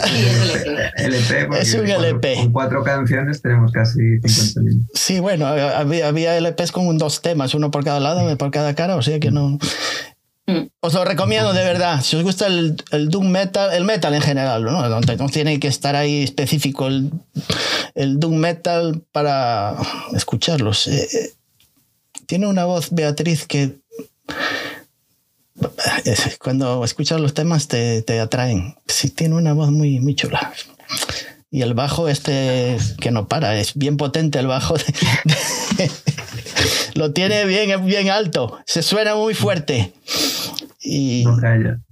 LP. 0.98 1.46
porque 1.48 1.62
Es 1.62 1.74
un 1.74 1.86
cuatro- 1.86 2.06
LP. 2.06 2.36
Con 2.36 2.52
cuatro 2.54 2.84
canciones 2.84 3.42
tenemos 3.42 3.72
casi 3.72 4.00
50 4.26 4.62
minutos. 4.62 4.88
Sí, 4.94 5.20
bueno, 5.20 5.48
había, 5.48 6.08
había 6.08 6.38
LPs 6.38 6.72
con 6.72 6.98
dos 6.98 7.22
temas, 7.22 7.54
uno 7.54 7.72
por 7.72 7.84
cada 7.84 8.00
lado, 8.00 8.38
por 8.38 8.52
cada 8.52 8.74
cara, 8.76 8.96
o 8.96 9.02
sea 9.02 9.20
que 9.20 9.32
no. 9.32 9.58
Mm. 10.48 10.70
Os 10.80 10.94
lo 10.94 11.04
recomiendo 11.04 11.52
de 11.52 11.64
verdad. 11.64 12.02
Si 12.02 12.16
os 12.16 12.24
gusta 12.24 12.48
el, 12.48 12.82
el 12.92 13.10
Doom 13.10 13.28
Metal, 13.30 13.74
el 13.74 13.84
metal 13.84 14.14
en 14.14 14.22
general, 14.22 14.64
¿no? 14.64 14.88
No, 14.88 15.30
tiene 15.30 15.60
que 15.60 15.68
estar 15.68 15.96
ahí 15.96 16.24
específico 16.24 16.88
el, 16.88 17.12
el 17.96 18.20
Doom 18.20 18.38
Metal 18.38 19.02
para 19.12 19.76
escucharlos. 20.14 20.88
Eh, 20.88 21.08
eh, 21.14 21.34
tiene 22.26 22.48
una 22.48 22.64
voz 22.64 22.92
Beatriz 22.92 23.46
que 23.46 23.76
eh, 26.06 26.16
cuando 26.40 26.84
escuchas 26.86 27.20
los 27.20 27.34
temas 27.34 27.68
te, 27.68 28.02
te 28.04 28.22
atraen. 28.22 28.76
Sí, 28.88 29.10
tiene 29.10 29.36
una 29.36 29.52
voz 29.52 29.70
muy, 29.70 30.00
muy 30.00 30.16
chula. 30.16 30.54
Y 31.50 31.62
el 31.62 31.74
bajo 31.74 32.10
este 32.10 32.78
que 33.00 33.12
no 33.12 33.28
para, 33.28 33.58
es 33.58 33.74
bien 33.76 33.98
potente 33.98 34.40
el 34.40 34.48
bajo. 34.48 34.76
Lo 36.96 37.12
tiene 37.14 37.46
bien, 37.46 37.86
bien 37.86 38.10
alto, 38.10 38.58
se 38.66 38.82
suena 38.82 39.16
muy 39.16 39.34
fuerte. 39.34 39.94
Y, 40.82 41.24
No 41.26 41.38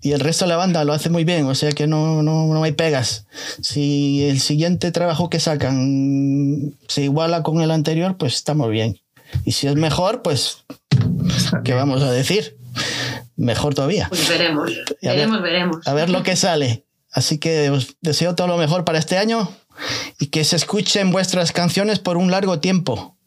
y 0.02 0.14
el 0.14 0.19
resto 0.22 0.45
de 0.45 0.49
la 0.49 0.56
banda 0.57 0.84
lo 0.86 0.94
hace 0.94 1.10
muy 1.10 1.26
bien, 1.26 1.45
o 1.48 1.56
sea 1.56 1.72
que 1.73 1.86
no, 1.86 2.23
no, 2.23 2.45
no 2.48 2.64
hay 2.64 2.72
pegas. 2.72 3.27
Si 3.61 4.26
el 4.27 4.40
siguiente 4.40 4.91
trabajo 4.91 5.30
que 5.30 5.40
sacan 5.40 6.76
se 6.88 7.03
iguala 7.03 7.44
con 7.44 7.61
el 7.61 7.72
anterior, 7.72 8.15
pues 8.18 8.36
estamos 8.36 8.69
bien. 8.72 8.99
Y 9.44 9.52
si 9.52 9.68
es 9.68 9.76
mejor, 9.76 10.22
pues, 10.22 10.64
¿qué 11.65 11.73
vamos 11.73 12.02
a 12.03 12.11
decir? 12.11 12.57
Mejor 13.36 13.76
todavía. 13.76 14.07
Pues 14.10 14.27
veremos, 14.30 14.65
ver- 14.65 14.86
veremos, 15.02 15.41
veremos. 15.41 15.88
A 15.88 15.94
ver 15.94 16.10
lo 16.10 16.23
que 16.23 16.36
sale. 16.38 16.85
Así 17.16 17.38
que 17.38 17.70
os 17.70 17.96
deseo 18.02 18.36
todo 18.36 18.48
lo 18.48 18.58
mejor 18.58 18.84
para 18.84 19.00
este 19.00 19.18
año 19.18 19.50
y 20.20 20.28
que 20.28 20.44
se 20.44 20.58
escuchen 20.58 21.12
vuestras 21.12 21.54
canciones 21.54 21.98
por 21.98 22.18
un 22.18 22.30
largo 22.30 22.60
tiempo. 22.60 23.18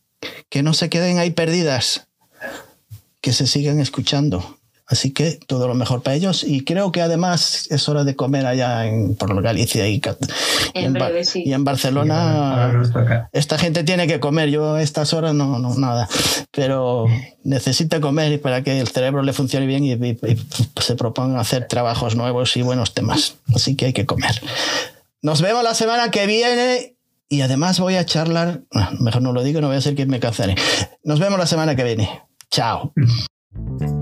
Que 0.51 0.62
no 0.62 0.74
se 0.74 0.90
queden 0.90 1.19
ahí 1.19 1.31
perdidas. 1.31 2.06
Que 3.23 3.32
se 3.32 3.47
sigan 3.47 3.81
escuchando. 3.81 4.57
Así 4.90 5.12
que 5.12 5.39
todo 5.47 5.69
lo 5.69 5.74
mejor 5.74 6.02
para 6.02 6.16
ellos. 6.16 6.43
Y 6.44 6.65
creo 6.65 6.93
que 6.93 7.02
además 7.02 7.66
es 7.70 7.89
hora 7.90 8.05
de 8.05 8.16
comer 8.16 8.47
allá 8.47 8.86
en, 8.86 9.15
por 9.16 9.40
Galicia 9.43 9.86
y, 9.86 10.01
En 10.73 10.94
Ba- 10.94 11.06
breve, 11.09 11.24
sí. 11.27 11.43
y 11.44 11.52
en 11.52 11.62
Barcelona. 11.65 12.73
Esta 13.32 13.59
gente 13.59 13.85
tiene 13.85 14.06
que 14.06 14.19
comer, 14.19 14.48
yo 14.48 14.74
a 14.74 14.82
estas 14.82 15.12
horas 15.12 15.35
no, 15.35 15.59
no 15.59 15.74
nada, 15.77 16.09
pero 16.52 17.06
necesita 17.44 18.01
comer 18.01 18.40
para 18.40 18.62
que 18.62 18.81
el 18.81 18.89
cerebro 18.89 19.23
le 19.23 19.35
funcione 19.35 19.66
bien 19.66 19.85
y, 19.85 19.93
y- 19.93 20.19
y 20.27 20.36
se 20.81 20.94
proponga 20.94 21.39
hacer 21.39 21.69
trabajos 21.69 22.16
nuevos 22.16 22.56
y 22.56 22.62
buenos 22.62 22.94
temas. 22.94 23.35
Así 23.55 23.77
que 23.77 23.86
hay 23.86 23.93
que 23.93 24.06
comer. 24.06 24.40
Nos 25.20 25.43
vemos 25.43 25.62
la 25.65 25.74
semana 25.74 26.10
que 26.10 26.27
viene 26.27 26.94
y 27.28 27.43
además 27.43 27.78
voy 27.78 27.97
a 27.97 28.06
charlar, 28.06 28.62
ah, 28.73 28.93
mejor 29.01 29.20
no 29.20 29.35
lo 29.35 29.43
digo, 29.43 29.60
no 29.60 29.66
voy 29.69 29.77
a 29.77 29.81
ser 29.82 29.94
que 29.94 30.06
me 30.06 30.19
cancele. 30.19 30.55
Nos 31.05 31.20
vemos 31.20 31.39
la 31.39 31.47
semana 31.47 31.77
que 31.77 31.85
viene. 31.85 32.23
Chao. 32.51 32.94